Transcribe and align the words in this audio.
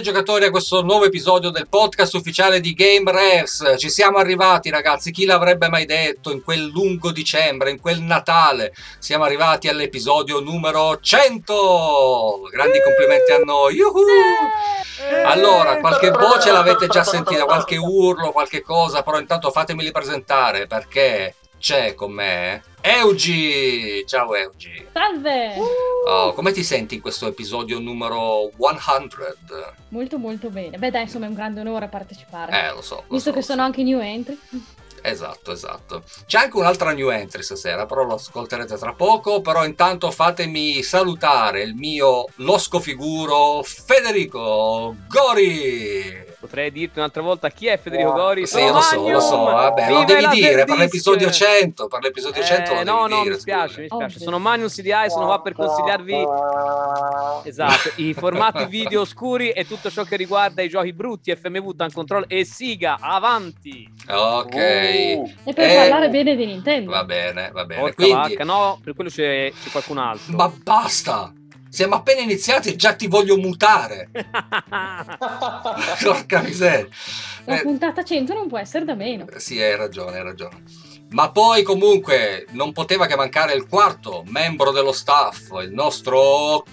tutti 0.00 0.08
i 0.08 0.12
videogiocatori 0.12 0.46
a 0.46 0.50
questo 0.50 0.82
nuovo 0.82 1.04
episodio 1.04 1.50
del 1.50 1.68
podcast 1.68 2.14
ufficiale 2.14 2.60
di 2.60 2.72
Game 2.72 3.10
Refs. 3.10 3.74
Ci 3.76 3.90
siamo 3.90 4.16
arrivati 4.16 4.70
ragazzi, 4.70 5.10
chi 5.10 5.26
l'avrebbe 5.26 5.68
mai 5.68 5.84
detto 5.84 6.32
in 6.32 6.42
quel 6.42 6.68
lungo 6.68 7.12
dicembre, 7.12 7.70
in 7.70 7.80
quel 7.80 8.00
Natale. 8.00 8.72
Siamo 8.98 9.24
arrivati 9.24 9.68
all'episodio 9.68 10.40
numero 10.40 10.98
100. 11.00 12.48
Grandi 12.50 12.80
complimenti 12.82 13.32
a 13.32 13.38
noi. 13.44 13.74
Yuhu! 13.74 14.00
Allora, 15.26 15.78
qualche 15.80 16.10
voce 16.10 16.50
l'avete 16.50 16.86
già 16.86 17.04
sentita, 17.04 17.44
qualche 17.44 17.76
urlo, 17.76 18.32
qualche 18.32 18.62
cosa, 18.62 19.02
però 19.02 19.18
intanto 19.18 19.50
fatemeli 19.50 19.90
presentare 19.90 20.66
perché 20.66 21.34
c'è 21.60 21.94
con 21.94 22.10
me 22.10 22.62
Eugi! 22.80 24.02
Ciao 24.06 24.34
Eugi! 24.34 24.86
Salve! 24.92 25.54
Oh, 26.08 26.32
come 26.32 26.52
ti 26.52 26.64
senti 26.64 26.94
in 26.94 27.00
questo 27.02 27.26
episodio 27.26 27.78
numero 27.78 28.50
100? 28.56 29.74
Molto 29.90 30.16
molto 30.16 30.48
bene. 30.48 30.78
Beh 30.78 30.90
dai, 30.90 31.02
insomma 31.02 31.26
è 31.26 31.28
un 31.28 31.34
grande 31.34 31.60
onore 31.60 31.88
partecipare. 31.88 32.68
Eh, 32.68 32.72
lo 32.72 32.80
so. 32.80 33.04
Lo 33.06 33.14
Visto 33.14 33.28
so, 33.30 33.36
che 33.36 33.42
sono 33.42 33.60
so. 33.60 33.66
anche 33.66 33.82
new 33.82 34.00
entry. 34.00 34.38
Esatto, 35.02 35.52
esatto. 35.52 36.02
C'è 36.26 36.38
anche 36.38 36.56
un'altra 36.56 36.92
new 36.92 37.10
entry 37.10 37.42
stasera, 37.42 37.84
però 37.84 38.04
lo 38.04 38.14
ascolterete 38.14 38.78
tra 38.78 38.94
poco. 38.94 39.42
Però 39.42 39.64
intanto 39.64 40.10
fatemi 40.10 40.82
salutare 40.82 41.62
il 41.62 41.74
mio 41.74 42.26
losco 42.36 42.80
figuro 42.80 43.62
Federico 43.62 44.96
Gori. 45.06 46.29
Potrei 46.40 46.72
dirti 46.72 46.98
un'altra 46.98 47.20
volta 47.20 47.50
chi 47.50 47.66
è 47.66 47.78
Federico 47.78 48.12
Gori? 48.12 48.46
Sì, 48.46 48.66
lo 48.66 48.80
so, 48.80 49.06
lo 49.10 49.20
so, 49.20 49.42
vabbè, 49.42 49.90
lo 49.90 50.04
Viva 50.04 50.04
devi 50.04 50.26
dire 50.40 50.64
per 50.64 50.78
l'episodio 50.78 51.30
100, 51.30 51.86
per 51.86 52.00
l'episodio 52.00 52.42
100 52.42 52.72
lo 52.72 52.80
Eh, 52.80 52.84
devi 52.84 52.90
no, 52.96 53.06
no, 53.06 53.22
dire, 53.22 53.34
mi 53.34 53.38
spiace, 53.40 53.80
mi 53.82 53.86
spiace. 53.88 54.18
Sono 54.20 54.38
Magnus 54.38 54.72
CDI, 54.74 55.10
sono 55.10 55.26
qua 55.26 55.42
per 55.42 55.52
consigliarvi 55.52 56.26
esatto, 57.44 57.90
i 57.96 58.14
formati 58.14 58.64
video 58.70 59.02
oscuri 59.02 59.50
e 59.50 59.66
tutto 59.66 59.90
ciò 59.90 60.02
che 60.04 60.16
riguarda 60.16 60.62
i 60.62 60.68
giochi 60.70 60.94
brutti, 60.94 61.34
FMV, 61.34 61.76
Tank 61.76 61.92
Control 61.92 62.24
e 62.26 62.44
Siga. 62.46 62.96
Avanti! 63.00 63.86
Ok. 64.08 64.54
E 64.54 65.22
per 65.54 65.68
Eh, 65.70 65.74
parlare 65.76 66.08
bene 66.08 66.36
di 66.36 66.46
Nintendo. 66.46 66.90
Va 66.90 67.04
bene, 67.04 67.50
va 67.52 67.64
bene. 67.66 67.80
Porca 67.82 67.94
Quindi, 67.96 68.14
vacca, 68.34 68.44
no, 68.44 68.80
per 68.82 68.94
quello 68.94 69.10
c'è, 69.10 69.52
c'è 69.62 69.70
qualcun 69.70 69.98
altro. 69.98 70.34
ma 70.36 70.50
basta! 70.62 71.32
Siamo 71.70 71.94
appena 71.94 72.20
iniziati 72.20 72.70
e 72.70 72.76
già 72.76 72.94
ti 72.94 73.06
voglio 73.06 73.36
mutare. 73.36 74.10
Porca 76.02 76.42
miseria. 76.42 76.88
La 77.44 77.58
Eh, 77.58 77.62
puntata 77.62 78.02
100 78.02 78.34
non 78.34 78.48
può 78.48 78.58
essere 78.58 78.84
da 78.84 78.94
meno. 78.94 79.26
Sì, 79.36 79.60
hai 79.60 79.76
ragione, 79.76 80.16
hai 80.16 80.22
ragione. 80.24 80.62
Ma 81.10 81.30
poi 81.30 81.62
comunque 81.62 82.46
non 82.50 82.72
poteva 82.72 83.06
che 83.06 83.16
mancare 83.16 83.54
il 83.54 83.66
quarto 83.68 84.24
membro 84.26 84.72
dello 84.72 84.92
staff, 84.92 85.50
il 85.62 85.72
nostro 85.72 86.64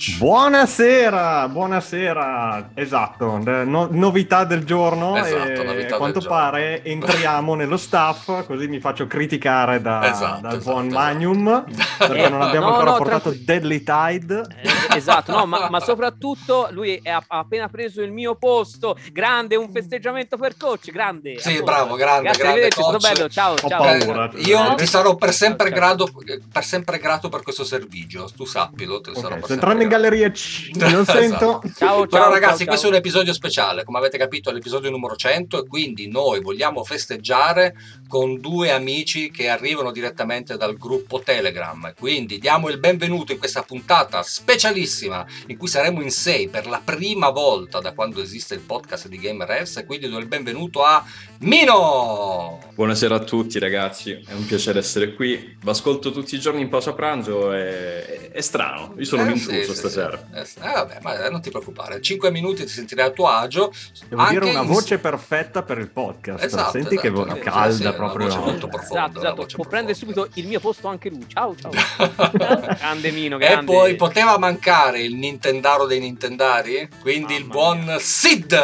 coach. 0.00 0.16
Buonasera, 0.18 1.48
buonasera, 1.48 2.70
esatto, 2.74 3.38
no- 3.64 3.88
novità 3.90 4.44
del 4.44 4.64
giorno 4.64 5.16
Esatto, 5.16 5.60
e 5.60 5.62
novità 5.64 5.94
a 5.96 5.98
quanto 5.98 6.20
giorno. 6.20 6.36
pare 6.36 6.82
entriamo 6.82 7.54
nello 7.54 7.76
staff 7.76 8.46
così 8.46 8.66
mi 8.66 8.80
faccio 8.80 9.06
criticare 9.06 9.80
da- 9.82 10.10
Esatto, 10.10 10.40
dal 10.40 10.56
esatto, 10.56 10.70
buon 10.72 10.86
esatto. 10.86 11.02
Magnum 11.02 11.64
perché 11.98 12.28
non 12.30 12.40
abbiamo 12.42 12.66
No, 12.68 12.72
ancora 12.72 12.90
no, 12.92 12.96
portato 12.96 13.28
tranqu- 13.30 13.44
Deadly 13.44 13.82
Tide. 13.82 14.46
Eh, 14.62 14.96
esatto, 14.96 15.32
no, 15.32 15.44
ma, 15.44 15.68
ma 15.68 15.80
soprattutto 15.80 16.68
lui 16.70 16.98
è- 17.02 17.10
ha 17.10 17.22
appena 17.28 17.68
preso 17.68 18.00
il 18.02 18.10
mio 18.12 18.34
posto. 18.36 18.96
Grande, 19.12 19.56
un 19.56 19.70
festeggiamento 19.70 20.36
per 20.38 20.56
coach, 20.56 20.90
grande. 20.90 21.38
Sì, 21.38 21.50
Allora, 21.56 21.64
bravo, 21.64 21.94
grande, 21.96 22.22
Grazie, 22.22 22.42
grande 22.42 22.68
coach. 22.70 23.00
bello. 23.00 23.28
Ciao, 23.28 23.52
Ho 23.52 23.68
ciao. 23.68 23.82
paura. 23.82 24.30
Eh, 24.34 24.40
io 24.40 24.74
ti 24.76 24.86
sarò 24.86 25.14
per 25.16 25.32
sempre, 25.34 25.68
Ciao, 25.68 25.76
grado, 25.78 26.08
per 26.50 26.64
sempre 26.64 26.98
grato 26.98 27.28
per 27.28 27.42
questo 27.42 27.64
servigio, 27.64 28.28
tu 28.34 28.44
sappilo. 28.46 29.00
Te 29.00 29.10
lo 29.10 29.16
sarò 29.16 29.34
Ok, 29.34 29.40
per 29.40 29.48
sempre 29.48 29.68
Non 30.74 31.00
Esatto. 31.02 31.18
sento. 31.18 31.36
Ciao, 31.36 31.70
ciao. 31.76 32.06
Però 32.06 32.30
ragazzi, 32.30 32.58
ciao. 32.58 32.66
questo 32.66 32.86
è 32.86 32.90
un 32.90 32.96
episodio 32.96 33.32
speciale, 33.32 33.84
come 33.84 33.98
avete 33.98 34.18
capito 34.18 34.50
è 34.50 34.52
l'episodio 34.52 34.90
numero 34.90 35.16
100 35.16 35.64
e 35.64 35.68
quindi 35.68 36.08
noi 36.08 36.40
vogliamo 36.40 36.84
festeggiare 36.84 37.74
con 38.08 38.40
due 38.40 38.70
amici 38.72 39.30
che 39.30 39.48
arrivano 39.48 39.92
direttamente 39.92 40.56
dal 40.56 40.76
gruppo 40.76 41.20
Telegram. 41.20 41.92
Quindi 41.98 42.38
diamo 42.38 42.68
il 42.68 42.78
benvenuto 42.78 43.32
in 43.32 43.38
questa 43.38 43.62
puntata 43.62 44.22
specialissima 44.22 45.24
in 45.46 45.56
cui 45.56 45.68
saremo 45.68 46.00
in 46.02 46.10
6 46.10 46.48
per 46.48 46.66
la 46.66 46.80
prima 46.84 47.30
volta 47.30 47.78
da 47.80 47.92
quando 47.92 48.20
esiste 48.20 48.54
il 48.54 48.60
podcast 48.60 49.06
di 49.08 49.18
GamerFs 49.18 49.76
e 49.78 49.84
quindi 49.86 50.08
do 50.08 50.18
il 50.18 50.26
benvenuto 50.26 50.82
a 50.84 51.04
Mino! 51.40 52.58
Buonasera 52.74 53.14
a 53.14 53.18
tutti 53.20 53.58
ragazzi, 53.58 54.12
è 54.26 54.32
un 54.32 54.44
piacere 54.46 54.78
essere 54.80 55.14
qui. 55.14 55.56
Vi 55.60 55.68
ascolto 55.68 56.10
tutti 56.10 56.34
i 56.34 56.40
giorni 56.40 56.60
in 56.62 56.68
pausa 56.68 56.92
pranzo 56.92 57.52
e 57.52 58.30
è 58.30 58.40
strano. 58.40 58.94
Io 58.98 59.04
sono 59.04 59.22
un 59.22 59.28
Eh, 59.28 59.32
intruso 59.32 59.60
sì, 59.72 59.74
sì, 59.74 59.79
stasera. 59.88 60.18
sì. 60.44 60.58
Eh, 60.60 60.72
vabbè, 60.72 60.98
ma 61.02 61.28
non 61.28 61.40
ti 61.40 61.50
preoccupare, 61.50 62.00
5 62.00 62.30
minuti 62.30 62.62
ti 62.62 62.68
sentirai 62.68 63.06
a 63.06 63.10
tuo 63.10 63.26
agio. 63.28 63.72
Devo 64.08 64.22
Anche 64.22 64.38
dire 64.40 64.50
una 64.50 64.60
in- 64.62 64.66
voce 64.68 64.98
perfetta 64.98 65.62
per 65.62 65.78
il 65.78 65.88
podcast. 65.88 66.44
Esatto, 66.44 66.70
Senti 66.72 66.96
che 66.96 67.08
esatto, 67.08 67.24
vo- 67.26 67.34
sì, 67.34 67.40
calda 67.40 67.70
sì, 67.70 67.76
sì, 67.76 67.82
una 67.82 67.92
proprio. 67.92 68.26
voce 68.26 68.38
molto 68.38 68.68
profonda. 68.68 69.00
Esatto, 69.04 69.18
esatto. 69.18 69.34
voce 69.36 69.56
Può 69.56 69.64
prendere 69.64 69.98
profonda. 69.98 70.22
subito 70.22 70.40
il 70.40 70.46
mio 70.48 70.60
posto 70.60 70.88
anche 70.88 71.08
lui. 71.10 71.26
Ciao, 71.28 71.54
ciao. 71.56 71.70
grande 72.30 73.10
Mino, 73.10 73.36
E 73.36 73.38
grande. 73.38 73.64
poi 73.72 73.94
poteva 73.96 74.38
mancare 74.38 75.00
il 75.02 75.14
Nintendaro 75.16 75.86
dei 75.86 76.00
Nintendari, 76.00 76.88
quindi 77.00 77.34
il 77.34 77.46
Mamma 77.46 77.52
buon 77.84 77.96
Sid, 77.98 78.58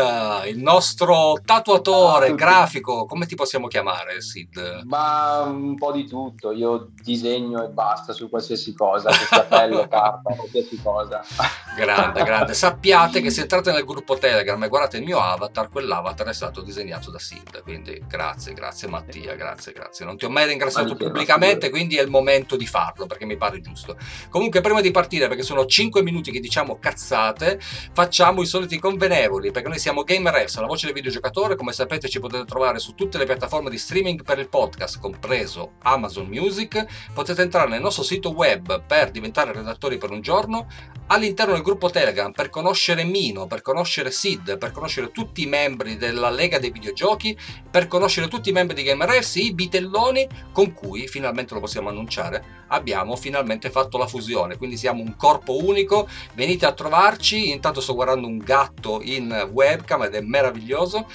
il 0.46 0.58
nostro 0.58 1.38
tatuatore 1.44 1.94
Ciao 1.96 2.14
a 2.16 2.18
tutti. 2.28 2.34
grafico, 2.42 3.06
come 3.06 3.26
ti 3.26 3.34
possiamo 3.34 3.66
chiamare 3.68 4.20
Sid? 4.20 4.82
Ma 4.84 5.40
un 5.42 5.74
po' 5.76 5.92
di 5.92 6.06
tutto, 6.06 6.52
io 6.52 6.90
disegno 7.02 7.64
e 7.64 7.68
basta 7.68 8.12
su 8.12 8.28
qualsiasi 8.28 8.74
cosa, 8.74 9.10
su 9.12 9.26
pelle, 9.48 9.86
carta, 9.88 10.34
qualsiasi 10.34 10.80
cosa. 10.82 11.05
Grande, 11.76 12.22
grande. 12.22 12.54
Sappiate 12.54 13.20
che 13.20 13.28
se 13.28 13.42
entrate 13.42 13.70
nel 13.70 13.84
gruppo 13.84 14.16
Telegram 14.16 14.62
e 14.64 14.68
guardate 14.68 14.96
il 14.96 15.04
mio 15.04 15.20
avatar, 15.20 15.68
quell'avatar 15.68 16.28
è 16.28 16.32
stato 16.32 16.62
disegnato 16.62 17.10
da 17.10 17.18
Sid, 17.18 17.62
quindi 17.62 18.02
grazie, 18.08 18.54
grazie 18.54 18.88
Mattia, 18.88 19.34
grazie, 19.34 19.72
grazie. 19.72 20.06
Non 20.06 20.16
ti 20.16 20.24
ho 20.24 20.30
mai 20.30 20.46
ringraziato 20.46 20.94
che, 20.94 21.04
pubblicamente, 21.04 21.68
quindi 21.68 21.98
è 21.98 22.02
il 22.02 22.08
momento 22.08 22.56
di 22.56 22.66
farlo 22.66 23.04
perché 23.04 23.26
mi 23.26 23.36
pare 23.36 23.60
giusto. 23.60 23.98
Comunque 24.30 24.62
prima 24.62 24.80
di 24.80 24.90
partire, 24.90 25.28
perché 25.28 25.42
sono 25.42 25.66
5 25.66 26.02
minuti 26.02 26.30
che 26.30 26.40
diciamo 26.40 26.78
cazzate, 26.78 27.60
facciamo 27.92 28.40
i 28.40 28.46
soliti 28.46 28.78
convenevoli, 28.78 29.50
perché 29.50 29.68
noi 29.68 29.78
siamo 29.78 30.02
GamerX, 30.02 30.58
la 30.58 30.66
voce 30.66 30.86
del 30.86 30.94
videogiocatore, 30.94 31.56
come 31.56 31.72
sapete 31.72 32.08
ci 32.08 32.20
potete 32.20 32.46
trovare 32.46 32.78
su 32.78 32.94
tutte 32.94 33.18
le 33.18 33.26
piattaforme 33.26 33.68
di 33.68 33.76
streaming 33.76 34.22
per 34.22 34.38
il 34.38 34.48
podcast, 34.48 34.98
compreso 34.98 35.72
Amazon 35.82 36.26
Music, 36.26 36.86
potete 37.12 37.42
entrare 37.42 37.68
nel 37.68 37.82
nostro 37.82 38.02
sito 38.02 38.30
web 38.30 38.82
per 38.86 39.10
diventare 39.10 39.52
redattori 39.52 39.98
per 39.98 40.10
un 40.10 40.22
giorno, 40.22 40.66
all'interno 41.08 41.52
del 41.52 41.62
gruppo 41.62 41.90
Telegram 41.90 42.32
per 42.32 42.50
conoscere 42.50 43.04
Mino, 43.04 43.46
per 43.46 43.62
conoscere 43.62 44.10
Sid, 44.10 44.58
per 44.58 44.72
conoscere 44.72 45.10
tutti 45.12 45.42
i 45.42 45.46
membri 45.46 45.96
della 45.96 46.30
Lega 46.30 46.58
dei 46.58 46.70
Videogiochi, 46.70 47.36
per 47.70 47.86
conoscere 47.86 48.28
tutti 48.28 48.48
i 48.48 48.52
membri 48.52 48.74
di 48.74 48.82
GamerX, 48.82 49.36
i 49.36 49.54
bitelloni 49.54 50.26
con 50.52 50.72
cui, 50.72 51.06
finalmente 51.06 51.54
lo 51.54 51.60
possiamo 51.60 51.88
annunciare, 51.88 52.64
abbiamo 52.68 53.14
finalmente 53.16 53.70
fatto 53.70 53.98
la 53.98 54.06
fusione, 54.06 54.56
quindi 54.56 54.76
siamo 54.76 55.02
un 55.02 55.14
corpo 55.16 55.62
unico, 55.64 56.08
venite 56.34 56.66
a 56.66 56.72
trovarci, 56.72 57.50
intanto 57.50 57.80
sto 57.80 57.94
guardando 57.94 58.26
un 58.26 58.38
gatto 58.38 59.00
in 59.02 59.50
webcam 59.52 60.02
ed 60.04 60.14
è 60.14 60.20
meraviglioso. 60.20 61.06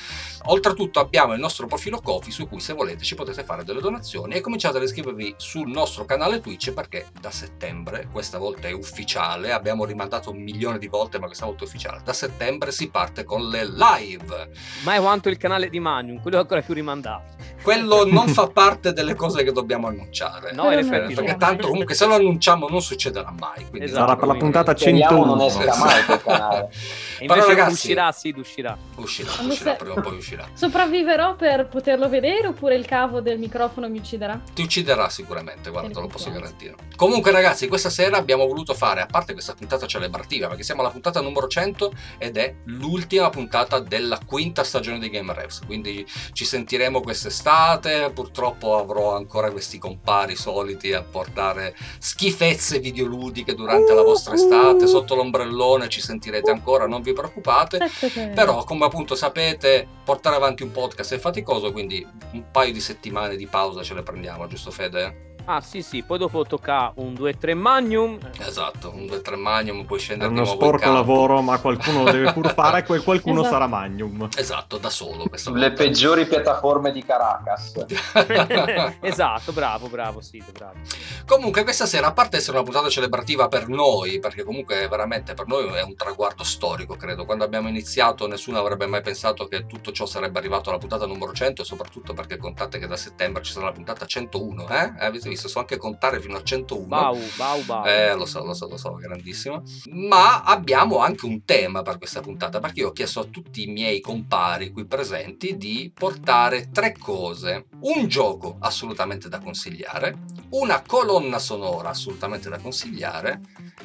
Oltretutto 0.45 0.99
abbiamo 0.99 1.33
il 1.33 1.39
nostro 1.39 1.67
profilo 1.67 2.01
Kofi 2.01 2.31
su 2.31 2.47
cui 2.47 2.59
se 2.59 2.73
volete 2.73 3.03
ci 3.03 3.13
potete 3.13 3.43
fare 3.43 3.63
delle 3.63 3.79
donazioni. 3.79 4.33
E 4.33 4.41
cominciate 4.41 4.77
ad 4.77 4.83
iscrivervi 4.83 5.35
sul 5.37 5.69
nostro 5.69 6.05
canale 6.05 6.41
Twitch 6.41 6.71
perché 6.71 7.07
da 7.19 7.29
settembre, 7.29 8.07
questa 8.11 8.39
volta 8.39 8.67
è 8.67 8.71
ufficiale, 8.71 9.51
abbiamo 9.51 9.80
rimandato 9.85 10.31
un 10.31 10.41
milione 10.41 10.77
di 10.77 10.87
volte 10.87 11.19
ma 11.19 11.25
questa 11.27 11.45
volta 11.45 11.63
è 11.63 11.67
ufficiale, 11.67 12.01
da 12.03 12.13
settembre 12.13 12.71
si 12.71 12.89
parte 12.89 13.23
con 13.23 13.47
le 13.47 13.65
live. 13.65 14.49
Mai 14.83 14.99
quanto 14.99 15.29
il 15.29 15.37
canale 15.37 15.69
di 15.69 15.79
Magnum, 15.79 16.21
quello 16.21 16.37
è 16.37 16.39
ancora 16.41 16.61
più 16.61 16.73
rimandato. 16.73 17.39
Quello 17.61 18.05
non 18.05 18.27
fa 18.27 18.47
parte 18.47 18.91
delle 18.91 19.13
cose 19.13 19.43
che 19.43 19.51
dobbiamo 19.51 19.87
annunciare. 19.87 20.51
No, 20.51 20.71
in 20.71 20.79
effetti 20.79 21.13
perché 21.13 21.33
no. 21.33 21.37
tanto 21.37 21.67
comunque 21.67 21.93
se 21.93 22.05
lo 22.07 22.15
annunciamo 22.15 22.67
non 22.67 22.81
succederà 22.81 23.31
mai. 23.37 23.67
Quindi 23.69 23.87
Esatto. 23.87 23.99
Sarà 23.99 24.15
per 24.15 24.27
la 24.27 24.35
puntata 24.35 24.75
Speriamo 24.75 25.23
101. 25.23 25.35
non 25.35 25.45
esca 25.45 25.75
mai 25.77 26.03
quel 26.05 26.21
canale. 26.23 26.69
Però, 27.21 27.33
invece 27.35 27.47
ragazzi- 27.47 27.71
uscirà, 27.73 28.11
sì, 28.11 28.33
uscirà. 28.35 28.75
Uscirà, 28.95 29.29
uscirà, 29.31 29.71
se- 29.71 29.75
prima 29.75 29.93
o 29.93 30.01
poi 30.01 30.17
uscirà. 30.17 30.47
Sopravviverò 30.53 31.35
per 31.35 31.67
poterlo 31.67 32.09
vedere 32.09 32.47
oppure 32.47 32.75
il 32.75 32.85
cavo 32.85 33.21
del 33.21 33.37
microfono 33.37 33.87
mi 33.89 33.99
ucciderà? 33.99 34.41
Ti 34.53 34.61
ucciderà 34.63 35.07
sicuramente, 35.09 35.69
guarda, 35.69 35.89
te 35.89 35.99
lo 35.99 36.07
posso 36.07 36.31
garantire. 36.31 36.73
Comunque, 36.95 37.29
ragazzi, 37.31 37.67
questa 37.67 37.91
sera 37.91 38.17
abbiamo 38.17 38.47
voluto 38.47 38.73
fare, 38.73 39.01
a 39.01 39.05
parte 39.05 39.33
questa 39.33 39.53
puntata 39.53 39.70
celebrativa, 39.85 40.47
perché 40.47 40.63
siamo 40.63 40.81
alla 40.81 40.89
puntata 40.89 41.21
numero 41.21 41.47
100 41.47 41.93
ed 42.17 42.37
è 42.37 42.53
l'ultima 42.65 43.29
puntata 43.29 43.79
della 43.79 44.19
quinta 44.25 44.63
stagione 44.63 44.99
di 44.99 45.09
Game 45.09 45.33
Refs. 45.33 45.61
Quindi 45.65 46.05
ci 46.33 46.45
sentiremo 46.45 47.01
quest'estate. 47.01 48.11
Purtroppo 48.13 48.77
avrò 48.77 49.15
ancora 49.15 49.51
questi 49.51 49.77
compari 49.77 50.35
soliti 50.35 50.93
a 50.93 51.01
portare 51.01 51.75
schifezze 51.99 52.79
videoludiche 52.79 53.53
durante 53.53 53.93
la 53.93 54.03
vostra 54.03 54.35
estate. 54.35 54.87
Sotto 54.87 55.15
l'ombrellone 55.15 55.89
ci 55.89 56.01
sentirete 56.01 56.51
ancora, 56.51 56.87
non 56.87 57.01
vi 57.01 57.13
preoccupate. 57.13 57.77
Aspetta, 57.77 58.29
Però, 58.33 58.63
come 58.63 58.85
appunto 58.85 59.15
sapete, 59.15 59.87
portare 60.03 60.35
avanti 60.35 60.63
un 60.63 60.71
podcast 60.71 61.13
è 61.13 61.19
faticoso, 61.19 61.71
quindi 61.71 62.05
un 62.33 62.51
paio 62.51 62.73
di 62.73 62.81
settimane 62.81 63.35
di 63.35 63.47
pausa 63.47 63.83
ce 63.83 63.93
le 63.93 64.03
prendiamo, 64.03 64.47
giusto 64.47 64.71
Fede? 64.71 65.30
Ah 65.45 65.61
sì 65.61 65.81
sì, 65.81 66.03
poi 66.03 66.17
dopo 66.17 66.43
tocca 66.45 66.91
un 66.95 67.13
2-3 67.13 67.55
Magnum. 67.55 68.19
Esatto, 68.39 68.91
un 68.93 69.05
2-3 69.05 69.35
Magnum, 69.35 69.85
puoi 69.85 69.99
È 69.99 70.01
scendere 70.01 70.31
di 70.31 70.37
uno 70.37 70.45
sporco 70.45 70.91
lavoro, 70.91 71.41
ma 71.41 71.57
qualcuno 71.59 72.03
lo 72.03 72.11
deve 72.11 72.31
pur 72.33 72.53
fare 72.53 72.79
e 72.79 72.83
quel 72.83 73.03
qualcuno 73.03 73.41
Esatto. 73.41 73.53
sarà 73.53 73.67
Magnum. 73.67 74.29
Esatto, 74.35 74.77
da 74.77 74.89
solo. 74.89 75.25
volta. 75.29 75.71
peggiori 75.71 76.25
piattaforme 76.27 76.91
di 76.91 77.03
Caracas. 77.03 77.85
esatto, 79.01 79.51
bravo, 79.51 79.87
bravo, 79.87 80.21
sì, 80.21 80.43
bravo. 80.51 80.79
Comunque 81.25 81.63
questa 81.63 81.85
sera, 81.85 82.07
a 82.07 82.13
parte 82.13 82.37
essere 82.37 82.57
una 82.57 82.65
puntata 82.65 82.89
celebrativa 82.89 83.47
per 83.47 83.67
noi, 83.67 84.19
perché 84.19 84.43
comunque 84.43 84.87
veramente 84.87 85.33
per 85.33 85.47
noi 85.47 85.67
è 85.73 85.81
un 85.81 85.95
traguardo 85.95 86.43
storico, 86.43 86.95
credo. 86.95 87.25
Quando 87.25 87.43
abbiamo 87.43 87.67
iniziato 87.67 88.27
nessuno 88.27 88.59
avrebbe 88.59 88.85
mai 88.85 89.01
pensato 89.01 89.47
che 89.47 89.65
tutto 89.65 89.91
ciò 89.91 90.05
sarebbe 90.05 90.39
arrivato 90.39 90.69
alla 90.69 90.77
puntata 90.77 91.05
numero 91.05 91.33
100 91.33 91.61
e 91.61 91.65
soprattutto 91.65 92.13
perché 92.13 92.37
contate 92.37 92.79
che 92.79 92.87
da 92.87 92.95
settembre 92.95 93.41
ci 93.43 93.51
sarà 93.51 93.65
la 93.65 93.71
puntata 93.71 94.05
101, 94.05 94.69
eh? 94.69 94.93
Avete 94.99 95.29
visto? 95.31 95.47
So 95.47 95.59
anche 95.59 95.77
contare 95.77 96.19
fino 96.19 96.37
a 96.37 96.43
101. 96.43 96.85
Bau, 96.85 97.17
bau, 97.35 97.63
bau. 97.63 97.85
Eh, 97.85 98.13
lo 98.15 98.25
so, 98.25 98.43
lo 98.43 98.53
so, 98.53 98.67
lo 98.67 98.77
so, 98.77 98.93
grandissimo. 98.95 99.63
Ma 99.91 100.43
abbiamo 100.43 100.99
anche 100.99 101.25
un 101.25 101.43
tema 101.45 101.81
per 101.81 101.97
questa 101.97 102.21
puntata, 102.21 102.59
perché 102.59 102.81
io 102.81 102.89
ho 102.89 102.91
chiesto 102.91 103.21
a 103.21 103.25
tutti 103.25 103.63
i 103.63 103.71
miei 103.71 103.99
compari 104.01 104.71
qui 104.71 104.85
presenti 104.85 105.57
di 105.57 105.91
portare 105.93 106.69
tre 106.71 106.95
cose. 106.97 107.65
Un 107.81 108.07
gioco 108.07 108.57
assolutamente 108.59 109.29
da 109.29 109.39
consigliare, 109.39 110.17
una 110.51 110.81
colonna 110.85 111.39
sonora 111.39 111.89
assolutamente 111.89 112.49
da 112.49 112.59
consigliare 112.59 113.39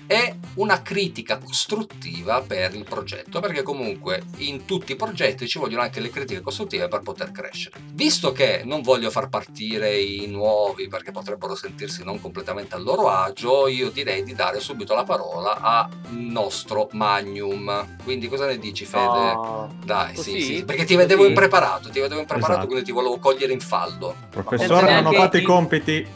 e 0.06 0.38
una 0.54 0.82
critica 0.82 1.38
costruttiva 1.38 2.42
per 2.42 2.74
il 2.74 2.84
progetto, 2.84 3.40
perché 3.40 3.62
comunque 3.62 4.22
in 4.38 4.64
tutti 4.64 4.92
i 4.92 4.96
progetti 4.96 5.48
ci 5.48 5.58
vogliono 5.58 5.82
anche 5.82 6.00
le 6.00 6.10
critiche 6.10 6.40
costruttive 6.40 6.88
per 6.88 7.00
poter 7.00 7.32
crescere. 7.32 7.78
Visto 7.92 8.32
che 8.32 8.62
non 8.64 8.82
voglio 8.82 9.10
far 9.10 9.28
partire 9.28 9.98
i 9.98 10.26
nuovi 10.26 10.88
perché 10.88 11.10
potrebbero 11.10 11.35
sentirsi 11.54 12.02
non 12.04 12.20
completamente 12.20 12.74
a 12.74 12.78
loro 12.78 13.08
agio, 13.08 13.66
io 13.68 13.90
direi 13.90 14.22
di 14.22 14.34
dare 14.34 14.60
subito 14.60 14.94
la 14.94 15.04
parola 15.04 15.58
a 15.60 15.88
nostro 16.10 16.88
Magnum. 16.92 17.96
Quindi 18.02 18.28
cosa 18.28 18.46
ne 18.46 18.58
dici 18.58 18.84
Fede? 18.84 19.04
No. 19.34 19.74
Dai, 19.84 20.14
Così? 20.14 20.30
sì, 20.30 20.40
sì, 20.56 20.64
perché 20.64 20.84
ti 20.84 20.96
vedevo 20.96 21.20
Così? 21.20 21.32
impreparato, 21.32 21.90
ti 21.90 22.00
vedevo 22.00 22.20
impreparato, 22.20 22.52
Esatto. 22.52 22.66
quindi 22.66 22.84
ti 22.84 22.92
volevo 22.92 23.18
cogliere 23.18 23.52
in 23.52 23.60
fallo. 23.60 24.14
Professore, 24.30 25.00
non 25.00 25.06
ho 25.06 25.16
fatto 25.16 25.36
i 25.36 25.42
compiti, 25.42 26.06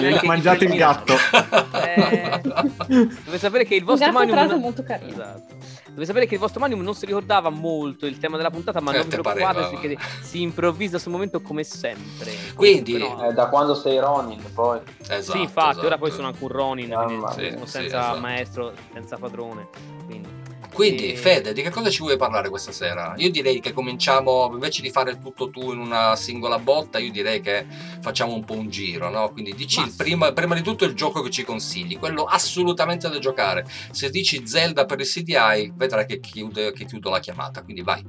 gli 0.00 0.26
mangiato 0.26 0.64
il 0.64 0.74
gatto. 0.74 1.14
Eh, 1.84 2.40
dovete 2.42 3.38
sapere 3.38 3.64
che 3.64 3.74
il 3.76 3.84
vostro 3.84 4.10
gatto 4.12 4.34
l'altro 4.34 4.52
non- 4.54 4.60
molto 4.60 4.82
carino. 4.82 5.10
Esatto. 5.12 5.54
Dovete 5.86 6.06
sapere 6.06 6.26
che 6.26 6.34
il 6.34 6.40
vostro 6.40 6.58
Magnum 6.60 6.80
non 6.82 6.94
si 6.96 7.06
ricordava 7.06 7.50
molto 7.50 8.04
il 8.06 8.18
tema 8.18 8.36
della 8.36 8.50
puntata, 8.50 8.80
ma 8.80 8.90
Eh, 8.90 8.96
non 8.96 9.04
vi 9.04 9.10
te 9.10 9.20
preoccupate 9.20 9.60
pareva, 9.60 9.78
perché 9.80 9.96
si 10.22 10.42
improvvisa 10.42 10.98
sul 10.98 11.12
momento 11.12 11.40
come 11.40 11.62
sempre. 11.62 12.32
Quindi- 12.56 12.98
Comunque, 12.98 13.24
no, 13.24 13.30
Eh, 13.30 13.32
da 13.32 13.46
quando 13.46 13.76
sei 13.76 14.00
Ronin, 14.00 14.42
poi. 14.52 14.80
Esatto, 15.06 15.38
sì, 15.38 15.42
infatti, 15.42 15.78
ora 15.78 15.86
esatto. 15.86 16.00
poi 16.00 16.10
sono 16.10 16.26
anche 16.26 16.42
un 16.42 16.48
Ronin, 16.50 16.90
sono 16.90 17.30
Sì, 17.30 17.42
senza 17.48 17.66
sì, 17.78 17.84
esatto. 17.86 18.18
maestro, 18.20 18.72
senza 18.92 19.16
padrone. 19.18 19.68
Quindi. 20.04 20.33
Quindi, 20.74 21.14
Fede, 21.14 21.52
di 21.52 21.62
che 21.62 21.70
cosa 21.70 21.88
ci 21.88 22.00
vuoi 22.00 22.16
parlare 22.16 22.48
questa 22.48 22.72
sera? 22.72 23.14
Io 23.18 23.30
direi 23.30 23.60
che 23.60 23.72
cominciamo, 23.72 24.50
invece 24.52 24.82
di 24.82 24.90
fare 24.90 25.20
tutto 25.20 25.48
tu 25.48 25.70
in 25.70 25.78
una 25.78 26.16
singola 26.16 26.58
botta, 26.58 26.98
io 26.98 27.12
direi 27.12 27.40
che 27.40 27.64
facciamo 28.00 28.34
un 28.34 28.44
po' 28.44 28.54
un 28.54 28.68
giro, 28.68 29.08
no? 29.08 29.30
Quindi 29.30 29.54
dici 29.54 29.78
il 29.78 29.92
prima, 29.96 30.32
prima 30.32 30.56
di 30.56 30.62
tutto 30.62 30.84
il 30.84 30.94
gioco 30.94 31.22
che 31.22 31.30
ci 31.30 31.44
consigli, 31.44 31.96
quello 31.96 32.24
assolutamente 32.24 33.08
da 33.08 33.20
giocare. 33.20 33.64
Se 33.92 34.10
dici 34.10 34.48
Zelda 34.48 34.84
per 34.84 34.98
il 34.98 35.06
CDI, 35.06 35.72
vedrai 35.76 36.06
che, 36.06 36.18
chiude- 36.18 36.72
che 36.72 36.84
chiudo 36.86 37.08
la 37.08 37.20
chiamata, 37.20 37.62
quindi 37.62 37.82
vai. 37.82 38.02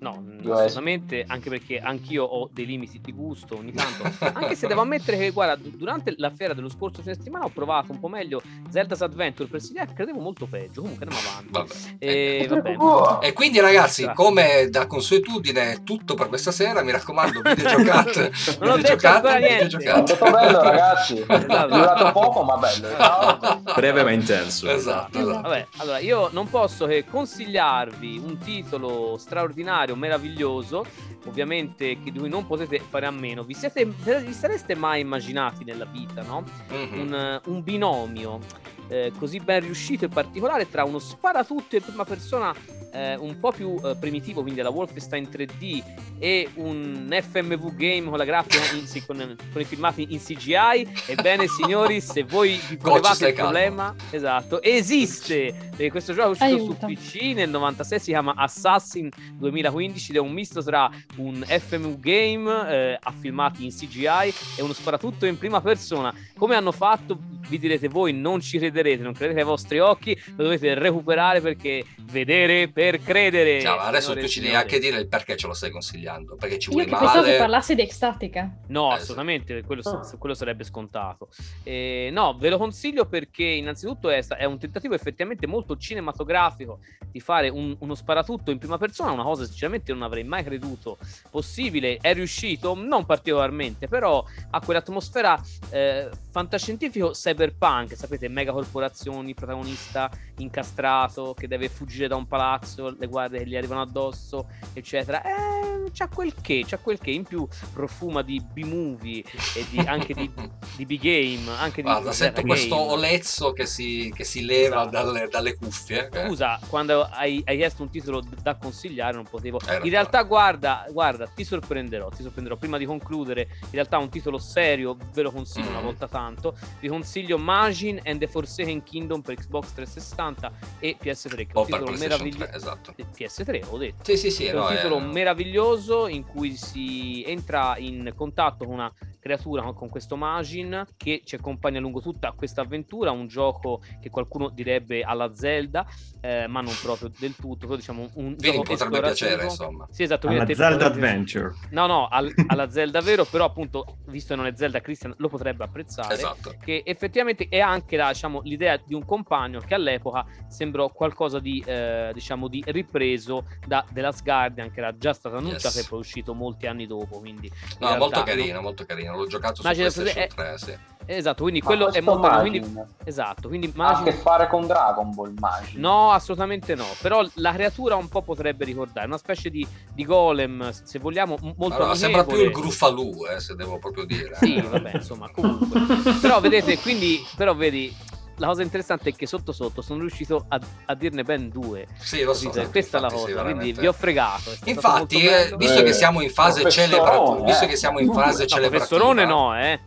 No, 0.00 0.22
Io 0.42 0.52
assolutamente, 0.54 1.24
anche 1.26 1.50
perché 1.50 1.80
anch'io 1.80 2.24
ho 2.24 2.48
dei 2.52 2.66
limiti 2.66 3.00
di 3.00 3.12
gusto 3.12 3.56
ogni 3.58 3.72
tanto. 3.72 4.04
anche 4.38 4.54
se 4.54 4.66
devo 4.68 4.82
ammettere 4.82 5.16
che, 5.18 5.30
guarda, 5.30 5.56
du- 5.56 5.76
durante 5.76 6.14
la 6.18 6.30
fiera 6.30 6.54
dello 6.54 6.68
scorso 6.68 7.02
fine 7.02 7.14
settimana 7.14 7.44
ho 7.46 7.48
provato 7.50 7.90
un 7.92 7.98
po' 7.98 8.08
meglio 8.08 8.40
Zelda's 8.70 9.00
Adventure 9.02 9.48
per 9.48 9.60
CDI, 9.60 9.92
credevo 9.94 10.20
molto 10.20 10.46
peggio. 10.46 10.82
Comunque 10.82 11.06
andiamo 11.06 11.28
avanti. 11.28 11.50
Vabbè. 11.50 11.96
E, 11.98 12.46
vabbè. 12.48 12.74
Oh, 12.78 13.20
E 13.20 13.32
quindi 13.32 13.58
ragazzi, 13.60 14.08
come 14.14 14.68
da 14.70 14.86
consuetudine 14.86 15.72
è 15.72 15.82
tutto 15.82 16.14
per 16.14 16.28
questa 16.28 16.52
sera, 16.52 16.82
mi 16.82 16.92
raccomando, 16.92 17.40
videogiocate, 17.42 18.32
Non 18.60 18.70
ho 18.70 18.76
detto 18.76 19.06
ancora 19.08 19.36
videogiocate, 19.36 19.38
niente. 19.38 19.56
è 19.58 19.64
videogiocate. 19.66 20.14
stato 20.14 20.30
bello, 20.30 20.62
ragazzi. 20.62 21.16
È 21.28 21.32
Esatto. 21.34 21.74
durato 21.74 22.12
poco, 22.12 22.42
ma 22.44 22.56
bello. 22.56 22.88
Ciao. 22.96 23.62
Breve 23.74 24.02
ma 24.04 24.10
intenso. 24.12 24.68
Esatto, 24.70 25.18
esatto. 25.18 25.40
Vabbè, 25.40 25.66
allora 25.78 25.98
io 25.98 26.28
non 26.32 26.48
posso 26.48 26.86
che 26.86 27.04
consigliarvi 27.04 28.18
un 28.24 28.38
titolo 28.38 29.16
straordinario, 29.18 29.87
meraviglioso, 29.96 30.84
ovviamente 31.26 32.00
che 32.00 32.10
di 32.10 32.18
cui 32.18 32.28
non 32.28 32.46
potete 32.46 32.78
fare 32.80 33.06
a 33.06 33.10
meno. 33.10 33.42
Vi, 33.42 33.54
siete, 33.54 33.84
vi 33.84 34.32
sareste 34.32 34.74
mai 34.74 35.00
immaginati 35.00 35.64
nella 35.64 35.84
vita, 35.84 36.22
no? 36.22 36.44
Mhm. 36.70 37.00
un, 37.00 37.40
un 37.46 37.62
binomio 37.62 38.40
eh, 38.88 39.12
così 39.18 39.38
ben 39.38 39.60
riuscito 39.60 40.06
e 40.06 40.08
particolare 40.08 40.68
tra 40.68 40.84
uno 40.84 40.98
sparatutto 40.98 41.76
in 41.76 41.82
prima 41.82 42.04
persona 42.04 42.54
eh, 42.92 43.16
un 43.16 43.38
po' 43.38 43.52
più 43.52 43.78
eh, 43.84 43.96
primitivo, 43.96 44.42
quindi 44.42 44.60
la 44.60 44.70
Wolfenstein 44.70 45.28
3D 45.30 45.82
e 46.18 46.48
un 46.54 47.08
FMV 47.10 47.74
game 47.76 48.08
con 48.08 48.18
la 48.18 48.24
grafica 48.24 48.58
in- 48.74 49.06
con, 49.06 49.36
con 49.52 49.60
i 49.60 49.64
filmati 49.64 50.06
in 50.10 50.20
CGI. 50.20 50.88
Ebbene, 51.06 51.46
signori, 51.48 52.00
se 52.00 52.24
voi 52.24 52.60
vi 52.68 52.76
ponevate 52.76 53.28
il 53.28 53.34
problema, 53.34 53.94
esatto, 54.10 54.62
esiste 54.62 55.68
perché 55.78 55.92
questo 55.92 56.12
gioco 56.12 56.26
è 56.26 56.30
uscito 56.30 56.54
Aiuto. 56.54 56.76
su 56.80 56.86
PC 56.86 57.34
nel 57.34 57.50
96, 57.50 58.00
si 58.00 58.10
chiama 58.10 58.34
Assassin 58.36 59.08
2015 59.34 60.10
ed 60.10 60.16
è 60.16 60.20
un 60.20 60.32
misto 60.32 60.60
tra 60.60 60.90
un 61.18 61.44
FMV 61.46 62.00
game 62.00 62.68
eh, 62.68 62.98
a 63.00 63.12
filmati 63.12 63.64
in 63.64 63.70
CGI 63.70 64.34
e 64.56 64.62
uno 64.62 64.72
sparatutto 64.72 65.24
in 65.24 65.38
prima 65.38 65.60
persona. 65.60 66.12
Come 66.36 66.56
hanno 66.56 66.72
fatto? 66.72 67.16
Vi 67.48 67.58
direte 67.58 67.86
voi, 67.88 68.12
non 68.12 68.40
ci 68.40 68.58
crederete, 68.58 69.04
non 69.04 69.12
credete 69.12 69.38
ai 69.38 69.46
vostri 69.46 69.78
occhi, 69.78 70.20
lo 70.36 70.42
dovete 70.42 70.74
recuperare 70.74 71.40
perché 71.40 71.84
vedere 72.10 72.68
per 72.78 73.00
credere. 73.02 73.60
Ciao, 73.60 73.76
adesso 73.80 74.14
tu 74.14 74.28
ci 74.28 74.38
devi 74.40 74.54
anche 74.54 74.78
dire 74.78 74.98
il 75.00 75.08
perché 75.08 75.36
ce 75.36 75.48
lo 75.48 75.52
stai 75.52 75.72
consigliando, 75.72 76.36
perché 76.36 76.60
ci 76.60 76.68
Io 76.68 76.74
vuoi 76.76 76.84
che 76.84 76.92
pensavo 76.92 77.22
che 77.22 77.26
male. 77.26 77.38
parlassi 77.38 77.74
di 77.74 77.82
Ecstatica. 77.82 78.56
No, 78.68 78.92
Eh, 78.92 78.94
assolutamente, 78.94 79.62
quello, 79.64 79.82
Oh. 79.84 80.16
quello 80.16 80.32
sarebbe 80.36 80.62
scontato. 80.62 81.28
Eh, 81.64 82.10
no, 82.12 82.36
ve 82.38 82.50
lo 82.50 82.56
consiglio 82.56 83.06
perché 83.06 83.42
innanzitutto 83.42 84.10
è, 84.10 84.24
è 84.24 84.44
un 84.44 84.60
tentativo 84.60 84.94
effettivamente 84.94 85.48
molto 85.48 85.76
cinematografico 85.76 86.78
di 87.10 87.18
fare 87.18 87.48
un- 87.48 87.74
uno 87.80 87.96
sparatutto 87.96 88.52
in 88.52 88.58
prima 88.58 88.78
persona, 88.78 89.10
una 89.10 89.24
cosa 89.24 89.42
che 89.42 89.48
sinceramente 89.48 89.92
non 89.92 90.02
avrei 90.02 90.22
mai 90.22 90.44
creduto 90.44 90.98
possibile. 91.32 91.96
È 92.00 92.14
riuscito, 92.14 92.74
non 92.76 93.04
particolarmente, 93.06 93.88
però 93.88 94.24
ha 94.50 94.60
quell'atmosfera 94.60 95.36
eh, 95.70 96.08
fantascientifico 96.30 97.10
cyberpunk, 97.10 97.96
sapete, 97.96 98.28
megacorporazioni, 98.28 99.34
protagonista 99.34 100.08
incastrato 100.36 101.34
che 101.34 101.48
deve 101.48 101.68
fuggire 101.68 102.06
da 102.06 102.14
un 102.14 102.26
palazzo, 102.28 102.66
le 102.76 103.06
guardie 103.06 103.38
che 103.40 103.46
gli 103.46 103.56
arrivano 103.56 103.80
addosso, 103.82 104.48
eccetera. 104.72 105.22
Eh, 105.22 105.90
c'ha 105.92 106.08
quel 106.08 106.34
che, 106.40 106.64
c'ha 106.66 106.78
quel 106.78 106.98
che 106.98 107.10
in 107.10 107.24
più 107.24 107.46
profuma 107.72 108.22
di 108.22 108.40
B-movie 108.40 109.24
e 109.54 109.66
di, 109.70 109.78
anche 109.78 110.12
di, 110.14 110.30
di 110.76 110.84
B-game, 110.86 111.50
anche 111.56 111.76
di 111.82 111.88
Guarda, 111.88 112.12
sento 112.12 112.42
game. 112.42 112.48
questo 112.54 112.76
olezzo 112.76 113.52
che 113.52 113.64
si, 113.66 114.12
che 114.14 114.24
si 114.24 114.44
leva 114.44 114.82
Esatto. 114.82 114.90
dalle, 114.90 115.28
dalle 115.28 115.54
cuffie. 115.56 116.08
eh. 116.12 116.26
Scusa, 116.26 116.58
quando 116.68 117.02
hai, 117.04 117.42
hai 117.46 117.56
chiesto 117.56 117.82
un 117.82 117.90
titolo 117.90 118.22
da 118.42 118.56
consigliare, 118.56 119.14
non 119.14 119.24
potevo. 119.24 119.58
Ragione. 119.58 119.84
In 119.84 119.90
realtà, 119.90 120.22
guarda, 120.24 120.84
guarda, 120.90 121.26
ti 121.26 121.44
sorprenderò. 121.44 122.08
Ti 122.10 122.22
sorprenderò. 122.22 122.56
Prima 122.56 122.76
di 122.78 122.84
concludere, 122.84 123.48
in 123.62 123.68
realtà, 123.70 123.98
un 123.98 124.10
titolo 124.10 124.38
serio, 124.38 124.96
ve 125.12 125.22
lo 125.22 125.30
consiglio 125.32 125.68
una 125.70 125.80
Mm. 125.80 125.84
volta 125.84 126.06
tanto. 126.08 126.56
Vi 126.80 126.88
consiglio 126.88 127.38
Magin 127.38 128.00
and 128.04 128.18
the 128.20 128.26
Forsaken 128.28 128.82
Kingdom 128.82 129.20
per 129.22 129.36
Xbox 129.36 129.72
360 129.72 130.52
e 130.80 130.96
PS3. 131.00 131.34
Che 131.34 131.52
è 131.52 131.58
un 131.58 131.66
per 131.66 131.78
titolo 131.78 131.96
meraviglioso. 131.96 132.57
3, 132.58 132.70
esatto. 132.70 132.94
PS3, 132.96 133.64
ho 133.70 133.78
detto. 133.78 134.04
Sì, 134.04 134.16
sì, 134.16 134.30
sì. 134.30 134.44
è 134.46 134.52
no, 134.52 134.66
un 134.66 134.72
è- 134.72 134.76
titolo 134.76 134.98
meraviglioso 135.00 136.06
in 136.08 136.24
cui 136.24 136.56
si 136.56 137.22
entra 137.26 137.76
in 137.78 138.12
contatto 138.14 138.64
con 138.64 138.74
una 138.74 138.92
creatura, 139.20 139.62
con- 139.72 139.88
questo 139.88 140.16
Magin 140.16 140.86
che 140.96 141.22
ci 141.24 141.34
accompagna 141.34 141.80
lungo 141.80 142.00
tutta 142.00 142.32
questa 142.36 142.60
avventura, 142.62 143.10
un 143.10 143.26
gioco 143.26 143.80
che 144.00 144.10
qualcuno 144.10 144.48
direbbe 144.50 145.02
alla 145.02 145.34
Zelda, 145.34 145.86
eh, 146.20 146.46
ma 146.46 146.60
non 146.60 146.72
proprio 146.82 147.10
del 147.18 147.34
tutto, 147.34 147.66
però 147.66 147.76
diciamo 147.76 148.02
un 148.14 148.36
Quindi 148.36 148.50
gioco 148.50 148.62
potrebbe 148.62 149.00
piacere, 149.00 149.44
insomma. 149.44 149.86
Sì, 149.90 150.02
esatto, 150.02 150.28
Alla 150.28 150.46
Zelda. 150.46 150.86
Adventure. 150.86 151.52
No, 151.70 151.86
no, 151.86 152.06
al- 152.08 152.32
alla 152.48 152.70
Zelda 152.70 153.00
vero, 153.00 153.24
però 153.24 153.44
appunto, 153.44 153.98
visto 154.06 154.34
che 154.34 154.40
non 154.40 154.46
è 154.46 154.52
Zelda, 154.56 154.80
Christian 154.80 155.14
lo 155.18 155.28
potrebbe 155.28 155.64
apprezzare 155.64 156.14
Esatto. 156.14 156.54
che 156.62 156.82
effettivamente 156.84 157.46
è 157.48 157.60
anche 157.60 157.96
la, 157.96 158.08
diciamo, 158.08 158.40
l'idea 158.44 158.80
di 158.84 158.94
un 158.94 159.04
compagno 159.04 159.60
che 159.60 159.74
all'epoca 159.74 160.24
sembrò 160.48 160.88
qualcosa 160.90 161.38
di, 161.38 161.62
eh, 161.66 162.10
diciamo, 162.12 162.47
di 162.48 162.62
ripreso 162.66 163.44
da 163.66 163.84
The 163.90 164.00
Last 164.00 164.22
Guardian 164.22 164.70
che 164.70 164.80
era 164.80 164.96
già 164.96 165.12
stato 165.12 165.36
annunciato 165.36 165.76
Yes. 165.78 165.84
e 165.84 165.88
poi 165.88 165.98
uscito 166.00 166.34
molti 166.34 166.66
anni 166.66 166.86
dopo 166.86 167.18
quindi 167.18 167.46
in 167.46 167.52
No, 167.80 167.86
realtà 167.88 167.98
molto 167.98 168.22
carino, 168.22 168.60
molto 168.60 168.84
carino. 168.84 169.16
L'ho 169.16 169.26
giocato 169.26 169.56
su 169.56 169.62
Immagina 169.62 169.90
se- 169.90 170.00
PlayStation 170.02 170.46
è- 170.46 170.56
3, 170.56 170.58
sì. 170.58 170.78
Esatto, 171.10 171.42
quindi 171.42 171.60
Ma 171.60 171.66
quello 171.66 171.90
è 171.90 172.00
molto... 172.02 172.28
Quindi, 172.40 172.62
esatto, 173.04 173.48
quindi 173.48 173.72
ha 173.78 173.88
a 173.88 174.02
che 174.02 174.12
fare 174.12 174.46
con 174.46 174.66
Dragon 174.66 175.14
Ball, 175.14 175.32
Majin. 175.38 175.80
No, 175.80 176.10
assolutamente 176.12 176.74
no. 176.74 176.84
Però 177.00 177.26
la 177.34 177.52
creatura 177.54 177.96
un 177.96 178.08
po' 178.08 178.20
potrebbe 178.20 178.66
ricordare 178.66 179.06
una 179.06 179.16
specie 179.16 179.48
di, 179.48 179.66
di 179.94 180.04
golem, 180.04 180.70
se 180.70 180.98
vogliamo, 180.98 181.38
molto 181.56 181.76
Allora, 181.76 181.94
sembra 181.94 182.24
più 182.24 182.36
il 182.42 182.50
Gruffalù, 182.50 183.24
eh, 183.34 183.40
se 183.40 183.54
devo 183.54 183.78
proprio 183.78 184.04
dire. 184.04 184.34
Sì, 184.36 184.60
vabbè, 184.60 184.96
insomma, 184.96 185.30
comunque. 185.30 185.80
però 186.20 186.40
vedete, 186.40 186.78
quindi, 186.78 187.24
però 187.36 187.54
vedi, 187.54 187.94
la 188.38 188.46
cosa 188.46 188.62
interessante 188.62 189.10
è 189.10 189.14
che 189.14 189.26
sotto 189.26 189.52
sotto 189.52 189.82
sono 189.82 190.00
riuscito 190.00 190.46
a, 190.48 190.58
a 190.86 190.94
dirne 190.94 191.22
ben 191.22 191.48
due. 191.48 191.86
Sì, 191.98 192.22
lo 192.22 192.34
so. 192.34 192.48
Capite? 192.48 192.70
Questa 192.70 192.98
è 192.98 193.00
la 193.00 193.10
cosa, 193.10 193.26
sì, 193.26 193.32
quindi 193.34 193.72
vi 193.72 193.86
ho 193.86 193.92
fregato. 193.92 194.52
Infatti, 194.64 195.26
eh, 195.26 195.54
visto 195.56 195.82
che 195.82 195.92
siamo 195.92 196.20
in 196.20 196.30
fase 196.30 196.68
celebrativa, 196.70 197.44
visto 197.44 197.64
eh. 197.64 197.68
che 197.68 197.76
siamo 197.76 197.98
in 197.98 198.12
fase 198.12 198.42
No, 198.42 198.48
celebrativa, 198.48 198.86
professorone 198.86 199.24
no, 199.24 199.58
eh. 199.58 199.80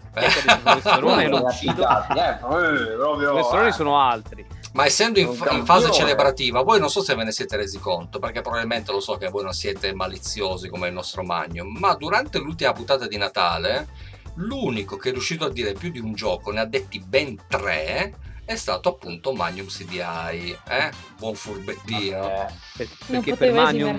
Professorone 0.63 1.27
lo 1.29 1.43
uccido. 1.43 1.85
Professoroni 2.39 3.69
eh. 3.69 3.73
sono 3.73 3.99
altri. 3.99 4.45
Ma 4.73 4.85
essendo 4.85 5.19
in, 5.19 5.27
in 5.51 5.65
fase 5.65 5.91
celebrativa, 5.91 6.61
voi 6.61 6.79
non 6.79 6.89
so 6.89 7.01
se 7.01 7.13
ve 7.15 7.25
ne 7.25 7.31
siete 7.31 7.57
resi 7.57 7.77
conto, 7.79 8.19
perché 8.19 8.41
probabilmente 8.41 8.91
lo 8.91 9.01
so 9.01 9.17
che 9.17 9.27
voi 9.27 9.43
non 9.43 9.53
siete 9.53 9.93
maliziosi 9.93 10.69
come 10.69 10.87
il 10.87 10.93
nostro 10.93 11.23
Magnum, 11.23 11.77
ma 11.77 11.93
durante 11.95 12.39
l'ultima 12.39 12.71
puntata 12.71 13.05
di 13.05 13.17
Natale, 13.17 13.87
l'unico 14.35 14.95
che 14.95 15.09
è 15.09 15.11
riuscito 15.11 15.45
a 15.45 15.49
dire 15.49 15.73
più 15.73 15.91
di 15.91 15.99
un 15.99 16.13
gioco, 16.13 16.51
ne 16.51 16.61
ha 16.61 16.65
detti 16.65 16.99
ben 16.99 17.37
tre, 17.49 18.13
è 18.45 18.55
stato 18.55 18.89
appunto 18.89 19.33
Magnum 19.33 19.67
CDI, 19.67 20.55
eh? 20.67 20.91
Buon 21.17 21.35
furbettino. 21.35 22.23
Eh, 22.25 22.45
Per- 22.77 22.87
Non 23.07 23.21
perché 23.23 23.35
per 23.35 23.53
Magnum, 23.53 23.97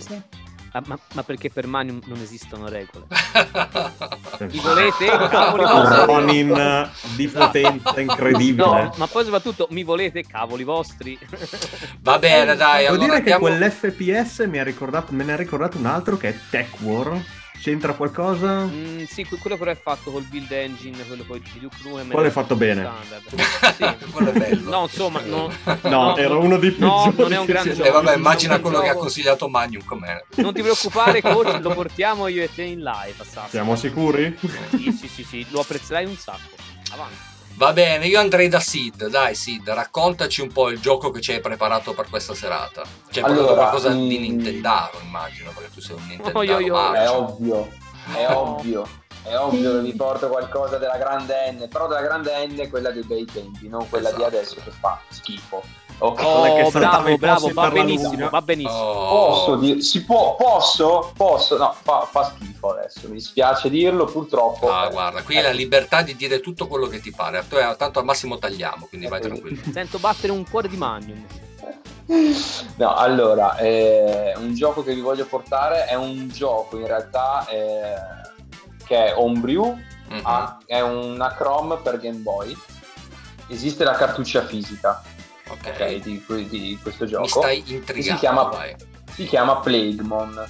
ah, 0.72 0.82
ma, 0.87 0.99
ma 1.14 1.22
perché 1.22 1.50
per 1.50 1.66
Magnum 1.66 2.00
non 2.06 2.20
esistono 2.20 2.68
regole. 2.68 3.06
Li 4.38 4.58
volete? 4.58 5.06
Cavoli 5.06 5.62
vostri. 5.64 6.04
Ronin 6.04 6.90
di 7.16 7.28
potenza 7.28 8.00
incredibile. 8.00 8.64
No, 8.64 8.94
ma 8.96 9.06
poi 9.06 9.25
soprattutto 9.25 9.68
mi 9.70 9.84
volete 9.84 10.22
cavoli 10.25 10.64
vostri. 10.64 11.18
Va 12.00 12.18
bene, 12.18 12.56
dai, 12.56 12.84
Devo 12.84 12.94
allora 12.94 13.06
dire 13.18 13.22
che 13.22 13.32
andiamo... 13.32 13.56
quell'FPS 13.56 14.38
mi 14.49 14.58
ha 14.58 14.64
ricordato, 14.64 15.12
me 15.12 15.25
ne 15.25 15.32
ha 15.32 15.37
ricordato 15.37 15.78
un 15.78 15.87
altro 15.87 16.16
che 16.16 16.28
è 16.30 16.37
Tech 16.50 16.80
War. 16.80 17.20
C'entra 17.62 17.95
qualcosa? 17.95 18.64
Mm, 18.64 19.04
sì, 19.04 19.25
que- 19.25 19.38
quello 19.38 19.57
però 19.57 19.71
è 19.71 19.78
fatto 19.81 20.11
col 20.11 20.25
build 20.25 20.50
engine, 20.50 21.07
quello 21.07 21.23
poi 21.23 21.40
di 21.40 21.61
Duke 21.61 21.76
Nukem. 21.85 22.11
Quello 22.11 22.26
è 22.26 22.31
fatto 22.31 22.57
bene. 22.57 22.83
Standard. 22.83 23.40
Sì. 24.02 24.11
Quello 24.11 24.31
è 24.33 24.38
bello. 24.38 24.69
No, 24.71 24.83
insomma, 24.83 25.21
no, 25.21 25.49
No, 25.64 25.78
No, 25.88 26.16
era 26.16 26.37
uno 26.37 26.57
dei 26.59 26.73
più 26.73 26.85
no, 26.85 27.12
non 27.16 27.33
è 27.33 27.38
un 27.38 27.47
che 27.47 27.52
gran 27.52 27.62
sia- 27.62 27.73
E 27.73 27.76
gioco. 27.76 27.90
vabbè, 27.92 28.16
immagina 28.16 28.59
quello 28.59 28.81
che 28.81 28.87
ha 28.88 28.92
gioco. 28.92 29.00
consigliato 29.02 29.49
Magnum 29.49 29.85
com'è. 29.85 30.25
Non 30.37 30.52
ti 30.52 30.61
preoccupare, 30.61 31.21
coach, 31.23 31.61
lo 31.62 31.73
portiamo 31.73 32.26
io 32.26 32.42
e 32.42 32.50
te 32.52 32.64
in 32.64 32.81
live. 32.81 33.14
Assassin. 33.19 33.49
Siamo 33.50 33.76
sicuri? 33.76 34.37
Sì, 34.71 34.90
sì, 34.92 35.07
sì, 35.09 35.23
sì, 35.23 35.47
lo 35.50 35.61
apprezzerai 35.61 36.04
un 36.04 36.16
sacco. 36.16 36.57
Avanti. 36.92 37.31
Va 37.62 37.73
bene, 37.73 38.09
io 38.09 38.19
andrei 38.19 38.49
da 38.49 38.59
Sid. 38.59 39.07
Dai, 39.07 39.37
Sid, 39.37 39.71
raccontaci 39.71 40.40
un 40.40 40.50
po' 40.50 40.69
il 40.69 40.81
gioco 40.81 41.12
che 41.12 41.21
ci 41.21 41.31
hai 41.31 41.38
preparato 41.38 41.92
per 41.95 42.09
questa 42.11 42.35
serata. 42.35 42.83
C'è 43.09 43.21
Allora, 43.21 43.37
portato 43.37 43.54
qualcosa 43.54 43.90
mm, 43.95 44.09
di 44.09 44.19
Nintendaro, 44.19 44.99
immagino, 45.00 45.52
perché 45.54 45.71
tu 45.73 45.81
sei 45.81 45.95
un 45.95 46.02
Nintendaro. 46.09 46.38
Oh, 46.40 46.42
io, 46.42 46.59
io. 46.59 46.92
è 46.92 47.09
ovvio, 47.09 47.69
è 48.16 48.26
ovvio. 48.35 48.88
È 49.23 49.37
ovvio 49.37 49.75
che 49.75 49.81
vi 49.83 49.95
porto 49.95 50.26
qualcosa 50.28 50.78
della 50.78 50.97
grande 50.97 51.52
N, 51.52 51.69
però 51.69 51.87
della 51.87 52.00
grande 52.00 52.45
N 52.49 52.59
è 52.59 52.69
quella 52.69 52.90
dei 52.90 53.04
bei 53.04 53.25
tempi, 53.26 53.69
non 53.69 53.88
quella 53.88 54.11
di 54.11 54.16
Esatto. 54.16 54.37
adesso 54.37 54.57
che 54.57 54.71
fa 54.73 55.00
schifo. 55.11 55.62
Oh, 56.04 56.16
saltava 56.16 57.16
bravo, 57.16 57.16
bravo, 57.16 57.50
va 57.52 57.71
benissimo, 57.71 58.28
va 58.28 58.42
benissimo. 58.42 58.76
Oh. 58.80 59.28
Posso 59.28 59.56
dire, 59.56 59.80
si 59.80 60.04
può, 60.04 60.35
posso, 60.35 61.12
posso, 61.16 61.56
no, 61.56 61.75
fa, 61.80 62.09
fa 62.11 62.25
schifo 62.25 62.71
adesso, 62.71 63.06
mi 63.06 63.14
dispiace 63.14 63.71
dirlo, 63.71 64.06
purtroppo. 64.06 64.68
Ah, 64.68 64.88
guarda, 64.88 65.23
qui 65.23 65.37
hai 65.37 65.44
la 65.44 65.50
libertà 65.52 66.02
di 66.02 66.16
dire 66.16 66.40
tutto 66.40 66.66
quello 66.66 66.88
che 66.88 67.00
ti 67.00 67.12
pare. 67.12 67.44
Te, 67.49 67.75
tanto 67.78 68.00
al 68.00 68.04
massimo 68.04 68.37
tagliamo, 68.38 68.87
quindi 68.88 69.06
vai 69.06 69.21
tranquillo. 69.21 69.61
Sento 69.73 69.99
battere 69.99 70.32
un 70.32 70.44
cuore 70.49 70.68
di 70.68 70.76
Magnum. 70.76 71.25
No, 72.76 72.94
allora, 72.97 73.56
eh, 73.59 74.32
un 74.37 74.54
gioco 74.54 74.82
che 74.82 74.94
vi 74.94 75.00
voglio 75.00 75.25
portare 75.26 75.85
è 75.85 75.94
un 75.94 76.28
gioco 76.28 76.78
in 76.78 76.87
realtà 76.87 77.47
eh, 77.49 77.94
che 78.85 79.06
è 79.06 79.14
Homebrew, 79.16 79.78
Mhm. 80.09 80.21
ha- 80.25 80.59
è 80.66 80.80
una 80.80 81.32
Chrome 81.35 81.76
per 81.76 81.99
Game 82.00 82.18
Boy. 82.18 82.54
Esiste 83.47 83.85
la 83.85 83.92
cartuccia 83.92 84.44
fisica 84.44 85.00
Ok. 85.52 85.66
ok, 85.66 85.94
di, 85.97 86.25
di 86.49 86.78
questo 86.82 87.04
Mi 87.04 87.11
gioco. 87.11 87.26
stai 87.26 87.62
si 87.66 87.75
intrigando, 87.75 88.18
chiama, 88.21 88.42
vai. 88.44 88.75
si 89.14 89.25
chiama 89.26 89.56
Plaguemon. 89.59 90.49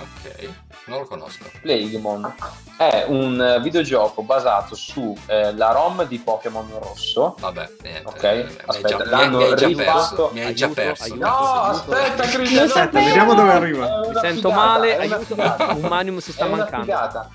Ok, 0.00 0.48
non 0.86 1.00
lo 1.00 1.06
conosco. 1.06 1.44
Plaguemon 1.60 2.32
è 2.76 3.04
un 3.08 3.40
eh, 3.42 3.60
videogioco 3.60 4.22
basato 4.22 4.76
sulla 4.76 5.72
ROM 5.72 6.06
di 6.06 6.18
Pokémon 6.18 6.68
Rosso. 6.80 7.34
Vabbè, 7.40 7.68
niente. 7.82 8.06
Ok, 8.08 8.22
eh, 8.22 8.44
mi 8.44 8.50
hai 8.50 8.56
aspetta, 8.66 8.88
già, 8.88 8.96
mi 9.04 9.10
l'hanno 9.10 9.38
mi 9.38 9.42
hai 9.44 9.56
già 9.56 9.66
rifatto. 9.66 9.90
perso. 10.28 10.30
Mi 10.34 10.40
hai 10.44 10.54
già 10.54 10.64
Aiuto, 10.66 10.80
perso. 10.82 11.02
aiuto. 11.02 11.26
No, 11.26 11.34
Aiuto. 11.36 11.92
aspetta, 11.92 12.38
Lo 12.38 12.66
no! 12.84 12.90
Vediamo 12.92 13.34
dove 13.34 13.52
arriva. 13.52 13.86
Mi 13.98 14.14
sento 14.20 14.48
figata, 14.50 14.54
male, 14.54 14.96
aiuto. 14.98 15.34
Un 15.34 15.80
Magnum 15.88 16.18
si 16.18 16.30
sta 16.32 16.46
mancando. 16.46 16.84
figata. 16.84 17.30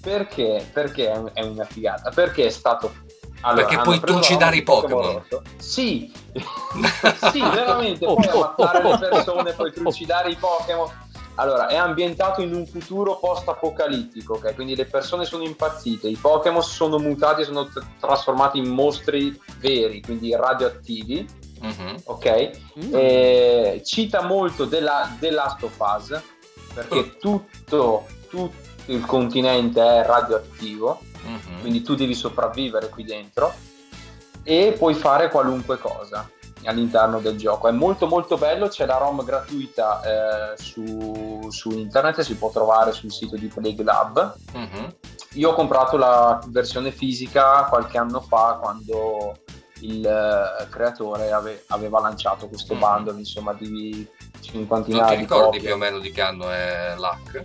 Perché? 0.00 0.70
Perché 0.72 1.12
è 1.34 1.42
una 1.42 1.64
figata? 1.64 2.10
Perché 2.10 2.46
è 2.46 2.50
stato. 2.50 2.94
Allora, 3.42 3.66
Perché 3.66 3.82
puoi 3.82 4.00
preso 4.00 4.18
trucidare 4.18 4.56
la 4.56 4.60
i 4.60 4.62
Pokémon. 4.62 5.22
Sì, 5.56 6.12
sì, 7.30 7.40
veramente. 7.40 8.04
Oh, 8.04 8.14
puoi 8.14 8.28
oh, 8.32 8.54
ammazzare 8.56 8.84
oh, 8.84 8.90
le 8.90 9.08
persone, 9.08 9.52
puoi 9.52 9.72
trucidare 9.72 10.30
i 10.30 10.36
Pokémon. 10.36 11.06
Allora, 11.36 11.68
è 11.68 11.76
ambientato 11.76 12.42
in 12.42 12.52
un 12.52 12.66
futuro 12.66 13.16
post-apocalittico, 13.18 14.34
ok? 14.34 14.56
Quindi 14.56 14.74
le 14.74 14.86
persone 14.86 15.24
sono 15.24 15.44
impazzite, 15.44 16.08
i 16.08 16.16
Pokémon 16.16 16.62
sono 16.64 16.98
mutati, 16.98 17.44
sono 17.44 17.68
t- 17.68 17.80
trasformati 18.00 18.58
in 18.58 18.66
mostri 18.70 19.40
veri, 19.60 20.02
quindi 20.02 20.34
radioattivi, 20.34 21.24
Mhm. 21.60 21.96
ok? 22.06 22.50
Mm. 22.84 22.92
Eh, 22.92 23.82
cita 23.84 24.22
molto 24.22 24.64
della, 24.64 25.14
The 25.20 25.30
Last 25.30 25.62
of 25.62 25.76
Us 25.78 26.10
Oh. 26.10 26.74
perché 26.74 27.16
tutto, 27.18 28.06
tutto 28.28 28.67
il 28.88 29.04
continente 29.06 29.80
è 29.80 30.04
radioattivo 30.04 31.00
Mhm. 31.22 31.60
quindi 31.60 31.82
tu 31.82 31.94
devi 31.94 32.14
sopravvivere 32.14 32.88
qui 32.90 33.04
dentro 33.04 33.52
e 34.44 34.74
puoi 34.78 34.94
fare 34.94 35.28
qualunque 35.30 35.78
cosa 35.78 36.28
all'interno 36.64 37.20
del 37.20 37.36
gioco 37.36 37.68
è 37.68 37.70
molto 37.72 38.06
molto 38.06 38.36
bello 38.36 38.68
c'è 38.68 38.84
la 38.86 38.96
ROM 38.98 39.24
gratuita 39.24 40.00
eh, 40.54 40.56
su, 40.62 41.46
su 41.50 41.70
internet 41.70 42.20
si 42.20 42.36
può 42.36 42.50
trovare 42.50 42.92
sul 42.92 43.10
sito 43.12 43.36
di 43.36 43.46
Plague 43.48 43.84
Lab 43.84 44.34
Mhm. 44.52 44.94
io 45.34 45.50
ho 45.50 45.54
comprato 45.54 45.96
la 45.96 46.40
versione 46.48 46.90
fisica 46.90 47.64
qualche 47.64 47.98
anno 47.98 48.20
fa 48.20 48.58
quando 48.60 49.36
il 49.80 50.04
eh, 50.06 50.68
creatore 50.68 51.30
ave- 51.30 51.64
aveva 51.68 52.00
lanciato 52.00 52.48
questo 52.48 52.74
Mhm. 52.74 52.80
bundle 52.80 53.18
insomma 53.18 53.52
di 53.54 54.06
Non 54.32 54.40
cinquantina 54.40 55.04
ti 55.06 55.14
di 55.16 55.20
ricordi 55.22 55.44
copie. 55.44 55.60
più 55.60 55.72
o 55.74 55.76
meno 55.76 55.98
di 55.98 56.10
che 56.10 56.22
anno 56.22 56.48
è 56.50 56.94
l'hack? 56.96 57.44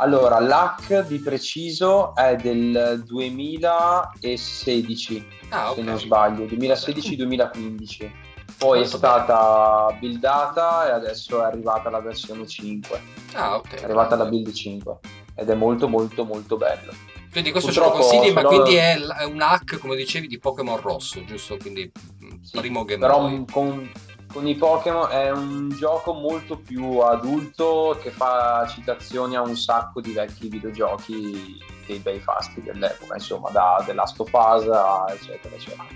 Allora, 0.00 0.38
l'hack 0.40 1.06
di 1.06 1.18
preciso 1.18 2.14
è 2.14 2.36
del 2.36 3.02
2016, 3.04 5.26
Ah, 5.50 5.72
se 5.74 5.80
ok. 5.80 5.86
non 5.86 5.98
sbaglio, 5.98 6.44
2016-2015. 6.44 8.10
Poi 8.58 8.78
Molto 8.80 8.94
è 8.94 8.98
stata 8.98 9.96
buildata 9.98 10.88
e 10.88 10.92
adesso 10.92 11.40
è 11.42 11.44
arrivata 11.44 11.90
la 11.90 12.00
versione 12.00 12.46
5. 12.46 13.00
Ah, 13.34 13.56
ok. 13.56 13.74
È 13.74 13.84
arrivata 13.84 14.16
la 14.16 14.24
build 14.26 14.52
5 14.52 14.98
ed 15.36 15.48
è 15.50 15.54
molto 15.54 15.88
molto 15.88 16.24
molto 16.24 16.56
bello. 16.56 16.92
Quindi 17.30 17.50
questo 17.52 17.70
ce 17.70 17.80
lo 17.80 17.90
Purtroppo 17.90 18.10
consigli, 18.16 18.32
ma 18.32 18.40
l'ho- 18.42 18.48
quindi 18.48 18.74
è, 18.76 18.96
un 19.26 19.40
hack, 19.40 19.78
come 19.78 19.94
dicevi, 19.96 20.26
di 20.26 20.38
Pokémon 20.38 20.80
rosso, 20.80 21.22
giusto? 21.24 21.56
Quindi 21.58 21.90
mm, 22.24 22.42
Sì, 22.42 22.58
primo 22.58 22.84
Game 22.84 23.00
Però 23.00 23.18
con, 23.52 23.88
con 24.32 24.46
i 24.46 24.54
Pokémon 24.54 25.10
è 25.10 25.30
un 25.30 25.70
gioco 25.70 26.12
molto 26.12 26.58
più 26.58 26.98
adulto 26.98 27.98
che 28.02 28.10
fa 28.10 28.66
citazioni 28.68 29.36
a 29.36 29.40
un 29.42 29.56
sacco 29.56 30.00
di 30.00 30.12
vecchi 30.12 30.48
videogiochi 30.48 31.56
dei 31.86 31.98
bei 31.98 32.20
fasti 32.20 32.62
dell'epoca, 32.62 33.14
insomma, 33.14 33.48
da 33.50 33.82
The 33.84 33.94
Last 33.94 34.20
of 34.20 34.28
Us 34.32 34.68
a 34.68 35.06
eccetera 35.08 35.54
eccetera. 35.54 35.86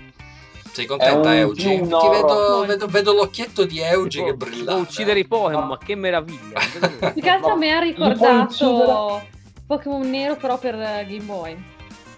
Sei 0.71 0.87
contenta, 0.87 1.35
Eugi? 1.35 1.63
Ti 1.81 2.09
vedo, 2.09 2.63
vedo, 2.65 2.87
vedo 2.87 3.13
l'occhietto 3.13 3.63
di 3.63 3.79
Eugi 3.79 4.17
Tipo, 4.17 4.25
che 4.31 4.33
brilla. 4.33 4.73
uccidere 4.73 5.19
i 5.19 5.27
Pokémon, 5.27 5.67
ma 5.67 5.77
che 5.77 5.93
meraviglia. 5.95 6.59
Più 7.13 7.21
che 7.21 7.29
altro 7.29 7.49
Ma- 7.49 7.55
mi 7.57 7.71
ha 7.71 7.79
ricordato 7.79 9.21
Pokémon 9.67 10.09
Nero 10.09 10.35
però 10.35 10.57
per 10.57 10.75
Game 10.75 11.21
Boy. 11.23 11.63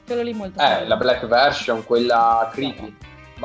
Quello 0.05 0.22
lì 0.22 0.34
molto 0.34 0.62
Eh, 0.62 0.65
bello. 0.65 0.88
la 0.88 0.95
Black 0.95 1.25
Version, 1.25 1.84
quella 1.84 2.50
creepy. 2.53 2.95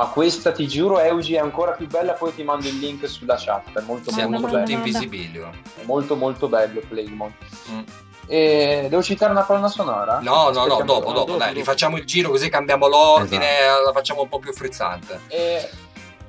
Ma 0.00 0.06
questa 0.06 0.50
ti 0.50 0.66
giuro, 0.66 0.98
Eugi, 0.98 1.34
è 1.34 1.40
ancora 1.40 1.72
più 1.72 1.86
bella. 1.86 2.12
Poi 2.14 2.34
ti 2.34 2.42
mando 2.42 2.66
il 2.66 2.78
link 2.78 3.06
sulla 3.06 3.36
chat. 3.38 3.78
È 3.78 3.82
molto, 3.82 4.10
Siamo 4.10 4.30
molto, 4.30 4.46
bello. 4.46 4.56
manda. 4.60 4.72
invisibili. 4.72 5.38
oh. 5.40 5.50
È 5.78 5.82
molto, 5.84 6.16
molto 6.16 6.48
bello 6.48 6.80
Playmon. 6.88 7.34
Mm. 7.70 7.80
E 8.26 8.86
devo 8.88 9.02
citare 9.02 9.30
una 9.32 9.42
colonna 9.44 9.68
sonora? 9.68 10.20
No, 10.22 10.44
no, 10.50 10.64
no, 10.64 10.76
dopo, 10.76 10.84
dopo, 10.84 11.12
dopo, 11.12 11.36
dai, 11.36 11.52
rifacciamo 11.52 11.98
il 11.98 12.06
giro 12.06 12.30
così 12.30 12.48
cambiamo 12.48 12.86
l'ordine, 12.88 13.46
la 13.84 13.92
facciamo 13.92 14.22
un 14.22 14.28
po' 14.30 14.38
più 14.38 14.54
frizzante. 14.54 15.20
E 15.28 15.68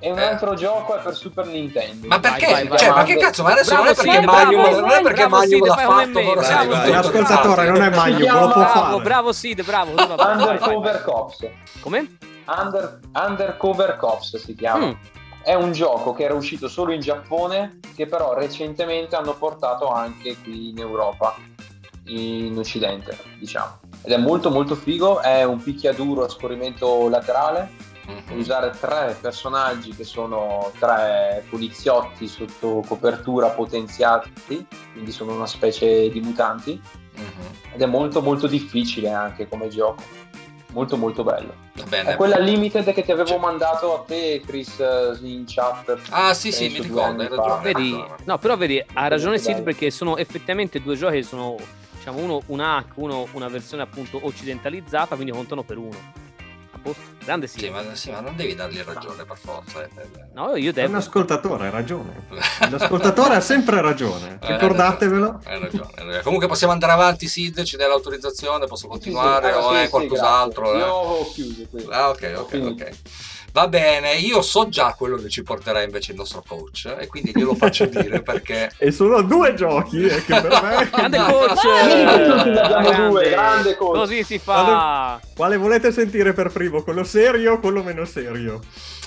E 0.04 0.12
un 0.12 0.18
Eh. 0.18 0.24
altro 0.24 0.56
gioco 0.56 0.98
è 0.98 1.02
per 1.02 1.16
Super 1.16 1.46
Nintendo. 1.46 2.08
Ma 2.08 2.20
perché? 2.20 2.48
vai, 2.52 2.68
vai. 2.68 2.78
Cioè, 2.80 2.90
ma 2.90 3.04
Chiamando- 3.04 3.14
che 3.14 3.18
cazzo? 3.20 3.44
Ma 3.44 3.52
adesso 3.52 3.70
Bravo, 3.70 3.84
non 3.84 3.92
è 3.92 3.96
perché 3.96 4.12
Sid, 4.12 4.24
Magnum, 4.24 4.62
bravo, 4.62 4.80
non 4.80 4.90
è 4.90 5.02
perché 5.02 5.48
Sid, 5.48 5.66
l'ha 5.66 5.76
fatto, 5.76 6.20
Sid. 6.20 6.70
tutti 6.72 6.92
L'ascoltatore 6.92 7.68
non 7.70 7.82
è 7.84 7.90
non 7.90 8.10
lo 8.10 8.48
può 8.52 8.62
Bravo, 8.64 8.80
fare. 8.90 9.02
bravo 9.04 9.32
Sid, 9.32 9.64
bravo. 9.64 9.94
Vai, 9.94 10.08
vai, 10.08 10.18
vai, 10.18 10.38
vai. 10.40 10.48
Undercover 10.58 11.04
Cops. 11.04 11.48
Come? 11.82 12.18
Under- 12.46 13.00
Undercover 13.14 13.98
Cops 13.98 14.38
si 14.38 14.56
chiama. 14.56 14.88
Mm. 14.88 14.92
È 15.44 15.54
un 15.56 15.72
gioco 15.72 16.14
che 16.14 16.24
era 16.24 16.36
uscito 16.36 16.68
solo 16.68 16.92
in 16.92 17.00
Giappone, 17.02 17.80
che 17.96 18.06
però 18.06 18.34
recentemente 18.34 19.16
hanno 19.16 19.34
portato 19.34 19.88
anche 19.90 20.38
qui 20.38 20.70
in 20.70 20.80
Europa, 20.80 21.36
in 22.06 22.56
Occidente, 22.58 23.18
diciamo. 23.40 23.80
Ed 24.04 24.12
è 24.12 24.18
molto 24.18 24.50
molto 24.52 24.76
figo, 24.76 25.20
è 25.20 25.44
un 25.44 25.62
picchiaduro 25.62 26.26
a 26.26 26.30
scorrimento 26.30 27.08
laterale, 27.10 27.90
Mhm. 28.06 28.24
puoi 28.26 28.40
usare 28.40 28.72
tre 28.80 29.16
personaggi 29.22 29.96
che 29.96 30.04
sono 30.04 30.72
tre 30.80 31.46
poliziotti 31.50 32.28
sotto 32.28 32.84
copertura 32.88 33.50
potenziati, 33.50 34.32
quindi 34.94 35.12
sono 35.12 35.34
una 35.34 35.46
specie 35.48 36.10
di 36.10 36.20
mutanti, 36.20 36.82
Mhm. 37.16 37.74
ed 37.74 37.82
è 37.82 37.86
molto 37.86 38.22
molto 38.22 38.48
difficile 38.48 39.12
anche 39.12 39.48
come 39.48 39.68
gioco, 39.70 40.04
molto 40.72 40.98
molto 40.98 41.24
bello. 41.24 41.54
Va 41.74 41.84
È 41.84 41.88
bene. 41.88 42.16
quella 42.16 42.38
limited 42.38 42.92
che 42.94 43.04
ti 43.04 43.12
avevo 43.12 43.28
Cioè- 43.28 43.40
mandato 43.40 43.94
a 44.02 44.04
te, 44.06 44.42
Chris, 44.46 44.80
eh, 44.80 45.18
in 45.22 45.44
chat. 45.48 45.98
Ah, 46.10 46.34
sì, 46.34 46.52
sì, 46.52 46.70
mi 46.70 46.82
ricordo, 46.82 47.22
hai 47.22 47.28
ragione. 47.30 47.62
Vedi, 47.62 48.04
no, 48.26 48.38
però 48.38 48.58
vedi, 48.58 48.84
ha 48.94 49.08
ragione 49.08 49.38
Sid 49.38 49.62
perché 49.64 49.92
sono 49.92 50.18
effettivamente 50.18 50.82
due 50.82 50.96
giochi 50.96 51.16
che 51.18 51.24
sono, 51.24 51.56
diciamo, 51.98 52.20
uno 52.20 52.42
un 52.48 52.60
hack, 52.60 52.92
uno 52.96 53.28
una 53.34 53.48
versione 53.48 53.84
appunto 53.84 54.20
occidentalizzata, 54.22 55.16
quindi 55.16 55.32
contano 55.34 55.64
per 55.64 55.78
uno. 55.78 56.30
Posto. 56.82 57.02
Grande 57.24 57.48
Sid. 57.48 57.60
Sì 57.60 57.70
ma, 57.70 57.84
sì, 57.94 58.10
ma 58.12 58.20
non 58.20 58.36
devi 58.36 58.56
dargli 58.56 58.80
ragione 58.82 59.24
per 59.26 59.38
forza. 59.38 59.84
eh. 59.84 59.90
No, 60.34 60.56
io 60.56 60.66
È 60.66 60.68
un 60.68 60.72
devo. 60.74 60.98
ascoltatore, 60.98 61.66
hai 61.66 61.72
ragione. 61.72 62.26
L'ascoltatore 62.70 63.36
ha 63.36 63.42
sempre 63.42 63.82
ragione. 63.82 64.40
Eh, 64.42 64.52
Ricordatevelo. 64.54 65.42
Hai 65.46 65.60
ragione, 65.60 65.88
hai 65.96 66.04
ragione. 66.06 66.22
Comunque 66.24 66.48
possiamo 66.48 66.74
andare 66.74 66.92
avanti, 66.94 67.28
Sid, 67.28 67.62
ci 67.64 67.78
dai 67.78 67.88
l'autorizzazione, 67.88 68.66
posso 68.66 68.88
continuare 68.88 69.48
Sì, 69.48 69.54
sì. 69.54 69.58
Ah, 69.60 69.66
o 69.68 69.70
sì, 69.72 69.76
è 69.78 69.84
sì, 69.84 69.90
qualcos'altro? 69.90 70.72
grazie. 70.72 70.82
eh? 70.82 70.88
Io 70.88 70.94
ho 70.94 71.32
chiuso 71.32 71.68
qui. 71.70 71.86
Ah, 71.90 72.10
ok, 72.10 72.34
ok, 72.38 72.54
ok. 72.64 72.90
Va 73.54 73.68
bene, 73.68 74.14
io 74.14 74.42
so 74.42 74.70
già 74.70 74.94
quello 74.98 75.18
che 75.18 75.28
ci 75.28 75.44
porterà 75.44 75.82
invece 75.82 76.12
il 76.12 76.18
nostro 76.18 76.42
coach 76.48 76.96
e 76.98 77.08
quindi 77.08 77.32
glielo 77.36 77.54
faccio 77.54 77.86
dire 77.86 78.22
perché 78.22 78.72
E 78.80 78.92
sono 78.92 79.22
due 79.24 79.54
giochi 79.56 80.06
eh, 80.06 80.24
che 80.24 80.40
per 80.40 80.62
me... 80.62 80.90
Grande 80.90 81.18
coach! 81.18 81.62
Grande. 81.62 83.08
due, 83.08 83.30
grande 83.30 83.76
coach. 83.76 83.96
Così 83.98 84.24
si 84.24 84.40
fa. 84.40 85.20
Quale 85.36 85.58
volete 85.58 85.92
sentire 85.92 86.32
per 86.32 86.50
primo? 86.50 86.82
Quello 86.82 87.04
serio 87.04 87.54
o 87.54 87.60
quello 87.60 87.84
meno 87.84 88.06
serio? 88.06 88.62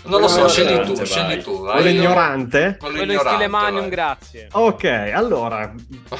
Non 0.06 0.20
lo 0.20 0.28
so, 0.28 0.48
scegli 0.48 0.80
tu, 0.84 0.94
vai. 0.94 1.42
tu. 1.42 1.60
vai. 1.62 1.80
Quello 1.80 1.88
ignorante? 1.88 2.76
Quello 2.78 2.96
Quello 2.96 3.12
in 3.12 3.18
stile 3.18 3.48
vai. 3.48 3.88
grazie. 3.88 4.48
Ok, 4.52 4.84
allora, 4.84 5.72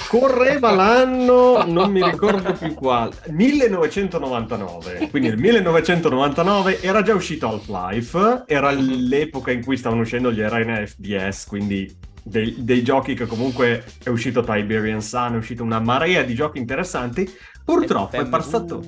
correva 0.09 0.71
l'anno, 0.73 1.65
non 1.67 1.91
mi 1.91 2.03
ricordo 2.03 2.53
più 2.53 2.75
quale, 2.75 3.13
1999, 3.29 5.09
quindi 5.11 5.29
nel 5.29 5.39
1999 5.39 6.81
era 6.81 7.03
già 7.03 7.15
uscito 7.15 7.49
Half-Life, 7.49 8.45
era 8.47 8.71
l'epoca 8.71 9.51
in 9.51 9.63
cui 9.63 9.77
stavano 9.77 10.03
uscendo 10.03 10.33
gli 10.33 10.41
in 10.41 10.85
FDS, 10.87 11.47
quindi 11.47 12.13
dei, 12.23 12.55
dei 12.59 12.83
giochi 12.83 13.15
che 13.15 13.27
comunque 13.27 13.85
è 14.03 14.09
uscito 14.09 14.43
Tiberian 14.43 15.03
Sun, 15.03 15.35
è 15.35 15.37
uscita 15.37 15.63
una 15.63 15.81
marea 15.81 16.23
di 16.23 16.35
giochi 16.35 16.59
interessanti, 16.59 17.31
purtroppo 17.65 18.17
è 18.17 18.27
passato, 18.27 18.83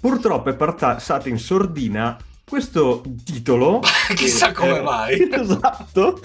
purtroppo 0.00 0.50
è 0.50 0.54
passato 0.54 1.28
in 1.28 1.38
sordina 1.38 2.16
questo 2.48 3.02
titolo 3.24 3.80
Chissà 4.14 4.48
che 4.48 4.52
come 4.54 4.78
è- 4.78 4.82
mai. 4.82 5.28
esatto 5.30 6.20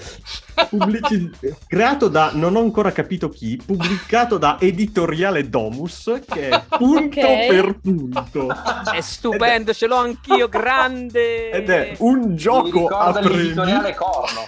pubblici- 0.70 1.30
creato 1.66 2.08
da 2.08 2.30
non 2.32 2.56
ho 2.56 2.60
ancora 2.60 2.92
capito 2.92 3.28
chi 3.28 3.60
pubblicato 3.64 4.38
da 4.38 4.56
editoriale 4.60 5.48
Domus 5.48 6.20
che 6.26 6.48
è 6.48 6.62
punto 6.76 7.20
Ok. 7.20 7.46
per 7.48 7.78
punto 7.82 8.48
È 8.92 9.00
stupendo, 9.00 9.72
ce 9.74 9.86
l'ho 9.86 9.96
anch'io, 9.96 10.48
grande. 10.48 11.50
ed 11.50 11.68
è 11.70 11.94
un 11.98 12.36
gioco 12.36 12.86
a 12.86 13.10
ricorda 13.10 13.20
premi 13.20 13.36
l'editoriale 13.42 13.94
Corno. 13.94 14.46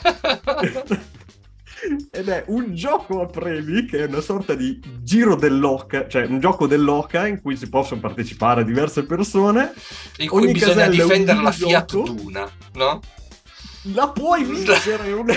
Ed 2.11 2.29
è 2.29 2.45
un 2.49 2.75
gioco 2.75 3.21
a 3.23 3.27
premi 3.27 3.85
che 3.87 4.05
è 4.05 4.07
una 4.07 4.21
sorta 4.21 4.55
di 4.55 4.81
giro 5.03 5.35
dell'oca 5.37 6.09
cioè 6.09 6.25
un 6.27 6.41
gioco 6.41 6.67
dell'oca 6.67 7.27
in 7.27 7.41
cui 7.41 7.57
si 7.57 7.69
possono 7.69 8.01
partecipare 8.01 8.65
diverse 8.65 9.05
persone 9.05 9.73
In 10.19 10.29
cui 10.29 10.43
Ogni 10.43 10.53
bisogna 10.53 10.85
un 10.85 10.91
difendere 10.91 11.43
la 11.43 11.53
Fiat 11.53 11.85
videogioco. 11.93 12.23
Duna, 12.23 12.51
no? 12.75 13.01
la 13.95 14.09
puoi 14.09 14.43
vincere 14.45 15.13
una, 15.13 15.33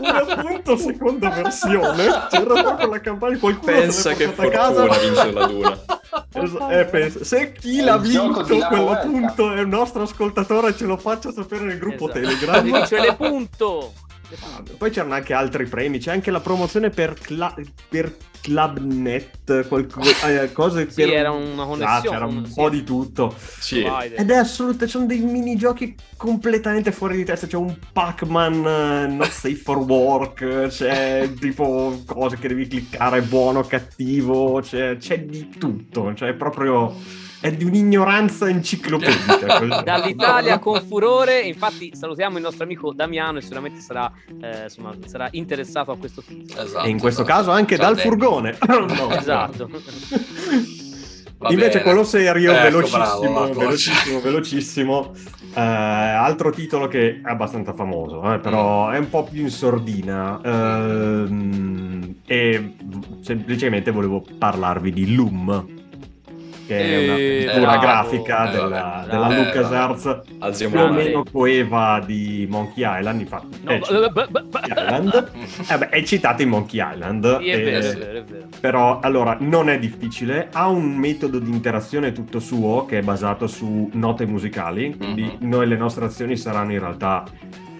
una 0.00 0.16
appunto 0.26 0.76
seconda 0.76 1.28
versione 1.30 2.06
c'era 2.30 2.62
proprio 2.62 2.88
la 2.88 3.00
campagna 3.00 3.38
qualcuno 3.38 3.72
Pensa 3.76 4.12
che 4.14 4.24
a 4.24 4.32
fortuna 4.32 4.50
casa 4.50 4.98
vincere 4.98 5.32
la 5.32 5.46
Duna. 5.46 5.78
Es- 6.32 6.56
eh, 6.70 6.84
penso. 6.86 7.24
Se 7.24 7.52
chi 7.52 7.78
È 7.78 7.82
l'ha 7.84 8.00
gioco 8.00 8.42
vinto 8.42 8.42
di 8.54 8.58
la 8.58 8.66
quello 8.68 8.84
Vuelta. 8.84 9.06
punto 9.06 9.52
è 9.52 9.60
un 9.62 9.68
nostro 9.68 10.02
ascoltatore, 10.02 10.76
ce 10.76 10.84
lo 10.84 10.96
faccia 10.96 11.30
sapere 11.32 11.64
nel 11.64 11.78
gruppo 11.78 12.08
Esatto. 12.10 12.20
Telegram. 12.20 12.62
Vincere 12.64 13.02
le 13.02 13.14
punto. 13.16 13.92
Poi 14.76 14.90
c'erano 14.90 15.14
anche 15.14 15.32
altri 15.32 15.66
premi, 15.66 15.98
c'è 15.98 16.10
anche 16.12 16.30
la 16.30 16.40
promozione 16.40 16.90
per, 16.90 17.14
Cla- 17.14 17.54
per 17.88 18.14
Clubnet, 18.40 19.66
qualcosa, 19.68 20.42
eh, 20.42 20.52
cose 20.52 20.90
Sì, 20.90 21.02
per... 21.02 21.12
era 21.12 21.30
una 21.30 21.62
Ah, 21.62 21.66
connessione. 21.66 22.08
c'era 22.10 22.26
un 22.26 22.46
sì. 22.46 22.52
po' 22.54 22.68
di 22.68 22.84
tutto. 22.84 23.34
Sì. 23.38 23.82
Ed 23.82 24.30
è 24.30 24.36
assolutamente, 24.36 24.86
sono 24.88 25.06
dei 25.06 25.20
minigiochi 25.20 25.94
completamente 26.16 26.92
fuori 26.92 27.16
di 27.16 27.24
testa. 27.24 27.46
C'è 27.46 27.56
un 27.56 27.74
Pac-Man 27.92 28.54
eh, 28.66 29.06
not 29.14 29.30
safe 29.30 29.56
for 29.56 29.78
work, 29.78 30.66
c'è 30.68 31.32
tipo 31.40 32.02
cose 32.06 32.36
che 32.38 32.48
devi 32.48 32.66
cliccare, 32.66 33.22
buono, 33.22 33.62
cattivo, 33.62 34.60
c'è, 34.60 34.96
c'è 34.98 35.24
di 35.24 35.48
tutto. 35.58 36.14
Cioè, 36.14 36.30
è 36.30 36.34
proprio. 36.34 36.94
È 37.40 37.52
di 37.52 37.64
un'ignoranza 37.64 38.48
enciclopedica. 38.48 39.82
Dall'Italia 39.84 40.58
con 40.58 40.80
furore, 40.82 41.40
infatti 41.40 41.92
salutiamo 41.94 42.36
il 42.36 42.42
nostro 42.42 42.64
amico 42.64 42.92
Damiano 42.92 43.38
e 43.38 43.42
sicuramente 43.42 43.80
sarà, 43.80 44.10
eh, 44.42 44.64
insomma, 44.64 44.92
sarà 45.06 45.28
interessato 45.30 45.92
a 45.92 45.96
questo 45.96 46.20
titolo. 46.26 46.62
Esatto, 46.62 46.84
E 46.84 46.88
in 46.88 46.98
questo 46.98 47.22
esatto. 47.22 47.38
caso 47.38 47.50
anche 47.52 47.76
dal 47.76 47.96
Salve. 47.96 48.02
furgone. 48.02 48.58
No. 48.68 49.10
Esatto. 49.10 49.68
Va 51.40 51.50
Invece 51.50 51.68
bene. 51.78 51.82
quello 51.84 52.02
serio, 52.02 52.50
Ecco, 52.52 52.62
velocissimo, 52.62 53.32
bravo, 53.32 53.52
velocissimo, 53.52 54.20
velocissimo. 54.20 55.12
Eh, 55.54 55.60
altro 55.60 56.50
titolo 56.50 56.88
che 56.88 57.20
è 57.24 57.30
abbastanza 57.30 57.72
famoso, 57.74 58.20
eh, 58.24 58.38
Mm. 58.38 58.40
però 58.40 58.88
è 58.90 58.98
un 58.98 59.08
po' 59.08 59.22
più 59.22 59.42
in 59.42 59.50
sordina. 59.50 60.40
ehm, 60.42 62.16
e 62.26 62.74
semplicemente 63.20 63.92
volevo 63.92 64.24
parlarvi 64.36 64.92
di 64.92 65.14
Loom, 65.14 65.77
che 66.68 66.78
è 66.78 67.04
una 67.04 67.16
Eh, 67.16 67.46
figura 67.48 67.78
bravo. 67.78 67.80
grafica 67.80 68.48
Eh, 68.48 68.52
della, 68.52 68.68
vabbè. 68.68 69.10
della 69.10 69.28
Eh, 69.36 69.44
LucasArts, 69.44 70.20
alziamo 70.38 70.72
più 70.74 70.80
o 70.80 70.84
la 70.84 70.90
mano. 70.90 71.02
meno 71.02 71.22
coeva 71.32 72.02
di 72.04 72.46
Monkey 72.50 72.84
Island. 72.98 73.20
Infatti, 73.20 73.46
No, 73.64 73.70
è, 73.72 73.80
Monkey 73.80 74.72
Island. 74.76 75.30
Eh 75.70 75.78
beh, 75.78 75.88
è 75.88 76.02
citato 76.02 76.42
in 76.42 76.48
Monkey 76.50 76.80
Island. 76.92 77.38
Sì, 77.40 77.48
è 77.48 77.56
e- 77.56 77.62
vero, 77.62 77.82
sì. 77.82 77.88
è 77.88 77.98
vero, 77.98 78.18
è 78.18 78.24
vero. 78.24 78.46
però 78.60 79.00
allora 79.00 79.36
non 79.40 79.70
è 79.70 79.78
difficile, 79.78 80.48
ha 80.52 80.68
un 80.68 80.94
metodo 80.94 81.38
di 81.38 81.50
interazione 81.50 82.12
tutto 82.12 82.38
suo 82.38 82.84
che 82.84 82.98
è 82.98 83.02
basato 83.02 83.46
su 83.46 83.88
note 83.94 84.26
musicali, 84.26 84.94
quindi 84.96 85.22
Mhm. 85.40 85.48
noi 85.48 85.66
le 85.66 85.76
nostre 85.76 86.04
azioni 86.04 86.36
saranno 86.36 86.72
in 86.72 86.80
realtà 86.80 87.24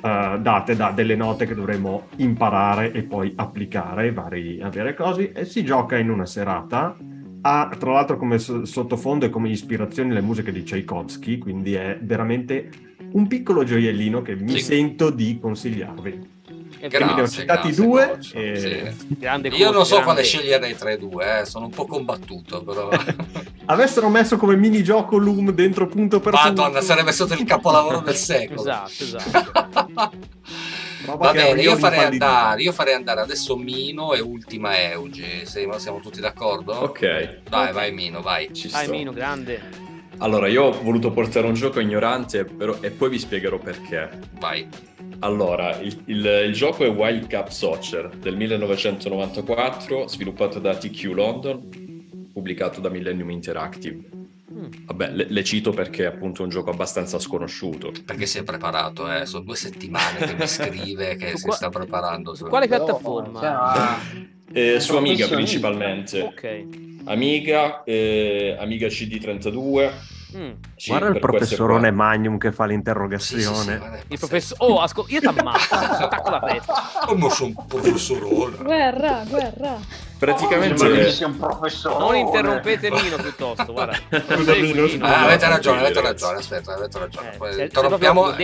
eh, 0.00 0.36
date 0.40 0.76
da 0.76 0.92
delle 0.94 1.16
note 1.16 1.44
che 1.44 1.54
dovremo 1.56 2.06
imparare 2.16 2.92
e 2.92 3.02
poi 3.02 3.32
applicare 3.36 4.12
vari, 4.12 4.60
a 4.62 4.70
varie 4.70 4.94
cose 4.94 5.32
e 5.32 5.44
si 5.44 5.64
gioca 5.64 5.96
in 5.98 6.08
una 6.10 6.24
serata. 6.24 6.94
Ha 7.40 7.70
tra 7.78 7.92
l'altro 7.92 8.16
come 8.16 8.38
so- 8.38 8.64
sottofondo 8.64 9.26
e 9.26 9.30
come 9.30 9.48
ispirazione 9.48 10.12
le 10.12 10.20
musiche 10.20 10.50
di 10.52 10.62
Tchaikovsky, 10.64 11.38
quindi 11.38 11.74
è 11.74 11.98
veramente 12.02 12.70
un 13.12 13.26
piccolo 13.26 13.64
gioiellino 13.64 14.22
che 14.22 14.34
mi 14.34 14.52
Sì. 14.52 14.60
sento 14.60 15.10
di 15.10 15.38
consigliarvi. 15.40 16.36
Quindi 16.78 16.96
ne 16.98 17.04
ho 17.04 17.14
Grazie, 17.16 17.40
citati 17.40 17.68
grazie, 17.72 17.84
due 17.84 18.18
e- 18.34 18.92
Sì. 18.96 19.16
grande 19.18 19.48
Io 19.48 19.70
non 19.70 19.84
so 19.84 19.94
quale 19.96 20.04
grande- 20.04 20.22
scegliere 20.24 20.74
tra 20.76 20.92
i 20.92 20.98
due, 20.98 21.40
eh, 21.40 21.44
sono 21.44 21.66
un 21.66 21.70
po' 21.72 21.86
combattuto, 21.86 22.62
però. 22.62 22.88
Avessero 23.66 24.08
messo 24.08 24.36
come 24.36 24.56
minigioco 24.56 25.16
Loom 25.18 25.50
dentro 25.52 25.86
punto 25.86 26.20
per 26.20 26.32
Madonna, 26.32 26.68
punto. 26.70 26.80
sarebbe 26.84 27.12
stato 27.12 27.34
il 27.34 27.44
capolavoro 27.44 28.00
del 28.00 28.14
secolo. 28.14 28.60
Esatto, 28.60 28.90
esatto. 29.02 30.10
Va 31.16 31.32
bene, 31.32 31.60
io 31.62 31.76
farei, 31.76 32.04
andare, 32.04 32.62
io 32.62 32.72
farei 32.72 32.94
andare 32.94 33.20
adesso 33.20 33.56
Mino 33.56 34.12
e 34.14 34.20
ultima 34.20 34.78
Eugi. 34.90 35.44
Siamo, 35.44 35.78
siamo 35.78 36.00
tutti 36.00 36.20
d'accordo? 36.20 36.72
Ok, 36.74 37.40
Vai, 37.48 37.72
vai 37.72 37.92
Mino, 37.92 38.20
vai. 38.20 38.52
ci 38.52 38.68
Dai, 38.68 38.84
sto. 38.84 38.92
Mino, 38.92 39.12
grande. 39.12 39.86
Allora, 40.18 40.48
io 40.48 40.64
ho 40.64 40.82
voluto 40.82 41.12
portare 41.12 41.46
un 41.46 41.54
gioco 41.54 41.78
ignorante 41.78 42.44
però, 42.44 42.76
e 42.80 42.90
poi 42.90 43.08
vi 43.10 43.18
spiegherò 43.18 43.58
perché. 43.58 44.10
Vai. 44.38 44.68
Allora, 45.20 45.78
il, 45.80 46.02
il- 46.06 46.42
il 46.46 46.52
gioco 46.52 46.84
è 46.84 46.88
Wild 46.90 47.28
Cup 47.32 47.48
Soccer 47.48 48.08
del 48.16 48.36
1994, 48.36 50.08
sviluppato 50.08 50.58
da 50.58 50.76
TQ 50.76 51.04
London, 51.14 52.28
pubblicato 52.32 52.80
da 52.80 52.88
Millennium 52.88 53.30
Interactive. 53.30 54.00
Mm. 54.52 54.66
Vabbè, 54.86 55.10
le, 55.10 55.26
le 55.28 55.44
cito 55.44 55.72
perché 55.72 56.04
è 56.04 56.06
appunto 56.06 56.42
un 56.42 56.48
gioco 56.48 56.70
abbastanza 56.70 57.18
sconosciuto. 57.18 57.92
Perché 58.04 58.24
si 58.26 58.38
è 58.38 58.44
preparato, 58.44 59.10
eh? 59.12 59.26
sono 59.26 59.44
due 59.44 59.56
settimane 59.56 60.18
che 60.18 60.34
mi 60.34 60.46
scrive 60.48 61.16
che 61.16 61.36
si 61.36 61.44
qua- 61.44 61.54
sta 61.54 61.68
preparando. 61.68 62.34
Su 62.34 62.46
quale 62.46 62.66
piattaforma? 62.66 63.40
cioè, 64.50 64.74
Eh, 64.76 64.80
su 64.80 64.96
Amiga 64.96 65.28
principalmente. 65.28 66.20
Ok. 66.22 66.66
Amiga, 67.04 67.84
eh, 67.84 68.56
Amiga 68.58 68.86
CD32. 68.86 69.90
Mm. 70.36 70.50
Sì, 70.76 70.90
Guarda 70.90 71.08
il 71.08 71.18
professorone. 71.18 71.90
Magnum 71.90 72.36
che 72.36 72.52
fa 72.52 72.64
Sì, 72.64 72.70
sì, 72.70 72.74
sì, 72.74 72.74
l'interrogazione. 72.74 74.02
è 74.08 74.16
professore... 74.18 74.72
Oh, 74.72 74.80
ascol- 74.80 75.06
io 75.08 75.20
ti 75.20 75.26
ammazzo, 75.26 75.74
attacco 75.74 76.30
la 76.30 76.40
testa. 76.40 76.74
Come 77.06 77.30
sono 77.30 77.54
un 77.56 77.66
professorone. 77.66 78.56
Guerra, 78.58 79.24
guerra. 79.26 79.78
Praticamente... 80.18 81.10
sia 81.12 81.28
un 81.28 81.38
professore. 81.38 81.98
Non 81.98 82.16
interrompete 82.16 82.90
Lino 82.90 83.16
piuttosto, 83.16 83.72
guarda. 83.72 83.96
Lino. 84.36 85.06
Ah, 85.06 85.24
avete 85.24 85.48
ragione, 85.48 85.80
avete 85.80 86.00
ragione, 86.00 86.38
aspetta, 86.38 86.74
avete 86.74 86.98
ragione. 86.98 87.30
Eh, 87.30 87.52
sei 87.52 87.62
interrompiamo, 87.64 88.34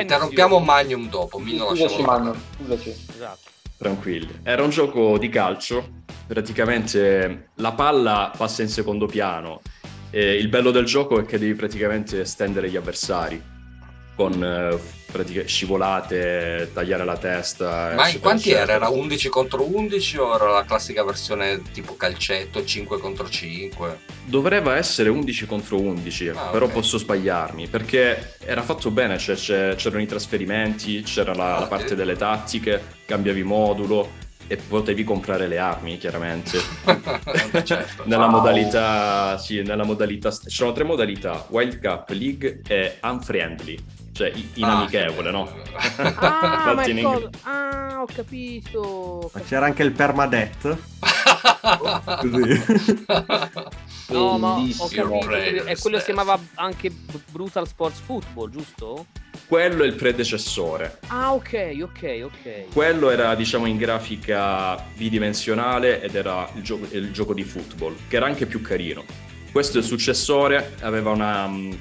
interrompiamo 0.00 0.58
Magnum 0.58 1.08
dopo, 1.08 1.38
mi 1.38 1.56
non 1.56 1.68
Scusaci, 1.68 1.82
lasciamo 1.82 2.06
Manu, 2.06 2.34
scusaci. 2.56 2.88
Esatto. 3.14 3.38
Tranquilli. 3.76 4.40
Era 4.42 4.64
un 4.64 4.70
gioco 4.70 5.18
di 5.18 5.28
calcio, 5.28 5.88
praticamente 6.26 7.50
la 7.56 7.72
palla 7.72 8.32
passa 8.36 8.62
in 8.62 8.68
secondo 8.68 9.06
piano 9.06 9.60
e 10.10 10.34
il 10.36 10.48
bello 10.48 10.70
del 10.70 10.84
gioco 10.84 11.20
è 11.20 11.24
che 11.24 11.38
devi 11.38 11.54
praticamente 11.54 12.24
stendere 12.24 12.70
gli 12.70 12.76
avversari 12.76 13.56
con 14.14 14.42
eh, 14.42 14.76
pratica- 15.12 15.44
scivolate, 15.46 16.70
tagliare 16.74 17.04
la 17.04 17.16
testa. 17.16 17.92
Ma 17.94 18.08
in 18.08 18.18
quanti 18.18 18.50
era? 18.50 18.72
Era 18.72 18.88
11 18.88 19.28
contro 19.28 19.62
11 19.62 20.16
o 20.18 20.34
era 20.34 20.50
la 20.50 20.64
classica 20.64 21.04
versione 21.04 21.62
tipo 21.72 21.94
calcetto 21.96 22.64
5 22.64 22.98
contro 22.98 23.28
5? 23.28 23.98
Dovrebbe 24.24 24.72
essere 24.72 25.08
11 25.08 25.46
contro 25.46 25.80
11, 25.80 26.28
Ah, 26.30 26.48
però 26.50 26.66
ok. 26.66 26.72
posso 26.72 26.98
sbagliarmi 26.98 27.68
perché 27.68 28.34
era 28.44 28.62
fatto 28.62 28.90
bene, 28.90 29.18
cioè, 29.18 29.36
c'erano 29.36 30.02
i 30.02 30.06
trasferimenti, 30.06 31.02
c'era 31.02 31.32
la, 31.32 31.56
Ah, 31.56 31.60
la 31.60 31.66
parte 31.66 31.94
delle 31.94 32.16
tattiche, 32.16 32.82
cambiavi 33.06 33.44
modulo 33.44 34.26
e 34.48 34.56
potevi 34.56 35.04
comprare 35.04 35.46
le 35.46 35.58
armi, 35.58 35.98
chiaramente. 35.98 36.58
certo. 37.64 38.02
Nella 38.06 38.24
Wow. 38.26 38.30
modalità, 38.38 39.38
sì, 39.38 39.62
nella 39.62 39.84
modalità, 39.84 40.30
ci 40.32 40.48
sono 40.48 40.72
tre 40.72 40.84
modalità, 40.84 41.46
Wild 41.50 41.80
Cup, 41.80 42.08
League 42.10 42.62
e 42.66 42.96
Unfriendly, 43.02 43.78
cioè 44.18 44.32
i- 44.34 44.48
inamichevole, 44.54 45.28
Ah, 45.28 45.32
no? 45.32 45.48
Ah, 46.18 46.72
ma 46.74 46.84
in 46.86 46.98
inglese- 46.98 47.30
Ah, 47.44 48.00
ho 48.02 48.06
capito. 48.12 49.30
Ma 49.32 49.40
c'era 49.42 49.66
anche 49.66 49.84
il 49.84 49.92
permadeath. 49.92 50.76
Così. 52.20 52.64
No, 54.10 54.38
ma 54.38 54.54
ho 54.54 54.88
capito. 54.88 55.64
È 55.64 55.76
quello 55.76 55.98
si 55.98 56.04
chiamava 56.06 56.38
anche 56.54 56.90
Brutal 57.30 57.68
Sports 57.68 58.00
Football, 58.00 58.48
giusto? 58.50 59.06
Quello 59.46 59.82
è 59.82 59.86
il 59.86 59.94
predecessore. 59.94 60.98
Ah, 61.08 61.34
ok, 61.34 61.76
ok, 61.82 62.20
ok. 62.24 62.72
Quello 62.72 63.10
era, 63.10 63.34
diciamo, 63.34 63.66
in 63.66 63.76
grafica 63.76 64.76
bidimensionale 64.96 66.00
ed 66.02 66.14
era 66.14 66.48
il 66.54 66.62
gioco, 66.62 66.86
il 66.90 67.12
gioco 67.12 67.34
di 67.34 67.44
football, 67.44 67.94
che 68.08 68.16
era 68.16 68.24
anche 68.26 68.46
più 68.46 68.62
carino. 68.62 69.04
Questo 69.52 69.76
è 69.76 69.80
il 69.82 69.86
successore, 69.86 70.74
aveva 70.80 71.10
una 71.10 71.46
mm, 71.46 71.72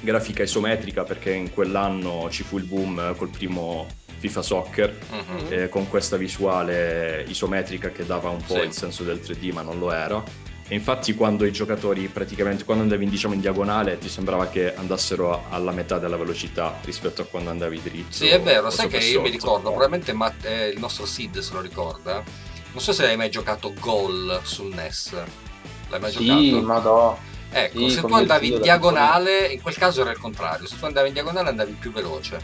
grafica 0.00 0.42
isometrica 0.42 1.04
perché 1.04 1.32
in 1.32 1.52
quell'anno 1.52 2.28
ci 2.30 2.42
fu 2.42 2.58
il 2.58 2.64
boom 2.64 3.14
col 3.16 3.28
primo 3.28 3.86
FIFA 4.18 4.42
Soccer, 4.42 4.96
Mhm. 5.10 5.46
eh, 5.52 5.68
con 5.68 5.88
questa 5.88 6.16
visuale 6.16 7.24
isometrica 7.28 7.90
che 7.90 8.06
dava 8.06 8.30
un 8.30 8.42
po' 8.42 8.54
Sì. 8.60 8.60
il 8.66 8.72
senso 8.72 9.02
del 9.04 9.20
3D, 9.20 9.52
ma 9.52 9.62
non 9.62 9.78
lo 9.78 9.92
era. 9.92 10.22
E 10.68 10.74
infatti 10.74 11.14
quando 11.14 11.44
i 11.44 11.52
giocatori 11.52 12.08
praticamente 12.08 12.64
quando 12.64 12.82
andavi 12.82 13.04
in, 13.04 13.10
diciamo, 13.10 13.34
in 13.34 13.40
diagonale 13.40 13.98
ti 13.98 14.08
sembrava 14.08 14.48
che 14.48 14.74
andassero 14.74 15.44
alla 15.50 15.70
metà 15.70 15.98
della 15.98 16.16
velocità 16.16 16.76
rispetto 16.82 17.22
a 17.22 17.24
quando 17.24 17.50
andavi 17.50 17.80
dritto. 17.82 18.06
Sì, 18.12 18.26
è 18.26 18.40
vero, 18.40 18.68
sai 18.70 18.88
che 18.88 18.96
io 18.98 19.20
mi 19.20 19.30
ricordo, 19.30 19.68
probabilmente 19.68 20.12
Matt- 20.12 20.44
eh, 20.44 20.68
il 20.70 20.78
nostro 20.80 21.06
Sid 21.06 21.38
se 21.38 21.52
lo 21.52 21.60
ricorda. 21.60 22.22
Non 22.72 22.82
so 22.82 22.92
se 22.92 23.06
hai 23.06 23.16
mai 23.16 23.30
giocato 23.30 23.72
Goal 23.78 24.40
sul 24.42 24.74
NES. 24.74 25.12
L'hai 25.88 26.00
mai 26.00 26.10
Sì, 26.10 26.24
giocato? 26.50 26.66
madò. 26.66 27.18
Ecco, 27.50 27.78
sì, 27.78 27.90
se 27.90 28.00
tu 28.02 28.14
andavi 28.14 28.52
in 28.54 28.60
diagonale, 28.60 29.46
in 29.46 29.62
quel 29.62 29.76
caso 29.76 30.02
era 30.02 30.10
il 30.10 30.18
contrario, 30.18 30.66
se 30.66 30.78
tu 30.78 30.84
andavi 30.84 31.08
in 31.08 31.14
diagonale 31.14 31.48
andavi 31.48 31.72
più 31.72 31.92
veloce. 31.92 32.40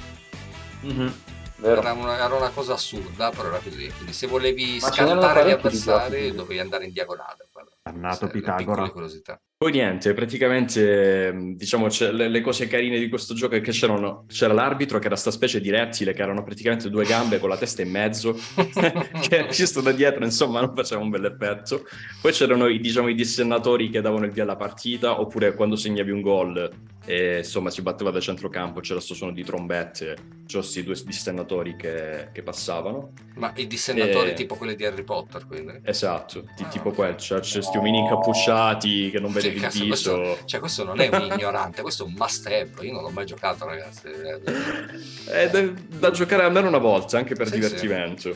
Mhm. 0.80 1.14
Vero. 1.56 1.80
Era 1.80 1.92
una, 1.92 2.16
era 2.16 2.34
una 2.34 2.50
cosa 2.50 2.72
assurda, 2.74 3.30
però 3.30 3.48
era 3.48 3.58
così. 3.58 3.88
Quindi 3.92 4.12
se 4.12 4.26
volevi 4.26 4.78
Ma 4.80 4.90
scantare 4.90 5.46
gli 5.46 5.50
avversari 5.52 6.34
dovevi 6.34 6.58
andare 6.58 6.86
in 6.86 6.92
diagonale. 6.92 7.48
Dannato 7.84 8.28
Queste, 8.28 8.38
le 8.38 8.54
Pitagora. 8.54 8.88
curiosità. 8.90 9.40
Poi 9.62 9.70
niente, 9.70 10.12
praticamente 10.12 11.30
mh, 11.32 11.54
diciamo 11.54 11.86
le, 12.10 12.28
le 12.28 12.40
cose 12.40 12.66
carine 12.66 12.98
di 12.98 13.08
questo 13.08 13.32
gioco 13.32 13.54
è 13.54 13.60
che 13.60 13.70
c'erano, 13.70 14.24
c'era 14.26 14.52
l'arbitro 14.52 14.98
che 14.98 15.06
era 15.06 15.14
sta 15.14 15.30
specie 15.30 15.60
di 15.60 15.70
rettile 15.70 16.12
che 16.12 16.20
erano 16.20 16.42
praticamente 16.42 16.90
due 16.90 17.04
gambe 17.04 17.38
con 17.38 17.48
la 17.48 17.56
testa 17.56 17.80
in 17.80 17.90
mezzo 17.92 18.36
che 19.28 19.46
visto 19.48 19.80
da 19.80 19.92
dietro 19.92 20.24
insomma 20.24 20.58
non 20.60 20.74
faceva 20.74 21.00
un 21.00 21.10
bel 21.10 21.26
effetto. 21.26 21.84
Poi 22.20 22.32
c'erano 22.32 22.66
i, 22.66 22.80
diciamo, 22.80 23.06
i 23.06 23.14
dissennatori 23.14 23.88
che 23.88 24.00
davano 24.00 24.24
il 24.24 24.32
via 24.32 24.42
alla 24.42 24.56
partita 24.56 25.20
oppure 25.20 25.54
quando 25.54 25.76
segnavi 25.76 26.10
un 26.10 26.22
gol 26.22 26.70
e 27.04 27.38
insomma 27.38 27.70
si 27.70 27.82
batteva 27.82 28.10
da 28.12 28.20
centrocampo 28.20 28.78
c'era 28.78 29.00
sto 29.00 29.14
suono 29.14 29.32
di 29.32 29.42
trombette, 29.42 30.04
c'erano 30.04 30.46
questi 30.46 30.84
due 30.84 30.94
dissennatori 31.04 31.74
che, 31.76 32.28
che 32.32 32.42
passavano. 32.42 33.12
Ma 33.34 33.52
i 33.56 33.66
dissennatori 33.66 34.30
Eh. 34.30 34.34
tipo 34.34 34.54
quelli 34.56 34.76
di 34.76 34.84
Harry 34.84 35.02
Potter, 35.02 35.46
quindi. 35.46 35.80
Esatto, 35.84 36.40
di- 36.56 36.62
Ah, 36.62 36.68
tipo 36.68 36.90
quel, 36.92 37.16
cioè, 37.16 37.40
c'è 37.40 37.54
questi 37.54 37.76
omini 37.78 37.98
incappucciati 37.98 39.10
che 39.10 39.18
non 39.18 39.30
Sì, 39.30 39.34
vedevi 39.36 39.51
il 39.54 39.60
cazzo, 39.60 39.84
viso. 39.84 39.88
questo, 39.88 40.38
cioè, 40.46 40.60
questo 40.60 40.84
non 40.84 41.00
è 41.00 41.08
un 41.12 41.32
ignorante, 41.36 41.82
questo 41.82 42.04
è 42.04 42.06
un 42.06 42.14
must 42.16 42.46
have. 42.46 42.70
Io 42.80 42.92
non 42.92 43.02
l'ho 43.02 43.10
mai 43.10 43.26
giocato, 43.26 43.66
ragazzi. 43.66 44.08
È 45.28 45.48
da, 45.50 45.62
da 45.98 46.10
giocare 46.10 46.42
almeno 46.44 46.68
una 46.68 46.78
volta, 46.78 47.18
anche 47.18 47.34
per 47.34 47.46
Sì, 47.48 47.54
divertimento. 47.54 48.34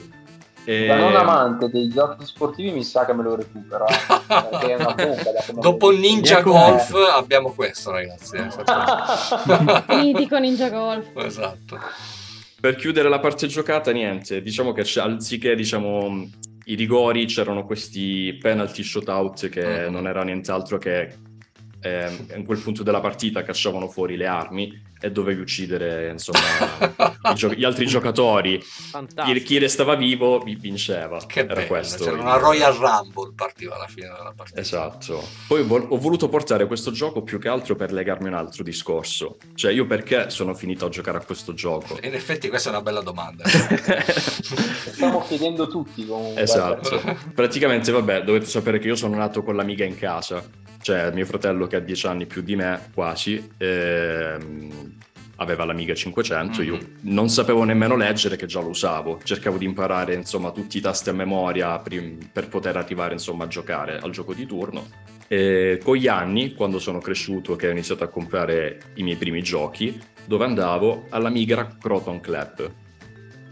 E- 0.68 0.87
Da 0.87 0.96
non 0.96 1.14
amante 1.14 1.68
dei 1.70 1.88
giochi 1.88 2.26
sportivi 2.26 2.72
mi 2.72 2.83
sa 2.83 3.05
che 3.05 3.12
me 3.12 3.22
lo 3.22 3.37
recupero. 3.37 3.85
perché 4.26 4.72
è 4.72 4.74
una 4.74 4.94
bomba. 4.94 5.61
Dopo 5.61 5.90
Ninja. 5.90 6.40
Golf 6.42 6.92
abbiamo 7.14 7.52
questo, 7.52 7.92
ragazzi. 7.92 8.37
eh, 8.37 8.48
Mitico 9.96 10.38
Ninja 10.40 10.68
Golf. 10.68 11.07
esatto. 11.16 11.79
Per 12.59 12.74
chiudere 12.74 13.09
la 13.09 13.20
parte 13.20 13.46
giocata, 13.46 13.92
niente, 13.92 14.40
diciamo 14.42 14.72
che 14.72 14.83
c'è- 14.83 15.02
anziché 15.02 15.55
diciamo, 15.55 16.29
i 16.68 16.74
rigori 16.74 17.26
c'erano 17.26 17.64
questi 17.64 18.37
penalty 18.40 18.83
shootout 18.83 19.48
che 19.48 19.87
Mhm. 19.87 19.92
non 19.92 20.07
era 20.07 20.22
nient'altro 20.24 20.79
che 20.79 21.14
eh, 21.87 22.35
in 22.37 22.44
quel 22.44 22.59
punto 22.59 22.83
della 22.83 23.01
partita 23.01 23.42
cacciavano 23.42 23.88
fuori 23.88 24.16
le 24.16 24.27
armi 24.27 24.83
e 24.99 25.11
dovevi 25.11 25.42
uccidere 25.42 26.09
insomma 26.11 26.38
gio- 27.35 27.53
gli 27.53 27.64
altri 27.64 27.87
giocatori. 27.87 28.61
Chi, 29.25 29.42
chi 29.42 29.59
restava 29.59 29.94
vivo 29.94 30.38
vi- 30.40 30.57
vinceva. 30.57 31.20
Che 31.27 31.40
era 31.40 31.55
bello. 31.55 31.66
questo. 31.66 32.05
C'era 32.05 32.20
una 32.20 32.37
Royal 32.38 32.72
Rumble 32.75 33.33
partiva 33.37 33.75
alla 33.77 33.87
fine 33.88 34.07
della 34.09 34.33
partita. 34.35 34.61
Esatto. 34.61 35.22
Poi 35.46 35.62
vol- 35.64 35.87
ho 35.90 35.99
voluto 35.99 36.29
portare 36.29 36.66
questo 36.66 36.90
gioco 36.90 37.22
più 37.22 37.38
che 37.38 37.49
altro 37.49 37.77
per 37.77 37.92
legarmi 37.92 38.27
a 38.27 38.31
un 38.31 38.37
altro 38.37 38.62
discorso. 38.64 39.37
Cioè, 39.55 39.70
io 39.72 39.87
perché 39.87 40.31
sono 40.31 40.55
finito 40.55 40.87
a 40.87 40.88
giocare 40.88 41.18
a 41.18 41.25
questo 41.25 41.53
gioco? 41.55 41.99
In 42.03 42.14
effetti 42.14 42.49
questa 42.49 42.70
è 42.70 42.72
una 42.72 42.83
bella 42.83 43.01
domanda. 43.03 43.44
Stiamo 44.16 45.22
chiedendo 45.27 45.68
tutti 45.68 46.07
comunque. 46.07 46.42
esatto. 46.42 47.01
Praticamente, 47.35 47.92
vabbè, 47.92 48.22
dovete 48.22 48.46
sapere 48.46 48.79
che 48.79 48.88
io 48.88 48.96
sono 48.96 49.16
nato 49.16 49.42
con 49.42 49.57
l'amiga 49.57 49.85
in 49.85 49.96
casa. 49.96 50.42
Cioè, 50.87 51.11
mio 51.11 51.27
fratello 51.27 51.66
che 51.66 51.75
ha 51.75 51.81
10 51.81 52.07
anni 52.07 52.27
più 52.27 52.42
di 52.42 52.55
me, 52.55 52.81
quasi, 52.94 53.44
ehm, 53.59 54.92
aveva 55.38 55.64
l'amiga 55.64 55.94
500. 55.94 56.62
Io 56.62 56.77
Mhm. 56.77 56.87
non 57.12 57.29
sapevo 57.29 57.64
nemmeno 57.64 57.96
leggere 57.96 58.37
che 58.37 58.46
già 58.46 58.61
lo 58.61 58.68
usavo. 58.68 59.18
Cercavo 59.25 59.59
di 59.59 59.64
imparare, 59.64 60.14
insomma, 60.14 60.53
tutti 60.53 60.79
i 60.79 60.81
tasti 60.81 61.09
a 61.09 61.12
memoria 61.12 61.77
prim- 61.81 62.29
per 62.33 62.46
poter 62.46 62.77
arrivare, 62.77 63.14
insomma, 63.14 63.42
a 63.42 63.49
giocare 63.49 63.99
al 63.99 64.12
gioco 64.12 64.33
di 64.33 64.46
turno. 64.46 64.87
E 65.27 65.81
con 65.83 65.96
gli 65.96 66.07
anni, 66.07 66.55
quando 66.55 66.79
sono 66.79 67.01
cresciuto, 67.01 67.57
che 67.57 67.66
ho 67.66 67.72
iniziato 67.72 68.05
a 68.05 68.09
comprare 68.09 68.79
i 68.94 69.03
miei 69.03 69.16
primi 69.16 69.42
giochi, 69.42 70.01
dove 70.25 70.44
andavo 70.44 71.07
all'Amiga 71.09 71.66
Croton 71.81 72.20
Club. 72.20 72.70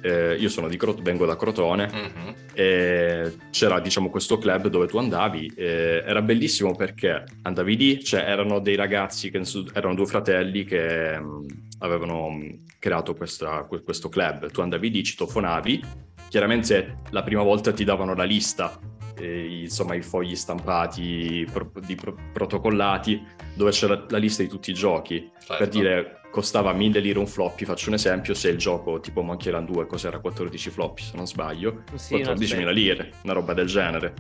Eh, 0.07 0.35
io 0.39 0.51
sono 0.51 0.69
di 0.69 0.77
Crot- 0.77 1.01
vengo 1.01 1.25
da 1.25 1.35
Crotone 1.35 1.87
Mhm. 1.91 2.35
e 2.53 3.33
c'era 3.51 3.81
diciamo 3.81 4.11
questo 4.11 4.37
club 4.37 4.69
dove 4.69 4.87
tu 4.87 4.99
andavi 4.99 5.53
e 5.57 6.03
era 6.05 6.21
bellissimo 6.21 6.75
perché 6.77 7.25
andavi 7.41 7.75
lì, 7.77 8.05
cioè 8.05 8.21
erano 8.21 8.59
dei 8.59 8.77
ragazzi 8.77 9.31
che 9.31 9.41
erano 9.73 9.95
due 9.95 10.05
fratelli 10.05 10.65
che 10.65 11.19
mh, 11.19 11.47
avevano 11.79 12.29
mh, 12.29 12.65
creato 12.79 13.15
questa- 13.15 13.65
que- 13.67 13.81
questo 13.81 14.11
club, 14.11 14.51
tu 14.51 14.61
andavi 14.61 14.91
lì, 14.91 15.03
citofonavi, 15.03 15.83
chiaramente 16.29 16.99
la 17.11 17.23
prima 17.23 17.43
volta 17.43 17.73
ti 17.73 17.85
davano 17.85 18.15
la 18.15 18.25
lista, 18.25 18.79
eh, 19.19 19.61
insomma 19.63 19.95
i 19.95 20.03
fogli 20.03 20.37
stampati, 20.37 21.47
pro- 21.51 21.71
di 21.81 21.95
pro- 21.95 22.15
protocollati, 22.31 23.23
dove 23.55 23.71
c'era 23.71 24.05
la 24.11 24.19
lista 24.19 24.43
di 24.43 24.51
tutti 24.51 24.71
i 24.71 24.75
giochi, 24.75 25.31
Certo. 25.39 25.57
per 25.57 25.69
dire 25.69 26.19
costava 26.35 26.73
1000 26.73 26.99
lire 26.99 27.21
un 27.21 27.29
floppy, 27.29 27.65
faccio 27.65 27.91
un 27.91 27.95
esempio, 27.95 28.35
se 28.35 28.49
il 28.49 28.59
gioco 28.59 28.99
tipo 28.99 29.23
Monkey 29.23 29.53
Island 29.53 29.71
2 29.71 29.87
cos'era? 29.87 30.19
14 30.19 30.69
floppy 30.69 31.01
se 31.01 31.13
non 31.15 31.29
sbaglio, 31.29 31.85
Sì, 31.95 32.15
una 32.15 32.33
14.000 32.33 32.73
lire, 32.73 33.13
una 33.23 33.35
roba 33.35 33.55
del 33.55 33.69
genere. 33.69 34.15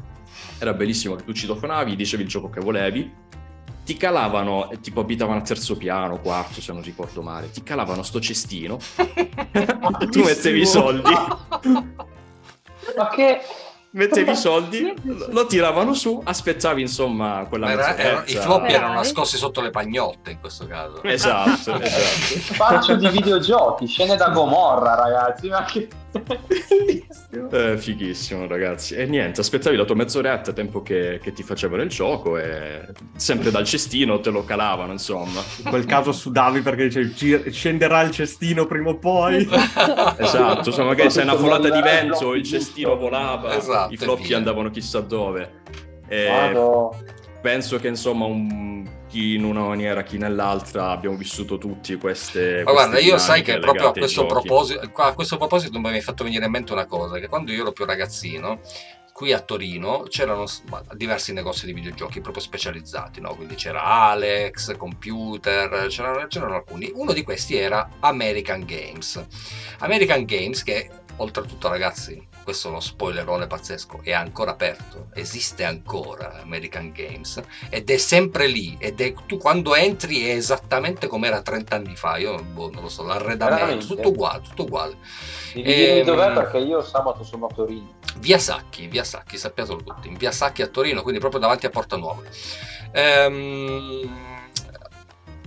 Era 0.60 0.72
bellissimo 0.74 1.16
che 1.16 1.24
tu 1.24 1.32
citofonavi, 1.32 1.96
dicevi 1.96 2.22
il 2.22 2.28
gioco 2.28 2.50
che 2.50 2.60
volevi 2.60 3.12
ti 3.84 3.96
calavano, 3.96 4.70
eh, 4.70 4.80
tipo 4.80 5.00
abitavano 5.00 5.40
al 5.40 5.44
terzo 5.44 5.76
piano, 5.76 6.20
quarto 6.20 6.60
se 6.60 6.72
non 6.72 6.82
ricordo 6.82 7.20
male, 7.20 7.50
ti 7.50 7.64
calavano 7.64 8.04
sto 8.04 8.20
cestino, 8.20 8.78
tu 10.08 10.22
mettevi 10.22 10.60
i 10.60 10.66
soldi, 10.66 11.10
Ma 12.96 13.08
che... 13.12 13.40
mettevi 13.94 14.30
i 14.30 14.36
soldi, 14.36 14.92
lo, 15.30 15.46
tiravano 15.46 15.94
su, 15.94 16.20
aspettavi 16.22 16.80
insomma 16.82 17.46
quella 17.48 17.70
Era- 17.72 17.96
era- 17.96 18.24
I 18.26 18.34
Dai. 18.34 18.72
erano 18.72 18.94
nascosti 18.94 19.36
sotto 19.36 19.60
le 19.60 19.70
pagnotte 19.70 20.30
in 20.30 20.40
questo 20.40 20.66
caso. 20.66 21.02
Esatto, 21.02 21.50
esatto. 21.80 22.52
Spaccio 22.54 22.96
di 22.96 23.08
videogiochi, 23.08 23.86
scene 23.86 24.16
da 24.16 24.28
Gomorra, 24.28 24.94
ragazzi. 24.94 25.48
Ma 25.48 25.64
che... 25.64 25.88
Eh, 27.50 27.76
fighissimo 27.76 28.46
ragazzi 28.46 28.94
e 28.94 29.06
niente 29.06 29.40
aspettavi 29.40 29.74
la 29.76 29.84
tua 29.84 29.96
mezz'oretta 29.96 30.52
tempo 30.52 30.82
che, 30.82 31.18
che 31.20 31.32
ti 31.32 31.42
facevano 31.42 31.82
il 31.82 31.88
gioco 31.88 32.38
e 32.38 32.86
sempre 33.16 33.50
dal 33.50 33.64
cestino 33.64 34.20
te 34.20 34.30
lo 34.30 34.44
calavano 34.44 34.92
insomma 34.92 35.42
In 35.64 35.64
quel 35.70 35.84
caso 35.84 36.12
sudavi 36.12 36.60
perché 36.60 36.84
dicevi 36.84 37.14
"Ci- 37.16 37.50
scenderà 37.50 38.02
il 38.02 38.12
cestino 38.12 38.66
prima 38.66 38.90
o 38.90 38.98
poi. 38.98 39.48
esatto 40.18 40.68
insomma 40.68 40.88
magari 40.90 41.10
sei 41.10 41.24
una 41.24 41.34
folata 41.36 41.68
di 41.68 41.80
vento 41.82 42.34
il 42.34 42.44
cestino 42.44 42.94
volava 42.96 43.56
Esatto, 43.56 43.83
i 43.90 43.94
e 43.94 43.96
flocchi 43.96 44.28
via. 44.28 44.36
andavano 44.36 44.70
chissà 44.70 45.00
dove 45.00 45.62
e 46.06 46.48
penso 47.40 47.78
che 47.78 47.88
insomma 47.88 48.24
un- 48.24 49.02
chi 49.08 49.34
in 49.34 49.44
una 49.44 49.62
maniera 49.62 50.02
chi 50.02 50.18
nell'altra 50.18 50.90
abbiamo 50.90 51.16
vissuto 51.16 51.56
tutti 51.56 51.94
queste 51.96 52.62
Ma 52.64 52.72
guarda, 52.72 52.92
queste 52.92 53.08
io 53.08 53.18
sai 53.18 53.42
che 53.42 53.58
proprio 53.58 53.88
a 53.88 53.92
questo, 53.92 54.26
a 54.26 55.14
questo 55.14 55.36
proposito 55.36 55.78
mi 55.78 55.90
è 55.90 56.00
fatto 56.00 56.24
venire 56.24 56.46
in 56.46 56.50
mente 56.50 56.72
una 56.72 56.86
cosa, 56.86 57.18
che 57.18 57.28
quando 57.28 57.52
io 57.52 57.60
ero 57.62 57.72
più 57.72 57.84
ragazzino, 57.84 58.60
qui 59.12 59.32
a 59.32 59.38
Torino 59.38 60.02
c'erano 60.08 60.44
diversi 60.94 61.32
negozi 61.32 61.66
di 61.66 61.72
videogiochi 61.72 62.20
proprio 62.20 62.42
specializzati, 62.42 63.20
no? 63.20 63.36
quindi 63.36 63.54
c'era 63.54 63.84
Alex, 63.84 64.76
Computer, 64.76 65.86
c'erano, 65.86 66.26
c'erano 66.26 66.56
alcuni. 66.56 66.90
Uno 66.92 67.12
di 67.12 67.22
questi 67.22 67.56
era 67.56 67.88
American 68.00 68.64
Games. 68.64 69.24
American 69.78 70.24
Games 70.24 70.64
che 70.64 70.90
oltretutto 71.16 71.68
ragazzi, 71.68 72.26
questo 72.42 72.68
è 72.68 72.70
uno 72.70 72.80
spoilerone 72.80 73.46
pazzesco, 73.46 74.00
è 74.02 74.12
ancora 74.12 74.50
aperto, 74.52 75.08
esiste 75.14 75.64
ancora 75.64 76.40
American 76.42 76.92
Games 76.92 77.40
ed 77.70 77.88
è 77.90 77.96
sempre 77.96 78.46
lì 78.46 78.76
ed 78.78 79.00
è 79.00 79.14
tu 79.26 79.38
quando 79.38 79.74
entri 79.74 80.26
è 80.26 80.34
esattamente 80.34 81.06
come 81.06 81.26
era 81.28 81.40
30 81.40 81.76
anni 81.76 81.96
fa 81.96 82.16
io 82.18 82.36
boh, 82.42 82.70
non 82.70 82.82
lo 82.82 82.88
so 82.88 83.02
l'arredamento 83.04 83.64
Veramente? 83.64 83.86
tutto 83.86 84.08
uguale 84.08 84.42
tutto 84.42 84.62
uguale 84.64 84.96
dirmi 85.54 85.72
Ehm, 86.00 86.04
dov'è 86.04 86.32
perché 86.32 86.58
io 86.58 86.82
sabato 86.82 87.22
sono 87.24 87.46
a 87.46 87.54
Torino. 87.54 87.94
via 88.18 88.38
Sacchi 88.38 88.86
via 88.88 89.04
Sacchi 89.04 89.38
sappiatelo 89.38 89.82
tutti 89.82 90.08
in 90.08 90.16
via 90.16 90.32
Sacchi 90.32 90.62
a 90.62 90.66
Torino 90.66 91.00
quindi 91.02 91.20
proprio 91.20 91.40
davanti 91.40 91.66
a 91.66 91.70
Porta 91.70 91.96
Nuova 91.96 92.22
Ehm, 92.92 94.33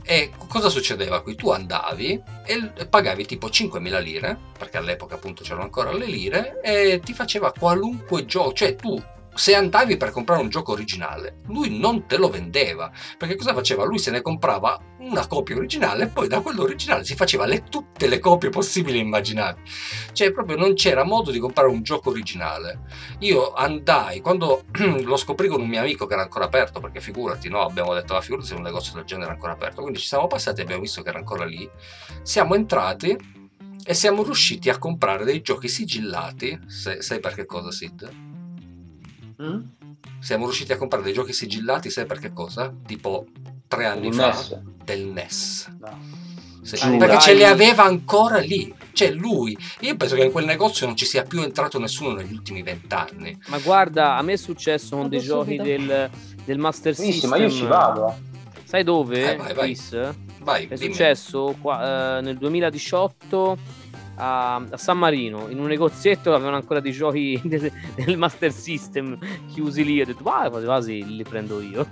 e 0.08 0.32
cosa 0.48 0.70
succedeva 0.70 1.22
qui? 1.22 1.36
Tu 1.36 1.50
andavi 1.50 2.24
e 2.46 2.88
pagavi 2.90 3.26
tipo 3.26 3.48
5.000 3.48 4.02
lire, 4.02 4.40
perché 4.58 4.78
all'epoca 4.78 5.16
appunto 5.16 5.44
c'erano 5.44 5.64
ancora 5.64 5.92
le 5.92 6.06
lire, 6.06 6.62
e 6.62 7.02
ti 7.04 7.14
faceva 7.14 7.52
qualunque 7.52 8.26
gioco, 8.26 8.54
cioè 8.54 8.76
tu 8.76 9.04
se 9.38 9.56
andavi 9.56 9.98
per 9.98 10.12
comprare 10.12 10.42
un 10.42 10.50
gioco 10.50 10.72
originale, 10.72 11.42
lui 11.48 11.78
non 11.78 12.08
te 12.08 12.18
lo 12.18 12.30
vendeva, 12.30 12.92
perché 13.18 13.36
cosa 13.36 13.54
faceva? 13.54 13.86
Lui 13.86 14.00
se 14.00 14.12
ne 14.12 14.22
comprava 14.22 14.80
una 15.00 15.28
copia 15.28 15.56
originale 15.56 16.06
e 16.06 16.08
poi 16.08 16.28
da 16.28 16.42
quello 16.42 16.64
originale 16.64 17.06
si 17.06 17.16
faceva 17.16 17.46
le- 17.46 17.64
tutte 17.64 18.08
le 18.08 18.20
copie 18.20 18.50
possibili 18.50 18.98
e 18.98 19.02
immaginabili. 19.02 19.70
Cioè 20.12 20.32
proprio 20.32 20.58
non 20.58 20.74
c'era 20.74 21.04
modo 21.04 21.32
di 21.32 21.40
comprare 21.40 21.70
un 21.70 21.84
gioco 21.84 22.10
originale. 22.10 22.82
Io 23.20 23.54
andai, 23.54 24.22
quando 24.22 24.64
lo 25.04 25.18
scoprì 25.18 25.48
con 25.48 25.62
un 25.62 25.68
mio 25.68 25.80
amico 25.82 26.08
che 26.08 26.14
era 26.14 26.24
ancora 26.24 26.46
aperto, 26.46 26.80
perché 26.80 27.00
figurati, 27.00 27.48
no, 27.48 27.62
abbiamo 27.62 27.94
detto, 27.94 28.14
ma 28.14 28.22
figurati 28.22 28.48
se 28.48 28.56
un 28.56 28.64
negozio 28.64 28.94
del 28.96 29.06
genere 29.06 29.30
è 29.30 29.34
ancora 29.34 29.54
aperto, 29.54 29.82
quindi 29.82 30.00
ci 30.00 30.08
siamo 30.08 30.28
passati 30.28 30.60
e 30.60 30.64
abbiamo 30.64 30.82
visto 30.82 31.02
che 31.04 31.10
era 31.10 31.20
ancora 31.20 31.46
lì, 31.46 31.70
siamo 32.24 32.56
entrati 32.56 33.16
e 33.86 33.94
siamo 33.94 34.24
riusciti 34.24 34.70
a 34.70 34.78
comprare 34.78 35.24
dei 35.24 35.42
giochi 35.42 35.70
sigillati, 35.70 36.60
sai 36.68 37.20
per 37.20 37.34
che 37.34 37.46
cosa 37.46 37.72
Sid? 37.72 38.27
Mm? 39.42 39.60
Siamo 40.20 40.46
riusciti 40.46 40.72
a 40.72 40.78
comprare 40.78 41.04
dei 41.04 41.14
giochi 41.14 41.34
sigillati, 41.34 41.90
sai 41.90 42.06
per 42.06 42.20
che 42.20 42.34
cosa? 42.34 42.74
Tipo 42.86 43.26
tre 43.68 43.86
anni 43.86 44.08
Il 44.08 44.14
fa 44.16 44.28
NES. 44.28 44.60
del 44.84 45.06
NES. 45.08 45.76
No. 45.80 46.26
Sì, 46.64 46.76
Giurai. 46.76 46.98
perché 46.98 47.20
ce 47.20 47.34
li 47.34 47.44
aveva 47.46 47.84
ancora 47.84 48.40
lì. 48.40 48.74
Cioè 48.92 49.12
lui, 49.12 49.56
io 49.82 49.96
penso 49.96 50.16
che 50.16 50.24
in 50.26 50.32
quel 50.32 50.46
negozio 50.46 50.86
non 50.88 50.96
ci 50.98 51.06
sia 51.06 51.24
più 51.24 51.42
entrato 51.42 51.78
nessuno 51.80 52.14
negli 52.14 52.34
ultimi 52.34 52.64
vent'anni. 52.64 53.38
Ma 53.48 53.60
guarda, 53.60 54.18
a 54.18 54.22
me 54.24 54.34
è 54.34 54.38
successo 54.38 54.98
con 54.98 55.08
dei 55.08 55.22
giochi 55.22 55.56
del, 55.58 56.10
del 56.44 56.58
Master 56.58 56.96
Sì, 56.96 57.12
System. 57.12 57.22
sì, 57.22 57.28
ma 57.28 57.38
io 57.38 57.50
ci 57.52 57.66
vado. 57.66 58.18
Sai 58.64 58.84
dove, 58.84 59.34
Eh, 59.34 59.36
vai, 59.38 59.54
vai. 59.54 59.66
Chris? 59.74 60.14
Vai, 60.40 60.66
È 60.68 60.76
dimmi. 60.76 60.92
successo 60.94 61.56
qua- 61.62 62.18
eh, 62.18 62.22
nel 62.22 62.38
2018 62.38 63.58
a, 64.18 64.56
a 64.56 64.78
San 64.78 64.98
Marino, 64.98 65.48
in 65.50 65.60
un 65.60 65.68
negozietto 65.68 66.30
che 66.30 66.36
avevano 66.36 66.56
ancora 66.58 66.80
dei 66.80 66.92
giochi 66.92 67.40
del, 67.46 67.72
del 67.96 68.18
Master 68.18 68.52
System 68.52 69.18
chiusi 69.52 69.84
lì. 69.84 70.02
Ho 70.02 70.06
detto, 70.06 70.24
vai, 70.24 70.50
quasi 70.50 70.66
quasi 70.66 71.16
li 71.16 71.24
prendo 71.24 71.62
io. 71.62 71.88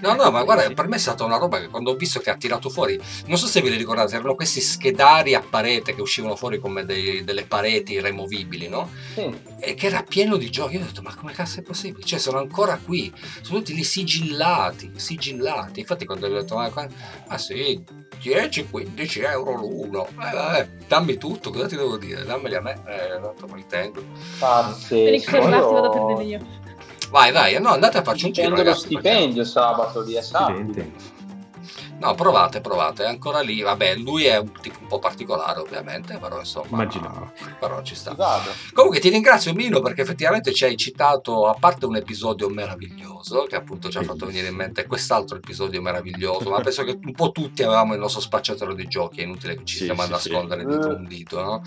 No, 0.00 0.14
no, 0.14 0.30
ma 0.30 0.42
guarda, 0.44 0.68
per 0.74 0.88
me 0.88 0.96
è 0.96 0.98
stata 0.98 1.24
una 1.24 1.36
roba 1.36 1.60
che 1.60 1.68
quando 1.68 1.90
ho 1.90 1.96
visto 1.96 2.20
che 2.20 2.30
ha 2.30 2.36
tirato 2.36 2.68
fuori, 2.68 3.00
non 3.26 3.38
so 3.38 3.46
se 3.46 3.60
ve 3.60 3.70
li 3.70 3.76
ricordate, 3.76 4.14
erano 4.14 4.34
questi 4.34 4.60
schedari 4.60 5.34
a 5.34 5.40
parete 5.48 5.94
che 5.94 6.00
uscivano 6.00 6.36
fuori 6.36 6.58
come 6.58 6.84
dei- 6.84 7.24
delle 7.24 7.44
pareti 7.44 8.00
removibili, 8.00 8.68
no? 8.68 8.90
Sì. 9.14 9.30
E 9.60 9.74
che 9.74 9.86
era 9.86 10.02
pieno 10.02 10.36
di 10.36 10.50
giochi. 10.50 10.74
Io 10.76 10.82
ho 10.82 10.86
detto, 10.86 11.02
ma 11.02 11.14
come 11.14 11.32
cazzo 11.32 11.60
è 11.60 11.62
possibile? 11.62 12.04
Cioè, 12.04 12.18
sono 12.18 12.38
ancora 12.38 12.78
qui, 12.82 13.12
sono 13.42 13.58
tutti 13.58 13.74
lì 13.74 13.84
sigillati, 13.84 14.92
sigillati. 14.96 15.80
Infatti, 15.80 16.04
quando 16.04 16.26
ho 16.26 16.30
detto, 16.30 16.56
ma, 16.56 16.68
qua- 16.70 16.88
ah 17.28 17.38
sì, 17.38 17.82
10-15 18.22 19.22
euro 19.30 19.56
l'uno, 19.56 20.06
eh, 20.06 20.12
vabbè, 20.14 20.68
dammi 20.86 21.16
tutto, 21.18 21.41
cosa 21.50 21.66
ti 21.66 21.76
devo 21.76 21.96
dire? 21.96 22.24
Dammeli 22.24 22.54
a 22.54 22.60
me, 22.60 22.72
eh, 22.86 23.20
tanto 23.20 23.46
me 23.48 23.56
li 23.56 23.66
tengo. 23.66 24.02
Pazzesco. 24.38 25.30
fermati, 25.30 25.60
vado 25.72 25.78
a 25.78 25.82
Io- 25.84 25.90
prendere 25.90 26.24
io. 26.28 26.60
Vai, 27.10 27.30
vai, 27.30 27.60
no, 27.60 27.68
andate 27.70 27.98
a 27.98 28.02
farci 28.02 28.24
un 28.26 28.32
giro, 28.32 28.46
Prendo 28.46 28.62
lo 28.62 28.68
ragazzi. 28.70 28.86
stipendio 28.86 29.44
sabato 29.44 30.00
lì, 30.02 30.14
è 30.14 30.22
sabato. 30.22 30.52
Accidenti. 30.52 30.92
No, 32.02 32.14
provate, 32.14 32.60
provate, 32.60 33.04
è 33.04 33.06
ancora 33.06 33.40
lì. 33.40 33.60
Vabbè, 33.62 33.94
lui 33.96 34.24
è 34.24 34.38
un 34.38 34.50
tipo 34.60 34.78
un 34.80 34.86
po' 34.88 34.98
particolare, 34.98 35.60
ovviamente, 35.60 36.18
però 36.18 36.38
insomma. 36.40 36.66
Immaginavo. 36.70 37.32
Però 37.60 37.80
ci 37.82 37.94
sta. 37.94 38.12
Vado. 38.14 38.50
Comunque 38.72 38.98
ti 38.98 39.08
ringrazio 39.08 39.54
Mino 39.54 39.80
perché 39.80 40.02
effettivamente 40.02 40.52
ci 40.52 40.64
hai 40.64 40.76
citato, 40.76 41.46
a 41.48 41.54
parte 41.58 41.86
un 41.86 41.94
episodio 41.96 42.48
meraviglioso, 42.48 43.44
che 43.44 43.54
appunto 43.56 43.88
ci 43.88 43.98
ha 43.98 44.02
fatto 44.02 44.26
venire 44.26 44.48
in 44.48 44.56
mente 44.56 44.86
quest'altro 44.86 45.36
episodio 45.36 45.80
meraviglioso, 45.80 46.50
ma 46.50 46.60
penso 46.60 46.82
che 46.82 46.98
un 47.00 47.12
po' 47.12 47.30
tutti 47.30 47.62
avevamo 47.62 47.92
il 47.94 48.00
nostro 48.00 48.20
spacciatore 48.20 48.74
dei 48.74 48.88
giochi, 48.88 49.20
è 49.20 49.22
inutile 49.22 49.54
che 49.56 49.64
ci 49.64 49.76
Sì, 49.76 49.82
stiamo 49.84 50.02
a 50.02 50.06
sì, 50.06 50.12
sì. 50.22 50.30
nascondere 50.30 50.66
dietro 50.66 50.96
un 50.96 51.06
dito, 51.06 51.40
no? 51.40 51.62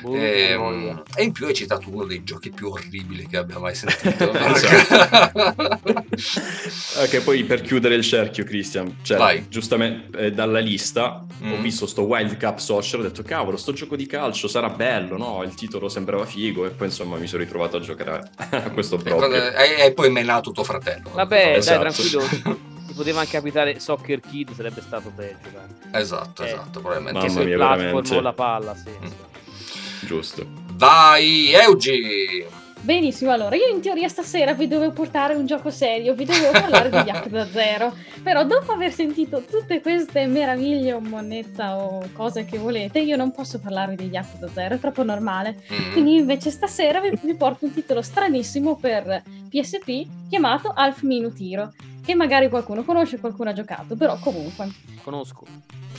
Boh, 0.00 0.14
E, 0.14 0.54
voglia. 0.56 1.02
e 1.14 1.22
in 1.24 1.32
più 1.32 1.44
hai 1.46 1.54
citato 1.54 1.90
uno 1.90 2.04
dei 2.04 2.24
giochi 2.24 2.48
più 2.50 2.70
orribili 2.70 3.26
che 3.26 3.36
abbia 3.36 3.58
mai 3.58 3.74
sentito. 3.74 4.32
Eh, 4.32 5.32
che 7.08 7.20
poi 7.20 7.44
per 7.44 7.60
chiudere 7.60 7.94
il 7.96 8.02
cerchio, 8.02 8.44
Christian, 8.44 8.96
cioè, 9.02 9.18
Vai. 9.18 9.46
Giustamente 9.76 10.18
eh, 10.18 10.30
dalla 10.32 10.58
lista 10.60 11.24
Mm. 11.42 11.52
ho 11.52 11.60
visto 11.60 11.86
sto 11.86 12.02
Wild 12.02 12.38
Cup 12.38 12.58
Social, 12.58 13.00
ho 13.00 13.02
detto 13.02 13.22
cavolo, 13.24 13.56
sto 13.56 13.72
gioco 13.72 13.96
di 13.96 14.06
calcio 14.06 14.46
sarà 14.48 14.70
bello, 14.70 15.16
no? 15.18 15.42
Il 15.42 15.54
titolo 15.54 15.88
sembrava 15.88 16.24
figo 16.24 16.64
e 16.64 16.70
poi 16.70 16.86
insomma 16.86 17.16
mi 17.16 17.26
sono 17.26 17.42
ritrovato 17.42 17.76
a 17.76 17.80
giocare 17.80 18.30
a 18.36 18.70
questo 18.70 18.94
e, 18.94 19.02
proprio. 19.02 19.34
e- 19.52 19.84
e 19.86 19.92
poi 19.92 20.10
menato 20.10 20.52
tuo 20.52 20.62
fratello. 20.64 21.10
Vabbè, 21.12 21.56
Esatto. 21.56 21.82
dai, 21.82 21.92
tranquillo. 21.92 22.62
Ti 22.86 22.94
poteva 22.94 23.20
anche 23.20 23.32
capitare 23.32 23.80
Soccer 23.80 24.20
Kid, 24.20 24.54
sarebbe 24.54 24.80
stato 24.80 25.10
peggio. 25.14 25.48
dai. 25.52 26.00
Esatto, 26.00 26.44
Eh. 26.44 26.46
esatto, 26.46 26.80
probabilmente. 26.80 27.18
Che 27.18 27.26
Mamma 27.26 27.38
sul 27.40 27.46
mia, 27.48 27.56
platform 27.56 27.80
veramente. 27.82 28.16
o 28.16 28.20
la 28.20 28.32
palla, 28.32 28.74
sì. 28.76 28.90
Mm. 28.90 29.06
sì. 29.06 30.06
Giusto. 30.06 30.46
Vai, 30.74 31.52
Eugi! 31.52 32.44
Benissimo, 32.84 33.30
allora 33.30 33.56
io 33.56 33.74
in 33.74 33.80
teoria 33.80 34.08
stasera 34.08 34.52
vi 34.52 34.68
dovevo 34.68 34.92
portare 34.92 35.32
un 35.32 35.46
gioco 35.46 35.70
serio, 35.70 36.12
vi 36.12 36.26
dovevo 36.26 36.50
parlare 36.50 36.90
di 36.90 36.96
Yakuza 36.96 37.46
0, 37.46 37.96
però 38.22 38.44
dopo 38.44 38.72
aver 38.72 38.92
sentito 38.92 39.42
tutte 39.42 39.80
queste 39.80 40.26
meraviglie 40.26 40.92
o 40.92 41.00
monnezza 41.00 41.82
o 41.82 42.06
cose 42.12 42.44
che 42.44 42.58
volete, 42.58 43.00
io 43.00 43.16
non 43.16 43.32
posso 43.32 43.58
parlare 43.58 43.94
di 43.94 44.10
Yakuza 44.10 44.48
0, 44.48 44.74
è 44.74 44.78
troppo 44.78 45.02
normale. 45.02 45.62
Mm. 45.72 45.92
Quindi 45.92 46.16
invece 46.16 46.50
stasera 46.50 47.00
vi, 47.00 47.18
vi 47.22 47.34
porto 47.34 47.64
un 47.64 47.72
titolo 47.72 48.02
stranissimo 48.02 48.76
per 48.76 49.22
PSP 49.48 50.06
chiamato 50.28 50.68
Half 50.68 51.00
Minute 51.04 51.42
Hero, 51.42 51.72
che 52.04 52.14
magari 52.14 52.50
qualcuno 52.50 52.84
conosce, 52.84 53.18
qualcuno 53.18 53.48
ha 53.48 53.54
giocato, 53.54 53.96
però 53.96 54.18
comunque, 54.18 54.68
Conosco. 55.02 55.46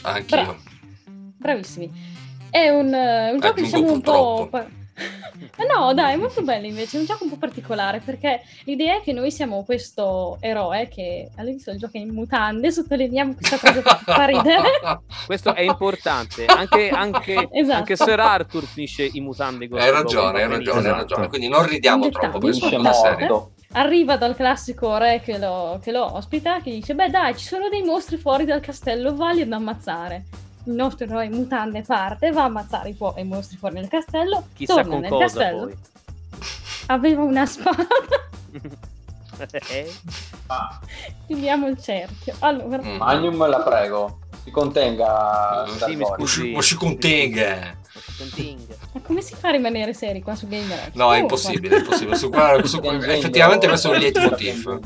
Anch'io. 0.04 0.24
Bravo. 0.28 0.56
bravissimi. 1.36 1.91
È 2.48 2.69
un, 2.69 2.93
eh, 2.93 3.32
un 3.32 3.39
gioco 3.39 3.60
diciamo 3.60 3.91
un 3.91 4.02
po'... 4.02 4.50
Eh 4.97 5.65
no, 5.65 5.93
dai, 5.93 6.13
è 6.13 6.15
molto 6.15 6.41
bello 6.41 6.65
invece, 6.67 6.95
è 6.95 6.99
un 7.01 7.05
gioco 7.05 7.25
un 7.25 7.29
po' 7.31 7.36
particolare 7.38 7.99
perché 7.99 8.41
l'idea 8.63 8.95
è 8.97 9.01
che 9.01 9.12
noi 9.12 9.29
siamo 9.29 9.63
questo 9.65 10.38
eroe 10.39 10.88
che 10.88 11.29
all'inizio 11.36 11.71
del 11.73 11.81
gioco 11.81 11.97
è 11.97 11.99
in 11.99 12.13
mutande, 12.13 12.71
sottolineiamo 12.71 13.36
questa 13.36 13.58
cosa 13.60 13.81
che 13.81 14.03
fa 14.05 14.25
ridere. 14.25 14.69
Questo 15.25 15.53
è 15.53 15.62
importante. 15.62 16.45
Anche, 16.45 16.89
anche, 16.89 17.49
Esatto. 17.51 17.77
anche 17.77 17.95
Sir 17.97 18.19
Arthur 18.19 18.63
finisce 18.63 19.10
in 19.12 19.23
mutande. 19.23 19.67
Hai 19.71 19.91
ragione, 19.91 20.43
hai 20.43 20.47
ragione, 20.49 20.77
hai 20.79 20.86
Esatto. 20.86 20.95
ragione. 21.01 21.27
Quindi 21.27 21.47
non 21.49 21.65
ridiamo 21.67 22.05
Un 22.05 22.12
troppo, 22.12 22.38
perché 22.39 22.53
sono 22.58 22.93
serie. 22.93 23.27
morto. 23.27 23.51
arriva 23.73 24.15
dal 24.15 24.36
classico 24.36 24.95
re 24.97 25.19
che 25.23 25.38
lo, 25.38 25.79
che 25.84 25.91
lo 25.91 26.15
ospita, 26.15 26.62
che 26.62 26.71
dice, 26.71 26.95
beh 26.95 27.10
dai, 27.10 27.36
ci 27.36 27.45
sono 27.45 27.67
dei 27.69 27.81
mostri 27.84 28.15
fuori 28.17 28.45
dal 28.45 28.62
castello, 28.62 29.13
valli 29.15 29.41
ad 29.41 29.51
ammazzare. 29.51 30.23
Il 30.65 30.73
nostro 30.73 31.06
eroe 31.06 31.25
in 31.25 31.34
mutande 31.34 31.82
parte, 31.84 32.32
va 32.32 32.41
a 32.41 32.45
ammazzare 32.45 32.89
i, 32.89 32.97
i 33.17 33.23
mostri 33.23 33.58
fuori 33.58 33.75
nel 33.75 33.88
castello, 33.88 34.47
Chissà 34.54 34.75
torna 34.75 34.89
con 34.91 34.99
nel 35.01 35.10
cosa 35.10 35.23
castello, 35.25 35.62
poi. 35.65 35.78
aveva 36.88 37.23
una 37.23 37.45
spada, 37.45 37.88
Eh? 39.69 39.91
Ah, 40.47 40.80
chiudiamo 41.28 41.67
il 41.67 41.78
cerchio. 41.82 42.34
Allora, 42.39 42.82
Mm. 42.82 42.97
Magnum, 42.97 43.47
la 43.49 43.60
prego, 43.60 44.19
si 44.43 44.49
contenga. 44.51 45.65
Sì, 45.86 45.95
mi 45.95 46.06
scusi. 46.06 46.51
Ma 46.54 46.62
si 46.62 46.75
contenga. 46.75 47.75
Ma 48.93 49.01
come 49.01 49.21
si 49.21 49.36
fa 49.36 49.49
a 49.49 49.51
rimanere 49.51 49.93
seri 49.93 50.21
qua 50.21 50.36
su 50.36 50.47
Gamer? 50.47 50.91
No, 50.93 51.13
è 51.13 51.19
impossibile, 51.19 51.75
è 51.75 51.80
impossibile. 51.80 52.15
Su, 52.15 52.30
guarda, 52.30 52.65
su- 52.65 52.80
effettivamente 52.82 53.67
questo 53.67 53.91
è 53.91 53.95
un 53.95 53.99
leitmotiv. 54.01 54.80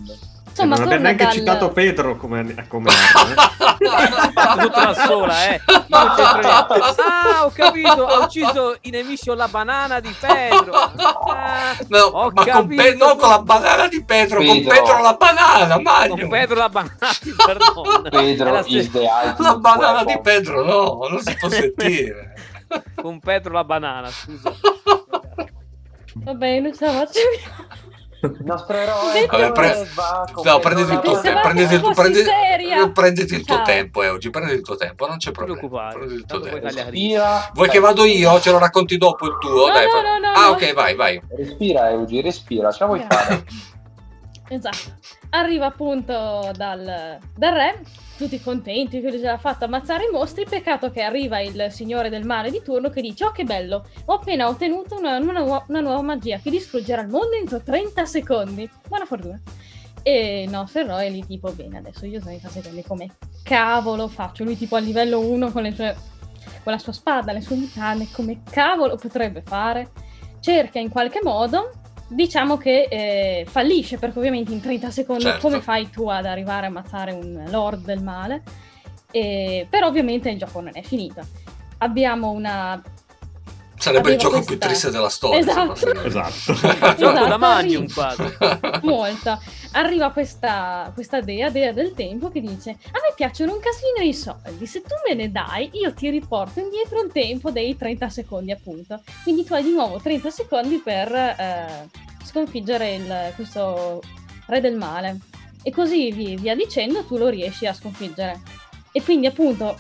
Insomma, 0.64 0.76
non 0.76 0.84
abbiamo 0.86 1.04
neanche 1.04 1.24
dal... 1.24 1.34
citato 1.34 1.70
Pedro 1.70 2.16
come, 2.18 2.66
come 2.68 2.90
arma, 2.92 3.30
eh. 3.30 4.64
Tutta 4.64 4.86
da 4.86 4.94
sola, 5.06 5.50
eh. 5.50 5.62
Ah, 5.92 7.46
ho 7.46 7.52
capito. 7.54 8.06
Ha 8.06 8.20
ucciso 8.26 8.78
i 8.82 8.90
nemici 8.90 9.28
con 9.28 9.38
la 9.38 9.48
banana 9.48 10.00
di 10.00 10.14
Pedro. 10.20 10.74
Ah, 10.74 11.76
No, 11.88 12.00
Ho 12.00 12.32
ma 12.32 12.46
con 12.46 12.68
Pe- 12.68 12.96
non 12.96 13.18
con 13.18 13.30
la 13.30 13.42
banana 13.42 13.88
di 13.88 14.04
Pedro, 14.04 14.38
con 14.44 14.48
Pedro. 14.64 14.74
Pedro 14.74 15.02
la 15.02 15.14
banana, 15.14 15.80
Mario. 15.80 16.16
con 16.18 16.30
Pedro 16.30 16.56
la 16.56 16.70
banana. 16.70 16.98
È 18.04 18.10
Pedro 18.10 18.52
la 18.52 18.64
is 18.66 18.92
the 18.92 19.08
La 19.38 19.56
banana 19.58 20.04
di 20.04 20.20
Pedro, 20.22 20.64
no, 20.64 21.08
non 21.10 21.22
si 21.22 21.36
può 21.36 21.50
sentire. 21.50 22.34
Con 22.96 23.20
Pedro 23.20 23.54
la 23.54 23.64
banana, 23.64 24.10
scusa. 24.10 24.54
Vabbè, 26.16 26.60
non 26.60 26.74
ce 26.76 26.86
la 26.86 26.92
faccio 26.92 27.12
più. 27.12 27.89
Il 28.22 28.38
nostro 28.44 28.76
eroe 28.76 29.26
Vabbè, 29.28 29.52
pre- 29.54 29.88
No, 30.44 30.60
prenditi 30.60 30.92
il 30.94 31.00
tuo 31.00 31.14
Pensavate 31.14 31.42
prenditi 31.42 31.74
il 31.76 31.80
tuo, 31.82 31.94
prendi- 31.94 32.24
prenditi 32.94 33.34
il 33.36 33.46
tuo 33.46 33.62
tempo, 33.62 34.04
eh, 34.04 34.10
oggi, 34.10 34.30
prenditi 34.30 34.56
il 34.58 34.62
tuo 34.64 34.76
tempo, 34.76 35.08
non 35.08 35.18
c'è 35.18 35.32
problema. 35.32 35.58
preoccupare, 35.60 35.94
Prenditi 35.98 36.20
il 36.20 36.26
tuo 36.26 36.40
tempo. 36.42 36.60
Respira. 36.68 37.50
Vuoi 37.54 37.70
che 37.70 37.80
vado 37.80 38.04
io? 38.04 38.40
Ce 38.42 38.52
lo 38.52 38.58
racconti 38.58 38.98
dopo 38.98 39.26
il 39.26 39.38
tuo? 39.40 39.68
No, 39.68 39.74
Dai, 39.74 39.86
no, 39.86 40.02
no, 40.02 40.18
no, 40.20 40.28
ah, 40.36 40.42
no. 40.48 40.50
ok, 40.50 40.74
vai, 40.74 40.96
vai. 40.96 41.22
Respira, 41.38 41.90
Eugi, 41.92 42.22
respira. 42.22 42.72
Ce 42.72 42.78
la 42.82 42.86
vuoi 42.88 43.00
Grazie. 43.08 43.26
fare? 43.26 43.46
Esatto. 44.50 44.78
Arriva 45.30 45.68
appunto 45.68 46.52
dal, 46.56 47.20
dal 47.36 47.54
re, 47.54 47.82
tutti 48.20 48.42
contenti 48.42 49.00
che 49.00 49.10
lui 49.10 49.18
ce 49.18 49.26
l'ha 49.26 49.38
fatta 49.38 49.64
ammazzare 49.64 50.04
i 50.04 50.12
mostri. 50.12 50.44
Peccato 50.44 50.92
che 50.92 51.02
arriva 51.02 51.40
il 51.40 51.68
signore 51.72 52.10
del 52.10 52.26
male 52.26 52.52
di 52.52 52.62
turno 52.62 52.90
che 52.90 53.02
dice: 53.02 53.24
Oh, 53.24 53.32
che 53.32 53.46
bello! 53.46 53.88
Ho 54.06 54.16
appena 54.16 54.50
ottenuto 54.50 54.98
una, 54.98 55.18
una 55.18 55.64
una 55.68 55.80
nuova 55.80 56.02
magia 56.02 56.38
che 56.40 56.50
distruggerà 56.50 57.02
il 57.02 57.08
mondo 57.08 57.36
entro 57.36 57.62
30 57.62 58.06
secondi. 58.06 58.70
Buona 58.86 59.06
fortuna. 59.06 59.40
E 60.04 60.44
il 60.44 60.50
nostro 60.50 60.82
eroe 60.82 61.10
lì, 61.10 61.26
tipo, 61.26 61.52
bene, 61.52 61.78
adesso 61.78 62.06
io 62.06 62.20
30 62.20 62.50
secondi 62.50 62.84
come 62.84 63.16
cavolo 63.44 64.08
faccio? 64.08 64.44
Lui, 64.44 64.58
tipo, 64.58 64.76
a 64.76 64.80
livello 64.80 65.20
1 65.20 65.52
con 65.52 65.72
sue 65.74 65.96
con 66.64 66.74
la 66.74 66.78
sua 66.80 66.92
spada, 66.94 67.32
le 67.32 67.42
sue 67.42 67.56
mutande, 67.56 68.08
come 68.12 68.42
cavolo 68.50 68.96
potrebbe 68.96 69.42
fare? 69.42 69.92
Cerca 70.40 70.80
in 70.80 70.90
qualche 70.90 71.20
modo, 71.24 71.72
diciamo 72.10 72.58
che 72.58 72.88
eh, 72.90 73.46
fallisce, 73.48 73.98
perché 73.98 74.18
ovviamente 74.20 74.52
in 74.52 74.60
30 74.60 74.90
secondi 74.92 75.24
Certo. 75.24 75.40
come 75.40 75.62
fai 75.62 75.90
tu 75.90 76.10
ad 76.10 76.26
arrivare 76.26 76.66
a 76.66 76.70
ammazzare 76.70 77.12
un 77.12 77.46
lord 77.50 77.86
del 77.86 78.02
male? 78.02 78.42
Eh, 79.12 79.66
però 79.70 79.88
ovviamente 79.88 80.30
il 80.30 80.38
gioco 80.38 80.60
non 80.60 80.72
è 80.74 80.82
finito. 80.82 81.22
Abbiamo 81.80 82.32
una... 82.32 82.82
Sarebbe 83.80 84.12
il 84.12 84.18
gioco 84.18 84.34
questa- 84.36 84.52
più 84.52 84.60
triste 84.60 84.92
della 84.92 85.10
storia. 85.10 85.40
Esatto. 85.40 85.86
dire. 85.86 86.06
Esatto. 86.06 86.54
Gioco 87.00 87.14
da 87.14 87.22
Esatto, 87.22 87.38
Magnum 87.38 87.86
arriva- 87.96 88.16
quasi. 88.16 88.80
molto. 88.86 89.40
Arriva 89.72 90.12
questa, 90.12 90.92
questa 90.94 91.22
dea, 91.22 91.50
dea 91.50 91.72
del 91.72 91.94
tempo, 91.94 92.30
che 92.30 92.42
dice: 92.42 92.72
A 92.72 93.00
me 93.02 93.14
piacciono 93.16 93.54
un 93.54 93.60
casino 93.60 94.06
i 94.08 94.14
soldi. 94.14 94.66
Se 94.66 94.82
tu 94.82 94.94
me 95.08 95.16
ne 95.16 95.32
dai, 95.32 95.70
io 95.74 95.94
ti 95.94 96.10
riporto 96.10 96.60
indietro 96.60 97.02
il 97.02 97.12
tempo 97.12 97.52
dei 97.52 97.78
30 97.78 98.10
secondi, 98.10 98.52
appunto. 98.52 99.02
Quindi 99.24 99.44
tu 99.46 99.54
hai 99.54 99.64
di 99.64 99.72
nuovo 99.72 100.00
30 100.02 100.30
secondi 100.30 100.78
per 100.84 101.14
eh, 101.14 101.88
sconfiggere 102.26 102.96
il- 102.96 103.32
questo 103.36 104.02
re 104.48 104.60
del 104.62 104.76
male. 104.76 105.20
E 105.64 105.72
così 105.72 106.12
vi- 106.12 106.36
via 106.36 106.56
dicendo, 106.56 107.04
tu 107.04 107.18
lo 107.18 107.28
riesci 107.30 107.66
a 107.66 107.74
sconfiggere. 107.74 108.40
E 108.92 109.02
quindi, 109.04 109.28
appunto, 109.28 109.78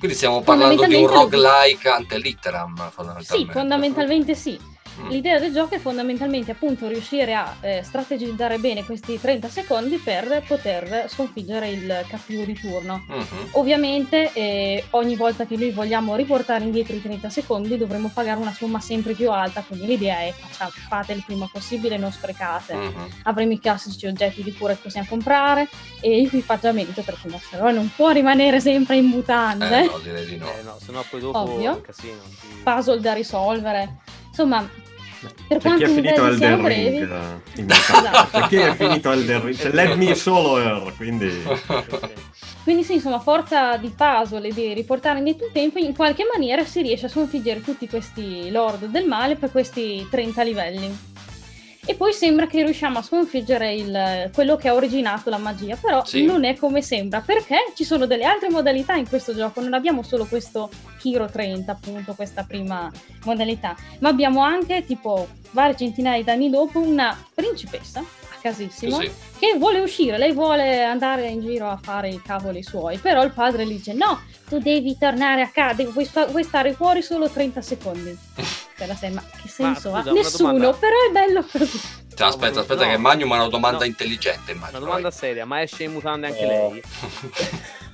Quindi 0.00 0.16
stiamo 0.16 0.40
parlando 0.40 0.86
di 0.86 0.94
un 0.94 1.06
roguelike 1.06 1.90
ante 1.90 2.16
litteram, 2.16 2.90
fondamentalmente. 2.90 3.52
sì, 3.52 3.52
fondamentalmente 3.52 4.34
sì. 4.34 4.58
Mm. 5.00 5.08
L'idea 5.08 5.38
del 5.38 5.52
gioco 5.52 5.74
è 5.74 5.78
fondamentalmente 5.78 6.50
appunto 6.50 6.86
riuscire 6.88 7.34
a 7.34 7.56
eh, 7.60 7.82
strategizzare 7.82 8.58
bene 8.58 8.84
questi 8.84 9.18
30 9.20 9.48
secondi 9.48 9.96
per 9.96 10.42
poter 10.46 11.06
sconfiggere 11.08 11.68
il 11.70 12.04
cattivo 12.08 12.44
di 12.44 12.54
turno. 12.54 13.04
Mhm. 13.06 13.48
Ovviamente 13.52 14.32
eh, 14.32 14.84
ogni 14.90 15.16
volta 15.16 15.46
che 15.46 15.56
noi 15.56 15.70
vogliamo 15.70 16.16
riportare 16.16 16.64
indietro 16.64 16.94
i 16.94 17.02
30 17.02 17.30
secondi 17.30 17.76
dovremo 17.76 18.10
pagare 18.12 18.40
una 18.40 18.52
somma 18.52 18.80
sempre 18.80 19.14
più 19.14 19.30
alta, 19.30 19.64
quindi 19.66 19.86
l'idea 19.86 20.18
è 20.20 20.34
fate 20.88 21.12
il 21.12 21.22
prima 21.24 21.48
possibile, 21.50 21.96
non 21.96 22.12
sprecate. 22.12 22.74
Mhm. 22.74 23.08
Avremo 23.24 23.52
i 23.52 23.58
classici 23.60 24.06
oggetti 24.06 24.42
di 24.42 24.52
cura 24.52 24.74
che 24.74 24.80
possiamo 24.82 25.06
comprare 25.08 25.68
e 26.00 26.22
equipaggiamento 26.22 27.02
perché 27.02 27.26
il 27.26 27.32
nostro 27.32 27.56
eroe 27.58 27.72
non 27.72 27.90
può 27.94 28.10
rimanere 28.10 28.60
sempre 28.60 28.96
in 28.96 29.06
mutande. 29.06 29.84
Eh, 29.84 29.86
no, 29.86 29.98
direi 29.98 30.26
di 30.26 30.36
no. 30.36 30.46
Eh, 30.46 30.62
no, 30.62 30.76
sennò 30.80 31.04
poi 31.08 31.20
dopo 31.20 31.38
Ovvio. 31.38 31.72
è 31.72 31.74
un 31.74 31.80
casino. 31.80 32.20
Sì. 32.40 32.46
puzzle 32.62 33.00
da 33.00 33.12
risolvere. 33.12 33.98
Insomma, 34.28 34.68
per 35.20 35.58
C'è 35.58 35.58
chi 35.58 35.60
quanti 35.60 35.84
ha 35.84 35.88
finito 35.88 36.26
Elden 36.26 36.66
Ring. 36.66 37.40
in 37.56 37.66
realtà. 37.66 38.28
C'è 38.30 38.48
chi 38.48 38.56
ha 38.56 38.74
finito 38.74 39.10
Elden 39.10 39.44
Ring. 39.44 39.56
C'è 39.56 39.70
Let 39.70 39.96
Me 39.96 40.14
Solo 40.14 40.58
Her, 40.58 40.92
quindi... 40.96 41.42
quindi 42.62 42.82
sì, 42.82 42.94
insomma, 42.94 43.18
forza 43.20 43.76
di 43.76 43.92
puzzle 43.94 44.48
e 44.48 44.52
di 44.52 44.74
riportare 44.74 45.18
indietro 45.18 45.46
il 45.46 45.52
tempo, 45.52 45.78
in 45.78 45.94
qualche 45.94 46.24
maniera 46.30 46.64
si 46.64 46.82
riesce 46.82 47.06
a 47.06 47.10
sconfiggere 47.10 47.62
tutti 47.62 47.88
questi 47.88 48.50
lord 48.50 48.86
del 48.86 49.06
male 49.06 49.36
per 49.36 49.50
questi 49.50 50.06
30 50.10 50.42
livelli. 50.42 51.09
E 51.90 51.96
poi 51.96 52.12
sembra 52.12 52.46
che 52.46 52.62
riusciamo 52.62 52.98
a 52.98 53.02
sconfiggere 53.02 53.74
il- 53.74 54.30
quello 54.32 54.54
che 54.54 54.68
ha 54.68 54.74
originato 54.74 55.28
la 55.28 55.38
magia, 55.38 55.74
però 55.74 56.04
Sì. 56.04 56.24
non 56.24 56.44
è 56.44 56.56
come 56.56 56.82
sembra, 56.82 57.20
perché 57.20 57.56
ci 57.74 57.82
sono 57.82 58.06
delle 58.06 58.22
altre 58.22 58.48
modalità 58.48 58.94
in 58.94 59.08
questo 59.08 59.34
gioco, 59.34 59.60
non 59.60 59.74
abbiamo 59.74 60.04
solo 60.04 60.24
questo 60.26 60.70
Hero 61.02 61.26
30, 61.28 61.72
appunto, 61.72 62.14
questa 62.14 62.44
prima 62.44 62.88
modalità, 63.24 63.74
ma 63.98 64.08
abbiamo 64.08 64.40
anche, 64.40 64.84
tipo, 64.86 65.26
varie 65.50 65.74
centinaia 65.74 66.22
di 66.22 66.30
anni 66.30 66.48
dopo, 66.48 66.78
una 66.78 67.16
principessa, 67.34 68.04
casissimo, 68.40 68.96
Così. 68.96 69.10
che 69.38 69.54
vuole 69.58 69.80
uscire, 69.80 70.18
lei 70.18 70.32
vuole 70.32 70.82
andare 70.84 71.28
in 71.28 71.40
giro 71.40 71.68
a 71.68 71.78
fare 71.80 72.08
i 72.08 72.20
cavoli 72.22 72.62
suoi, 72.62 72.98
però 72.98 73.22
il 73.22 73.32
padre 73.32 73.64
le 73.64 73.72
dice 73.74 73.92
no, 73.92 74.20
tu 74.48 74.58
devi 74.58 74.96
tornare 74.98 75.42
a 75.42 75.50
casa, 75.50 75.74
devi- 75.74 75.92
puoi, 75.92 76.04
sta- 76.04 76.26
puoi 76.26 76.42
stare 76.44 76.72
fuori 76.72 77.02
solo 77.02 77.28
30 77.28 77.60
secondi. 77.62 78.16
Serie, 78.80 79.10
ma 79.14 79.22
che 79.42 79.46
senso 79.48 79.90
scusa, 79.90 79.96
ha? 79.98 80.00
una 80.00 80.12
Nessuno, 80.12 80.52
domanda. 80.52 80.72
però 80.78 80.94
è 81.06 81.12
bello 81.12 81.44
così. 81.44 81.80
Cioè, 82.14 82.28
aspetta, 82.28 82.60
aspetta, 82.60 82.84
No. 82.86 82.90
che 82.90 82.96
Magnum 82.96 83.30
ha 83.32 83.36
una 83.36 83.48
domanda 83.48 83.78
No. 83.80 83.84
intelligente. 83.84 84.52
Una 84.52 84.52
Immagino. 84.52 84.78
domanda 84.80 85.10
seria, 85.10 85.44
ma 85.44 85.60
esce 85.60 85.84
in 85.84 85.92
mutande 85.92 86.26
anche 86.28 86.40
Eh. 86.40 86.46
lei? 86.46 86.82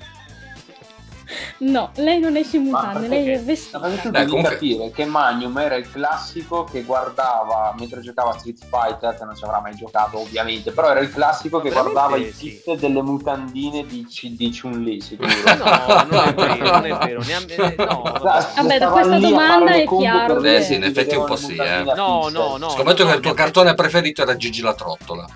No, 1.58 1.90
lei 1.94 2.18
non 2.20 2.36
esce 2.36 2.58
in 2.58 2.64
mutande, 2.64 3.08
perché? 3.08 3.14
lei 3.24 3.28
è 3.34 3.36
Ma 3.38 3.42
vestita. 3.44 3.80
perché 3.80 4.00
tu 4.02 4.10
Beh, 4.10 4.18
devi 4.18 4.30
comunque- 4.30 4.52
capire 4.54 4.90
che 4.90 5.04
Magnum 5.06 5.56
era 5.58 5.74
il 5.76 5.90
classico 5.90 6.64
che 6.64 6.82
guardava 6.82 7.74
mentre 7.78 8.00
giocava 8.02 8.30
a 8.30 8.38
Street 8.38 8.58
Fighter, 8.68 9.16
che 9.16 9.24
non 9.24 9.34
ci 9.34 9.44
avrà 9.44 9.60
mai 9.60 9.74
giocato 9.74 10.18
ovviamente, 10.18 10.70
però 10.72 10.90
era 10.90 11.00
il 11.00 11.10
classico 11.10 11.60
che 11.60 11.70
Veramente 11.70 11.92
guardava 11.98 12.22
i 12.22 12.30
sì. 12.30 12.60
kit 12.62 12.76
delle 12.78 13.00
mutandine 13.00 13.86
di, 13.86 14.04
C- 14.06 14.28
di 14.36 14.54
Chun-Li, 14.54 15.00
sicuro. 15.00 15.28
No, 15.28 16.04
non 16.10 16.28
è 16.28 16.34
vero, 16.34 16.70
non 16.72 16.84
è 16.84 16.96
vero. 17.06 17.22
Ne 17.22 17.34
ha- 17.34 17.44
eh, 17.46 17.74
no, 17.78 18.02
vabbè. 18.02 18.46
Vabbè, 18.56 18.78
da 18.78 18.88
questa 18.90 19.18
domanda 19.18 19.72
è 19.72 19.84
chiaro 19.86 20.42
Eh 20.42 20.60
sì, 20.62 20.74
in 20.74 20.84
effetti 20.84 21.14
un 21.16 21.24
po' 21.24 21.36
sì, 21.36 21.56
eh. 21.56 21.82
No, 21.84 22.28
no, 22.30 22.56
no. 22.58 22.68
Scommetto 22.68 23.06
che 23.06 23.14
il 23.14 23.20
tuo 23.20 23.30
no, 23.30 23.36
cartone 23.36 23.74
preferito 23.74 24.20
era 24.22 24.36
Gigi 24.36 24.60
la 24.60 24.74
trottola. 24.74 25.26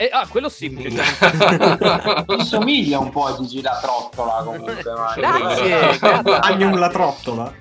Eh, 0.00 0.08
ah, 0.12 0.26
quello 0.28 0.48
sì. 0.48 0.68
mi 0.78 2.44
somiglia 2.44 2.98
un 3.00 3.10
po' 3.10 3.26
a 3.26 3.36
Gigi 3.36 3.60
la 3.62 3.78
trottola 3.82 4.42
comunque. 4.44 4.80
Magnum. 4.84 5.14
Grazie, 5.16 5.98
grazie. 5.98 6.38
Magnum 6.38 6.78
la 6.78 6.88
trottola. 6.88 7.52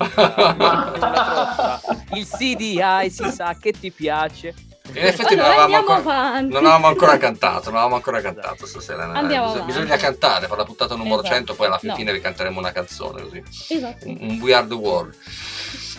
Il 2.14 2.28
CDI 2.28 3.10
si 3.10 3.30
sa 3.32 3.56
che 3.60 3.72
ti 3.72 3.92
piace. 3.92 4.54
In 4.94 5.06
effetti 5.06 5.36
non 5.36 5.46
Allora, 5.46 5.64
avevamo, 5.64 5.90
andiamo 5.90 5.94
ancora, 5.98 6.40
non 6.40 6.56
avevamo 6.56 6.88
ancora 6.88 7.18
cantato, 7.18 7.64
non 7.66 7.74
avevamo 7.74 7.96
ancora 7.96 8.22
cantato 8.22 8.66
stasera. 8.66 9.00
eh, 9.04 9.18
Andiamo 9.18 9.26
bisogna, 9.28 9.46
avanti. 9.50 9.66
bisogna 9.66 9.98
cantare 9.98 10.48
per 10.48 10.58
la 10.58 10.64
puntata 10.64 10.96
numero 10.96 11.20
Esatto. 11.20 11.34
100, 11.36 11.56
poi 11.56 11.66
alla 11.68 11.80
No. 11.82 11.96
fine 11.96 12.14
vi 12.14 12.22
canteremo 12.22 12.58
una 12.60 12.72
canzone 12.72 13.22
così. 13.22 13.44
Esatto. 13.70 14.08
Un, 14.08 14.18
un 14.22 14.40
We 14.42 14.54
Are 14.54 14.66
the 14.66 14.74
World. 14.76 15.14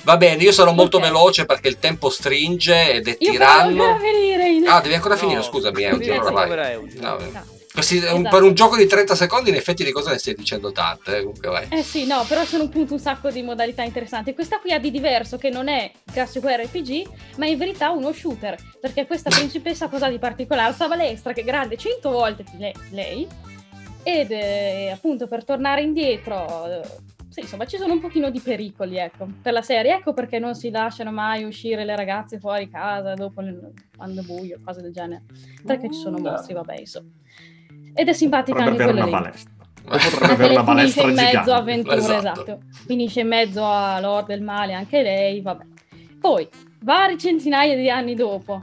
Va 0.02 0.16
bene, 0.16 0.42
io 0.42 0.52
sarò 0.52 0.72
molto 0.72 0.96
Ok. 0.98 1.02
veloce 1.04 1.44
perché 1.44 1.68
il 1.68 1.78
tempo 1.78 2.08
stringe 2.10 2.92
ed 2.94 3.08
è 3.08 3.16
Io 3.20 3.30
tiranno. 3.32 3.68
voglio 3.70 3.82
ancora 3.84 4.10
finire 4.10 4.48
il... 4.50 4.66
Ah, 4.66 4.80
devi 4.80 4.94
ancora 4.94 5.14
No, 5.14 5.20
finire, 5.20 5.42
scusami, 5.42 5.82
vai. 5.82 6.18
povera 6.20 6.70
Eugi. 6.70 6.98
No, 7.00 7.16
Grazie. 7.16 7.56
Questi- 7.70 7.96
un- 7.98 8.02
Esatto. 8.02 8.28
Per 8.30 8.42
un 8.42 8.54
gioco 8.54 8.76
di 8.76 8.86
30 8.86 9.14
secondi, 9.14 9.50
in 9.50 9.56
effetti, 9.56 9.84
di 9.84 9.92
cosa 9.92 10.10
ne 10.10 10.18
stai 10.18 10.34
dicendo 10.34 10.72
tante? 10.72 11.18
eh, 11.18 11.20
Comunque, 11.20 11.48
vai. 11.48 11.66
Eh 11.68 11.82
sì, 11.84 12.06
no, 12.06 12.24
però 12.26 12.44
sono 12.44 12.64
appunto 12.64 12.94
un 12.94 12.98
sacco 12.98 13.30
di 13.30 13.42
modalità 13.42 13.82
interessanti. 13.84 14.34
Questa 14.34 14.58
qui 14.58 14.72
ha 14.72 14.80
di 14.80 14.90
diverso 14.90 15.36
che 15.36 15.48
non 15.50 15.68
è 15.68 15.92
classico 16.10 16.48
RPG, 16.48 17.06
ma 17.36 17.46
in 17.46 17.56
verità 17.58 17.90
uno 17.90 18.12
shooter. 18.12 18.56
Perché 18.80 19.06
questa 19.06 19.28
principessa 19.30 19.88
cosa 19.88 20.08
di 20.08 20.18
particolare? 20.18 20.72
Sta 20.72 20.88
balestra 20.88 21.32
che 21.32 21.42
è 21.42 21.44
grande 21.44 21.76
100 21.76 22.10
volte 22.10 22.42
più 22.42 22.58
le- 22.58 22.72
lei. 22.90 23.26
Ed 24.02 24.30
eh, 24.32 24.90
appunto 24.90 25.28
per 25.28 25.44
tornare 25.44 25.82
indietro, 25.82 26.66
eh, 26.66 26.80
sì, 27.38 27.44
insomma, 27.44 27.64
ci 27.66 27.76
sono 27.76 27.92
un 27.92 28.00
pochino 28.00 28.30
di 28.30 28.40
pericoli, 28.40 28.96
ecco, 28.98 29.26
per 29.40 29.52
la 29.52 29.62
serie. 29.62 29.94
Ecco 29.94 30.12
perché 30.12 30.38
non 30.38 30.54
si 30.54 30.70
lasciano 30.70 31.12
mai 31.12 31.44
uscire 31.44 31.84
le 31.84 31.94
ragazze 31.94 32.38
fuori 32.38 32.68
casa 32.68 33.14
dopo 33.14 33.40
il- 33.40 33.72
quando 33.96 34.20
è 34.22 34.24
buio, 34.24 34.58
cose 34.64 34.80
del 34.82 34.92
genere. 34.92 35.22
Perché 35.64 35.90
ci 35.90 35.98
sono 36.00 36.18
Mm, 36.18 36.24
mostri, 36.24 36.54
vabbè, 36.54 36.78
insomma. 36.80 37.06
Ed 37.94 38.08
è 38.08 38.12
simpatica 38.12 38.58
Potrebbe 38.64 38.82
anche 38.82 38.92
quella 39.00 39.20
lì. 39.20 39.32
potrebbe 39.88 40.32
avere 40.32 40.48
lei 40.54 40.56
una 40.56 40.64
finisce 40.76 41.00
palestra 41.00 41.08
in 41.08 41.14
mezzo 41.36 41.52
a 41.52 41.56
avventure, 41.56 41.96
Esatto. 41.96 42.40
esatto. 42.42 42.60
Finisce 42.86 43.20
in 43.20 43.28
mezzo 43.28 43.64
a 43.64 44.00
Lord 44.00 44.26
del 44.26 44.42
Male 44.42 44.72
anche 44.74 45.02
lei, 45.02 45.40
vabbè. 45.40 45.64
Poi, 46.20 46.48
vari 46.80 47.18
centinaia 47.18 47.76
di 47.76 47.88
anni 47.88 48.14
dopo, 48.14 48.62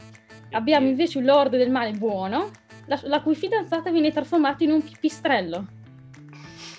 abbiamo 0.51 0.88
invece 0.88 1.17
un 1.17 1.23
Lord 1.26 1.55
del 1.55 1.71
Male 1.71 1.91
buono, 1.93 2.49
la, 2.88 2.99
la 3.03 3.21
cui 3.21 3.36
fidanzata 3.36 3.89
viene 3.91 4.11
trasformata 4.11 4.63
in 4.63 4.71
un 4.71 4.84
pipistrello. 4.84 5.65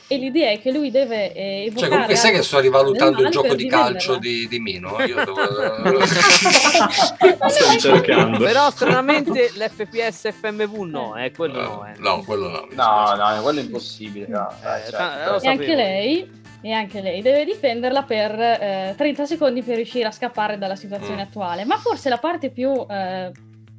E 0.08 0.18
l'idea 0.18 0.50
è 0.50 0.60
che 0.60 0.70
lui 0.70 0.92
deve 0.92 1.32
eh, 1.32 1.64
evocare... 1.64 1.80
Cioè, 1.80 1.88
comunque 1.88 2.14
sai 2.14 2.32
che 2.32 2.42
sto 2.42 2.60
rivalutando 2.60 3.22
il 3.22 3.30
gioco 3.30 3.54
di 3.56 3.66
calcio 3.66 4.18
di, 4.18 4.46
di 4.46 4.60
Mino. 4.60 4.96
Io 5.04 5.16
devo... 5.16 5.34
Stai 7.48 7.78
cercando. 7.80 8.38
Però 8.38 8.70
stranamente 8.70 9.50
l'FPS 9.54 10.32
FMV 10.32 10.74
no, 10.84 11.16
eh, 11.16 11.32
quello 11.32 11.60
no. 11.60 11.86
Eh. 11.86 11.98
no, 11.98 12.22
quello 12.24 12.48
no. 12.48 12.66
No, 12.72 13.14
no, 13.14 13.42
quello 13.42 13.60
è 13.60 13.62
impossibile. 13.62 14.26
no, 14.28 14.48
Eh, 14.50 14.90
cioè, 14.90 15.24
lo 15.26 15.40
E 15.40 15.48
anche 15.48 15.74
lei, 15.74 16.30
e 16.60 16.72
anche 16.72 17.00
lei 17.00 17.22
deve 17.22 17.44
difenderla 17.44 18.02
per 18.04 18.30
eh, 18.40 18.94
30 18.96 19.26
secondi 19.26 19.62
per 19.62 19.76
riuscire 19.76 20.06
a 20.06 20.10
scappare 20.12 20.58
dalla 20.58 20.76
situazione 20.76 21.22
Mm. 21.22 21.26
attuale. 21.26 21.64
Ma 21.64 21.76
forse 21.78 22.08
la 22.08 22.18
parte 22.18 22.50
più 22.50 22.72
eh, 22.88 23.30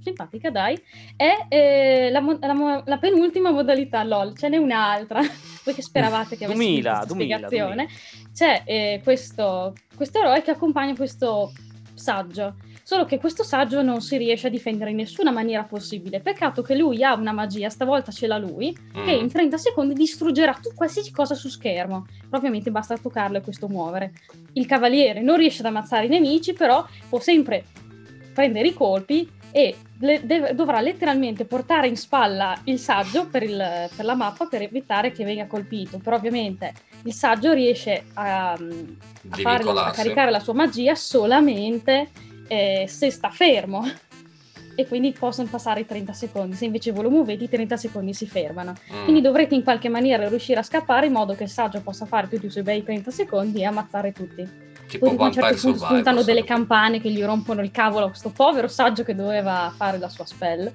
simpatica, 0.04 0.50
dai, 0.50 0.82
è 1.16 1.46
eh, 1.50 2.10
la, 2.12 2.20
mo- 2.22 2.38
la 2.40 2.54
mo- 2.54 2.84
la 2.86 2.98
penultima 2.98 3.52
modalità 3.52 4.04
LOL. 4.04 4.38
Ce 4.38 4.48
n'è 4.50 4.58
un'altra, 4.58 5.22
voi 5.68 5.76
che 5.76 5.82
speravate 5.82 6.38
che 6.38 6.46
avessi 6.46 6.60
2000, 6.60 6.92
questa 6.92 7.14
2000, 7.14 7.36
spiegazione. 7.48 7.88
C'è 8.34 8.62
eh, 8.66 9.02
questo, 9.04 9.74
questo 9.96 10.20
eroe 10.20 10.42
che 10.42 10.52
accompagna 10.52 10.96
questo 10.96 11.52
saggio. 11.94 12.56
Solo 12.84 13.04
che 13.04 13.18
questo 13.20 13.44
saggio 13.44 13.82
non 13.82 14.00
si 14.02 14.16
riesce 14.16 14.48
a 14.48 14.50
difendere 14.50 14.92
in 14.92 14.96
nessuna 14.96 15.30
maniera 15.30 15.64
possibile. 15.64 16.22
Peccato 16.22 16.62
che 16.62 16.74
lui 16.74 17.04
ha 17.04 17.14
una 17.16 17.34
magia, 17.34 17.68
stavolta 17.70 18.14
ce 18.14 18.28
l'ha 18.28 18.38
lui, 18.38 18.72
che 18.94 19.18
Mm. 19.18 19.24
in 19.24 19.30
30 19.30 19.58
secondi 19.58 19.94
distruggerà 19.94 20.54
tu- 20.54 20.74
qualsiasi 20.74 21.12
cosa 21.12 21.36
su 21.36 21.50
schermo. 21.50 22.06
Ovviamente 22.30 22.72
basta 22.72 22.98
toccarlo 22.98 23.38
e 23.38 23.42
questo 23.42 23.68
muovere. 23.68 24.14
Il 24.54 24.66
cavaliere 24.66 25.22
non 25.22 25.36
riesce 25.36 25.60
ad 25.60 25.66
ammazzare 25.66 26.06
i 26.06 26.10
nemici, 26.10 26.54
però 26.54 26.86
può 27.10 27.20
sempre 27.20 27.66
prendere 28.34 28.70
i 28.70 28.74
colpi 28.74 29.30
e 29.52 29.76
le- 30.00 30.22
deve- 30.26 30.54
dovrà 30.54 30.80
letteralmente 30.82 31.46
portare 31.46 31.88
in 31.88 31.98
spalla 31.98 32.60
il 32.66 32.78
saggio 32.80 33.28
per, 33.28 33.44
il- 33.44 33.90
per 33.96 34.06
la 34.06 34.16
mappa 34.16 34.46
per 34.46 34.62
evitare 34.62 35.12
che 35.12 35.24
venga 35.24 35.48
colpito. 35.48 35.98
Però 36.00 36.16
ovviamente 36.16 36.74
il 37.04 37.14
saggio 37.14 37.54
riesce 37.54 38.06
a, 38.14 38.52
a 38.52 38.58
la- 39.74 39.86
a 39.86 39.92
caricare 39.92 40.32
la 40.32 40.40
sua 40.40 40.54
magia 40.54 40.96
solamente 40.96 42.10
eh, 42.48 42.86
se 42.88 43.10
sta 43.10 43.30
fermo. 43.30 43.84
E 44.80 44.88
quindi 44.88 45.12
possono 45.12 45.48
passare 45.50 45.80
i 45.80 45.86
30 45.88 46.14
secondi. 46.14 46.56
Se 46.56 46.66
invece 46.66 46.92
voi 46.92 47.02
lo 47.06 47.10
muovete, 47.10 47.46
i 47.46 47.50
30 47.50 47.78
secondi 47.78 48.14
si 48.14 48.28
fermano. 48.28 48.76
Mm. 48.94 49.04
Quindi 49.06 49.22
dovrete 49.22 49.56
in 49.56 49.64
qualche 49.64 49.90
maniera 49.90 50.30
riuscire 50.30 50.60
a 50.60 50.64
scappare 50.64 51.08
in 51.08 51.14
modo 51.14 51.34
che 51.34 51.44
il 51.44 51.50
saggio 51.50 51.82
possa 51.82 52.06
fare 52.06 52.28
più 52.28 52.38
di 52.38 52.48
suoi 52.48 52.62
bei 52.64 52.84
30 52.84 53.10
secondi 53.10 53.62
e 53.62 53.66
ammazzare 53.66 54.12
tutti. 54.12 54.48
Tipo 54.88 55.06
Poi 55.06 55.18
a 55.18 55.24
un 55.28 55.32
certo 55.34 55.40
Vampire 55.40 55.62
punto 55.62 55.78
spuntano 55.78 56.04
Survivor. 56.18 56.24
delle 56.26 56.44
campane 56.44 57.00
che 57.02 57.12
gli 57.12 57.24
rompono 57.24 57.62
il 57.62 57.72
cavolo 57.72 58.06
a 58.06 58.10
questo 58.10 58.30
povero 58.30 58.68
saggio 58.68 59.04
che 59.04 59.14
doveva 59.16 59.72
fare 59.76 59.98
la 60.00 60.10
sua 60.10 60.26
spell. 60.26 60.72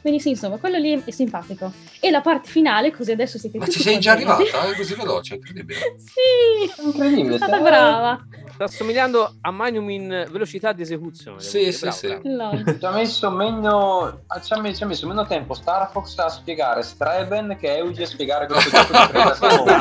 Quindi 0.00 0.20
sì, 0.20 0.30
insomma, 0.30 0.58
quello 0.58 0.78
lì 0.78 1.02
è 1.04 1.10
simpatico. 1.10 1.72
E 2.00 2.10
la 2.10 2.20
parte 2.20 2.48
finale, 2.48 2.92
così 2.92 3.10
adesso 3.10 3.36
siete 3.36 3.58
Ma 3.58 3.64
tutti 3.64 3.78
ci 3.78 3.82
sei 3.82 3.98
già 3.98 4.14
contenti. 4.16 4.42
arrivata? 4.42 4.70
È 4.72 4.76
così 4.76 4.94
veloce, 4.94 5.34
incredibile. 5.34 5.78
sì! 5.98 6.82
Incredibile, 6.84 7.38
Sono 7.38 7.50
stata 7.52 7.60
brava. 7.60 8.26
Sta 8.58 8.66
assomigliando 8.66 9.34
a 9.42 9.52
Magnum 9.52 9.88
in 9.88 10.26
velocità 10.32 10.72
di 10.72 10.82
esecuzione. 10.82 11.38
Sì, 11.38 11.58
dire. 11.58 11.70
sì, 11.70 11.80
Bravo, 11.80 11.96
sì. 11.96 12.34
bravo. 12.34 12.78
Ci 12.78 12.84
ha 12.84 12.90
messo 12.90 13.30
meno 13.30 14.20
ci 14.42 14.52
ha, 14.52 14.60
me- 14.60 14.74
ci 14.74 14.82
ha 14.82 14.86
messo 14.86 15.06
meno 15.06 15.24
tempo 15.28 15.54
Star 15.54 15.88
Fox 15.92 16.18
a 16.18 16.28
spiegare 16.28 16.82
Streben 16.82 17.56
che 17.56 17.76
Eugi 17.76 18.02
a 18.02 18.06
spiegare 18.06 18.48
questo 18.48 18.70
gioco 18.70 18.92
di 18.92 19.08
30 19.12 19.34
secondi. 19.34 19.72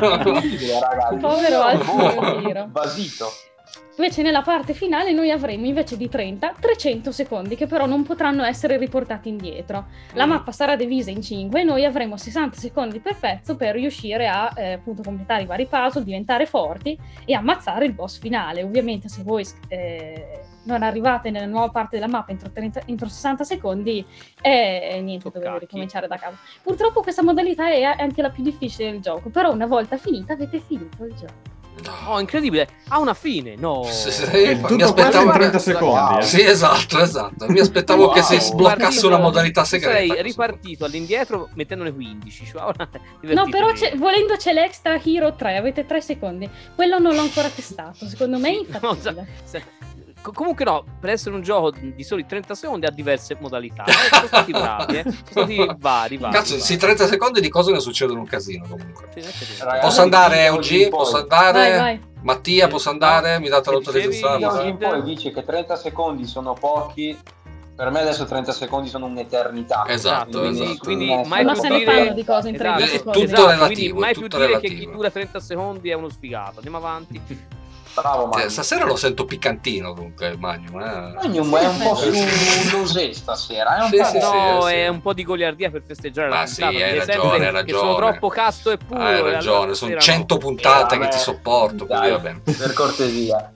È 0.00 0.14
incredibile, 0.14 0.80
ragazzi. 0.80 1.16
Povero 1.16 1.68
Io 1.70 2.70
Invece 3.96 4.22
nella 4.22 4.40
parte 4.40 4.72
finale 4.72 5.12
noi 5.12 5.30
avremo 5.30 5.66
invece 5.66 5.98
di 5.98 6.08
30 6.08 6.54
300 6.58 7.12
secondi 7.12 7.56
che 7.56 7.66
però 7.66 7.84
non 7.84 8.02
potranno 8.04 8.42
essere 8.42 8.78
riportati 8.78 9.28
indietro. 9.28 9.86
La 10.14 10.24
Mm. 10.24 10.30
mappa 10.30 10.50
sarà 10.50 10.76
divisa 10.76 11.10
in 11.10 11.20
5 11.20 11.60
e 11.60 11.64
noi 11.64 11.84
avremo 11.84 12.16
60 12.16 12.56
secondi 12.58 13.00
per 13.00 13.16
pezzo 13.16 13.54
per 13.54 13.74
riuscire 13.74 14.26
a 14.28 14.50
eh, 14.56 14.72
appunto 14.72 15.02
completare 15.02 15.42
i 15.42 15.46
vari 15.46 15.66
puzzle, 15.66 16.04
diventare 16.04 16.46
forti 16.46 16.98
e 17.26 17.34
ammazzare 17.34 17.84
il 17.84 17.92
boss 17.92 18.18
finale. 18.18 18.62
Ovviamente 18.62 19.08
se 19.08 19.22
voi 19.22 19.46
eh, 19.68 20.40
non 20.64 20.82
arrivate 20.82 21.30
nella 21.30 21.46
nuova 21.46 21.68
parte 21.68 21.96
della 21.96 22.08
mappa 22.08 22.30
entro, 22.32 22.50
30 22.50 22.82
entro 22.86 23.08
60 23.08 23.44
secondi 23.44 24.04
eh, 24.40 25.00
niente, 25.02 25.24
dovete 25.24 25.44
Toccacchi. 25.44 25.60
ricominciare 25.60 26.06
da 26.08 26.16
capo. 26.16 26.36
Purtroppo 26.62 27.02
questa 27.02 27.22
modalità 27.22 27.68
è 27.68 27.82
anche 27.82 28.22
la 28.22 28.30
più 28.30 28.42
difficile 28.42 28.90
del 28.90 29.00
gioco, 29.00 29.28
però 29.28 29.52
una 29.52 29.66
volta 29.66 29.98
finita 29.98 30.32
avete 30.32 30.60
finito 30.60 31.04
il 31.04 31.14
gioco. 31.14 31.60
Oh, 32.06 32.20
incredibile. 32.20 32.68
Ha 32.88 32.98
una 32.98 33.14
fine. 33.14 33.54
No. 33.56 33.82
Sì, 33.84 34.10
sì, 34.10 34.24
mi 34.70 34.82
aspettavo 34.82 35.24
in 35.26 35.32
30 35.32 35.56
Wow. 35.56 35.58
secondi. 35.58 36.18
eh. 36.18 36.22
Sì, 36.22 36.40
esatto, 36.42 36.98
esatto. 37.00 37.46
Mi 37.48 37.60
aspettavo 37.60 38.04
Wow. 38.04 38.14
che 38.14 38.22
si 38.22 38.38
sbloccasse 38.38 39.06
una 39.06 39.18
modalità 39.18 39.64
segreta. 39.64 39.92
Sarei 40.06 40.22
ripartito 40.22 40.84
all'indietro 40.84 41.48
mettendone 41.54 41.92
15. 41.92 42.44
Cioè, 42.46 42.62
No, 43.32 43.48
però 43.48 43.72
c'è- 43.72 43.96
volendo 43.96 44.36
c'è 44.36 44.52
l'extra 44.52 45.00
Hero 45.02 45.34
3, 45.34 45.56
avete 45.56 45.86
3 45.86 46.00
secondi. 46.00 46.48
Quello 46.74 46.98
non 46.98 47.14
l'ho 47.14 47.20
ancora 47.22 47.48
testato, 47.48 48.06
secondo 48.06 48.38
me 48.38 48.50
Sì, 48.52 48.66
no, 48.80 48.96
Comunque 50.22 50.64
no, 50.64 50.84
per 51.00 51.10
essere 51.10 51.34
un 51.34 51.42
gioco 51.42 51.72
di 51.72 52.04
soli 52.04 52.24
30 52.24 52.54
secondi 52.54 52.86
ha 52.86 52.90
diverse 52.90 53.36
modalità. 53.40 53.84
Eh, 53.84 53.92
sono 53.92 54.26
stati 54.26 54.52
bravi, 54.52 54.96
eh. 54.98 55.02
Sono 55.02 55.16
stati 55.24 55.56
vari, 55.78 56.16
vari. 56.16 56.34
Cazzo, 56.34 56.52
vari. 56.52 56.60
sì, 56.64 56.76
30 56.76 57.06
secondi 57.08 57.40
di 57.40 57.48
cose 57.48 57.72
ne 57.72 57.80
succedono 57.80 58.20
un 58.20 58.26
casino 58.26 58.66
comunque. 58.68 59.08
Sì. 59.16 59.62
Ragazzi, 59.62 59.86
Posso 59.86 60.02
andare, 60.02 60.48
OG? 60.48 60.88
Posso 60.88 61.16
andare? 61.18 61.52
Vai, 61.52 61.78
vai. 61.78 62.00
Mattia, 62.22 62.68
posso 62.68 62.88
andare? 62.90 63.40
Mi 63.40 63.48
date 63.48 63.70
l'autorizzazione? 63.70 64.46
oggi 64.46 64.68
in 64.68 64.76
poi 64.78 65.02
dice 65.02 65.32
che 65.32 65.44
30 65.44 65.74
secondi 65.76 66.26
sono 66.26 66.52
pochi. 66.54 67.18
Per 67.74 67.90
me 67.90 68.00
adesso 68.00 68.24
30 68.26 68.52
secondi 68.52 68.88
sono 68.88 69.06
un'eternità. 69.06 69.84
Esatto, 69.88 70.38
quindi, 70.40 70.62
esatto. 70.62 70.84
quindi 70.84 71.06
mai 71.26 71.42
Ma 71.42 71.52
più 71.52 71.62
se 71.62 71.68
ne 71.68 71.84
fanno 71.84 72.12
di 72.12 72.24
cose 72.24 72.48
in 72.50 72.56
30 72.56 72.78
Esatto, 72.84 72.96
secondi. 72.98 73.26
tutto 73.26 73.46
relativo, 73.48 73.66
quindi 73.66 73.92
mai 74.00 74.12
più 74.12 74.22
tutto 74.22 74.36
dire 74.36 74.46
che 74.46 74.58
relativo. 74.68 74.90
chi 74.90 74.96
dura 74.96 75.10
30 75.10 75.40
secondi 75.40 75.88
è 75.90 75.94
uno 75.94 76.08
sfigato. 76.10 76.52
Andiamo 76.56 76.76
avanti. 76.76 77.20
Bravo, 77.94 78.22
Cioè, 78.22 78.28
Magnum. 78.34 78.48
stasera 78.48 78.84
lo 78.86 78.96
sento 78.96 79.24
piccantino 79.26 79.92
comunque, 79.92 80.34
Magnum. 80.38 80.80
Eh. 80.80 81.12
Magnum 81.22 81.56
è 81.56 81.66
un 81.66 81.78
po' 81.78 81.94
su 81.94 82.10
Losè 82.72 83.12
stasera. 83.12 83.76
È 83.76 83.82
un 83.84 83.90
Sì, 83.90 83.96
po'... 83.98 84.04
sì, 84.04 84.10
sì. 84.12 84.18
no, 84.20 84.68
è 84.68 84.88
un 84.88 85.00
po' 85.02 85.12
di 85.12 85.24
goliardia 85.24 85.70
per 85.70 85.82
festeggiare 85.86 86.28
Ma 86.28 86.40
la 86.40 86.46
sì, 86.46 86.62
hai 86.62 86.98
ragione, 86.98 87.48
hai 87.48 87.64
Che 87.64 87.72
sono 87.72 87.92
ragione. 87.92 87.96
troppo 88.10 88.28
casto 88.28 88.70
e 88.70 88.78
puro. 88.78 89.00
Hai 89.00 89.20
ragione, 89.20 89.74
sono 89.74 89.90
stasera 89.92 90.00
100 90.00 90.34
no. 90.34 90.40
puntate 90.40 90.94
Eh, 90.94 90.98
che 91.00 91.08
ti 91.08 91.18
sopporto, 91.18 91.84
Dai, 91.84 92.10
va 92.10 92.18
bene. 92.18 92.40
Per 92.44 92.72
cortesia. 92.72 93.52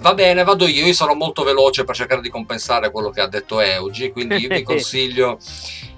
Va 0.00 0.12
bene, 0.12 0.42
vado 0.44 0.66
io. 0.66 0.84
Io 0.84 0.92
sarò 0.92 1.14
molto 1.14 1.42
veloce 1.44 1.84
per 1.84 1.94
cercare 1.94 2.20
di 2.20 2.28
compensare 2.28 2.90
quello 2.90 3.10
che 3.10 3.20
ha 3.20 3.28
detto 3.28 3.60
Eugi. 3.60 4.10
Quindi 4.10 4.36
io 4.36 4.48
vi 4.48 4.62
consiglio. 4.64 5.38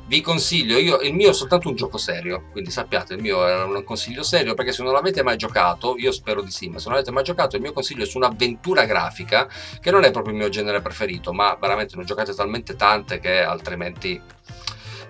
Vi 0.09 0.21
consiglio, 0.21 0.79
io, 0.79 1.01
il 1.01 1.15
mio 1.15 1.31
è 1.31 1.35
soltanto 1.35 1.69
un 1.69 1.75
gioco 1.75 1.99
serio, 1.99 2.45
quindi 2.53 2.71
sappiate, 2.71 3.15
il 3.15 3.21
mio 3.21 3.45
è 3.45 3.65
un 3.65 3.83
consiglio 3.83 4.23
serio 4.23 4.55
perché 4.55 4.71
se 4.71 4.85
non 4.85 4.93
l'avete 4.93 5.25
mai 5.25 5.37
giocato, 5.37 5.97
io 5.99 6.13
spero 6.13 6.43
di 6.43 6.51
sì, 6.53 6.69
ma 6.69 6.79
se 6.79 6.85
non 6.85 6.95
l'avete 6.95 7.11
mai 7.11 7.25
giocato, 7.25 7.57
il 7.57 7.63
mio 7.63 7.73
consiglio 7.73 8.05
è 8.05 8.07
su 8.07 8.17
un'avventura 8.19 8.85
grafica 8.85 9.49
che 9.81 9.91
non 9.91 10.05
è 10.05 10.13
proprio 10.13 10.33
il 10.33 10.39
mio 10.39 10.49
genere 10.49 10.81
preferito, 10.81 11.33
ma 11.33 11.57
veramente 11.61 11.97
ne 11.97 12.03
ho 12.03 12.05
giocate 12.05 12.33
talmente 12.35 12.77
tante 12.77 13.19
che 13.19 13.41
altrimenti... 13.41 14.21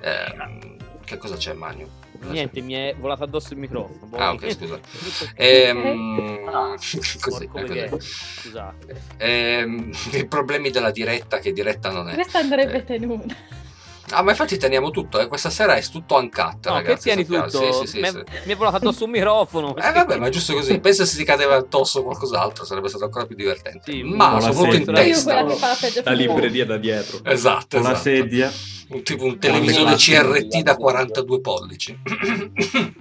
ehm, 0.00 0.76
che 1.04 1.18
cosa 1.18 1.36
c'è, 1.36 1.52
Magno? 1.52 2.04
Niente, 2.22 2.60
mi 2.62 2.72
è 2.72 2.94
volato 2.98 3.22
addosso 3.22 3.52
il 3.52 3.58
microfono. 3.58 4.06
Boh. 4.06 4.16
Ah, 4.16 4.32
ok, 4.32 4.50
scusa. 4.50 4.80
Ehm, 5.36 6.40
Ah, 6.48 6.74
così, 6.74 7.18
Porco 7.18 7.48
così. 7.48 7.68
Michele, 7.68 8.00
Scusate. 8.00 9.02
Ehm, 9.18 9.90
I 10.12 10.26
problemi 10.26 10.70
della 10.70 10.90
diretta, 10.90 11.38
che 11.38 11.52
diretta 11.52 11.90
non 11.90 12.08
è. 12.08 12.14
Questa 12.14 12.38
andrebbe 12.38 12.82
tenuta. 12.82 13.34
Ah, 14.10 14.22
ma 14.22 14.30
infatti 14.30 14.56
teniamo 14.56 14.90
tutto, 14.90 15.18
eh. 15.18 15.26
questa 15.26 15.50
sera 15.50 15.74
è 15.74 15.82
tutto 15.82 16.14
uncut, 16.14 16.66
No, 16.68 16.74
ragazzi. 16.74 16.94
che 17.10 17.14
tieni 17.14 17.26
tutto? 17.26 17.48
Sì, 17.72 17.86
sì, 17.86 17.86
sì, 17.86 18.00
mi, 18.44 18.52
è 18.52 18.56
volato 18.56 18.76
addosso 18.76 19.04
un 19.04 19.10
microfono. 19.10 19.76
Eh 19.76 19.90
vabbè, 19.92 20.16
ma 20.18 20.28
è 20.28 20.30
giusto 20.30 20.54
così. 20.54 20.78
Pensa 20.78 21.04
se 21.04 21.16
ti 21.16 21.24
cadeva 21.24 21.56
addosso 21.56 22.04
qualcos'altro, 22.04 22.64
sarebbe 22.64 22.88
stato 22.88 23.04
ancora 23.04 23.26
più 23.26 23.34
divertente. 23.34 23.90
Sì, 23.90 24.02
ma 24.04 24.40
soprattutto 24.40 24.76
in 24.76 24.84
testa. 24.94 25.44
la 26.04 26.12
libreria 26.12 26.64
da 26.64 26.76
dietro. 26.76 27.18
Esatto, 27.24 27.76
la 27.78 27.82
esatto. 27.90 27.98
sedia. 27.98 28.52
Un- 28.88 29.02
tipo 29.02 29.24
un 29.24 29.38
televisore. 29.40 29.96
CRT 29.96 30.62
da 30.62 30.76
42 30.76 31.40
pollici. 31.40 31.98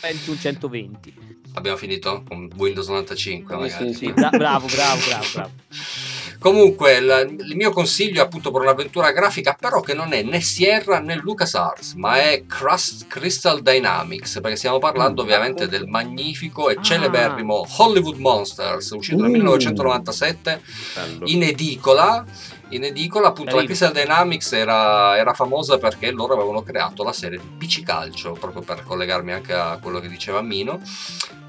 Pentium 0.00 0.38
120. 0.38 1.14
Abbiamo 1.54 1.76
finito 1.76 2.22
con 2.26 2.48
Windows 2.56 2.88
95 2.88 3.54
Sì, 3.54 3.60
magari. 3.60 3.92
sì. 3.92 4.06
Sì, 4.06 4.12
bra- 4.12 4.30
bravo, 4.30 4.66
bravo, 4.66 5.00
bravo, 5.06 5.26
bravo. 5.34 5.50
Comunque, 6.42 6.94
il, 6.96 7.36
il 7.46 7.54
mio 7.56 7.70
consiglio 7.70 8.20
è 8.20 8.24
appunto 8.24 8.50
per 8.50 8.62
un'avventura 8.62 9.12
grafica, 9.12 9.56
però 9.58 9.80
che 9.80 9.94
non 9.94 10.12
è 10.12 10.22
né 10.22 10.40
Sierra 10.40 10.98
né 10.98 11.14
LucasArts, 11.16 11.94
ma 11.94 12.16
è 12.20 12.44
Crust- 12.46 13.06
Crystal 13.06 13.62
Dynamics, 13.62 14.40
perché 14.40 14.56
stiamo 14.56 14.78
parlando 14.80 15.22
Mm. 15.22 15.24
ovviamente 15.24 15.68
del 15.68 15.86
magnifico 15.86 16.68
e 16.68 16.74
Ah. 16.78 16.82
celeberrimo 16.82 17.64
Hollywood 17.78 18.16
Monsters, 18.18 18.90
uscito 18.90 19.22
nel 19.22 19.28
Uh. 19.30 19.32
1997 19.34 20.60
Bello. 20.94 21.24
in 21.26 21.42
edicola. 21.44 22.24
In 22.70 22.84
edicola, 22.84 23.28
appunto, 23.28 23.56
la. 23.56 23.64
Crystal 23.66 23.92
Dynamics 23.92 24.52
era, 24.52 25.16
era 25.18 25.34
famosa 25.34 25.76
perché 25.76 26.10
loro 26.10 26.32
avevano 26.34 26.62
creato 26.62 27.04
la 27.04 27.12
serie 27.12 27.38
di 27.38 27.44
PC 27.58 27.82
Calcio, 27.82 28.32
proprio 28.32 28.62
per 28.62 28.82
collegarmi 28.82 29.30
anche 29.30 29.52
a 29.52 29.78
quello 29.80 30.00
che 30.00 30.08
diceva 30.08 30.40
Mino. 30.40 30.80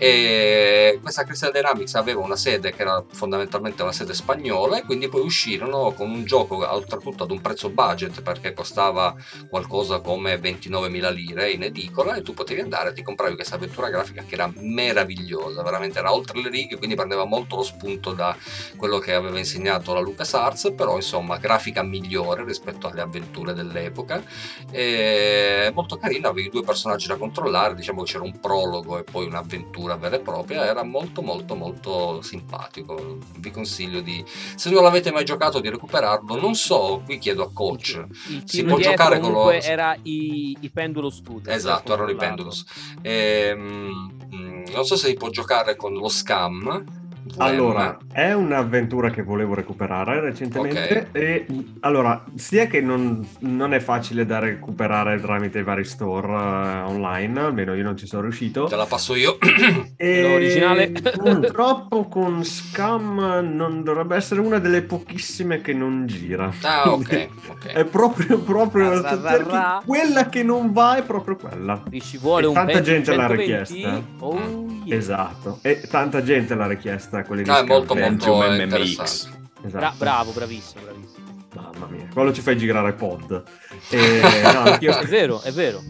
E 0.03 0.99
questa 1.01 1.23
Crystal 1.23 1.53
Dynamics 1.53 1.95
aveva 1.95 2.19
una 2.19 2.35
sede 2.35 2.73
che 2.73 2.81
era 2.81 3.01
fondamentalmente 3.09 3.83
una 3.83 3.93
sede 3.93 4.13
spagnola, 4.13 4.79
e 4.79 4.83
quindi 4.83 5.07
poi 5.07 5.21
uscirono 5.21 5.93
con 5.93 6.09
un 6.09 6.25
gioco, 6.25 6.69
oltretutto 6.69 7.23
ad 7.23 7.31
un 7.31 7.39
prezzo 7.39 7.69
budget, 7.69 8.21
perché 8.21 8.51
costava 8.51 9.15
qualcosa 9.49 10.01
come 10.01 10.35
29.000 10.35 11.13
lire 11.13 11.51
in 11.51 11.63
edicola, 11.63 12.15
e 12.15 12.21
tu 12.21 12.33
potevi 12.33 12.59
andare 12.59 12.89
e 12.89 12.93
ti 12.93 13.01
compravi 13.01 13.35
questa 13.35 13.55
avventura 13.55 13.87
grafica 13.89 14.25
che 14.27 14.33
era 14.33 14.51
meravigliosa, 14.53 15.63
veramente 15.63 15.99
era 15.99 16.13
oltre 16.13 16.41
le 16.41 16.49
righe, 16.49 16.75
quindi 16.75 16.97
prendeva 16.97 17.23
molto 17.23 17.55
lo 17.55 17.63
spunto 17.63 18.11
da 18.11 18.35
quello 18.75 18.99
che 18.99 19.13
aveva 19.13 19.37
insegnato 19.37 19.93
la 19.93 20.01
LucasArts, 20.01 20.73
però 20.75 20.97
insomma 20.97 21.37
grafica 21.37 21.81
migliore 21.81 22.43
rispetto 22.43 22.87
alle 22.87 22.99
avventure 22.99 23.53
dell'epoca. 23.53 24.21
E 24.69 25.71
molto 25.73 25.95
carino, 25.95 26.27
avevi 26.27 26.49
due 26.49 26.63
personaggi 26.63 27.07
da 27.07 27.15
controllare, 27.15 27.73
diciamo 27.73 28.03
che 28.03 28.11
c'era 28.11 28.25
un 28.25 28.37
prologo 28.41 28.97
e 28.97 29.03
poi 29.03 29.27
un'avventura 29.27 29.91
vera 29.97 30.15
e 30.15 30.19
propria, 30.19 30.65
era 30.65 30.83
molto 30.83 31.21
molto 31.21 31.55
molto 31.55 32.21
simpatico. 32.21 33.17
Vi 33.37 33.51
consiglio 33.51 34.01
di, 34.01 34.23
se 34.55 34.69
non 34.69 34.83
l'avete 34.83 35.11
mai 35.11 35.25
giocato, 35.25 35.59
di 35.59 35.69
recuperarlo. 35.69 36.39
Non 36.39 36.55
so, 36.55 37.01
qui 37.05 37.17
chiedo 37.17 37.43
a 37.43 37.49
coach. 37.51 38.03
Il 38.29 38.43
Si 38.45 38.57
team 38.57 38.67
può 38.67 38.77
giocare 38.77 39.19
con 39.19 39.31
lo- 39.31 39.51
era 39.51 39.95
i, 40.03 40.57
i 40.59 40.69
Pendulo 40.69 41.09
Studio. 41.09 41.51
Esatto, 41.51 41.93
erano 41.93 42.09
i. 42.11 42.15
Pendulous. 42.15 42.65
Ehm, 43.01 44.11
mm, 44.33 44.63
non 44.73 44.85
so 44.85 44.95
se 44.95 45.07
si 45.07 45.13
può 45.13 45.29
giocare 45.29 45.75
con 45.75 45.93
lo 45.93 46.07
Scam. 46.09 47.01
Allora, 47.37 47.97
è 48.11 48.33
un'avventura 48.33 49.09
che 49.09 49.23
volevo 49.23 49.53
recuperare 49.53 50.19
recentemente. 50.19 51.07
Ok. 51.09 51.15
E 51.17 51.45
allora, 51.81 52.23
sia 52.35 52.67
che 52.67 52.81
non, 52.81 53.25
non 53.39 53.73
è 53.73 53.79
facile 53.79 54.25
da 54.25 54.39
recuperare 54.39 55.19
tramite 55.19 55.59
i 55.59 55.63
vari 55.63 55.83
store 55.85 56.27
eh, 56.27 56.81
online, 56.81 57.39
almeno 57.39 57.73
io 57.73 57.83
non 57.83 57.97
ci 57.97 58.05
sono 58.07 58.23
riuscito. 58.23 58.65
te 58.65 58.75
la 58.75 58.85
passo 58.85 59.15
io. 59.15 59.37
E 59.95 60.21
L'originale. 60.21 60.91
purtroppo 60.91 62.07
con 62.07 62.43
Scam 62.43 63.19
non 63.53 63.83
dovrebbe 63.83 64.15
essere 64.15 64.41
una 64.41 64.59
delle 64.59 64.81
pochissime 64.81 65.61
che 65.61 65.73
non 65.73 66.05
gira. 66.07 66.51
ah, 66.63 66.91
ok, 66.91 67.27
ok. 67.49 67.65
È 67.67 67.85
proprio, 67.85 68.39
proprio 68.39 69.01
Ra, 69.01 69.81
quella 69.85 70.27
che 70.29 70.43
non 70.43 70.71
va 70.73 70.97
è 70.97 71.03
proprio 71.03 71.35
quella. 71.37 71.81
Lì 71.89 72.01
ci 72.01 72.17
vuole 72.17 72.43
E 72.45 72.47
un 72.47 72.53
tanta 72.53 72.73
Pentium 72.73 72.95
gente 72.95 73.15
l'ha 73.15 73.27
120. 73.27 73.73
richiesta. 73.73 74.01
Oh, 74.19 74.65
yeah. 74.83 74.97
Esatto, 74.97 75.59
e 75.61 75.81
tanta 75.89 76.21
gente 76.23 76.55
l'ha 76.55 76.67
richiesta 76.67 77.12
quelli 77.23 77.43
di 77.43 77.49
No, 77.49 77.55
è 77.55 77.59
Scam. 77.59 77.67
molto 77.67 77.93
Pentium 77.93 78.35
molto 78.37 78.51
MMX. 78.51 78.61
interessante. 78.63 79.41
Esatto. 79.65 79.77
Bra- 79.77 79.93
bravo, 79.97 80.31
bravissimo, 80.31 80.81
bravissimo. 80.83 81.11
Mamma 81.53 81.85
mia, 81.87 82.07
quello 82.11 82.33
ci 82.33 82.41
fai 82.41 82.57
girare 82.57 82.93
pod. 82.93 83.43
E, 83.89 84.21
no, 84.53 84.59
anch'io- 84.71 84.97
È 84.97 85.05
vero, 85.05 85.41
è 85.41 85.51
vero. 85.51 85.81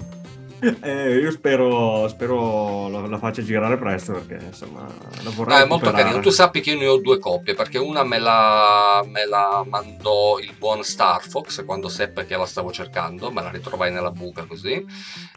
eh, 0.82 1.16
io 1.20 1.32
spero, 1.32 2.08
spero 2.08 2.88
la, 2.90 3.06
la 3.08 3.18
faccia 3.18 3.42
girare 3.44 3.78
presto 3.78 4.14
perché 4.14 4.46
insomma 4.46 4.86
la 5.24 5.30
vorrei 5.32 5.58
No, 5.58 5.64
è 5.64 5.68
molto 5.68 5.92
carino. 5.92 6.20
Tu 6.20 6.30
sappi 6.30 6.62
che 6.62 6.72
io 6.72 6.78
ne 6.80 6.88
ho 6.88 6.98
due 6.98 7.20
coppie 7.20 7.54
perché 7.54 7.78
una 7.78 8.04
me 8.04 8.20
la, 8.20 9.04
me 9.06 9.26
la 9.26 9.64
mandò 9.68 10.40
il 10.40 10.54
buon 10.58 10.84
Star 10.84 11.22
Fox 11.22 11.66
quando 11.66 11.90
seppe 11.90 12.26
che 12.26 12.38
la 12.38 12.46
stavo 12.46 12.72
cercando, 12.72 13.32
me 13.32 13.42
la 13.42 13.50
ritrovai 13.50 13.92
nella 13.92 14.12
buca 14.12 14.44
così, 14.46 14.86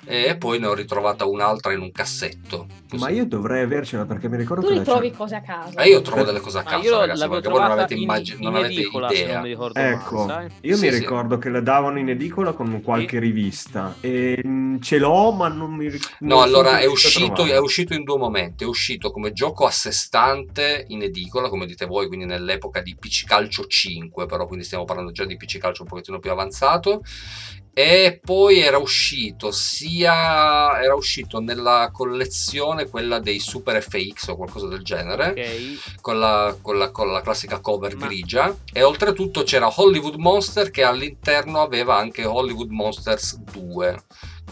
e 0.05 0.37
poi 0.37 0.59
ne 0.59 0.66
ho 0.66 0.74
ritrovata 0.74 1.24
un'altra 1.24 1.72
in 1.72 1.81
un 1.81 1.91
cassetto. 1.93 2.66
così. 2.89 3.03
Ma 3.03 3.11
io 3.11 3.27
dovrei 3.27 3.62
avercela 3.62 4.05
perché 4.05 4.29
mi 4.29 4.37
ricordo 4.37 4.62
Tu 4.62 4.68
che 4.68 4.74
la 4.74 4.81
ritrovi 4.81 5.11
c'è- 5.11 5.16
cose 5.16 5.35
a 5.35 5.41
casa. 5.41 5.83
E 5.83 5.89
io 5.89 6.01
trovo 6.03 6.22
delle 6.22 6.41
cose 6.41 6.59
a 6.59 6.62
casa, 6.62 6.83
io 6.85 6.99
ragazzi, 7.01 7.29
perché 7.29 7.49
voi 7.49 7.61
non 7.61 7.70
avete, 7.72 7.95
in, 7.95 8.03
immagin- 8.03 8.37
in 8.39 8.45
non 8.45 8.55
avete 8.57 8.72
edicola, 8.74 9.07
non 9.09 9.16
idea. 9.16 9.41
ricordo 9.43 9.79
Ecco, 9.81 10.24
male, 10.27 10.51
io 10.61 10.77
Sì, 10.77 10.85
mi 10.87 10.93
sì. 10.93 10.99
ricordo 10.99 11.39
che 11.39 11.49
la 11.49 11.61
davano 11.61 11.99
in 11.99 12.09
edicola 12.11 12.53
con 12.53 12.81
qualche 12.83 13.18
rivista 13.18 13.95
e 14.01 14.41
ce 14.81 14.99
l'ho 14.99 15.14
ma 15.32 15.48
non 15.48 15.72
mi 15.74 15.88
ricordo. 15.88 16.16
No, 16.20 16.42
allora 16.42 16.78
è 16.78 16.86
uscito, 16.86 17.44
è 17.44 17.58
uscito 17.58 17.94
in 17.94 18.04
due 18.04 18.18
momenti. 18.18 18.64
È 18.64 18.66
uscito 18.66 19.10
come 19.10 19.32
gioco 19.32 19.66
a 19.66 19.70
sé 19.70 19.92
stante 19.92 20.84
in 20.88 21.02
edicola, 21.02 21.48
come 21.48 21.66
dite 21.66 21.86
voi, 21.86 22.06
quindi 22.08 22.24
nell'epoca 22.26 22.80
di 22.80 22.96
PC 22.98 23.24
Calcio 23.24 23.66
5, 23.66 24.26
però 24.26 24.46
quindi 24.46 24.64
stiamo 24.64 24.84
parlando 24.84 25.12
già 25.12 25.24
di 25.24 25.36
PC 25.36 25.58
Calcio 25.58 25.82
un 25.82 25.88
pochettino 25.88 26.18
più 26.18 26.30
avanzato. 26.30 27.02
E 27.78 28.20
poi 28.24 28.60
era 28.60 28.78
uscito 28.78 29.50
sia 29.50 30.80
era 30.80 30.94
uscito 30.94 31.40
nella 31.40 31.90
collezione 31.92 32.88
quella 32.88 33.18
dei 33.18 33.38
Super 33.38 33.82
FX 33.82 34.28
o 34.28 34.36
qualcosa 34.36 34.66
del 34.66 34.82
genere 34.82 35.28
Ok. 35.30 36.00
con 36.00 36.18
la, 36.18 36.56
con 36.62 36.78
la- 36.78 36.90
con 36.90 37.12
la 37.12 37.20
classica 37.20 37.60
cover 37.60 37.94
Ma- 37.96 38.06
grigia 38.06 38.56
e 38.72 38.82
oltretutto 38.82 39.42
c'era 39.42 39.70
Hollywood 39.76 40.14
Monster 40.14 40.70
che 40.70 40.84
all'interno 40.84 41.60
aveva 41.60 41.96
anche 41.98 42.24
Hollywood 42.24 42.70
Monsters 42.70 43.36
2 43.40 43.98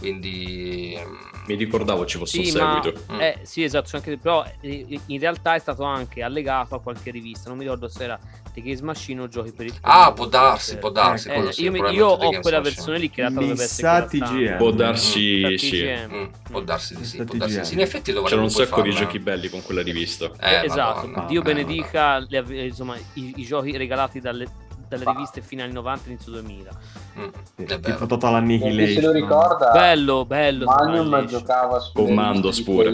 quindi 0.05 0.95
ehm, 0.97 1.19
Mi 1.47 1.55
ricordavo 1.55 2.05
ci 2.05 2.19
fosse 2.19 2.43
Sì, 2.43 2.51
un 2.51 2.61
ma 2.61 2.81
seguito. 2.81 3.13
Mm. 3.13 3.21
eh, 3.21 3.39
sì, 3.43 3.63
esatto, 3.63 3.97
anche, 3.97 4.17
però 4.19 4.45
eh, 4.61 5.01
in 5.07 5.19
realtà 5.19 5.55
è 5.55 5.59
stato 5.59 5.83
anche 5.85 6.23
allegato 6.23 6.75
a 6.75 6.81
qualche 6.81 7.11
rivista. 7.11 7.49
Non 7.49 7.57
mi 7.59 7.65
ricordo 7.65 7.89
se 7.89 8.05
era 8.05 8.19
The 8.53 8.61
Games 8.61 8.81
Machine 8.81 9.23
o 9.23 9.29
Giochi 9.29 9.53
per 9.53 9.67
il 9.67 9.75
ah 9.81 10.13
può 10.13 10.27
darsi 10.27 10.77
può 10.79 10.91
darsi 10.91 11.29
Eh, 11.29 11.53
sì, 11.53 11.65
io 11.65 11.71
mi- 11.71 11.81
io 11.91 12.07
ho 12.07 12.17
quella 12.19 12.59
Machine. 12.59 12.61
versione 12.61 12.99
lì 12.99 13.11
che 13.11 13.21
era 13.23 13.31
dovrebbe 13.31 13.63
essere. 13.63 14.07
TGM. 14.07 14.57
Può 14.57 14.73
Mm. 14.73 14.77
darsi, 14.77 15.41
Per 15.43 15.59
sì. 15.59 15.93
Mm, 16.15 16.25
può 16.51 16.61
darsi 16.61 16.97
di 16.97 17.05
sì, 17.05 17.25
può 17.25 17.35
darsi 17.37 17.59
di 17.61 17.65
sì. 17.67 17.75
In 17.75 17.81
effetti 17.81 18.13
dovremmo 18.13 18.29
C'erano 18.29 18.45
un 18.47 18.51
sacco 18.51 18.83
di 18.83 18.91
farla. 18.91 19.07
giochi 19.07 19.19
belli 19.19 19.49
con 19.49 19.63
quella 19.63 19.83
rivista. 19.83 20.31
Eh, 20.39 20.65
esatto, 20.65 21.07
Madonna, 21.07 21.27
Dio 21.27 21.41
eh, 21.41 21.43
benedica 21.43 22.27
insomma, 22.29 22.97
i, 23.15 23.33
i 23.37 23.45
giochi 23.45 23.77
regalati 23.77 24.21
dalle, 24.21 24.47
dalle 24.89 25.05
riviste 25.05 25.41
fine 25.43 25.63
anni 25.63 25.73
90 25.73 26.09
inizio 26.09 26.33
2000. 26.33 26.71
Mm, 27.19 27.29
Sì, 27.57 27.63
è 27.65 27.81
tipo. 27.81 28.07
Total 28.07 28.45
chi 28.45 28.59
se 28.59 28.65
lo 28.65 28.67
Annihilation. 28.67 29.13
ricorda, 29.13 29.71
Bello, 29.71 30.25
bello. 30.25 30.65
Magnum 30.67 30.95
Annihilation. 30.99 31.27
giocava 31.41 31.79
su 31.81 31.93
Commandos 31.93 32.63
pure. 32.63 32.93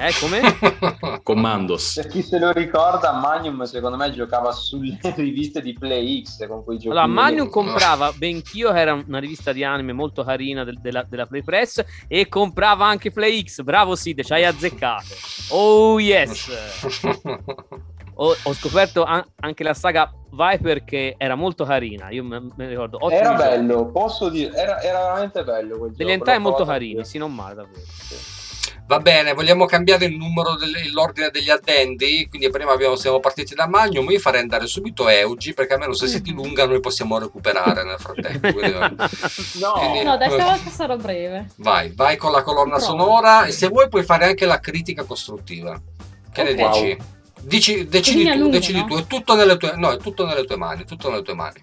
Eh, 0.00 0.12
come? 0.20 0.40
Commandos. 1.24 1.94
Per 1.96 2.06
chi 2.06 2.22
se 2.22 2.38
lo 2.38 2.52
ricorda, 2.52 3.10
Magnum 3.14 3.64
secondo 3.64 3.96
me 3.96 4.12
giocava 4.12 4.52
sulle 4.52 4.96
riviste 5.16 5.60
di 5.60 5.72
Play 5.72 6.22
X 6.24 6.46
con 6.46 6.62
quei 6.62 6.76
giochi. 6.78 6.90
Allora, 6.90 7.06
Magnum 7.08 7.48
comprava 7.50 8.12
Benchio, 8.12 8.70
che 8.72 8.78
era 8.78 8.92
una 8.92 9.18
rivista 9.18 9.50
di 9.52 9.64
anime 9.64 9.92
molto 9.92 10.22
carina 10.22 10.62
del- 10.62 10.78
della, 10.80 11.02
della 11.02 11.26
Play 11.26 11.42
Press, 11.42 11.84
e 12.06 12.28
comprava 12.28 12.86
anche 12.86 13.10
Play 13.10 13.42
X. 13.44 13.62
Bravo 13.62 13.96
Sid, 13.96 14.22
ci 14.22 14.32
hai 14.34 14.44
azzeccato. 14.44 15.06
Oh 15.48 15.98
yes! 15.98 16.48
Ho, 18.20 18.36
ho 18.42 18.52
scoperto 18.52 19.04
an- 19.04 19.24
anche 19.40 19.62
la 19.62 19.74
saga 19.74 20.12
Viper 20.30 20.82
che 20.84 21.14
era 21.16 21.36
molto 21.36 21.64
carina. 21.64 22.10
Io 22.10 22.24
me, 22.24 22.48
me 22.56 22.66
ricordo. 22.68 22.98
Era 23.10 23.36
giochi. 23.36 23.42
bello, 23.48 23.86
posso 23.92 24.28
dire, 24.28 24.52
era, 24.56 24.80
era 24.82 24.98
veramente 24.98 25.44
bello 25.44 25.78
quel 25.78 25.94
entrate 26.10 26.38
l'ho 26.38 26.42
molto 26.42 26.62
anch'io. 26.64 27.04
sì, 27.04 27.18
non 27.18 27.32
male 27.32 27.54
davvero. 27.54 27.80
Va 28.88 28.98
bene, 29.00 29.34
vogliamo 29.34 29.66
cambiare 29.66 30.06
il 30.06 30.16
numero 30.16 30.56
del- 30.56 30.90
l'ordine 30.92 31.28
degli 31.30 31.50
addendi? 31.50 32.26
Quindi 32.28 32.48
prima 32.50 32.72
abbiamo, 32.72 32.96
siamo 32.96 33.20
partiti 33.20 33.54
da 33.54 33.68
Magnum, 33.68 34.10
io 34.10 34.18
farei 34.18 34.40
andare 34.40 34.66
subito 34.66 35.08
Eugi 35.10 35.52
perché 35.52 35.74
almeno 35.74 35.92
se 35.92 36.06
si 36.08 36.20
dilunga 36.22 36.66
noi 36.66 36.80
possiamo 36.80 37.18
recuperare 37.18 37.84
nel 37.84 37.98
frattempo. 37.98 38.50
quindi- 38.52 38.72
No, 39.60 39.72
Quindi- 39.74 40.02
No, 40.04 40.16
dai, 40.16 40.30
stavolta 40.30 40.70
sarò 40.70 40.96
breve. 40.96 41.50
vai, 41.56 41.92
vai 41.94 42.16
con 42.16 42.32
la 42.32 42.42
colonna 42.42 42.76
Provo. 42.78 42.84
sonora 42.84 43.44
e 43.44 43.52
se 43.52 43.68
vuoi 43.68 43.88
puoi 43.90 44.02
fare 44.04 44.24
anche 44.24 44.44
la 44.46 44.58
critica 44.58 45.04
costruttiva. 45.04 45.78
Che 46.32 46.42
ne 46.42 46.62
Ok. 46.64 46.70
dici? 46.72 46.96
Dici- 47.42 47.86
decidi 47.88 48.24
tu, 48.24 48.30
allungo, 48.30 48.50
decidi 48.50 48.78
no? 48.80 48.84
tu, 48.86 48.96
è 48.96 49.06
tutto 49.06 49.34
nelle 49.34 49.56
tue, 49.56 49.72
no, 49.76 49.90
è 49.90 49.96
tutto 49.98 50.26
nelle 50.26 50.44
tue 50.44 50.56
mani, 50.56 50.84
tutto 50.84 51.10
nelle 51.10 51.22
tue 51.22 51.34
mani. 51.34 51.60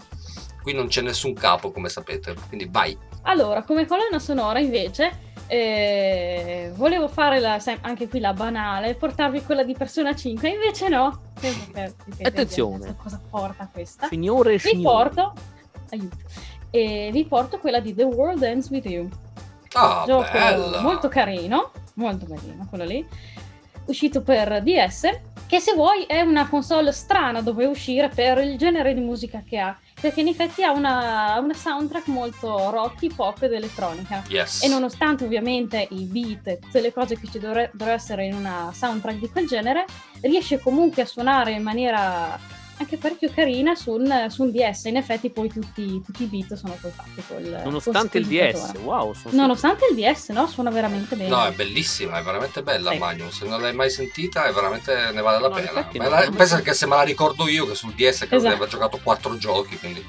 Qui 0.62 0.74
non 0.74 0.88
c'è 0.88 1.02
nessun 1.02 1.34
capo, 1.34 1.72
come 1.72 1.90
sapete, 1.90 2.34
quindi 2.48 2.68
vai. 2.70 2.98
Allora, 3.24 3.64
come 3.64 3.86
colonna 3.86 4.18
sonora 4.20 4.60
invece, 4.60 5.34
eh, 5.48 6.72
volevo 6.76 7.08
fare 7.08 7.40
la- 7.40 7.60
anche 7.82 8.08
qui 8.08 8.20
la 8.20 8.34
banale, 8.34 8.96
portarvi 8.96 9.44
quella 9.44 9.64
di 9.64 9.74
Persona 9.74 10.16
5, 10.16 10.50
invece 10.50 10.88
no. 10.90 11.22
Attenzione. 12.24 12.96
Cosa 13.02 13.22
porta 13.30 13.70
questa? 13.72 14.08
Signore 14.08 14.54
e 14.54 14.58
Vi 14.58 14.70
signori. 14.70 14.84
porto, 14.84 15.34
aiuto, 15.92 16.18
e 16.72 17.10
vi 17.12 17.26
porto 17.26 17.60
quella 17.60 17.80
di 17.80 17.94
The 17.94 18.04
World 18.04 18.42
Ends 18.44 18.70
With 18.70 18.86
You. 18.86 19.08
Ah, 19.74 20.04
Gioco 20.08 20.32
bella. 20.32 20.82
molto 20.82 21.10
carino, 21.10 21.72
molto 21.96 22.26
carino 22.26 22.66
quello 22.70 22.86
lì, 22.86 23.06
uscito 23.86 24.22
per 24.22 24.62
DS, 24.62 25.10
che 25.48 25.60
se 25.60 25.74
vuoi 25.74 26.04
è 26.04 26.22
una 26.22 26.48
console 26.48 26.92
strana 26.92 27.42
dove 27.42 27.66
uscire 27.66 28.10
per 28.10 28.40
il 28.40 28.58
genere 28.58 28.94
di 28.94 29.00
musica 29.00 29.44
che 29.48 29.60
ha, 29.60 29.78
perché 30.00 30.22
in 30.22 30.28
effetti 30.28 30.64
ha 30.64 30.72
una, 30.72 31.38
una 31.40 31.54
soundtrack 31.54 32.08
molto 32.08 32.70
rocky, 32.72 33.14
pop 33.14 33.42
ed 33.44 33.54
elettronica. 33.54 34.24
Yes. 34.28 34.64
E 34.64 34.68
nonostante 34.68 35.24
ovviamente 35.24 35.88
i 35.92 36.06
beat 36.06 36.48
e 36.48 36.60
tutte 36.60 36.82
le 36.82 36.92
cose 36.92 37.20
che 37.20 37.28
ci 37.30 37.40
dovre- 37.40 37.70
dovrebbero 37.74 37.92
essere 37.92 38.26
in 38.26 38.34
una 38.34 38.72
soundtrack 38.74 39.20
di 39.20 39.30
quel 39.30 39.48
genere, 39.48 39.86
riesce 40.22 40.60
comunque 40.60 41.04
a 41.04 41.06
suonare 41.06 41.52
in 41.52 41.62
maniera 41.62 42.38
anche 42.78 42.98
parecchio 42.98 43.30
carina 43.34 43.74
su 43.76 43.92
un, 43.92 44.26
su 44.30 44.44
un 44.44 44.52
DS. 44.52 44.86
In 44.86 44.98
effetti 44.98 45.30
poi 45.30 45.48
tutti, 45.50 46.02
tutti 46.04 46.24
i 46.24 46.26
beat 46.26 46.54
sono 46.56 46.78
poi 46.80 46.92
fatti 46.92 47.22
col 47.28 47.62
Nonostante 47.64 48.18
il 48.18 48.26
col 48.26 48.34
DS, 48.34 48.42
sintetizatore. 48.54 48.84
wow. 48.86 49.14
sono 49.14 49.36
Nonostante 49.36 49.86
il 49.92 49.96
DS, 49.96 50.30
no? 50.30 50.48
Suona 50.48 50.70
veramente 50.72 51.16
bene. 51.16 51.30
No, 51.30 51.46
è 51.46 51.52
bellissima, 51.52 52.20
è 52.20 52.24
veramente 52.24 52.62
bella 52.64 52.92
Sì. 52.92 52.98
Magnum. 52.98 53.30
Se 53.30 53.46
non 53.46 53.62
l'hai 53.62 53.74
mai 53.74 53.90
sentita, 53.90 54.46
è 54.46 54.52
veramente 54.52 54.94
ne 55.14 55.22
vale 55.22 55.40
la 55.42 55.48
No, 55.48 55.54
pena. 55.56 55.72
no, 55.94 56.10
la- 56.10 56.30
pensa 56.36 56.62
che 56.62 56.74
se 56.74 56.86
me 56.86 56.96
la 56.96 57.04
ricordo 57.04 57.48
io, 57.48 57.66
che 57.66 57.76
sul 57.76 57.94
DS 57.94 58.20
credo 58.20 58.30
di 58.30 58.36
Esatto. 58.36 58.56
aver 58.56 58.68
giocato 58.68 59.00
quattro 59.02 59.38
giochi, 59.38 59.78
quindi. 59.78 60.06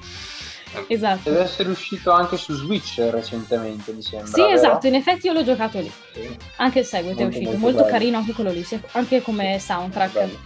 eh, 0.74 0.84
Esatto. 0.88 1.30
Deve 1.30 1.42
essere 1.44 1.70
uscito 1.70 2.10
anche 2.10 2.36
su 2.36 2.52
Switch 2.52 2.98
recentemente, 3.10 3.92
mi 3.92 4.02
sembra. 4.02 4.26
Sì, 4.26 4.40
vero? 4.42 4.52
esatto, 4.54 4.86
in 4.88 4.94
effetti 4.96 5.26
io 5.26 5.32
l'ho 5.32 5.44
giocato 5.44 5.78
lì. 5.78 5.90
Sì. 6.12 6.36
Anche 6.56 6.80
il 6.80 6.84
seguito 6.84 7.20
è 7.20 7.22
Molto, 7.22 7.38
uscito, 7.38 7.56
molto 7.58 7.76
molto, 7.78 7.90
carino 7.92 8.16
anche 8.18 8.32
quello 8.32 8.50
lì, 8.50 8.66
anche 8.92 9.22
come 9.22 9.58
soundtrack. 9.58 10.12
Bello. 10.12 10.38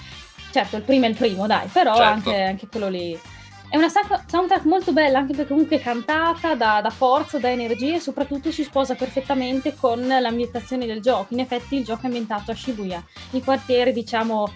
Certo, 0.50 0.76
il 0.76 0.82
primo 0.82 1.04
è 1.06 1.08
il 1.08 1.16
primo, 1.16 1.46
dai, 1.46 1.68
però 1.68 1.94
Certo. 1.94 2.10
anche, 2.30 2.42
anche 2.42 2.66
quello 2.66 2.88
lì. 2.88 3.18
È 3.68 3.76
una 3.76 3.88
soundtrack 3.88 4.64
molto 4.64 4.92
bella, 4.92 5.18
anche 5.18 5.32
perché 5.32 5.52
comunque 5.52 5.76
è 5.76 5.80
cantata, 5.80 6.56
da, 6.56 6.80
da 6.80 6.90
forza, 6.90 7.38
da 7.38 7.50
energie 7.50 7.94
e 7.94 8.00
soprattutto 8.00 8.50
si 8.50 8.64
sposa 8.64 8.96
perfettamente 8.96 9.76
con 9.76 10.04
l'ambientazione 10.04 10.86
del 10.86 11.00
gioco. 11.00 11.34
In 11.34 11.38
effetti 11.38 11.76
il 11.76 11.84
gioco 11.84 12.02
è 12.02 12.06
ambientato 12.06 12.50
a 12.50 12.54
Shibuya, 12.56 13.00
il 13.30 13.44
quartiere, 13.44 13.92
diciamo, 13.92 14.52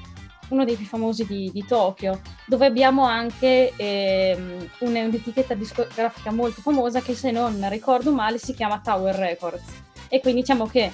uno 0.48 0.64
dei 0.64 0.74
più 0.74 0.84
famosi 0.84 1.24
di, 1.26 1.48
di 1.52 1.64
Tokyo, 1.64 2.20
dove 2.44 2.66
abbiamo 2.66 3.04
anche 3.04 3.72
ehm, 3.76 4.68
un- 4.80 4.94
un'etichetta 4.96 5.54
discografica 5.54 6.32
molto 6.32 6.60
famosa 6.60 7.00
che 7.00 7.14
se 7.14 7.30
non 7.30 7.64
ricordo 7.70 8.10
male 8.12 8.38
si 8.38 8.52
chiama 8.52 8.80
Tower 8.82 9.14
Records. 9.14 9.62
E 10.08 10.18
quindi 10.20 10.40
diciamo 10.40 10.66
che 10.66 10.90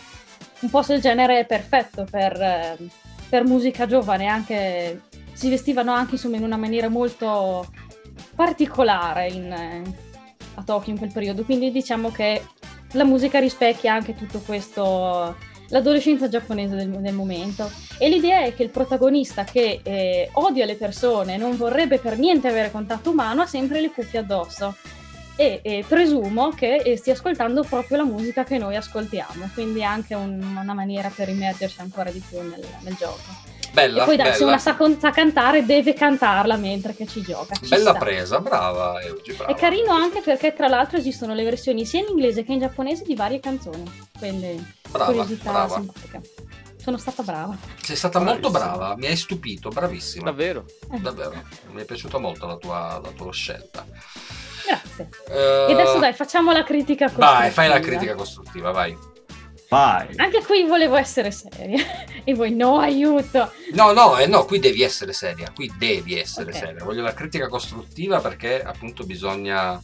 un 0.60 0.68
posto 0.68 0.92
del 0.92 1.00
genere 1.00 1.38
è 1.40 1.46
perfetto 1.46 2.06
per, 2.08 2.38
eh, 2.38 2.76
per 3.30 3.44
musica 3.44 3.86
giovane, 3.86 4.26
anche, 4.26 5.02
si 5.32 5.48
vestivano 5.48 5.92
anche 5.92 6.16
insomma, 6.16 6.36
in 6.36 6.42
una 6.42 6.56
maniera 6.56 6.88
molto 6.88 7.66
particolare 8.34 9.28
in, 9.28 9.52
a 9.52 10.62
Tokyo 10.62 10.92
in 10.92 10.98
quel 10.98 11.12
periodo, 11.12 11.44
quindi 11.44 11.70
diciamo 11.70 12.10
che 12.10 12.42
la 12.92 13.04
musica 13.04 13.38
rispecchia 13.38 13.94
anche 13.94 14.16
tutto 14.16 14.40
questo, 14.40 15.36
l'adolescenza 15.68 16.28
giapponese 16.28 16.74
del, 16.74 16.90
del 16.90 17.14
momento. 17.14 17.70
E 17.98 18.08
l'idea 18.08 18.42
è 18.42 18.54
che 18.54 18.64
il 18.64 18.70
protagonista 18.70 19.44
che 19.44 19.80
eh, 19.82 20.28
odia 20.32 20.64
le 20.64 20.74
persone, 20.74 21.36
non 21.36 21.56
vorrebbe 21.56 21.98
per 21.98 22.18
niente 22.18 22.48
avere 22.48 22.72
contatto 22.72 23.10
umano, 23.10 23.42
ha 23.42 23.46
sempre 23.46 23.80
le 23.80 23.90
cuffie 23.90 24.18
addosso. 24.18 24.74
E, 25.40 25.60
e 25.62 25.84
presumo 25.88 26.50
che 26.50 26.74
eh, 26.84 26.96
stia 26.98 27.14
ascoltando 27.14 27.62
proprio 27.62 27.96
la 27.96 28.04
musica 28.04 28.44
che 28.44 28.58
noi 28.58 28.76
ascoltiamo, 28.76 29.48
quindi 29.54 29.82
anche 29.82 30.14
un- 30.14 30.58
una 30.60 30.74
maniera 30.74 31.08
per 31.08 31.30
immergersi 31.30 31.80
ancora 31.80 32.10
di 32.10 32.22
più 32.28 32.42
nel, 32.42 32.62
nel 32.80 32.94
gioco. 32.96 33.48
Bella, 33.72 34.02
e 34.02 34.04
poi 34.04 34.16
dai, 34.16 34.34
se 34.34 34.44
una 34.44 34.58
sa, 34.58 34.76
sa 34.98 35.10
cantare 35.12 35.64
deve 35.64 35.94
cantarla 35.94 36.56
mentre 36.56 36.94
che 36.94 37.06
ci 37.06 37.22
gioca. 37.22 37.54
ci 37.54 37.68
Bella 37.68 37.90
sta. 37.90 37.98
presa, 38.00 38.40
brava 38.40 39.00
Eugi, 39.00 39.32
brava. 39.32 39.50
È 39.50 39.54
carino 39.56 39.92
anche 39.92 40.20
perché 40.20 40.52
tra 40.52 40.68
l'altro 40.68 40.98
esistono 40.98 41.32
le 41.32 41.44
versioni 41.44 41.86
sia 41.86 42.00
in 42.00 42.06
inglese 42.10 42.42
che 42.44 42.52
in 42.52 42.58
giapponese 42.58 43.04
di 43.04 43.14
varie 43.14 43.40
canzoni, 43.40 43.84
quindi 44.18 44.62
Brava, 44.90 45.06
curiosità 45.06 45.50
brava. 45.52 45.74
simpatica. 45.76 46.20
Sono 46.76 46.98
stata 46.98 47.22
brava. 47.22 47.56
Sei 47.80 47.96
stata 47.96 48.18
molto 48.18 48.50
Bravissima. 48.50 48.76
brava, 48.76 48.96
mi 48.96 49.06
hai 49.06 49.16
stupito, 49.16 49.68
bravissima. 49.70 50.24
Davvero? 50.24 50.64
Eh, 50.92 50.98
Davvero, 50.98 51.32
mi 51.70 51.80
è 51.80 51.84
piaciuta 51.86 52.18
molto 52.18 52.46
la 52.46 52.56
tua, 52.56 53.00
la 53.02 53.10
tua 53.10 53.32
scelta. 53.32 53.86
Grazie. 55.08 55.66
Eh, 55.66 55.70
E 55.70 55.72
adesso 55.72 55.98
dai, 55.98 56.12
facciamo 56.12 56.52
la 56.52 56.62
critica 56.64 57.06
costruttiva. 57.06 57.38
Vai, 57.38 57.50
fai 57.50 57.68
la 57.68 57.80
critica 57.80 58.14
costruttiva, 58.14 58.70
vai. 58.70 58.96
Vai. 59.68 60.08
Anche 60.16 60.42
qui 60.44 60.64
volevo 60.64 60.96
essere 60.96 61.30
seria. 61.30 61.84
e 62.24 62.34
voi 62.34 62.52
no, 62.52 62.78
aiuto. 62.78 63.52
No, 63.72 63.92
no, 63.92 64.18
eh, 64.18 64.26
no, 64.26 64.44
qui 64.44 64.58
devi 64.58 64.82
essere 64.82 65.12
seria, 65.12 65.52
qui 65.54 65.72
devi 65.78 66.18
essere 66.18 66.50
Ok. 66.50 66.58
seria. 66.58 66.84
Voglio 66.84 67.02
la 67.02 67.14
critica 67.14 67.46
costruttiva 67.48 68.18
perché 68.20 68.60
appunto 68.62 69.04
bisogna, 69.04 69.80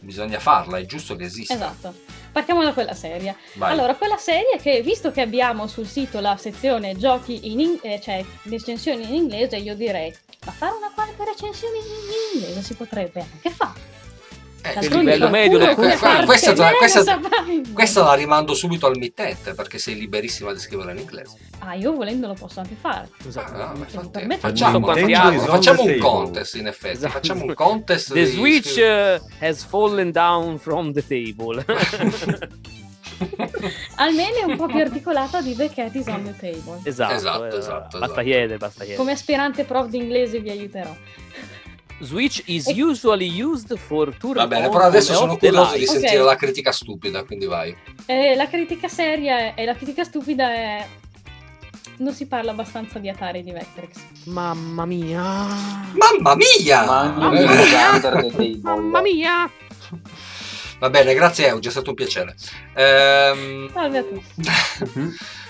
bisogna 0.00 0.38
farla, 0.38 0.76
è 0.76 0.84
giusto 0.84 1.16
che 1.16 1.24
esista. 1.24 1.54
Esatto. 1.54 1.94
Partiamo 2.30 2.62
da 2.62 2.74
quella 2.74 2.92
seria. 2.92 3.34
Vai. 3.54 3.72
Allora, 3.72 3.94
quella 3.94 4.18
serie 4.18 4.58
che 4.60 4.82
visto 4.82 5.10
che 5.10 5.22
abbiamo 5.22 5.66
sul 5.66 5.86
sito 5.86 6.20
la 6.20 6.36
sezione 6.36 6.94
giochi 6.98 7.50
in 7.50 7.60
in- 7.60 7.78
eh, 7.80 7.98
cioè 8.02 8.22
recensioni 8.42 9.04
in 9.08 9.14
inglese, 9.14 9.56
io 9.56 9.74
direi, 9.74 10.14
ma 10.44 10.52
fare 10.52 10.74
una 10.76 10.90
qualche 10.94 11.24
recensione 11.24 11.78
in 11.78 11.84
inglese 12.34 12.60
si 12.60 12.74
potrebbe 12.74 13.20
anche 13.20 13.48
fare. 13.48 13.85
Eh, 14.70 14.74
D'altronde 14.74 15.12
livello 15.12 15.30
medio 15.30 15.58
del 15.58 15.74
parte 15.74 16.24
Questa- 16.24 16.54
questa-. 16.78 17.20
Questa 17.72 18.02
la 18.02 18.14
rimando 18.14 18.54
subito 18.54 18.86
al 18.86 18.96
mittente 18.96 19.54
perché 19.54 19.78
sei 19.78 19.96
liberissima 19.96 20.52
di 20.52 20.58
scriverla 20.58 20.92
in 20.92 20.98
inglese. 20.98 21.36
Ah, 21.58 21.74
io 21.74 21.92
volendo 21.92 22.26
lo 22.26 22.34
posso 22.34 22.60
anche 22.60 22.76
fare. 22.80 23.08
Esatto. 23.26 23.52
Ah, 23.54 23.72
Mi 23.74 23.80
infatti, 23.80 24.08
permette- 24.08 24.40
facciamo, 24.40 24.86
facciamo, 24.86 25.82
un 25.82 25.98
contest 25.98 26.54
in 26.56 26.66
effetti. 26.66 26.96
Esatto. 26.96 27.12
Facciamo 27.12 27.44
un 27.44 27.54
contest. 27.54 28.12
The 28.12 28.26
Switch 28.26 28.68
scrivere- 28.70 29.16
uh, 29.40 29.44
has 29.44 29.64
fallen 29.64 30.10
down 30.10 30.58
from 30.58 30.92
the 30.92 31.04
table. 31.06 31.64
Almeno 33.96 34.36
è 34.40 34.44
un 34.44 34.56
po' 34.56 34.66
più 34.66 34.78
articolata 34.80 35.40
di 35.40 35.54
The 35.56 35.70
Cat 35.70 35.94
is 35.94 36.06
on 36.08 36.24
the 36.24 36.36
Table. 36.36 36.80
esatto, 36.82 37.14
Esatto, 37.14 37.44
eh, 37.44 37.58
esatto, 37.58 37.98
Basta 37.98 38.04
esatto. 38.06 38.20
chiedere, 38.22 38.56
basta 38.58 38.78
chiedere. 38.80 38.98
Come 38.98 39.12
aspirante 39.12 39.64
prof 39.64 39.88
di 39.88 39.96
inglese 39.96 40.38
vi 40.40 40.50
aiuterò. 40.50 40.94
Switch 42.00 42.42
is 42.46 42.66
usually 42.66 43.26
used 43.42 43.74
for 43.78 44.14
tour 44.16 44.34
Va 44.36 44.46
bene, 44.46 44.68
però 44.68 44.84
adesso 44.84 45.14
sono 45.14 45.36
curioso 45.36 45.76
di 45.76 45.86
sentire 45.86 46.22
la 46.22 46.36
critica 46.36 46.70
stupida, 46.70 47.24
quindi 47.24 47.46
vai. 47.46 47.74
Eh, 48.06 48.34
la 48.36 48.48
critica 48.48 48.88
seria 48.88 49.54
e 49.54 49.64
la 49.64 49.74
critica 49.74 50.04
stupida 50.04 50.52
è... 50.52 50.86
Non 51.98 52.12
si 52.12 52.26
parla 52.26 52.50
abbastanza 52.50 52.98
di 52.98 53.08
Atari 53.08 53.38
e 53.38 53.42
di 53.42 53.52
Vectrex. 53.52 53.96
Mamma 54.24 54.84
mia. 54.84 55.22
Mamma 55.22 56.34
mia! 56.34 56.84
Mamma 56.84 57.30
mia! 57.30 58.60
Mamma 58.60 59.00
mia. 59.00 59.50
Va 60.78 60.90
bene, 60.90 61.14
grazie 61.14 61.46
Euge, 61.46 61.68
è 61.68 61.70
stato 61.70 61.90
un 61.90 61.96
piacere. 61.96 62.34
Ehm, 62.74 63.70
Salve 63.72 63.98
a 63.98 64.02
tutti. 64.02 65.14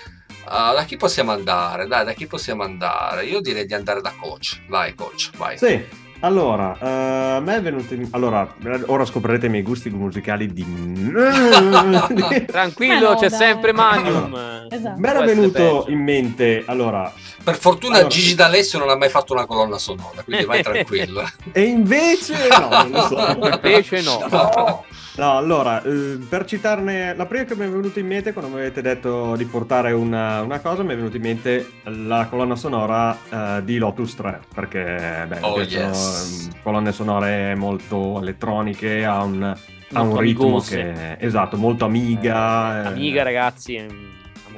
Ah, 0.49 0.73
da 0.73 0.85
chi 0.85 0.97
possiamo 0.97 1.33
andare? 1.33 1.89
Dai, 1.89 2.05
da 2.05 2.13
chi 2.13 2.29
possiamo 2.29 2.63
andare? 2.63 3.25
Io 3.27 3.41
direi 3.41 3.67
di 3.67 3.75
andare 3.75 4.01
da 4.01 4.15
coach. 4.17 4.61
Vai, 4.69 4.95
coach, 4.95 5.31
vai. 5.37 5.59
Sì, 5.59 5.85
allora, 6.21 6.77
eh, 6.81 7.37
a 7.37 7.41
me 7.41 7.57
è 7.57 7.63
venuto 7.63 7.95
in... 7.95 8.09
Allora, 8.11 8.55
ora 8.87 9.05
scoprirete 9.05 9.47
i 9.47 9.49
miei 9.49 9.63
gusti 9.63 9.91
musicali 9.91 10.53
di... 10.53 10.65
Tranquillo, 12.47 13.11
no, 13.11 13.17
c'è 13.17 13.29
dai. 13.29 13.39
sempre 13.39 13.73
Magnum. 13.73 14.67
Esatto. 14.71 14.99
Mi 15.01 15.09
era 15.09 15.21
venuto 15.21 15.85
in 15.89 16.03
mente, 16.03 16.63
allora, 16.67 17.13
Per 17.45 17.57
fortuna 17.59 17.97
Allora. 17.97 18.09
Gigi 18.09 18.35
D'Alessio 18.35 18.79
non 18.79 18.89
ha 18.89 18.97
mai 18.97 19.09
fatto 19.09 19.33
una 19.33 19.47
colonna 19.47 19.79
sonora, 19.79 20.23
quindi 20.25 20.45
vai 20.45 20.63
tranquillo. 20.65 21.23
e 21.53 21.63
invece 21.63 22.49
no, 22.51 22.69
non 22.69 22.91
lo 22.91 23.03
so. 23.03 23.49
Invece 23.53 24.03
no. 24.03 24.25
No. 24.37 24.85
No, 25.19 25.35
allora, 25.39 25.83
eh, 25.83 26.19
per 26.29 26.45
citarne, 26.45 27.15
la 27.17 27.25
prima 27.25 27.45
che 27.45 27.57
mi 27.57 27.65
è 27.65 27.69
venuta 27.71 27.99
in 28.01 28.07
mente 28.07 28.35
quando 28.35 28.51
mi 28.55 28.61
avete 28.61 28.83
detto 28.83 29.35
di 29.35 29.47
portare 29.47 29.93
una, 29.93 30.43
una 30.43 30.61
cosa, 30.61 30.83
mi 30.83 30.93
è 30.93 30.97
venuta 30.97 31.17
in 31.17 31.23
mente 31.23 31.71
la 31.85 32.27
colonna 32.29 32.55
sonora 32.55 33.17
eh, 33.31 33.65
di 33.65 33.79
Lotus 33.79 34.15
3, 34.15 34.41
perché 34.55 35.25
beh, 35.27 35.39
Oh, 35.41 35.59
yes. 35.63 36.51
ehm, 36.53 36.61
colonne 36.63 36.93
sonore 36.93 37.55
molto 37.55 38.21
elettroniche, 38.21 39.07
ha 39.07 39.23
un, 39.23 39.43
ha 39.43 40.01
un 40.03 40.19
ritmo 40.19 40.45
amigose. 40.45 40.93
che... 40.93 41.17
Esatto, 41.25 41.57
molto 41.57 41.87
amiga. 41.87 42.83
eh, 42.83 42.87
Amiga, 42.89 43.23
ragazzi. 43.23 44.15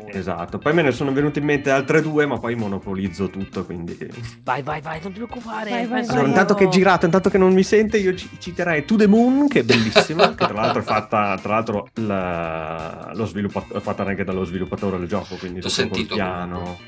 È 0.09 0.15
amore. 0.17 0.19
Esatto, 0.19 0.59
poi 0.59 0.73
me 0.75 0.83
ne 0.83 0.93
sono 0.93 1.13
venute 1.13 1.39
in 1.39 1.45
mente 1.45 1.71
altre 1.71 2.03
due, 2.03 2.27
ma 2.27 2.39
poi 2.39 2.55
monopolizzo 2.55 3.29
tutto, 3.29 3.65
quindi... 3.65 3.97
Vai, 4.43 4.63
vai, 4.63 4.81
vai, 4.81 5.01
non 5.03 5.13
ti 5.13 5.19
preoccupare. 5.21 5.71
Vai, 5.71 5.87
vai, 5.87 6.01
Allora, 6.03 6.21
vai. 6.21 6.29
intanto 6.29 6.55
che 6.55 6.65
è 6.65 6.69
girato, 6.69 7.05
intanto 7.05 7.29
che 7.31 7.39
non 7.39 7.53
mi 7.53 7.63
sente, 7.63 7.99
io 7.99 8.15
ci- 8.15 8.29
citerei 8.39 8.85
To 8.85 8.97
The 8.97 9.07
Moon, 9.07 9.49
che 9.49 9.61
è 9.61 9.65
bellissima, 9.65 10.29
che 10.35 10.45
tra 10.47 10.53
l'altro 10.55 10.81
è 10.81 10.85
fatta, 10.85 11.39
tra 11.41 11.55
l'altro 11.55 11.89
la- 11.95 13.11
lo 13.15 13.25
sviluppa- 13.27 13.67
è 13.75 13.81
fatta 13.81 14.05
anche 14.05 14.25
dallo 14.25 14.45
sviluppatore 14.45 14.99
del 14.99 15.09
gioco, 15.09 15.37
quindi 15.37 15.61
col 15.61 15.71
sentito 15.71 16.15
piano. 16.15 16.79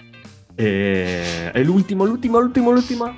E, 0.54 1.50
e 1.54 1.64
l'ultimo, 1.64 2.04
l'ultimo, 2.04 2.38
l'ultimo, 2.40 2.70
l'ultima 2.70 3.16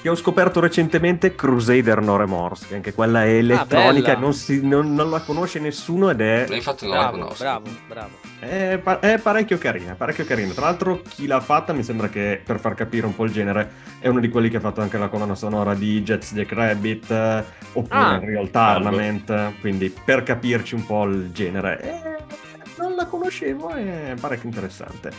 che 0.00 0.08
ho 0.08 0.14
scoperto 0.14 0.60
recentemente, 0.60 1.34
Crusader 1.34 2.00
No 2.00 2.16
Remorse, 2.16 2.66
che 2.68 2.74
anche 2.76 2.94
quella 2.94 3.24
è 3.24 3.30
elettronica, 3.34 4.08
bella. 4.14 4.18
non, 4.20 4.32
si- 4.32 4.64
non- 4.64 4.94
non 4.94 5.10
la 5.10 5.20
conosce 5.20 5.58
nessuno 5.58 6.10
ed 6.10 6.20
è... 6.20 6.46
Infatti 6.50 6.86
non 6.86 6.94
la 6.96 7.00
Bravo, 7.08 7.18
conosco. 7.18 7.42
bravo, 7.42 7.66
bravo. 7.88 8.10
È, 8.38 8.78
pa- 8.80 9.00
è 9.00 9.18
parecchio 9.18 9.58
carina, 9.58 9.94
parecchio 9.94 10.24
carina. 10.24 10.52
Tra 10.52 10.66
l'altro, 10.66 11.02
chi 11.02 11.26
l'ha 11.26 11.40
fatta 11.40 11.72
mi 11.72 11.82
sembra 11.82 12.08
che 12.08 12.40
per 12.44 12.60
far 12.60 12.74
capire 12.74 13.06
un 13.06 13.14
po' 13.16 13.24
il 13.24 13.32
genere 13.32 13.70
è 13.98 14.06
uno 14.06 14.20
di 14.20 14.28
quelli 14.28 14.48
che 14.48 14.58
ha 14.58 14.60
fatto 14.60 14.80
anche 14.80 14.98
la 14.98 15.08
colonna 15.08 15.34
sonora 15.34 15.74
di 15.74 16.00
Jets 16.02 16.32
Jack 16.32 16.52
Rabbit 16.52 17.10
eh, 17.10 17.44
oppure 17.72 17.98
Ah, 18.00 18.18
Real 18.22 18.50
Tournament. 18.50 19.52
Quindi 19.60 19.92
per 20.04 20.22
capirci 20.22 20.76
un 20.76 20.86
po' 20.86 21.04
il 21.06 21.32
genere, 21.32 21.80
eh, 21.82 22.24
non 22.78 22.94
la 22.94 23.06
conoscevo, 23.06 23.70
è 23.70 24.14
parecchio 24.20 24.48
interessante. 24.48 25.10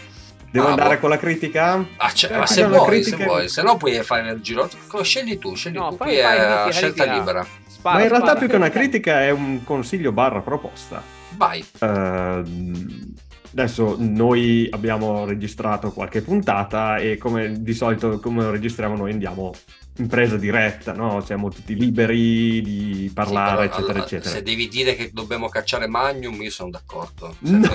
Devo 0.51 0.67
Ah, 0.67 0.69
andare 0.71 0.95
boh. 0.95 1.01
con 1.01 1.09
la 1.09 1.17
critica? 1.17 1.85
Ah, 1.97 2.11
cioè, 2.11 2.31
Eh, 2.33 2.37
ma 2.37 2.45
se 2.47 2.65
vuoi, 2.65 3.03
se 3.03 3.11
critica- 3.11 3.25
vuoi, 3.25 3.49
se 3.49 3.61
no 3.61 3.77
puoi 3.77 4.01
fare 4.03 4.31
il 4.31 4.41
giro. 4.41 4.67
Scegli 5.03 5.37
tu, 5.37 5.53
scegli 5.55 5.75
No, 5.75 5.89
tu. 5.89 5.97
fai- 5.97 6.07
Qui 6.13 6.21
fai 6.21 6.37
è 6.37 6.71
scelta 6.71 7.03
critica. 7.03 7.13
libera. 7.13 7.45
Spara, 7.67 7.95
Ma 7.97 8.01
in 8.03 8.09
realtà 8.09 8.25
spara. 8.31 8.39
più 8.39 8.49
che 8.49 8.55
una 8.55 8.69
critica 8.69 9.21
è 9.21 9.29
un 9.29 9.63
consiglio 9.63 10.11
barra 10.11 10.41
proposta. 10.41 11.01
Vai. 11.37 11.63
Ehm, 11.79 13.13
adesso 13.51 13.95
noi 13.99 14.67
abbiamo 14.71 15.25
registrato 15.25 15.91
qualche 15.91 16.21
puntata 16.21 16.97
e 16.97 17.17
come 17.17 17.61
di 17.61 17.73
solito 17.73 18.19
come 18.19 18.49
registriamo 18.51 18.95
noi 18.95 19.11
andiamo 19.11 19.51
in 19.99 20.07
presa 20.07 20.37
diretta, 20.37 20.93
no? 20.93 21.21
Siamo 21.21 21.49
tutti 21.49 21.75
liberi 21.75 22.61
di 22.61 23.11
parlare, 23.13 23.63
Sì, 23.63 23.69
però, 23.69 23.77
eccetera, 23.77 23.91
allora, 23.91 24.03
eccetera. 24.05 24.29
Se 24.35 24.41
devi 24.43 24.67
dire 24.69 24.95
che 24.95 25.09
dobbiamo 25.13 25.49
cacciare 25.49 25.87
Magnum, 25.87 26.41
io 26.41 26.49
sono 26.51 26.69
d'accordo. 26.69 27.35
No. 27.39 27.69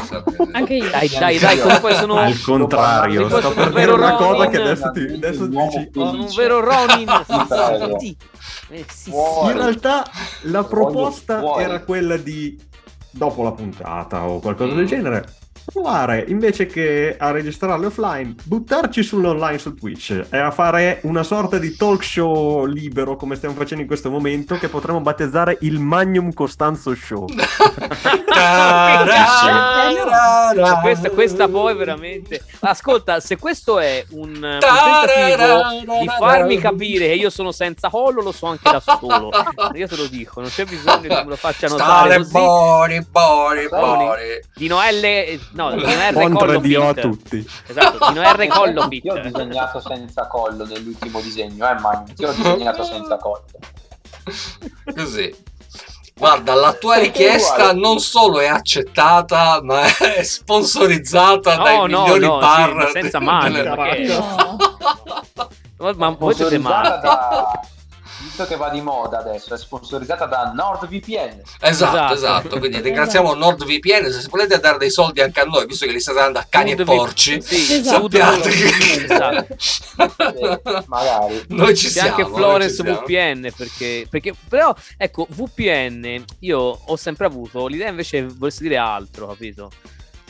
Anche 0.52 0.74
io. 0.74 0.90
Dai, 0.90 1.08
dai, 1.08 1.38
dai, 1.38 1.58
comunque 1.60 1.94
sono, 1.94 2.16
Al 2.16 2.40
contrario, 2.40 3.28
sto 3.28 3.48
un 3.48 3.54
per 3.54 3.68
dire 3.68 3.70
vero 3.80 3.94
una 3.94 4.14
cosa 4.14 4.44
Ronin. 4.44 4.50
che 4.50 4.60
adesso, 4.60 4.90
ti, 4.92 5.00
adesso 5.00 5.42
uomo 5.44 5.70
dici. 5.70 5.90
un 5.98 6.32
vero 6.36 6.60
Ronin. 6.60 7.24
Ti. 7.98 8.16
Sì, 8.66 8.74
eh, 8.74 8.84
sì. 8.90 9.10
In 9.10 9.52
realtà 9.52 10.04
la 10.42 10.64
proposta 10.64 11.42
era 11.58 11.80
quella 11.82 12.16
di, 12.16 12.58
dopo 13.10 13.42
la 13.42 13.52
puntata 13.52 14.26
o 14.26 14.40
qualcosa 14.40 14.72
Mm. 14.72 14.76
del 14.76 14.86
genere, 14.86 15.24
provare 15.64 16.24
invece 16.28 16.66
che 16.66 17.16
a 17.18 17.30
registrarle 17.30 17.86
offline, 17.86 18.34
buttarci 18.44 19.02
sull'online 19.02 19.58
su 19.58 19.74
Twitch 19.74 20.26
e 20.30 20.38
a 20.38 20.50
fare 20.50 21.00
una 21.02 21.22
sorta 21.22 21.58
di 21.58 21.76
talk 21.76 22.04
show 22.04 22.64
libero 22.64 23.16
come 23.16 23.36
stiamo 23.36 23.54
facendo 23.54 23.82
in 23.82 23.88
questo 23.88 24.10
momento 24.10 24.56
che 24.58 24.68
potremmo 24.68 25.00
battezzare 25.00 25.58
il 25.60 25.78
Magnum 25.78 26.32
Costanzo 26.32 26.94
Show. 26.94 27.26
Ma 30.56 30.80
questa, 30.80 31.10
questa 31.10 31.48
poi 31.48 31.74
veramente. 31.74 32.42
Ascolta, 32.60 33.20
se 33.20 33.36
questo 33.38 33.78
è 33.78 34.04
un, 34.10 34.34
un 34.34 34.58
tentativo 34.60 35.98
di 36.00 36.08
farmi 36.18 36.58
capire 36.58 37.06
che 37.06 37.14
io 37.14 37.30
sono 37.30 37.52
senza 37.52 37.88
collo, 37.88 38.22
lo 38.22 38.32
so 38.32 38.46
anche 38.46 38.70
da 38.70 38.80
solo. 38.80 39.30
Io 39.74 39.88
te 39.88 39.96
lo 39.96 40.06
dico, 40.06 40.40
non 40.40 40.50
c'è 40.50 40.64
bisogno 40.64 41.02
che 41.02 41.08
me 41.08 41.24
lo 41.26 41.36
faccia 41.36 41.68
notare 41.68 41.82
Stare 41.84 42.16
così. 42.18 42.32
buoni, 42.32 43.06
buoni, 43.10 43.68
buoni. 43.68 44.40
Dino 44.54 44.78
L. 44.80 45.40
No, 45.54 45.70
Dino 45.74 45.86
R. 45.88 46.12
Contro 46.12 46.58
Dio 46.58 46.88
a 46.88 46.94
tutti. 46.94 47.46
Esatto, 47.66 48.08
Dino 48.12 48.22
R. 48.22 48.46
Collo 48.48 48.88
Io 48.90 49.12
ho 49.14 49.18
disegnato 49.20 49.80
senza 49.80 50.26
collo 50.26 50.64
nell'ultimo 50.66 51.20
disegno, 51.20 51.68
eh, 51.68 51.74
Magno. 51.78 52.12
Io 52.16 52.28
ho 52.28 52.32
disegnato 52.34 52.82
senza 52.84 53.16
collo. 53.16 53.44
Così. 54.94 55.34
Guarda, 56.16 56.54
la 56.54 56.72
tua 56.74 56.98
richiesta 56.98 57.72
non 57.72 57.98
solo 57.98 58.38
è 58.40 58.46
accettata, 58.46 59.60
ma 59.62 59.82
è 59.98 60.22
sponsorizzata 60.22 61.56
dai 61.56 61.76
No, 61.76 61.86
no, 61.86 62.02
migliori 62.02 62.20
no, 62.26 62.38
bar. 62.38 62.68
sì, 62.68 62.74
ma 62.74 62.86
senza 62.88 63.20
mano, 63.20 63.48
delle- 63.54 63.68
ma 63.76 63.88
No. 65.76 65.92
Ma 65.96 66.08
voi 66.10 66.34
siete 66.34 66.58
matti. 66.58 67.08
Visto 68.36 68.48
che 68.48 68.56
va 68.56 68.68
di 68.68 68.80
moda 68.80 69.18
adesso, 69.20 69.54
è 69.54 69.56
sponsorizzata 69.56 70.26
da 70.26 70.50
NordVPN. 70.52 71.40
Esatto, 71.60 71.68
Esatto. 71.68 72.14
esatto. 72.14 72.58
Quindi 72.58 72.80
ringraziamo 72.80 73.32
NordVPN. 73.32 74.10
Se 74.10 74.26
volete 74.28 74.58
dare 74.58 74.76
dei 74.76 74.90
soldi 74.90 75.20
anche 75.20 75.38
a 75.38 75.44
noi, 75.44 75.66
visto 75.66 75.86
che 75.86 75.92
li 75.92 76.00
state 76.00 76.18
dando 76.18 76.40
a 76.40 76.46
cani 76.48 76.72
e 76.72 76.74
Food 76.74 76.88
vi- 76.90 76.96
porci, 76.96 77.40
Sì, 77.40 77.74
Esatto. 77.74 78.00
sappiate 78.10 78.48
esatto. 79.04 79.46
Sì, 79.56 80.82
magari. 80.86 81.44
Noi 81.50 81.76
ci 81.76 81.86
C'è 81.86 81.92
siamo. 81.92 82.08
anche 82.08 82.24
siamo. 82.24 83.00
VPN 83.02 83.52
perché, 83.56 84.06
perché 84.10 84.34
però 84.48 84.74
ecco 84.96 85.28
VPN 85.30 86.24
io 86.40 86.58
ho 86.84 86.96
sempre 86.96 87.26
avuto 87.26 87.68
l'idea 87.68 87.88
invece 87.88 88.26
volessi 88.26 88.62
dire 88.64 88.78
altro 88.78 89.28
capito 89.28 89.70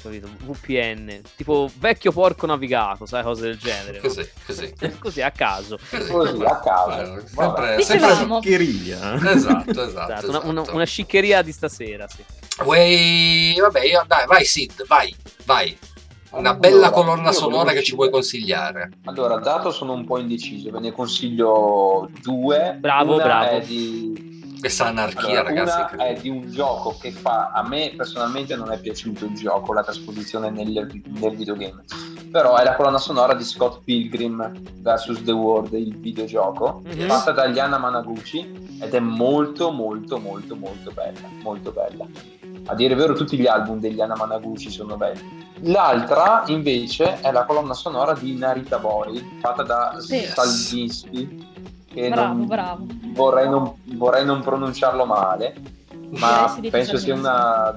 capito 0.09 0.29
VPN 0.39 1.21
tipo 1.37 1.71
vecchio 1.79 2.13
porco 2.13 2.47
navigato 2.47 3.07
sai 3.07 3.23
cose 3.23 3.43
del 3.43 3.59
genere 3.59 3.97
no? 3.97 4.03
Così, 4.09 4.31
così. 4.47 4.75
così 4.99 5.23
a 5.23 5.31
caso 5.31 5.79
Così, 5.91 6.43
a 6.45 6.61
caso. 6.61 7.23
Vabbè. 7.35 7.81
sempre, 7.81 7.83
sempre... 7.83 8.07
Dicevamo. 8.09 8.41
Schiccheria. 8.41 9.15
Esatto, 9.33 9.71
esatto. 9.83 9.83
Esatto, 9.83 10.29
una, 10.29 10.39
esatto. 10.39 10.49
una- 10.49 10.65
una 10.73 10.85
sciccheria 10.85 11.43
di 11.43 11.53
stasera 11.53 12.07
sì. 12.09 12.23
Vuoi... 12.63 13.55
Vabbè, 13.59 13.85
io- 13.85 14.05
dai, 14.07 14.27
vai 14.27 14.45
Sid, 14.45 14.87
vai, 14.87 15.15
vai. 15.45 15.77
Una 16.31 16.51
Allora, 16.51 16.55
bella 16.55 16.91
colonna 16.91 17.31
sonora 17.33 17.73
che 17.73 17.83
ci 17.85 17.95
vuoi 17.95 18.11
consigliare. 18.11 18.91
Allora, 19.05 19.37
dato 19.39 19.71
sono 19.71 19.93
un 19.93 20.05
po' 20.05 20.19
indeciso, 20.19 20.71
ve 20.71 20.81
ne 20.81 20.91
consiglio 20.91 22.11
due. 22.23 22.77
Bravo, 22.79 23.15
Una 23.15 23.23
bravo. 23.25 23.51
È 23.59 23.61
di... 23.61 24.34
Questa 24.65 24.87
anarchia, 24.87 25.41
allora, 25.41 25.43
ragazzi. 25.43 25.95
una 25.95 26.05
è 26.07 26.15
di 26.15 26.31
un 26.31 26.51
gioco 26.51 26.97
che 26.99 27.11
fa 27.13 27.51
a 27.53 27.69
me 27.69 27.93
personalmente 27.95 28.57
non 28.57 28.73
è 28.73 28.79
piaciuto 28.81 29.27
il 29.27 29.35
gioco, 29.35 29.75
la 29.75 29.83
trasposizione 29.83 30.49
nel, 30.49 30.91
nel 31.05 31.37
videogame. 31.37 31.85
Però 32.31 32.57
è 32.57 32.65
la 32.65 32.75
colonna 32.75 32.97
sonora 32.97 33.35
di 33.35 33.45
Scott 33.45 33.85
Pilgrim 33.85 34.51
vs. 34.81 35.23
The 35.23 35.33
World, 35.33 35.75
il 35.75 35.95
videogioco, 35.99 36.81
Mhm. 36.83 37.07
fatta 37.09 37.33
da 37.33 37.45
Liana 37.45 37.77
Managuchi 37.77 38.79
ed 38.81 38.95
è 38.95 39.01
molto 39.01 39.71
molto 39.71 40.19
molto 40.19 40.57
molto 40.57 40.91
bella, 40.93 41.29
molto 41.43 41.71
bella. 41.71 42.07
A 42.65 42.75
dire 42.75 42.95
il 42.95 42.99
vero 42.99 43.13
tutti 43.13 43.37
gli 43.37 43.47
album 43.47 43.79
degli 43.81 44.01
Anna 44.01 44.17
Managuchi 44.17 44.71
sono 44.71 44.97
belli. 44.97 45.43
L'altra 45.65 46.43
invece 46.47 47.21
è 47.21 47.31
la 47.33 47.45
colonna 47.45 47.75
sonora 47.75 48.15
di 48.15 48.35
Narita 48.35 48.79
Bori, 48.79 49.39
fatta 49.43 49.63
da 49.63 49.97
Sì. 49.99 50.21
Salvinsky, 50.21 51.53
che 51.95 52.09
Bravo, 52.09 52.35
non- 52.35 52.47
bravo. 52.47 52.87
Vorrei, 53.13 53.49
non, 53.49 53.73
vorrei 53.95 54.25
non 54.25 54.41
pronunciarlo 54.43 55.05
male, 55.07 55.55
ma 56.19 56.53
penso 56.71 56.97
sia 56.99 57.15
una... 57.15 57.77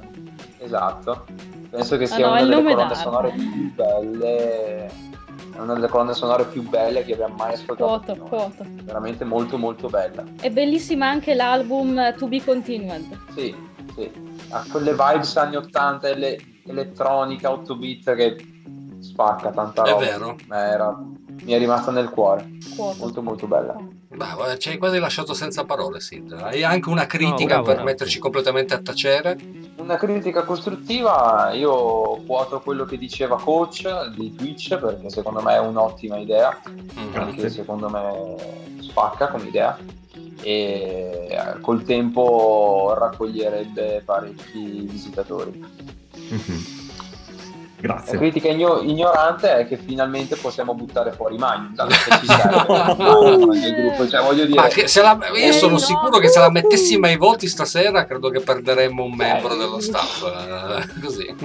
Esatto, 0.59 1.26
penso 1.70 1.97
che 1.97 2.05
Ah, 2.05 2.07
sia 2.07 2.28
no, 2.28 2.36
è 2.36 2.41
una 2.41 2.49
delle 2.49 2.55
colonne 2.63 2.76
d'arte. 2.76 2.95
sonore 2.95 3.32
più 3.32 3.74
belle, 3.76 4.86
è 4.86 5.59
una 5.59 5.74
delle 5.76 5.88
colonne 5.88 6.13
sonore 6.13 6.45
più 6.45 6.68
belle 6.68 7.03
che 7.05 7.13
abbia 7.13 7.28
mai 7.28 7.53
ascoltato. 7.53 7.86
Quoto, 7.86 8.13
finora. 8.13 8.30
quoto. 8.30 8.65
Veramente 8.84 9.24
molto 9.24 9.57
molto 9.57 9.88
bella. 9.88 10.24
È 10.41 10.49
bellissima 10.49 11.07
anche 11.07 11.36
l'album 11.36 12.15
To 12.18 12.28
Be 12.28 12.43
Continued. 12.43 13.05
Sì, 13.36 13.55
sì. 13.95 14.11
Ha 14.49 14.65
quelle 14.72 14.91
vibes 14.91 15.38
anni 15.38 15.57
80, 15.57 16.07
ele- 16.09 16.38
elettronica, 16.65 17.51
8 17.51 17.76
bit 17.76 18.13
che 18.15 18.36
spacca 18.99 19.51
tanta 19.51 19.84
È 19.84 19.89
roba. 19.91 20.03
vero. 20.03 20.36
Ma 20.47 20.57
era- 20.65 20.97
mi 21.44 21.54
è 21.54 21.58
rimasta 21.58 21.92
nel 21.92 22.10
cuore. 22.10 22.50
Quoto. 22.76 22.98
Molto 23.00 23.22
molto 23.22 23.48
bella. 23.48 23.76
Guarda, 24.10 24.58
ci 24.58 24.70
hai 24.70 24.78
quasi 24.78 24.98
lasciato 25.00 25.34
senza 25.34 25.64
parole, 25.66 26.00
Sid. 26.00 26.32
Hai 26.32 26.64
anche 26.64 26.90
una 26.90 27.06
critica 27.06 27.46
bravo, 27.46 27.64
per 27.64 27.74
bravo. 27.76 27.90
metterci 27.90 28.20
completamente 28.20 28.74
a 28.74 28.80
tacere. 28.80 29.38
Una 29.78 29.98
critica 29.98 30.44
costruttiva, 30.44 31.52
io 31.54 32.22
quoto 32.26 32.60
quello 32.62 32.86
che 32.86 32.98
diceva 32.98 33.38
coach 33.40 34.10
di 34.16 34.34
Twitch 34.36 34.78
perché 34.78 35.10
secondo 35.10 35.42
me 35.42 35.54
è 35.54 35.60
un'ottima 35.60 36.18
idea, 36.18 36.60
Mm. 36.70 37.16
anche 37.16 37.50
secondo 37.50 37.90
me 37.90 38.36
spacca 38.82 39.28
come 39.28 39.48
idea 39.48 39.78
e 40.42 41.28
eh, 41.30 41.60
col 41.62 41.84
tempo 41.84 42.94
raccoglierebbe 42.98 44.02
parecchi 44.04 44.88
visitatori. 44.90 45.64
Mhm. 47.80 47.88
La 47.88 47.93
Grazie. 47.93 48.17
critica 48.17 48.47
igno- 48.49 48.82
ignorante 48.82 49.55
è 49.57 49.67
che 49.67 49.78
finalmente 49.78 50.36
possiamo 50.36 50.73
buttare 50.73 51.11
fuori 51.11 51.38
dato 51.75 51.89
che 51.89 52.17
ci 52.21 52.25
gruppo, 53.75 54.07
cioè 54.07 54.23
voglio 54.23 54.45
dire... 54.45 54.88
Se 54.88 55.01
la- 55.01 55.17
io 55.36 55.49
Eh, 55.49 55.51
sono 55.51 55.73
no. 55.73 55.78
sicuro 55.78 56.17
che 56.17 56.28
se 56.28 56.39
la 56.39 56.49
mettessimo 56.49 57.05
ai 57.05 57.17
voti 57.17 57.47
stasera, 57.47 58.05
credo 58.05 58.30
che 58.30 58.39
perderemmo 58.39 59.03
un 59.03 59.13
membro 59.15 59.53
Eh. 59.53 59.57
dello 59.57 59.80
staff. 59.80 60.23
eh, 60.23 60.99
Così. 61.01 61.36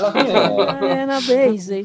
Alla 0.00 0.10
fine 0.12 1.02
una 1.04 1.18
base 1.26 1.76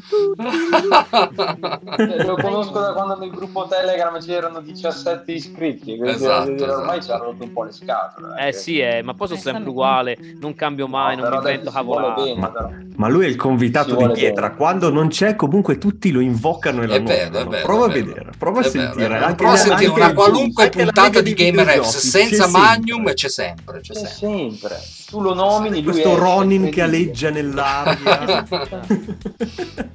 eh, 1.96 2.24
lo 2.24 2.34
conosco 2.36 2.78
da 2.80 2.92
quando 2.92 3.16
nel 3.16 3.30
gruppo 3.30 3.66
Telegram 3.66 4.18
c'erano 4.20 4.60
17 4.60 5.32
iscritti, 5.32 5.96
quindi 5.96 6.10
Esatto, 6.10 6.50
dire, 6.52 6.70
ormai 6.70 6.98
esatto. 6.98 7.02
ci 7.04 7.10
hanno 7.12 7.30
rotto 7.32 7.44
un 7.44 7.52
po' 7.52 7.62
le 7.64 7.72
scatole. 7.72 8.46
eh 8.46 8.52
sì 8.52 8.78
eh, 8.78 9.02
ma 9.02 9.14
poi 9.14 9.26
sono 9.28 9.38
Eh, 9.38 9.42
sempre 9.42 9.70
uguale 9.70 10.18
non 10.40 10.54
cambio 10.54 10.86
mai 10.86 11.16
No, 11.16 11.22
non 11.22 11.30
mi 11.30 11.36
invento 11.36 11.70
cavolate 11.70 12.34
Ma-. 12.36 12.52
Ma 12.96 13.08
lui 13.08 13.24
è 13.24 13.28
il 13.28 13.36
convitato 13.36 13.68
Ci 13.72 13.96
di 13.96 14.12
pietra. 14.12 14.46
bene. 14.46 14.56
Quando 14.56 14.90
non 14.90 15.08
c'è, 15.08 15.36
comunque 15.36 15.78
tutti 15.78 16.10
lo 16.10 16.20
invocano 16.20 16.82
e 16.82 16.86
lo 16.86 17.02
vero, 17.02 17.48
Prova 17.62 17.86
a 17.86 17.88
vedere, 17.88 18.30
prova 18.36 18.60
a 18.60 18.64
sentire. 18.64 19.16
anche 19.16 19.34
Prova 19.34 19.52
a 19.52 19.56
sentire 19.56 19.90
una 19.90 20.12
qualunque 20.12 20.68
puntata 20.68 21.20
di 21.20 21.34
Game 21.34 21.64
Videogiochi, 21.64 22.06
senza 22.06 22.44
c'è 22.44 22.50
Magnum 22.50 22.96
sempre. 22.96 23.14
c'è 23.14 23.28
sempre. 23.28 23.80
C'è 23.80 23.92
C'è 23.94 24.06
sempre. 24.06 24.76
Tu 25.10 25.20
lo 25.20 25.34
nomini, 25.34 25.82
lui 25.82 25.92
Questo 25.92 26.16
Ronin 26.16 26.70
che 26.70 26.82
aleggia 26.82 27.30
nell'aria. 27.30 28.44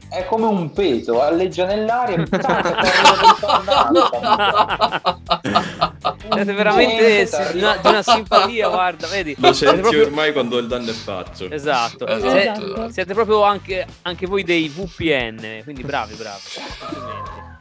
È 0.10 0.26
come 0.26 0.46
un 0.46 0.72
peto, 0.72 1.22
alleggia 1.22 1.66
nell'aria 1.66 2.16
e 2.18 2.26
Siete 6.32 6.54
veramente 6.54 7.30
di 7.54 7.58
una, 7.60 7.78
di 7.78 7.88
una 7.88 8.02
simpatia, 8.04 8.70
guarda, 8.70 9.08
vedi? 9.08 9.36
Lo 9.40 9.54
Siete 9.54 9.66
senti 9.74 9.82
proprio- 9.82 10.06
ormai 10.06 10.32
quando 10.34 10.58
il 10.58 10.68
danno 10.68 10.90
è 10.90 10.94
fatto. 10.94 11.50
Esatto. 11.50 12.06
Esatto. 12.08 12.88
Se- 12.88 12.94
siete 12.94 13.14
proprio 13.14 13.44
anche, 13.44 13.86
anche 14.04 14.26
voi 14.28 14.44
dei 14.44 14.68
VPN, 14.70 15.62
quindi 15.64 15.84
bravi, 15.84 16.14
bravi. 16.16 16.42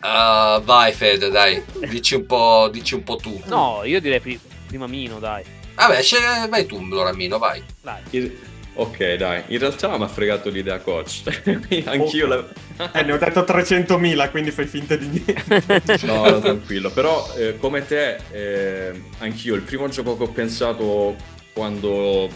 Ah, 0.00 0.60
vai 0.62 0.92
Fede, 0.92 1.28
dai, 1.30 1.62
dici 1.88 2.14
un 2.14 2.24
po', 2.26 2.68
dici 2.70 2.94
un 2.94 3.02
po' 3.02 3.16
tu. 3.16 3.40
No, 3.46 3.80
io 3.84 4.00
direi 4.00 4.20
pri- 4.20 4.38
prima 4.66 4.86
Mino, 4.86 5.18
dai. 5.18 5.42
Vabbè, 5.74 6.00
vai 6.48 6.64
tu, 6.66 6.76
allora 6.76 7.12
Mino, 7.12 7.38
vai. 7.38 7.62
Dai. 7.82 8.00
In- 8.10 8.38
Ok, 8.80 9.14
dai, 9.14 9.42
in 9.48 9.58
realtà 9.58 9.96
mi 9.98 10.04
ha 10.04 10.08
fregato 10.08 10.50
l'idea 10.50 10.78
coach. 10.78 11.22
Quindi 11.42 11.82
Anch'io 11.84 12.26
la... 12.28 12.48
Eh, 12.92 13.02
ne 13.02 13.12
ho 13.12 13.18
detto 13.18 13.40
300.000, 13.40 14.30
quindi 14.30 14.52
fai 14.52 14.66
finta 14.66 14.94
di 14.94 15.06
niente. 15.08 16.06
No, 16.06 16.30
no, 16.30 16.38
tranquillo. 16.38 16.88
Però, 16.90 17.28
eh, 17.36 17.56
come 17.58 17.84
te, 17.84 18.18
eh, 18.30 19.02
anch'io 19.18 19.56
il 19.56 19.62
primo 19.62 19.88
gioco 19.88 20.16
che 20.16 20.22
ho 20.22 20.28
pensato 20.28 21.16
quando 21.52 22.30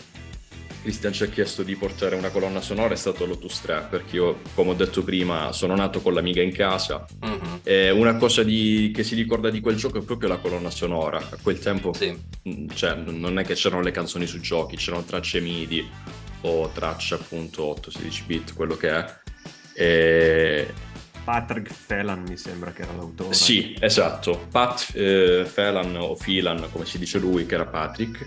Christian 0.83 1.13
ci 1.13 1.23
ha 1.23 1.27
chiesto 1.29 1.63
di 1.63 1.77
portare 1.77 2.17
una 2.17 2.31
colonna 2.31 2.61
sonora 2.61 2.93
è 2.93 2.97
stato 2.97 3.25
Lotus 3.25 3.61
3, 3.61 3.87
perché 3.89 4.17
io, 4.17 4.41
come 4.57 4.71
ho 4.71 4.75
detto 4.75 5.05
prima, 5.05 5.53
sono 5.53 5.77
nato 5.77 6.01
con 6.01 6.13
l'amiga 6.13 6.43
in 6.43 6.53
casa. 6.53 7.07
Mhm, 7.21 7.61
E 7.63 7.91
una 7.91 8.17
cosa 8.17 8.43
di- 8.43 8.91
che 8.93 9.05
si 9.05 9.15
ricorda 9.15 9.49
di 9.49 9.61
quel 9.61 9.77
gioco 9.77 9.99
è 9.99 10.03
proprio 10.03 10.29
la 10.29 10.39
colonna 10.39 10.71
sonora. 10.71 11.19
A 11.19 11.37
quel 11.41 11.61
tempo, 11.61 11.93
Sì. 11.95 12.13
mh, 12.43 12.75
cioè, 12.75 12.97
non 12.97 13.39
è 13.39 13.45
che 13.45 13.55
c'erano 13.55 13.83
le 13.83 13.93
canzoni 13.93 14.27
su 14.27 14.41
giochi, 14.41 14.75
c'erano 14.75 15.05
tracce 15.05 15.39
MIDI 15.41 15.89
o 16.43 16.69
tracce 16.69 17.15
appunto 17.15 17.77
8-16 17.83 18.27
bit, 18.27 18.55
quello 18.55 18.77
che 18.77 18.89
è. 18.91 19.15
E 19.75 20.73
Patrick 21.25 21.73
Phelan 21.87 22.25
mi 22.27 22.37
sembra 22.37 22.73
che 22.73 22.83
era 22.83 22.93
l'autore. 22.93 23.35
Sì, 23.35 23.77
esatto. 23.79 24.47
Pat 24.51 24.91
eh, 24.95 25.49
Phelan 25.53 25.97
o 25.97 26.15
Phelan, 26.15 26.69
come 26.73 26.85
si 26.85 26.99
dice 26.99 27.19
lui, 27.19 27.47
che 27.47 27.55
era 27.55 27.67
Patrick, 27.67 28.27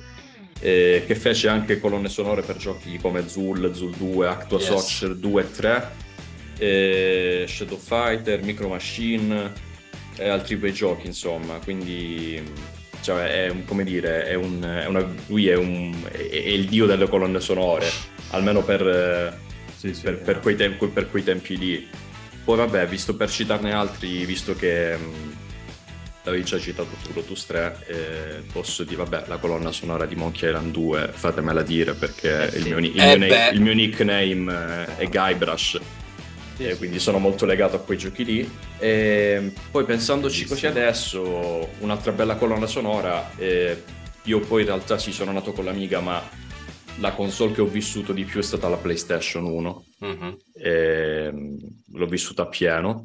eh, 0.60 1.04
che 1.06 1.16
fece 1.16 1.50
anche 1.50 1.80
colonne 1.80 2.08
sonore 2.08 2.42
per 2.42 2.56
giochi 2.56 2.98
come 2.98 3.28
Zul, 3.28 3.74
Zul 3.76 3.92
2, 3.96 4.28
Actua 4.28 4.60
Yes. 4.60 4.68
Soccer 4.68 5.16
2 5.16 5.42
e 5.42 5.52
3, 5.52 5.92
eh, 6.58 7.46
Shadow 7.48 7.78
Fighter, 7.78 8.42
Micro 8.44 8.70
Machine 8.70 9.52
e 10.16 10.30
altri 10.30 10.56
bei 10.56 10.72
giochi, 10.72 11.08
insomma. 11.08 11.56
Quindi, 11.56 12.42
cioè, 13.06 13.46
è 13.46 13.50
un, 13.50 13.64
come 13.66 13.84
dire, 13.84 14.26
è 14.26 14.34
un, 14.34 14.62
è 14.64 14.86
una- 14.88 15.08
lui 15.28 15.48
è, 15.48 15.56
un, 15.56 15.94
è, 16.12 16.18
è 16.18 16.50
il 16.50 16.66
dio 16.66 16.86
delle 16.88 17.08
colonne 17.08 17.40
sonore, 17.40 17.88
almeno 18.32 18.64
per... 18.64 18.82
eh, 18.88 19.34
Sì, 19.78 19.94
sì, 19.94 20.02
per, 20.02 20.22
per 20.22 20.40
quei 20.40 20.56
tempi, 20.56 20.88
per 20.88 21.10
quei 21.10 21.24
tempi 21.24 21.58
lì. 21.58 21.88
Poi 22.44 22.58
vabbè, 22.58 22.88
visto 22.88 23.16
per 23.16 23.30
citarne 23.30 23.72
altri, 23.74 24.26
visto 24.26 24.56
che 24.56 24.96
mh, 24.98 25.36
l'avevi 26.24 26.44
già 26.44 26.58
citato 26.60 26.90
tu 27.04 27.12
Lotus 27.14 27.46
3, 27.46 27.78
eh, 27.88 28.42
posso 28.52 28.84
dire, 28.84 28.98
vabbè, 28.98 29.26
la 29.28 29.38
colonna 29.38 29.72
sonora 29.72 30.06
di 30.06 30.16
Monkey 30.16 30.50
Island 30.50 30.72
2, 30.72 31.10
fatemela 31.14 31.62
dire 31.62 31.94
perché 31.94 32.48
Eh 32.48 32.52
sì. 32.52 32.58
il, 32.58 32.66
mio, 32.66 32.78
il 32.80 33.00
Eh 33.00 33.18
mio 33.18 33.28
beh. 33.28 33.28
na- 33.28 33.50
il 33.50 33.62
mio 33.62 33.74
nickname 33.74 34.86
eh, 34.88 34.98
è 34.98 35.08
Guybrush, 35.08 35.80
Sì, 36.56 36.66
e 36.66 36.72
sì. 36.72 36.78
quindi 36.78 37.00
sono 37.00 37.18
molto 37.18 37.46
legato 37.46 37.76
a 37.76 37.80
quei 37.80 37.98
giochi 37.98 38.24
lì. 38.24 38.52
E 38.78 39.54
poi 39.72 39.84
pensandoci 39.84 40.46
così 40.46 40.68
Bellissimo. 40.68 40.86
adesso, 40.86 41.70
un'altra 41.80 42.12
bella 42.12 42.36
colonna 42.36 42.68
sonora, 42.68 43.32
eh, 43.38 43.84
io 44.24 44.40
poi 44.40 44.62
in 44.62 44.68
realtà 44.68 44.98
sì, 44.98 45.12
sono 45.12 45.32
nato 45.32 45.52
con 45.52 45.66
l'Amiga, 45.66 46.00
ma 46.00 46.22
la 47.00 47.12
console 47.12 47.52
che 47.52 47.62
ho 47.62 47.66
vissuto 47.66 48.14
di 48.14 48.24
più 48.24 48.40
è 48.40 48.44
stata 48.44 48.70
la 48.70 48.78
PlayStation 48.78 49.44
1 49.46 49.84
mhm. 50.00 50.38
ehm, 50.54 51.58
l'ho 51.94 52.06
vissuta 52.06 52.44
a 52.44 52.48
pieno. 52.48 53.02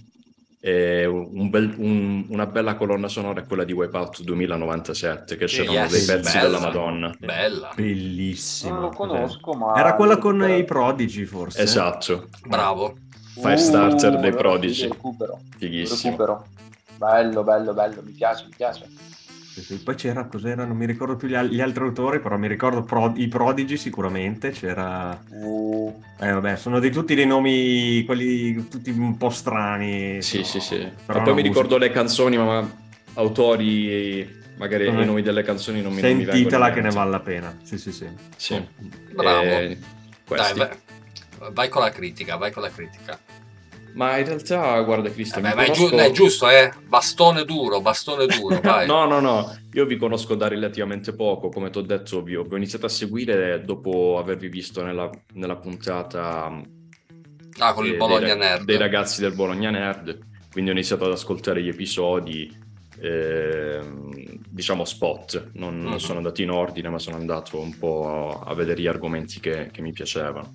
E 0.63 1.07
un 1.07 1.49
bel- 1.49 1.75
un- 1.79 2.27
una 2.29 2.45
bella 2.45 2.75
colonna 2.75 3.09
sonora 3.09 3.41
è 3.41 3.47
quella 3.47 3.65
di 3.65 3.73
Wipeout 3.73 4.21
2097, 4.21 5.37
che 5.37 5.47
c'erano 5.47 5.73
Yes, 5.73 5.91
dei 5.91 6.05
pezzi 6.05 6.37
bella. 6.37 6.47
della 6.47 6.61
Madonna. 6.61 7.15
Bella, 7.19 7.73
Bellissima. 7.75 8.75
Non 8.75 8.83
lo 8.83 8.89
conosco, 8.91 9.55
ma... 9.55 9.75
Era 9.75 9.95
quella 9.95 10.19
con 10.19 10.47
i 10.51 10.63
Prodigy, 10.65 11.25
forse. 11.25 11.63
Esatto, 11.63 12.29
bravo. 12.45 12.95
Firestarter 13.41 14.19
dei 14.19 14.33
Prodigy. 14.33 14.89
Recupero. 14.89 15.41
fighissimo. 15.57 16.11
recupero. 16.17 16.47
Bello, 16.97 17.43
bello, 17.43 17.73
bello, 17.73 18.03
mi 18.05 18.13
piace, 18.13 18.45
mi 18.45 18.55
piace. 18.57 18.87
Poi 19.85 19.95
c'era, 19.95 20.25
cos'era? 20.27 20.65
Non 20.65 20.77
mi 20.77 20.87
ricordo 20.87 21.17
più 21.17 21.29
gli, 21.29 21.35
al- 21.35 21.49
gli 21.49 21.61
altri 21.61 21.83
autori, 21.85 22.21
però 22.21 22.37
mi 22.39 22.47
ricordo 22.49 22.83
Pro- 22.83 23.13
i 23.17 23.29
Prodigy 23.29 23.77
sicuramente. 23.77 24.51
C'era... 24.51 25.19
Uh, 25.31 25.93
Eh 26.19 26.31
vabbè, 26.33 26.57
sono 26.57 26.79
di 26.79 26.91
tutti 26.91 27.15
dei 27.15 27.27
nomi, 27.27 28.05
quelli 28.05 28.69
tutti 28.69 28.91
un 28.91 29.17
po' 29.17 29.29
strani. 29.31 30.23
Sì, 30.23 30.39
no? 30.39 30.45
sì, 30.45 30.61
sì. 30.61 30.77
Però 31.05 31.19
Ma 31.19 31.25
poi 31.25 31.35
mi 31.35 31.43
la 31.43 31.49
ricordo 31.49 31.77
musica- 31.77 31.87
le 31.87 31.91
canzoni, 31.93 32.37
ma 32.39 32.71
autori, 33.15 34.29
magari 34.57 34.91
Mhm. 34.91 35.01
i 35.01 35.05
nomi 35.05 35.23
delle 35.23 35.43
canzoni 35.43 35.83
non 35.83 35.93
mi, 35.93 36.01
non 36.01 36.11
mi 36.11 36.17
vengono 36.19 36.33
Sentitela 36.37 36.71
che 36.73 36.81
ne 36.81 36.91
vale 36.91 37.11
la 37.11 37.21
pena. 37.21 37.57
Sì, 37.63 37.77
sì, 37.79 37.93
sì. 37.93 38.07
Sì. 38.37 38.63
Bravo. 39.13 39.43
Eh, 39.43 39.79
Dai. 40.27 40.69
Vai, 41.53 41.69
con 41.69 41.83
la 41.83 41.91
critica, 41.91 42.37
vai 42.37 42.53
con 42.53 42.63
la 42.63 42.71
critica. 42.71 43.19
Ma 43.93 44.17
in 44.19 44.25
realtà, 44.27 44.81
guarda 44.83 45.11
Cristian, 45.11 45.43
mi 45.43 45.53
ma 45.53 45.63
è, 45.65 45.71
giu- 45.73 45.89
conosco- 45.91 45.97
è 46.09 46.11
giusto, 46.13 46.49
eh? 46.49 46.73
Bastone 46.87 47.45
duro, 47.45 47.81
bastone 47.81 48.27
duro, 48.27 48.61
vai. 48.63 48.87
No, 48.87 49.05
no, 49.07 49.19
no, 49.19 49.59
io 49.73 49.85
vi 49.85 49.97
conosco 49.97 50.37
da 50.37 50.47
relativamente 50.47 51.13
poco, 51.13 51.49
come 51.49 51.71
ti 51.71 51.79
ho 51.79 51.83
detto, 51.83 52.23
vi 52.23 52.37
ho, 52.37 52.45
vi 52.45 52.55
ho 52.55 52.57
iniziato 52.57 52.87
a 52.87 52.89
seguire 52.89 53.63
dopo 53.65 54.17
avervi 54.19 54.49
visto 54.49 54.85
nella, 54.85 55.11
nella 55.35 55.57
puntata 55.57 56.63
Ah, 57.59 57.73
con 57.75 57.85
il 57.85 57.95
eh, 57.95 57.97
Bologna 57.97 58.27
dei, 58.35 58.37
Nerd. 58.39 58.65
dei 58.65 58.77
ragazzi 58.79 59.21
del 59.21 59.33
Bologna 59.35 59.71
Nerd, 59.71 60.19
quindi 60.53 60.71
ho 60.71 60.73
iniziato 60.73 61.05
ad 61.07 61.11
ascoltare 61.13 61.61
gli 61.61 61.69
episodi, 61.69 62.57
ehm, 63.01 64.39
diciamo 64.49 64.85
spot, 64.85 65.51
non, 65.55 65.81
non 65.81 65.93
Mhm. 65.93 65.99
sono 65.99 66.19
andato 66.19 66.43
in 66.43 66.51
ordine, 66.51 66.89
ma 66.91 66.99
sono 66.99 67.17
andato 67.17 67.59
un 67.59 67.77
po' 67.77 68.41
a 68.45 68.55
vedere 68.55 68.81
gli 68.81 68.87
argomenti 68.87 69.41
che, 69.41 69.69
che 69.73 69.83
mi 69.83 69.93
piacevano. 69.93 70.55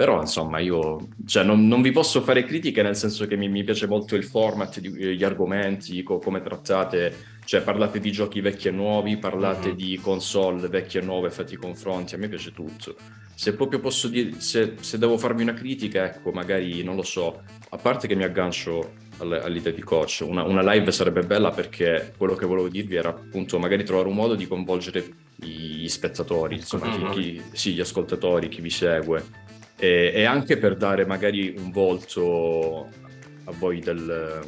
Però 0.00 0.18
insomma 0.18 0.60
io 0.60 1.08
cioè, 1.26 1.44
non, 1.44 1.68
non 1.68 1.82
vi 1.82 1.90
posso 1.90 2.22
fare 2.22 2.42
critiche 2.44 2.80
nel 2.80 2.96
senso 2.96 3.26
che 3.26 3.36
mi, 3.36 3.50
mi 3.50 3.62
piace 3.64 3.86
molto 3.86 4.16
il 4.16 4.24
format, 4.24 4.80
di- 4.80 4.88
gli 5.14 5.22
argomenti, 5.22 6.02
co- 6.02 6.16
come 6.16 6.40
trattate, 6.40 7.14
cioè 7.44 7.60
parlate 7.60 8.00
di 8.00 8.10
giochi 8.10 8.40
vecchi 8.40 8.68
e 8.68 8.70
nuovi, 8.70 9.18
parlate 9.18 9.68
Mhm. 9.68 9.74
di 9.76 9.98
console 10.02 10.68
vecchie 10.68 11.02
e 11.02 11.04
nuove, 11.04 11.28
fate 11.28 11.52
i 11.52 11.58
confronti, 11.58 12.14
a 12.14 12.18
me 12.18 12.28
piace 12.30 12.50
tutto. 12.50 12.96
Se 13.34 13.54
proprio 13.54 13.78
posso 13.78 14.08
dire, 14.08 14.40
se, 14.40 14.76
se 14.80 14.96
devo 14.96 15.18
farmi 15.18 15.42
una 15.42 15.52
critica, 15.52 16.06
ecco, 16.06 16.30
magari 16.30 16.82
non 16.82 16.96
lo 16.96 17.02
so, 17.02 17.42
a 17.68 17.76
parte 17.76 18.08
che 18.08 18.14
mi 18.14 18.24
aggancio 18.24 18.92
all'idea 19.18 19.72
di 19.72 19.82
coach, 19.82 20.24
una, 20.26 20.44
una 20.44 20.62
live 20.72 20.90
sarebbe 20.92 21.20
bella 21.24 21.50
perché 21.50 22.14
quello 22.16 22.36
che 22.36 22.46
volevo 22.46 22.68
dirvi 22.70 22.96
era 22.96 23.10
appunto 23.10 23.58
magari 23.58 23.84
trovare 23.84 24.08
un 24.08 24.14
modo 24.14 24.34
di 24.34 24.46
coinvolgere 24.46 25.04
gli 25.36 25.86
spettatori, 25.88 26.54
insomma, 26.56 26.88
chi- 26.88 27.04
chi- 27.10 27.42
sì, 27.52 27.74
gli 27.74 27.80
ascoltatori, 27.80 28.48
chi 28.48 28.62
vi 28.62 28.70
segue 28.70 29.48
e, 29.80 30.12
e 30.14 30.24
anche 30.24 30.58
per 30.58 30.76
dare 30.76 31.06
magari 31.06 31.54
un 31.56 31.70
volto 31.70 32.88
a 33.44 33.52
voi 33.58 33.80
del... 33.80 34.40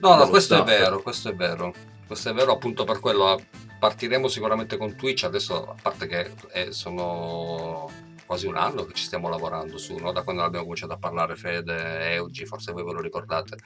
No, 0.00 0.08
no, 0.08 0.16
dello 0.16 0.30
questo 0.30 0.54
staff. 0.54 0.66
è 0.68 0.78
vero, 0.78 1.02
questo 1.02 1.28
è 1.28 1.34
vero. 1.34 1.74
Questo 2.06 2.30
è 2.30 2.32
vero 2.32 2.52
appunto 2.52 2.84
per 2.84 2.98
quello. 3.00 3.38
Partiremo 3.78 4.28
sicuramente 4.28 4.78
con 4.78 4.96
Twitch, 4.96 5.24
adesso 5.24 5.68
a 5.70 5.74
parte 5.80 6.06
che 6.06 6.30
eh, 6.52 6.72
sono 6.72 7.90
quasi 8.26 8.46
un 8.46 8.56
anno 8.56 8.84
che 8.84 8.92
ci 8.94 9.04
stiamo 9.04 9.28
lavorando 9.28 9.78
su, 9.78 9.94
no? 9.96 10.12
da 10.12 10.22
quando 10.22 10.42
abbiamo 10.42 10.64
cominciato 10.64 10.92
a 10.92 10.98
parlare 10.98 11.36
Fede, 11.36 12.12
Eugi, 12.14 12.44
forse 12.44 12.72
voi 12.72 12.84
ve 12.84 12.92
lo 12.92 13.00
ricordate. 13.00 13.56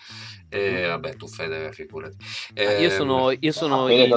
E 0.49 0.87
vabbè, 0.87 1.17
tu 1.17 1.27
Fede, 1.27 1.73
figurati. 1.73 2.17
Ah, 2.57 2.63
Io 2.79 2.89
Ehm, 2.89 2.91
sono, 2.91 3.31
io 3.39 3.53
sono 3.53 3.89
in, 3.89 4.11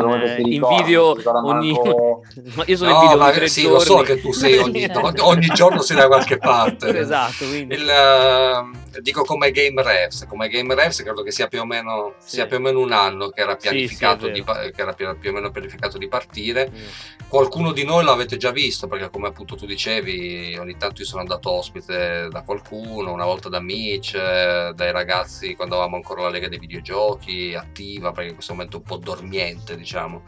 in 0.46 0.62
video 0.76 1.16
ogni... 1.46 1.72
manco- 1.72 2.22
io 2.66 2.78
sono 2.78 2.90
in 2.90 2.96
No, 2.96 3.02
video 3.02 3.18
ma 3.18 3.30
ogni 3.30 3.48
sì, 3.48 3.62
giorni. 3.62 3.78
lo 3.78 3.80
so 3.84 3.98
che 4.02 4.20
tu 4.22 4.32
sei 4.32 4.58
ogni, 4.60 4.88
ogni 5.20 5.48
giorno 5.48 5.82
sei 5.82 5.98
da 5.98 6.08
qualche 6.08 6.38
parte. 6.38 6.88
esatto, 7.00 7.46
quindi... 7.48 7.76
Il, 7.76 7.88
ehm, 7.90 9.00
dico 9.02 9.24
come 9.24 9.52
Game 9.52 9.82
Revs, 9.82 10.26
come 10.28 10.48
Game 10.50 10.74
Revs 10.76 11.02
credo 11.04 11.24
che 11.24 11.32
sia 11.32 11.48
più 11.48 11.62
o 11.62 11.66
meno, 11.66 12.16
Sì. 12.20 12.36
sia 12.36 12.46
più 12.48 12.58
o 12.58 12.60
meno 12.60 12.80
un 12.80 12.92
anno 12.92 13.30
che 13.30 13.42
era 13.42 13.54
Sì, 13.54 13.68
sì, 13.68 13.70
pianificato, 13.70 14.28
vero. 14.28 14.34
di, 14.34 14.72
che 14.72 14.82
era 14.82 14.94
più, 14.94 15.18
più 15.20 15.30
o 15.30 15.34
meno 15.34 15.52
pianificato 15.52 15.98
di 15.98 16.08
partire. 16.08 16.70
Mm. 16.72 16.84
Qualcuno 17.28 17.72
di 17.72 17.84
noi 17.84 18.04
l'avete 18.04 18.38
già 18.38 18.52
visto 18.52 18.88
perché 18.88 19.10
come 19.10 19.28
appunto 19.28 19.56
tu 19.56 19.66
dicevi 19.66 20.33
ogni 20.60 20.78
tanto 20.78 21.02
io 21.02 21.08
sono 21.08 21.22
andato 21.22 21.52
ospite 21.52 22.28
da 22.30 22.42
qualcuno, 22.44 23.12
una 23.12 23.26
volta 23.26 23.50
da 23.50 23.60
Mitch, 23.60 24.14
dai 24.14 24.92
ragazzi 24.92 25.56
quando 25.56 25.76
avevamo 25.76 25.98
ancora 25.98 26.24
la 26.24 26.30
Lega 26.30 26.48
dei 26.48 26.60
Videogiochi 26.60 27.54
attiva 27.56 28.12
perché 28.12 28.30
in 28.30 28.36
questo 28.36 28.54
momento 28.54 28.78
è 28.78 28.80
un 28.80 28.86
po' 28.86 28.98
dormiente 28.98 29.76
diciamo, 29.76 30.24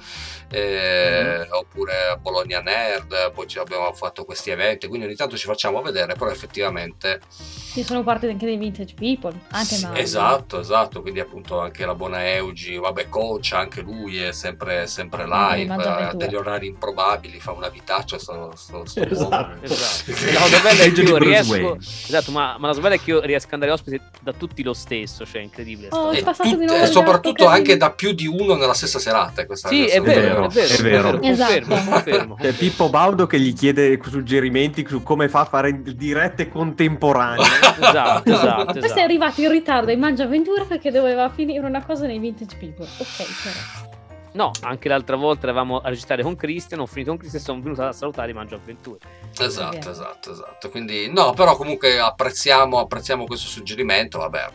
Eh, 0.50 1.48
oppure 1.50 2.08
a 2.12 2.18
Bologna 2.18 2.62
Nerd, 2.62 3.32
poi 3.34 3.48
ci 3.48 3.60
abbiamo 3.60 3.92
fatto 3.94 4.26
questi 4.26 4.52
eventi, 4.52 4.88
quindi 4.88 5.06
ogni 5.06 5.16
tanto 5.16 5.38
ci 5.38 5.48
facciamo 5.48 5.82
vedere, 5.82 6.14
però 6.14 6.30
effettivamente 6.30 7.20
Ci 7.28 7.84
sono 7.84 8.04
parte 8.04 8.30
anche 8.30 8.46
dei 8.46 8.58
Vintage 8.58 8.94
People, 8.94 9.38
anche 9.50 9.76
sì. 9.76 9.88
Esatto, 9.94 10.60
esatto, 10.60 11.02
quindi 11.02 11.20
appunto 11.20 11.60
anche 11.60 11.86
la 11.86 11.96
buona 11.96 12.26
Eugi, 12.34 12.78
vabbè 12.78 13.10
coach, 13.10 13.54
anche 13.54 13.82
lui 13.82 14.22
è 14.22 14.32
sempre, 14.32 14.88
sempre 14.88 15.26
live, 15.28 15.74
ha 15.74 16.14
degli 16.14 16.36
orari 16.36 16.68
improbabili, 16.68 17.40
fa 17.40 17.52
una 17.52 17.70
vitaccia 17.70 18.18
sto, 18.20 18.52
sto, 18.56 18.86
sto 18.86 19.04
Esatto. 19.06 19.62
Esatto. 19.62 19.95
La 20.34 20.40
cosa 20.40 20.60
bella 20.60 20.84
è 20.84 20.92
che 20.92 21.02
io 21.02 21.18
riesco. 21.18 21.52
Wayne. 21.52 21.78
Esatto, 21.80 22.32
ma, 22.32 22.56
ma 22.58 22.68
la 22.68 22.74
cosa 22.74 22.82
bella 22.82 22.96
è 22.96 23.00
che 23.02 23.10
io 23.12 23.22
riesco 23.22 23.48
ad 23.48 23.54
andare 23.54 23.72
ospite 23.72 24.02
da 24.22 24.34
tutti 24.34 24.64
lo 24.64 24.74
stesso, 24.74 25.26
cioè 25.26 25.42
è 25.42 25.44
incredibile. 25.44 25.88
Oh, 25.92 26.12
è 26.12 26.18
E, 26.18 26.24
passato 26.24 26.50
tut- 26.50 26.72
e 26.72 26.82
il 26.84 26.88
soprattutto 26.88 27.46
anche 27.48 27.78
da 27.78 27.92
più 27.92 28.14
di 28.14 28.28
uno 28.28 28.56
nella 28.56 28.74
stessa 28.74 29.00
serata. 29.00 29.46
Questa 29.46 29.68
Sì, 29.70 29.86
è 29.86 30.02
vero, 30.02 30.46
è 30.46 30.48
vero, 30.50 30.74
è 30.74 30.82
vero. 30.82 31.22
Esatto. 31.22 31.66
confermo. 31.68 32.36
C'è 32.36 32.52
Pippo 32.54 32.90
Baudo 32.90 33.26
che 33.28 33.40
gli 33.40 33.54
chiede 33.54 34.00
suggerimenti 34.08 34.86
su 34.88 35.02
come 35.04 35.30
fa 35.30 35.42
a 35.42 35.46
fare 35.46 35.82
dirette 35.82 36.50
contemporanee. 36.50 37.44
Esatto, 37.86 38.32
esatto, 38.32 38.64
Questo 38.66 38.80
è 38.80 38.86
esatto. 38.86 39.02
arrivato 39.02 39.42
in 39.42 39.52
ritardo 39.52 39.92
in 39.92 40.00
Mangia 40.00 40.24
Avventura 40.24 40.64
perché 40.66 40.92
doveva 40.92 41.30
finire 41.30 41.66
una 41.66 41.84
cosa 41.84 42.06
nei 42.06 42.20
Vintage 42.20 42.56
People. 42.58 42.86
Ok, 42.86 43.26
però. 43.44 43.94
No, 44.36 44.52
anche 44.64 44.90
l'altra 44.90 45.16
volta 45.16 45.44
eravamo 45.48 45.80
a 45.80 45.88
registrare 45.88 46.22
con 46.22 46.36
Christian, 46.36 46.82
ho 46.82 46.86
finito 46.86 47.12
con 47.12 47.20
Christian 47.20 47.42
e 47.42 47.46
sono 47.46 47.62
venuto 47.62 47.84
a 47.84 47.94
salutare 47.94 48.34
Mangio 48.34 48.56
Avventure. 48.56 49.00
Esatto, 49.40 49.78
Vero. 49.78 49.92
esatto, 49.92 50.32
esatto. 50.32 50.70
Quindi, 50.70 51.10
no, 51.10 51.34
però 51.34 51.56
comunque 51.56 52.00
apprezziamo, 52.00 52.80
apprezziamo 52.80 53.24
questo 53.26 53.48
suggerimento. 53.48 54.18
Vabbè, 54.18 54.46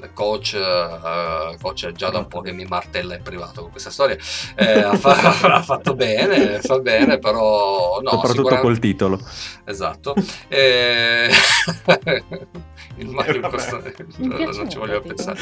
il 0.00 0.10
coach, 0.12 0.54
eh, 0.54 1.56
coach 1.60 1.86
è 1.86 1.92
già 1.92 2.10
da 2.10 2.18
un 2.18 2.26
po' 2.26 2.40
che 2.40 2.50
mi 2.52 2.64
martella 2.64 3.14
in 3.14 3.22
privato 3.22 3.62
con 3.62 3.70
questa 3.70 3.90
storia. 3.90 4.16
Eh, 4.56 4.80
ha, 4.80 4.96
fa- 4.96 5.14
ha 5.54 5.62
fatto 5.62 5.94
bene, 5.94 6.60
fa 6.60 6.80
bene, 6.80 7.18
però 7.18 8.00
no, 8.00 8.10
Soprattutto 8.10 8.26
sicuramente- 8.48 8.62
col 8.66 8.78
titolo. 8.80 9.20
Esatto. 9.64 10.14
Eh, 10.48 11.28
il 12.96 13.08
Mario 13.10 13.36
Eh, 13.36 13.40
vabbè. 13.40 13.94
Mi 14.18 14.28
piace 14.34 14.58
non 14.58 14.68
ci 14.70 14.78
voglio 14.78 15.00
pensare. 15.02 15.38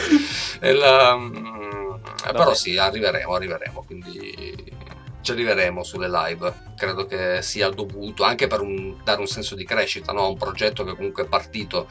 E 0.61 0.73
la- 0.73 1.17
mm, 1.17 1.86
eh, 2.27 2.33
però 2.33 2.55
sì, 2.55 2.77
arriveremo, 2.77 3.35
arriveremo, 3.35 3.83
quindi 3.85 4.75
ci 5.27 5.33
arriveremo 5.33 5.83
sulle 5.83 6.09
live. 6.09 6.53
Credo 6.77 7.07
che 7.07 7.43
sia 7.43 7.69
dovuto 7.71 8.23
anche 8.23 8.47
per 8.47 8.61
un- 8.61 8.97
dare 9.03 9.21
un 9.21 9.27
senso 9.27 9.55
di 9.57 9.65
crescita 9.65 10.13
no? 10.13 10.23
a 10.23 10.29
un 10.29 10.37
progetto 10.37 10.85
che 10.85 10.95
comunque 10.95 11.25
è 11.25 11.27
partito. 11.27 11.89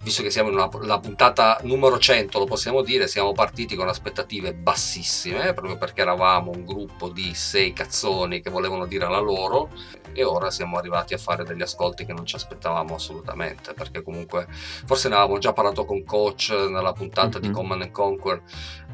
Visto 0.00 0.22
che 0.22 0.30
siamo 0.30 0.50
la 0.50 1.00
puntata 1.00 1.58
numero 1.62 1.98
100, 1.98 2.38
lo 2.38 2.44
possiamo 2.44 2.82
dire, 2.82 3.08
siamo 3.08 3.32
partiti 3.32 3.74
con 3.74 3.88
aspettative 3.88 4.54
bassissime, 4.54 5.52
proprio 5.54 5.76
perché 5.76 6.02
eravamo 6.02 6.52
un 6.52 6.64
gruppo 6.64 7.08
di 7.08 7.34
sei 7.34 7.72
cazzoni 7.72 8.40
che 8.40 8.48
volevano 8.48 8.86
dire 8.86 9.08
la 9.08 9.18
loro, 9.18 9.70
e 10.18 10.24
ora 10.24 10.50
siamo 10.50 10.76
arrivati 10.78 11.14
a 11.14 11.18
fare 11.18 11.44
degli 11.44 11.62
ascolti 11.62 12.04
che 12.04 12.12
non 12.12 12.26
ci 12.26 12.34
aspettavamo 12.34 12.96
assolutamente 12.96 13.72
perché 13.72 14.02
comunque 14.02 14.46
forse 14.50 15.08
ne 15.08 15.14
avevamo 15.14 15.38
già 15.38 15.52
parlato 15.52 15.84
con 15.84 16.02
coach 16.04 16.50
nella 16.50 16.92
puntata 16.92 17.38
di 17.38 17.46
Mhm. 17.48 17.54
Command 17.54 17.82
and 17.82 17.90
Conquer 17.92 18.42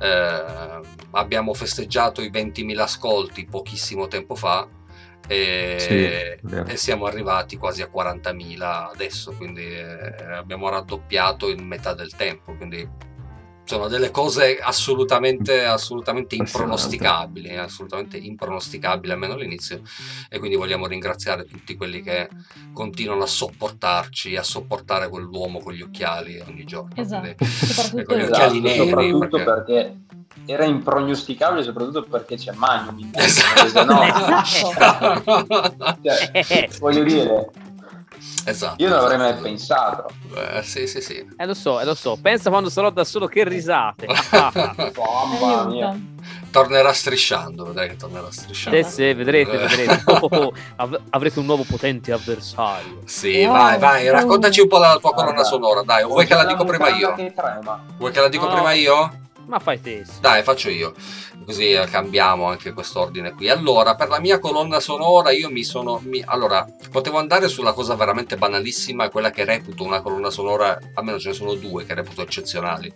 eh, 0.00 0.80
abbiamo 1.12 1.54
festeggiato 1.54 2.20
i 2.20 2.30
20.000 2.30 2.78
ascolti 2.82 3.46
pochissimo 3.46 4.06
tempo 4.06 4.34
fa 4.34 4.68
e, 5.26 5.76
Sì, 5.78 6.52
e 6.66 6.76
siamo 6.76 7.06
arrivati 7.06 7.56
quasi 7.56 7.80
a 7.80 7.88
40.000 7.90 8.90
adesso 8.92 9.32
quindi 9.32 9.64
eh, 9.64 10.14
abbiamo 10.34 10.68
raddoppiato 10.68 11.48
in 11.48 11.66
metà 11.66 11.94
del 11.94 12.14
tempo 12.14 12.54
quindi 12.54 12.86
sono 13.64 13.88
delle 13.88 14.10
cose 14.10 14.58
assolutamente, 14.60 15.64
assolutamente 15.64 16.34
impronosticabili, 16.34 17.56
assolutamente 17.56 18.16
impronosticabili 18.18 19.12
almeno 19.12 19.32
all'inizio 19.34 19.80
e 20.28 20.38
quindi 20.38 20.56
vogliamo 20.56 20.86
ringraziare 20.86 21.44
tutti 21.46 21.74
quelli 21.76 22.02
che 22.02 22.28
continuano 22.72 23.22
a 23.22 23.26
sopportarci, 23.26 24.36
a 24.36 24.42
sopportare 24.42 25.08
quell'uomo 25.08 25.60
con 25.60 25.72
gli 25.72 25.80
occhiali 25.82 26.38
ogni 26.46 26.64
giorno. 26.64 26.90
Esatto, 26.94 27.34
Quindi- 27.36 27.54
soprattutto 27.56 28.04
con 28.04 28.16
gli 28.18 28.22
occhiali 28.22 28.58
Esatto, 28.58 28.84
neri. 28.84 29.10
soprattutto 29.10 29.36
perché- 29.36 29.52
perché... 29.54 29.96
era 30.52 30.64
imprognosticabile 30.64 31.62
soprattutto 31.62 32.02
perché 32.02 32.36
c'è 32.36 32.52
Magnum 32.52 33.10
Esatto. 33.14 33.84
no, 33.84 34.02
Esatto. 34.42 35.98
cioè, 36.02 36.68
voglio 36.80 37.02
dire 37.04 37.50
esatto. 38.44 38.82
io 38.82 38.88
non 38.88 38.98
avrei 38.98 39.18
mai 39.18 39.28
esatto. 39.30 39.42
pensato 39.42 40.06
Eh, 40.36 40.62
sì, 40.62 40.86
sì, 40.86 41.00
sì. 41.00 41.26
Eh 41.36 41.46
lo 41.46 41.54
so, 41.54 41.80
eh 41.80 41.84
lo 41.84 41.94
so. 41.94 42.18
Pensa 42.20 42.50
quando 42.50 42.68
sarò 42.70 42.90
da 42.90 43.04
solo 43.04 43.26
che 43.26 43.44
risate. 43.44 44.06
Mamma 44.96 45.64
mia 45.64 45.98
tornerà 46.50 46.92
strisciando, 46.92 47.64
vedrai 47.64 47.88
che 47.88 47.96
tornerà 47.96 48.30
strisciando. 48.30 48.82
Sì, 48.84 48.90
sì, 48.90 49.12
vedrete, 49.12 49.52
Eh. 49.52 49.58
vedrete. 49.58 50.02
Oh, 50.14 50.28
oh, 50.30 50.36
oh, 50.36 50.52
av- 50.76 51.00
avrete 51.10 51.38
un 51.40 51.46
nuovo 51.46 51.64
potente 51.64 52.12
avversario. 52.12 53.00
Sì, 53.04 53.42
Wow. 53.44 53.52
vai, 53.52 53.78
vai, 53.78 54.08
raccontaci 54.08 54.60
un 54.60 54.68
po' 54.68 54.78
la 54.78 54.96
tua 55.00 55.12
colonna 55.12 55.42
sonora, 55.42 55.82
dai, 55.82 56.04
vuoi 56.04 56.26
che 56.26 56.34
la 56.34 56.44
dico 56.44 56.64
prima 56.64 56.88
io? 56.90 57.14
Vuoi 57.96 58.12
che 58.12 58.20
la 58.20 58.28
dico 58.28 58.46
prima 58.48 58.72
io? 58.72 59.18
Ma 59.46 59.58
fai 59.58 59.80
te. 59.80 60.04
Dai, 60.20 60.42
faccio 60.42 60.70
io, 60.70 60.94
così 61.44 61.72
eh, 61.72 61.86
cambiamo 61.86 62.46
anche 62.46 62.72
quest'ordine 62.72 63.32
qui. 63.32 63.48
Allora, 63.50 63.94
per 63.94 64.08
la 64.08 64.18
mia 64.18 64.38
colonna 64.38 64.80
sonora 64.80 65.30
io 65.32 65.50
mi 65.50 65.64
sono... 65.64 66.00
mi- 66.04 66.22
Allora, 66.24 66.66
potevo 66.90 67.18
andare 67.18 67.48
sulla 67.48 67.72
cosa 67.72 67.94
veramente 67.94 68.36
banalissima, 68.36 69.10
quella 69.10 69.30
che 69.30 69.44
reputo 69.44 69.84
una 69.84 70.00
colonna 70.00 70.30
sonora, 70.30 70.78
almeno 70.94 71.18
ce 71.18 71.28
ne 71.28 71.34
sono 71.34 71.54
due 71.54 71.84
che 71.84 71.94
reputo 71.94 72.22
eccezionali. 72.22 72.92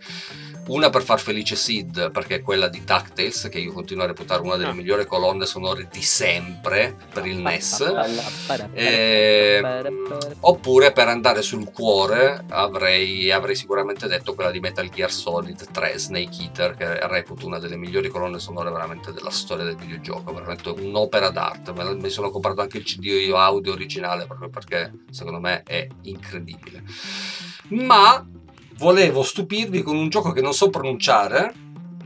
Una 0.68 0.90
per 0.90 1.02
far 1.02 1.18
felice 1.18 1.56
Sid, 1.56 2.10
perché 2.10 2.36
è 2.36 2.42
quella 2.42 2.68
di 2.68 2.84
DuckTales, 2.84 3.48
che 3.50 3.58
io 3.58 3.72
continuo 3.72 4.04
a 4.04 4.06
reputare 4.06 4.42
una 4.42 4.56
delle 4.56 4.70
Ah. 4.70 4.74
migliori 4.74 5.06
colonne 5.06 5.46
sonore 5.46 5.88
di 5.90 6.02
sempre 6.02 6.94
per 7.12 7.24
il 7.26 7.38
NES. 7.38 7.80
Ehm, 8.74 9.64
Eh, 9.64 9.90
oppure 10.40 10.92
per 10.92 11.08
andare 11.08 11.42
sul 11.42 11.70
cuore 11.72 12.44
avrei, 12.48 13.30
avrei 13.30 13.56
sicuramente 13.56 14.06
detto 14.06 14.34
quella 14.34 14.50
di 14.50 14.60
Metal 14.60 14.88
Gear 14.88 15.10
Solid 15.10 15.70
3 15.70 15.98
Snake 15.98 16.42
Eater 16.42 16.74
che 16.74 16.98
reputo 17.08 17.46
una 17.46 17.58
delle 17.58 17.76
migliori 17.76 18.08
colonne 18.08 18.38
sonore 18.38 18.70
veramente 18.70 19.12
della 19.12 19.30
storia 19.30 19.64
del 19.64 19.76
videogioco 19.76 20.32
veramente 20.32 20.68
un'opera 20.70 21.30
d'arte 21.30 21.72
mi 21.72 22.10
sono 22.10 22.30
comprato 22.30 22.60
anche 22.60 22.78
il 22.78 22.84
CD 22.84 23.30
audio 23.34 23.72
originale 23.72 24.26
proprio 24.26 24.48
perché 24.48 24.92
secondo 25.10 25.40
me 25.40 25.62
è 25.64 25.86
incredibile 26.02 26.82
ma 27.68 28.24
volevo 28.78 29.22
stupirvi 29.22 29.82
con 29.82 29.96
un 29.96 30.08
gioco 30.08 30.32
che 30.32 30.40
non 30.40 30.52
so 30.54 30.70
pronunciare 30.70 31.52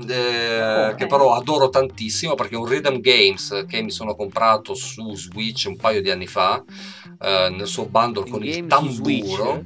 eh, 0.09 0.87
Ok. 0.89 0.95
che 0.97 1.07
però 1.07 1.35
adoro 1.35 1.69
tantissimo 1.69 2.35
perché 2.35 2.55
è 2.55 2.59
un 2.59 2.67
rhythm 2.67 2.99
games 3.01 3.65
che 3.69 3.83
mi 3.83 3.91
sono 3.91 4.15
comprato 4.15 4.75
su 4.75 5.15
Switch 5.15 5.67
un 5.69 5.77
paio 5.77 6.01
di 6.01 6.11
anni 6.11 6.27
fa 6.27 6.63
eh, 7.21 7.49
nel 7.51 7.67
suo 7.67 7.85
bundle 7.87 8.29
con 8.29 8.43
il 8.43 8.67
tamburo 8.67 9.65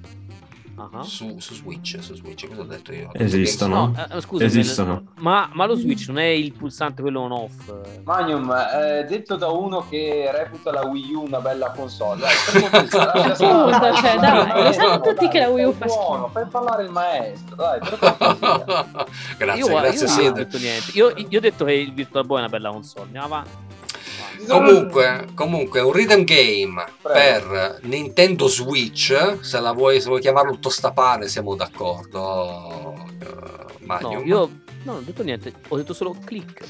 Su, 1.03 1.39
su 1.39 1.55
Switch 1.55 1.99
su 2.01 2.15
Switch 2.15 2.47
cosa 2.49 2.61
ho 2.61 2.65
detto 2.65 2.93
io? 2.93 3.11
Esistono. 3.15 3.93
No, 3.95 4.17
eh, 4.17 4.21
scusa, 4.21 4.45
Esistono. 4.45 5.05
Ma, 5.19 5.49
ma 5.53 5.65
lo 5.67 5.75
Switch 5.75 6.07
non 6.09 6.19
è 6.19 6.27
il 6.27 6.53
pulsante 6.53 7.01
quello 7.01 7.21
on 7.21 7.33
off? 7.33 7.73
Magnum, 8.05 8.51
eh, 8.53 9.07
detto 9.09 9.37
da 9.37 9.49
uno 9.49 9.87
che 9.89 10.31
reputa 10.33 10.73
la 10.73 10.85
Wii 10.85 11.15
U 11.15 11.23
una 11.23 11.41
bella 11.41 11.71
console, 11.71 12.21
dai, 12.21 12.87
stare. 12.87 13.21
Appunto, 13.21 13.95
cioè, 13.95 14.19
dai, 14.19 14.63
lo 14.65 14.73
sanno 14.73 15.01
tutti 15.01 15.29
che 15.29 15.39
la 15.41 15.49
Wii 15.49 15.65
U 15.65 15.73
fa 15.73 15.87
buono, 15.87 16.29
fai 16.29 16.47
parlare 16.47 16.85
il 16.85 16.91
maestro, 16.91 17.57
dai, 17.57 17.81
grazie 19.39 19.65
io, 19.65 19.81
grazie 19.81 20.07
io 20.07 20.07
non 20.07 20.19
ho 20.19 20.21
Sid 20.21 20.33
detto 20.33 20.59
niente. 20.59 20.91
Io, 20.95 21.13
io 21.17 21.39
ho 21.39 21.43
detto 21.43 21.65
che 21.65 21.73
il 21.73 21.95
Virtual 21.95 22.27
Boy 22.27 22.37
è 22.37 22.41
una 22.41 22.51
bella 22.51 22.71
console. 22.71 23.05
Andiamo 23.07 23.27
avanti. 23.27 23.66
Comunque, 24.47 25.27
comunque, 25.35 25.81
un 25.81 25.93
rhythm 25.93 26.25
game 26.25 26.85
Prego. 27.03 27.47
per 27.49 27.79
Nintendo 27.83 28.47
Switch, 28.49 29.39
se 29.41 29.61
la 29.61 29.73
vuoi, 29.73 30.01
se 30.01 30.09
vuoi 30.09 30.21
chiamarlo 30.21 30.59
tostapane, 30.59 31.29
siamo 31.29 31.55
d'accordo. 31.55 32.95
eh, 33.21 33.65
No, 33.87 34.01
Magnum. 34.01 34.27
io 34.27 34.37
no, 34.39 34.61
non 34.83 34.97
ho 34.97 35.01
detto 35.01 35.23
niente, 35.23 35.53
ho 35.69 35.77
detto 35.77 35.95
solo 35.95 36.17
click. 36.25 36.65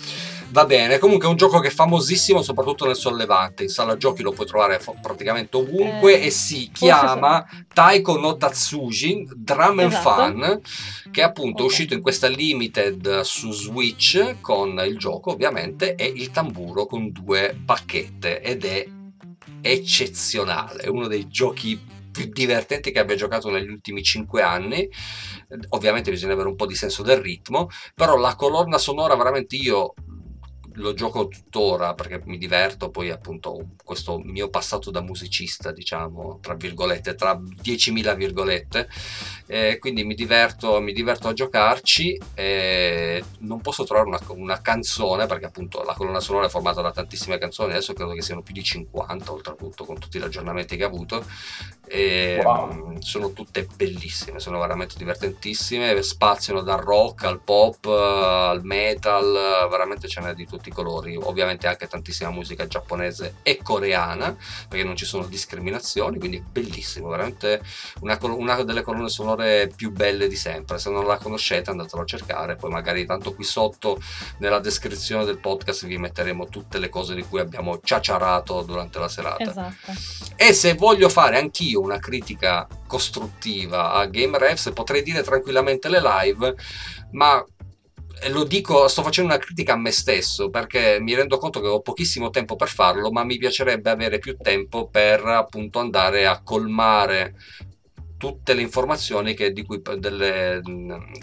Va 0.49 0.64
bene, 0.64 0.99
comunque 0.99 1.26
è 1.26 1.30
un 1.30 1.36
gioco 1.36 1.59
che 1.59 1.68
è 1.68 1.70
famosissimo 1.72 2.40
soprattutto 2.40 2.86
nel 2.86 2.94
sollevante, 2.97 3.64
in 3.64 3.68
sala 3.68 3.97
giochi 3.97 4.22
lo 4.22 4.32
puoi 4.32 4.47
trovare 4.47 4.78
fo- 4.78 4.97
praticamente 5.03 5.57
ovunque 5.57 6.20
Eh, 6.20 6.26
e 6.26 6.30
si 6.30 6.70
chiama 6.72 7.44
Taiko 7.74 8.16
no 8.18 8.36
Tatsujin 8.36 9.28
Drum 9.34 9.80
and 9.80 9.92
Esatto. 9.92 10.22
Fun, 10.22 10.61
che 11.11 11.22
appunto 11.22 11.59
è 11.62 11.64
Ok. 11.64 11.70
uscito 11.70 11.94
in 11.94 12.01
questa 12.01 12.28
limited 12.28 13.20
su 13.20 13.51
Switch 13.53 14.36
con 14.40 14.80
il 14.86 14.97
gioco 14.97 15.32
ovviamente 15.32 15.94
e 15.94 16.05
il 16.14 16.30
tamburo 16.30 16.86
con 16.86 17.11
due 17.11 17.55
bacchette 17.59 18.40
ed 18.40 18.64
è 18.64 18.86
eccezionale, 19.61 20.82
è 20.82 20.88
uno 20.88 21.07
dei 21.09 21.28
giochi 21.28 21.78
più 22.12 22.30
divertenti 22.32 22.92
che 22.92 22.99
abbia 23.01 23.16
giocato 23.16 23.51
negli 23.51 23.68
ultimi 23.68 24.03
5 24.03 24.40
anni. 24.40 24.88
Ovviamente 25.70 26.11
bisogna 26.11 26.32
avere 26.32 26.49
un 26.49 26.57
po' 26.57 26.66
di 26.66 26.74
senso 26.74 27.03
del 27.03 27.18
ritmo, 27.18 27.68
però 27.94 28.16
la 28.16 28.34
colonna 28.36 28.78
sonora 28.78 29.14
veramente 29.16 29.57
io 29.57 29.92
lo 30.77 30.95
gioco 30.95 31.29
tuttora 31.29 31.95
perché 31.95 32.20
mi 32.24 32.39
diverto, 32.39 32.91
poi 32.91 33.11
appunto 33.11 33.74
questo 33.85 34.18
mio 34.18 34.49
passato 34.49 34.91
da 34.91 35.01
musicista, 35.01 35.72
diciamo, 35.72 36.39
tra 36.41 36.55
virgolette, 36.55 37.14
tra 37.14 37.35
10.000 37.35 38.16
virgolette, 38.16 38.89
eh, 39.47 39.79
quindi 39.79 40.05
mi 40.05 40.14
diverto, 40.14 40.81
mi 40.81 40.93
diverto 40.93 41.29
a 41.29 41.33
giocarci, 41.33 42.20
e 42.35 43.22
non 43.41 43.61
posso 43.61 43.85
trovare 43.85 44.09
una, 44.09 44.20
una 44.29 44.61
canzone 44.61 45.27
perché 45.27 45.47
appunto 45.47 45.83
la 45.83 45.95
colonna 45.95 46.20
sonora 46.20 46.47
è 46.47 46.51
formata 46.51 46.81
da 46.81 46.93
tantissime 46.93 47.39
canzoni, 47.39 47.72
adesso 47.72 47.93
credo 47.93 48.12
che 48.12 48.22
siano 48.22 48.43
più 48.43 48.55
di 48.55 48.62
50 48.62 49.33
oltretutto 49.33 49.85
con 49.85 49.99
tutti 49.99 50.18
gli 50.18 50.22
aggiornamenti 50.22 50.77
che 50.77 50.85
ha 50.85 50.89
avuto, 50.89 51.24
E, 51.89 52.41
Wow. 52.43 52.72
mm, 52.72 52.97
sono 52.99 53.32
tutte 53.32 53.66
bellissime, 53.76 54.41
sono 54.41 54.59
veramente 54.59 54.95
divertentissime, 54.97 56.03
spaziano 56.03 56.62
dal 56.62 56.78
rock 56.78 57.24
al 57.24 57.41
pop 57.41 57.84
eh, 57.87 57.91
al 57.91 58.64
metal, 58.64 59.68
veramente 59.70 60.09
ce 60.09 60.20
n'è 60.20 60.34
di 60.34 60.47
tutti 60.47 60.68
i 60.68 60.72
colori, 60.72 61.16
ovviamente 61.16 61.66
anche 61.66 61.87
tantissima 61.87 62.30
musica 62.30 62.66
giapponese 62.66 63.37
e 63.43 63.59
coreana, 63.62 64.37
perché 64.68 64.84
non 64.84 64.97
ci 64.97 65.05
sono 65.05 65.24
discriminazioni, 65.26 66.18
quindi 66.18 66.41
bellissimo, 66.41 67.09
veramente 67.09 67.62
una, 68.01 68.18
una 68.22 68.62
delle 68.62 68.82
colonne 68.82 69.09
sonore 69.09 69.70
più 69.74 69.91
belle 69.93 70.28
di 70.28 70.37
sempre, 70.37 70.78
se 70.78 70.91
non 70.91 71.07
la 71.07 71.18
conoscete 71.18 71.70
andatelo 71.70 72.03
a 72.03 72.07
cercare, 72.07 72.57
poi 72.57 72.70
magari 72.70 73.07
tanto 73.07 73.34
qui 73.34 73.45
sotto 73.45 74.01
nella 74.39 74.59
descrizione 74.59 75.24
del 75.24 75.39
podcast 75.39 75.87
vi 75.87 75.99
metteremo 75.99 76.49
tutte 76.49 76.78
le 76.78 76.89
cose 76.89 77.14
di 77.14 77.22
cui 77.22 77.41
abbiamo 77.41 77.80
ciaciarato 77.82 78.62
durante 78.62 78.99
la 78.99 79.09
serata. 79.09 79.43
Esatto. 79.43 79.93
E 80.37 80.53
se 80.53 80.74
voglio 80.74 81.09
fare 81.09 81.39
anch'io 81.39 81.76
una 81.81 81.99
critica 81.99 82.66
costruttiva 82.87 83.93
a 83.93 84.07
Game 84.07 84.39
Refs, 84.39 84.70
potrei 84.72 85.03
dire 85.03 85.22
tranquillamente 85.22 85.89
le 85.89 86.01
live, 86.01 86.55
ma 87.12 87.45
e 88.18 88.31
lo 88.31 88.45
dico, 88.45 88.89
sto 88.89 89.03
facendo 89.03 89.33
una 89.33 89.43
critica 89.43 89.74
a 89.74 89.77
me 89.77 89.91
stesso 89.91 90.49
perché 90.49 90.99
mi 91.01 91.14
rendo 91.14 91.37
conto 91.37 91.61
che 91.61 91.66
ho 91.66 91.83
pochissimo 91.83 92.31
tempo 92.31 92.57
per 92.57 92.68
farlo, 92.68 93.11
ma 93.11 93.24
mi 93.24 93.37
piacerebbe 93.37 93.91
avere 93.91 94.18
più 94.18 94.37
tempo 94.39 94.89
per 94.89 95.24
appunto 95.24 95.81
andare 95.81 96.27
a 96.27 96.41
colmare 96.43 97.35
tutte 98.16 98.55
le 98.55 98.62
informazioni 98.62 99.35
che, 99.35 99.53
di, 99.53 99.62
cui, 99.62 99.83
delle, 99.99 100.62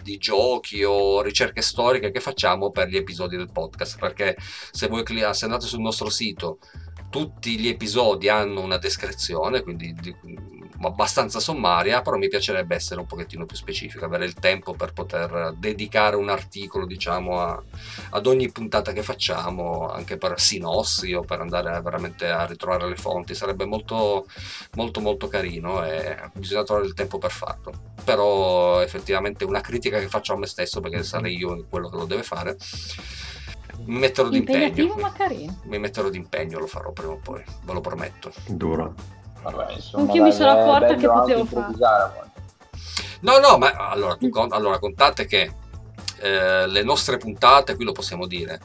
di 0.03 0.17
giochi 0.17 0.83
o 0.83 1.21
ricerche 1.21 1.63
storiche 1.63 2.11
che 2.11 2.19
facciamo 2.19 2.69
per 2.69 2.87
gli 2.87 2.97
episodi 2.97 3.35
del 3.35 3.51
podcast 3.51 3.97
perché 3.97 4.37
se 4.71 4.87
voi 4.87 5.03
se 5.33 5.45
andate 5.45 5.65
sul 5.65 5.81
nostro 5.81 6.09
sito 6.09 6.59
tutti 7.13 7.59
gli 7.59 7.67
episodi 7.67 8.27
hanno 8.27 8.61
una 8.61 8.79
descrizione, 8.79 9.61
quindi 9.61 9.93
di- 9.93 10.15
abbastanza 10.87 11.39
sommaria, 11.39 12.01
però 12.01 12.17
mi 12.17 12.27
piacerebbe 12.27 12.75
essere 12.75 12.99
un 12.99 13.05
pochettino 13.05 13.45
più 13.45 13.55
specifico, 13.55 14.05
avere 14.05 14.25
il 14.25 14.33
tempo 14.33 14.73
per 14.73 14.93
poter 14.93 15.53
dedicare 15.57 16.15
un 16.15 16.29
articolo, 16.29 16.85
diciamo, 16.85 17.39
a- 17.41 17.61
ad 18.11 18.25
ogni 18.27 18.51
puntata 18.51 18.91
che 18.91 19.03
facciamo, 19.03 19.89
anche 19.89 20.17
per 20.17 20.39
sinossi 20.39 21.13
o 21.13 21.21
per 21.21 21.39
andare 21.41 21.69
a- 21.75 21.81
veramente 21.81 22.27
a 22.29 22.45
ritrovare 22.45 22.87
le 22.87 22.95
fonti, 22.95 23.35
sarebbe 23.35 23.65
molto, 23.65 24.25
molto, 24.75 24.99
molto 25.01 25.27
carino 25.27 25.83
e 25.85 26.17
bisogna 26.33 26.63
trovare 26.63 26.87
il 26.87 26.93
tempo 26.93 27.17
per 27.17 27.31
farlo. 27.31 27.71
Però 28.03 28.81
effettivamente 28.81 29.45
una 29.45 29.61
critica 29.61 29.99
che 29.99 30.07
faccio 30.07 30.33
a 30.33 30.37
me 30.37 30.45
stesso, 30.47 30.79
perché 30.81 31.03
sarei 31.03 31.35
io 31.37 31.65
quello 31.69 31.89
che 31.89 31.95
lo 31.97 32.05
deve 32.05 32.23
fare, 32.23 32.57
mi 33.85 33.97
metterò 33.99 34.29
d'impegno. 34.29 34.95
ma 34.95 35.11
carino. 35.11 35.59
Mi 35.65 35.79
metterò 35.79 36.09
d'impegno, 36.09 36.59
lo 36.59 36.67
farò 36.67 36.91
prima 36.91 37.13
o 37.13 37.17
poi, 37.17 37.43
ve 37.63 37.73
lo 37.73 37.81
prometto. 37.81 38.31
Duro. 38.47 38.93
Vabbè, 39.43 39.73
insomma, 39.73 40.03
Anch'io 40.03 40.23
mi 40.23 40.29
dai, 40.29 40.37
sono 40.37 40.55
è 40.55 40.59
accorta 40.59 40.95
che 40.95 41.05
anche 41.07 41.33
potevo 41.33 41.45
fare. 41.45 42.31
No, 43.21 43.37
no, 43.37 43.57
ma 43.57 43.71
allora, 43.89 44.15
tu 44.15 44.29
con- 44.29 44.51
allora 44.51 44.79
contate 44.79 45.25
che 45.25 45.53
eh, 46.19 46.67
le 46.67 46.83
nostre 46.83 47.17
puntate, 47.17 47.75
qui 47.75 47.85
lo 47.85 47.91
possiamo 47.91 48.25
dire, 48.27 48.61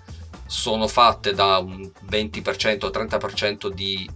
sono 0.47 0.87
fatte 0.87 1.35
da 1.35 1.59
un 1.59 1.91
20%, 2.09 2.91
30% 2.91 3.68
di 3.68 4.09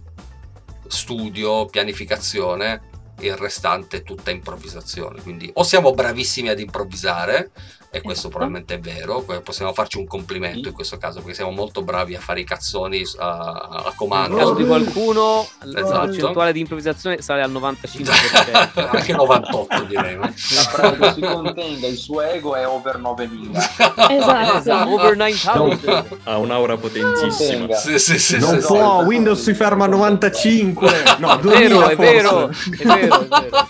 studio, 0.87 1.65
pianificazione, 1.65 2.89
il 3.19 3.35
restante 3.35 3.97
è 3.97 4.03
tutta 4.03 4.31
improvvisazione. 4.31 5.21
Quindi 5.21 5.49
o 5.53 5.63
siamo 5.63 5.91
bravissimi 5.91 6.49
ad 6.49 6.59
improvvisare, 6.59 7.51
e 7.95 8.01
questo 8.01 8.27
Esatto. 8.27 8.29
probabilmente 8.29 8.73
è 8.73 8.79
vero, 8.79 9.23
possiamo 9.43 9.71
farci 9.71 9.99
un 9.99 10.07
complimento 10.07 10.67
in 10.67 10.73
questo 10.73 10.97
caso, 10.97 11.19
perché 11.19 11.35
siamo 11.35 11.51
molto 11.51 11.83
bravi 11.83 12.15
a 12.15 12.19
fare 12.19 12.39
i 12.39 12.43
cazzoni 12.43 13.03
a, 13.19 13.37
a 13.69 13.81
Nel 13.85 13.93
comando. 13.95 14.35
caso 14.35 14.53
di 14.55 14.65
qualcuno, 14.65 15.47
la 15.61 15.79
Esatto. 15.79 16.05
percentuale 16.07 16.53
di 16.53 16.59
improvvisazione 16.61 17.21
sale 17.21 17.43
al 17.43 17.51
95%. 17.51 18.89
Anche 18.97 19.13
98 19.13 19.83
direi. 19.83 20.15
no? 20.15 20.21
La 20.23 21.13
si 21.13 21.21
contenga, 21.21 21.85
il 21.85 21.97
suo 21.97 22.21
ego 22.21 22.55
è 22.55 22.67
over 22.67 22.97
9000. 22.97 23.59
Esatto. 24.09 24.89
Over 24.91 25.15
9000. 25.15 26.05
Ha 26.23 26.37
un'aura 26.37 26.77
potentissima. 26.77 27.73
Sì, 27.75 27.99
sì, 27.99 28.17
sì, 28.17 28.39
Non 28.39 28.59
sì, 28.59 28.65
può, 28.65 29.01
sì. 29.01 29.05
Windows 29.05 29.41
si 29.43 29.53
ferma 29.53 29.85
a 29.85 29.89
95. 29.89 31.03
No, 31.19 31.37
È 31.37 31.39
2000 31.41 31.67
vero, 31.67 31.87
è 31.89 31.95
vero, 31.95 32.47
è 32.49 32.83
vero, 32.85 33.19
è 33.21 33.27
vero. 33.27 33.67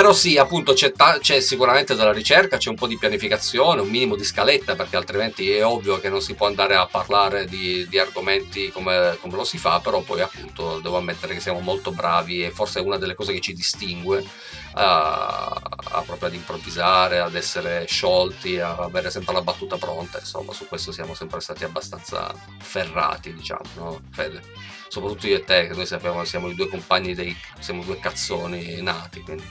Però 0.00 0.14
sì, 0.14 0.38
appunto 0.38 0.72
c'è, 0.72 0.92
ta- 0.92 1.18
c'è 1.18 1.40
sicuramente 1.40 1.94
della 1.94 2.10
ricerca, 2.10 2.56
c'è 2.56 2.70
un 2.70 2.74
po' 2.74 2.86
di 2.86 2.96
pianificazione, 2.96 3.82
un 3.82 3.90
minimo 3.90 4.16
di 4.16 4.24
scaletta, 4.24 4.74
perché 4.74 4.96
altrimenti 4.96 5.50
è 5.50 5.62
ovvio 5.62 6.00
che 6.00 6.08
non 6.08 6.22
si 6.22 6.32
può 6.32 6.46
andare 6.46 6.74
a 6.74 6.86
parlare 6.86 7.44
di, 7.44 7.86
di 7.86 7.98
argomenti 7.98 8.70
come, 8.70 9.18
come 9.20 9.36
lo 9.36 9.44
si 9.44 9.58
fa, 9.58 9.78
però 9.80 10.00
poi 10.00 10.22
appunto 10.22 10.80
devo 10.80 10.96
ammettere 10.96 11.34
che 11.34 11.40
siamo 11.40 11.60
molto 11.60 11.92
bravi 11.92 12.42
e 12.42 12.50
forse 12.50 12.78
è 12.78 12.82
una 12.82 12.96
delle 12.96 13.14
cose 13.14 13.34
che 13.34 13.42
ci 13.42 13.52
distingue 13.52 14.24
a, 14.72 15.60
a 15.92 16.00
proprio 16.00 16.28
ad 16.28 16.34
improvvisare, 16.34 17.18
ad 17.18 17.34
essere 17.34 17.84
sciolti, 17.86 18.58
a 18.58 18.76
avere 18.76 19.10
sempre 19.10 19.34
la 19.34 19.42
battuta 19.42 19.76
pronta, 19.76 20.18
insomma 20.18 20.54
su 20.54 20.66
questo 20.66 20.92
siamo 20.92 21.12
sempre 21.12 21.40
stati 21.40 21.64
abbastanza 21.64 22.34
ferrati, 22.58 23.34
diciamo, 23.34 23.68
no 23.74 24.00
Fede? 24.12 24.40
Soprattutto 24.88 25.26
io 25.26 25.36
e 25.36 25.44
te, 25.44 25.66
che 25.66 25.74
noi 25.74 25.84
sappiamo 25.84 26.24
siamo 26.24 26.48
i 26.48 26.54
due 26.54 26.68
compagni 26.68 27.14
dei, 27.14 27.36
siamo 27.58 27.84
due 27.84 27.98
cazzoni 28.00 28.80
nati, 28.80 29.20
quindi... 29.20 29.44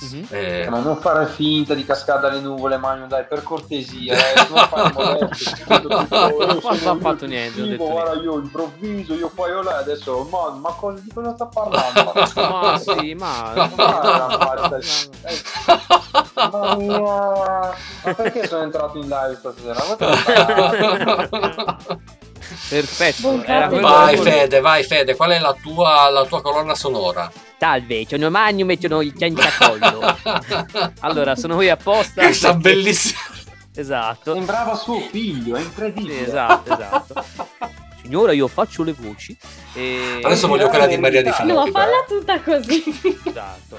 Mhm. 0.00 0.26
eh, 0.30 0.68
Ma 0.70 0.78
non 0.78 0.96
fare 0.98 1.26
finta 1.26 1.74
di 1.74 1.84
cascare 1.84 2.20
dalle 2.20 2.40
nuvole, 2.40 2.76
Magno, 2.76 3.06
dai, 3.06 3.24
per 3.24 3.42
cortesia, 3.42 4.14
eh, 4.14 4.34
non 4.48 4.66
fare 4.68 4.92
modesto, 4.92 5.88
Non 5.88 6.56
ho 6.56 6.60
fatto 7.00 7.24
io 7.24 7.30
niente, 7.30 7.60
ho 7.60 7.66
detto 7.66 7.84
guarda, 7.84 8.20
io 8.20 8.38
improvviso, 8.38 9.14
io 9.14 9.30
poi 9.34 9.50
io 9.50 9.62
là, 9.62 9.78
adesso, 9.78 10.26
ma, 10.30 10.50
ma 10.50 10.70
cosa, 10.70 11.00
di 11.00 11.12
cosa 11.12 11.34
sta 11.34 11.46
parlando? 11.46 12.12
Ma 12.48 12.78
sì, 12.78 13.14
ma... 13.14 13.52
Ma 13.54 13.68
faccia. 13.68 15.08
Mamma 16.34 16.76
mia. 16.76 16.98
Ma 16.98 18.14
perché 18.14 18.46
sono 18.46 18.62
entrato 18.62 18.98
in 18.98 19.08
live 19.08 19.36
stasera? 19.36 19.82
Perfetto. 22.68 23.42
Vai. 23.44 24.16
Fede, 24.16 24.60
vai 24.60 24.82
Fede, 24.84 25.14
qual 25.16 25.30
è 25.30 25.38
la 25.38 25.54
tua, 25.60 26.08
la 26.10 26.24
tua 26.24 26.40
colonna 26.42 26.74
sonora? 26.74 27.30
Salve, 27.58 28.06
sono 28.08 28.30
Magno 28.30 28.66
e 28.70 28.78
sono 28.80 29.00
il 29.02 29.14
cianciacollo. 29.16 30.16
Allora, 31.00 31.34
sono 31.36 31.56
qui 31.56 31.68
apposta. 31.68 32.22
Questa 32.24 32.54
perché- 32.56 32.68
bellissima. 32.74 33.20
Esatto. 33.74 34.34
Sembrava 34.34 34.74
suo 34.74 35.00
figlio, 35.00 35.54
è 35.56 35.60
incredibile. 35.60 36.26
esatto, 36.26 36.72
esatto. 36.72 37.24
Signora, 38.02 38.32
io 38.32 38.48
faccio 38.48 38.82
le 38.82 38.92
voci. 38.96 39.36
E... 39.74 40.20
Adesso 40.22 40.46
voglio 40.48 40.68
quella 40.68 40.86
di 40.86 40.96
Maria 40.96 41.22
Di 41.22 41.28
No, 41.28 41.34
Finocchi. 41.34 41.70
falla 41.70 42.04
tutta 42.06 42.40
così. 42.40 42.82
Esatto. 43.24 43.78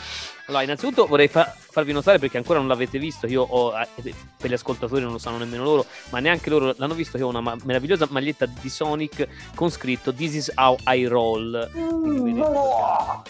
Allora, 0.49 0.63
innanzitutto 0.63 1.05
vorrei 1.05 1.27
fa- 1.27 1.53
farvi 1.57 1.91
notare 1.91 2.17
perché 2.17 2.37
ancora 2.37 2.57
non 2.57 2.67
l'avete 2.67 2.97
visto. 2.97 3.27
Io 3.27 3.43
ho, 3.43 3.71
eh, 3.79 3.87
per 4.35 4.49
gli 4.49 4.53
ascoltatori 4.53 5.03
non 5.03 5.11
lo 5.11 5.19
sanno 5.19 5.37
nemmeno 5.37 5.63
loro, 5.63 5.85
ma 6.09 6.19
neanche 6.19 6.49
loro 6.49 6.73
l'hanno 6.75 6.95
visto. 6.95 7.17
Che 7.17 7.23
ho 7.23 7.27
una 7.27 7.39
ma- 7.39 7.55
meravigliosa 7.63 8.07
maglietta 8.09 8.47
di 8.47 8.69
Sonic 8.69 9.27
con 9.53 9.69
scritto 9.69 10.11
This 10.11 10.33
is 10.33 10.51
how 10.55 10.75
I 10.87 11.05
roll. 11.05 11.69
Quindi 11.71 12.31
vedete. 12.31 12.47
Oh, 12.47 13.23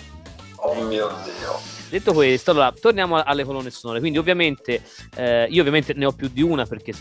oh 0.55 0.81
mio 0.83 1.09
dio. 1.25 1.78
Detto 1.89 2.13
questo, 2.13 2.51
allora 2.51 2.71
torniamo 2.79 3.21
alle 3.21 3.43
colonne 3.43 3.71
sonore. 3.71 3.99
Quindi, 3.99 4.19
ovviamente, 4.19 4.83
eh, 5.15 5.47
io 5.49 5.59
ovviamente 5.61 5.93
ne 5.95 6.05
ho 6.05 6.11
più 6.11 6.29
di 6.31 6.41
una 6.43 6.65
perché, 6.65 6.93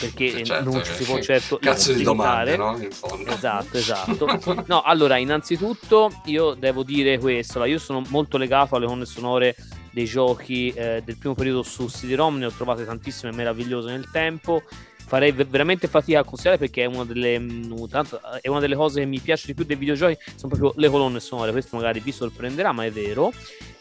perché 0.00 0.44
Certo, 0.44 0.70
non 0.70 0.84
ci 0.84 0.92
si 0.92 1.04
può 1.04 1.14
che- 1.16 1.22
certo 1.22 1.58
Cazzo 1.58 1.92
di 1.94 2.02
domande, 2.02 2.56
no? 2.56 2.76
In 2.78 2.90
fondo. 2.90 3.30
Esatto, 3.30 3.76
esatto. 3.78 4.26
No, 4.66 4.82
allora, 4.82 5.16
innanzitutto 5.16 6.10
io 6.26 6.52
devo 6.54 6.82
dire 6.82 7.18
questo, 7.18 7.54
allora, 7.54 7.70
io 7.70 7.78
sono 7.78 8.02
molto 8.08 8.36
legato 8.36 8.76
alle 8.76 8.84
colonne 8.84 9.06
sonore 9.06 9.56
dei 9.90 10.04
giochi 10.04 10.68
eh, 10.70 11.02
del 11.04 11.16
primo 11.16 11.34
periodo 11.34 11.62
su 11.62 11.86
CD-ROM, 11.86 12.36
ne 12.38 12.46
ho 12.46 12.50
trovate 12.50 12.84
tantissime 12.84 13.32
meravigliose 13.32 13.88
nel 13.90 14.08
tempo. 14.10 14.62
Farei 15.06 15.32
ve- 15.32 15.44
veramente 15.44 15.88
fatica 15.88 16.20
a 16.20 16.24
considerare 16.24 16.58
perché 16.58 16.82
è 16.84 16.86
una, 16.86 17.04
delle, 17.04 17.38
mh, 17.38 17.88
tanto, 17.88 18.20
è 18.40 18.48
una 18.48 18.60
delle 18.60 18.76
cose 18.76 19.00
che 19.00 19.06
mi 19.06 19.20
piace 19.20 19.46
di 19.46 19.54
più 19.54 19.64
dei 19.64 19.76
videogiochi, 19.76 20.16
sono 20.36 20.54
proprio 20.54 20.72
le 20.76 20.88
colonne 20.88 21.20
sonore. 21.20 21.50
Questo 21.52 21.76
magari 21.76 22.00
vi 22.00 22.12
sorprenderà, 22.12 22.72
ma 22.72 22.84
è 22.84 22.90
vero. 22.90 23.30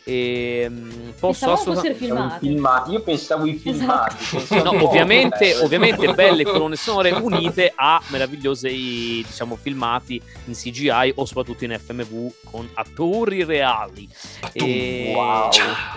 E, 0.04 0.68
mh, 0.68 1.14
posso 1.20 1.52
assolutamente. 1.52 1.97
filmati. 1.97 2.47
filmati. 2.47 2.91
Io 2.91 3.02
pensavo 3.02 3.45
i 3.45 3.54
filmati. 3.56 4.16
pensavo- 4.32 4.64
No, 4.74 4.88
ovviamente, 4.88 5.56
ovviamente 5.58 6.12
belle 6.14 6.43
colonne 6.43 6.76
sonore 6.76 7.12
unite 7.12 7.72
a 7.76 8.02
meravigliosi 8.08 9.24
diciamo, 9.26 9.56
filmati 9.56 10.20
in 10.45 10.54
CGI 10.54 11.14
o 11.16 11.26
soprattutto 11.26 11.66
in 11.66 11.78
FMV 11.80 12.32
con 12.49 12.68
attori 12.74 13.43
reali. 13.43 14.08
E- 14.54 15.14
Wow. 15.16 15.49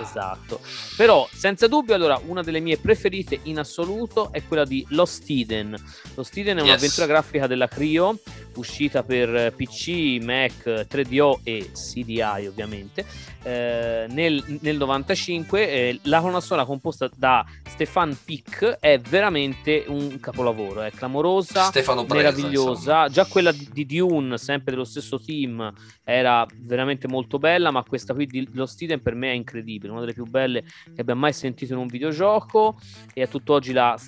Esatto. 0.03 0.61
Però, 0.97 1.27
senza 1.33 1.67
dubbio, 1.67 1.95
allora, 1.95 2.21
una 2.27 2.43
delle 2.43 2.61
mie 2.61 2.77
preferite 2.79 3.41
in 3.45 3.59
assoluto 3.59 4.29
è 4.33 4.43
quella 4.47 4.65
di 4.65 4.85
Lost 4.91 5.25
Eden. 5.29 5.75
Lost 6.15 6.37
Eden 6.37 6.59
è 6.59 6.61
Yes. 6.61 6.69
un'avventura 6.69 7.07
grafica 7.07 7.47
della 7.47 7.69
Crio, 7.69 8.19
uscita 8.57 9.03
per 9.03 9.53
PC, 9.57 10.19
Mac, 10.23 10.87
3DO 10.89 11.41
e 11.43 11.71
CDI, 11.73 12.47
ovviamente. 12.47 13.05
Eh, 13.43 13.94
eh, 14.03 14.07
nel, 14.09 14.43
nel 14.61 14.77
95 14.77 15.69
eh, 15.69 16.01
la 16.03 16.21
colonna 16.21 16.65
composta 16.65 17.09
da 17.15 17.45
Stefan 17.69 18.17
Pick 18.25 18.65
è 18.79 18.99
veramente 18.99 19.85
un 19.89 20.19
capolavoro, 20.21 20.83
è 20.83 20.91
clamorosa, 20.91 21.71
Presa, 22.05 22.31
meravigliosa. 22.31 22.71
insomma. 22.71 23.09
Già 23.09 23.27
quella 23.27 23.53
di 23.53 23.87
Dune, 23.87 24.39
sempre 24.39 24.73
dello 24.73 24.85
stesso 24.85 25.21
team, 25.21 25.73
era 26.05 26.47
veramente 26.61 27.09
molto 27.09 27.39
bella, 27.39 27.71
ma 27.71 27.83
questa 27.83 28.13
qui 28.13 28.27
di 28.27 28.47
Lost 28.53 28.81
Eden 28.83 29.01
per 29.01 29.15
me 29.15 29.31
è 29.31 29.35
incredibile, 29.35 29.91
una 29.91 30.01
delle 30.01 30.13
più 30.13 30.27
belle 30.27 30.63
che 30.95 31.01
abbia 31.01 31.15
mai 31.15 31.33
sentito 31.33 31.73
in 31.73 31.79
un 31.79 31.87
videogioco 31.87 32.79
e 33.15 33.23
a 33.23 33.27
tutt'oggi 33.27 33.73
la, 33.73 33.99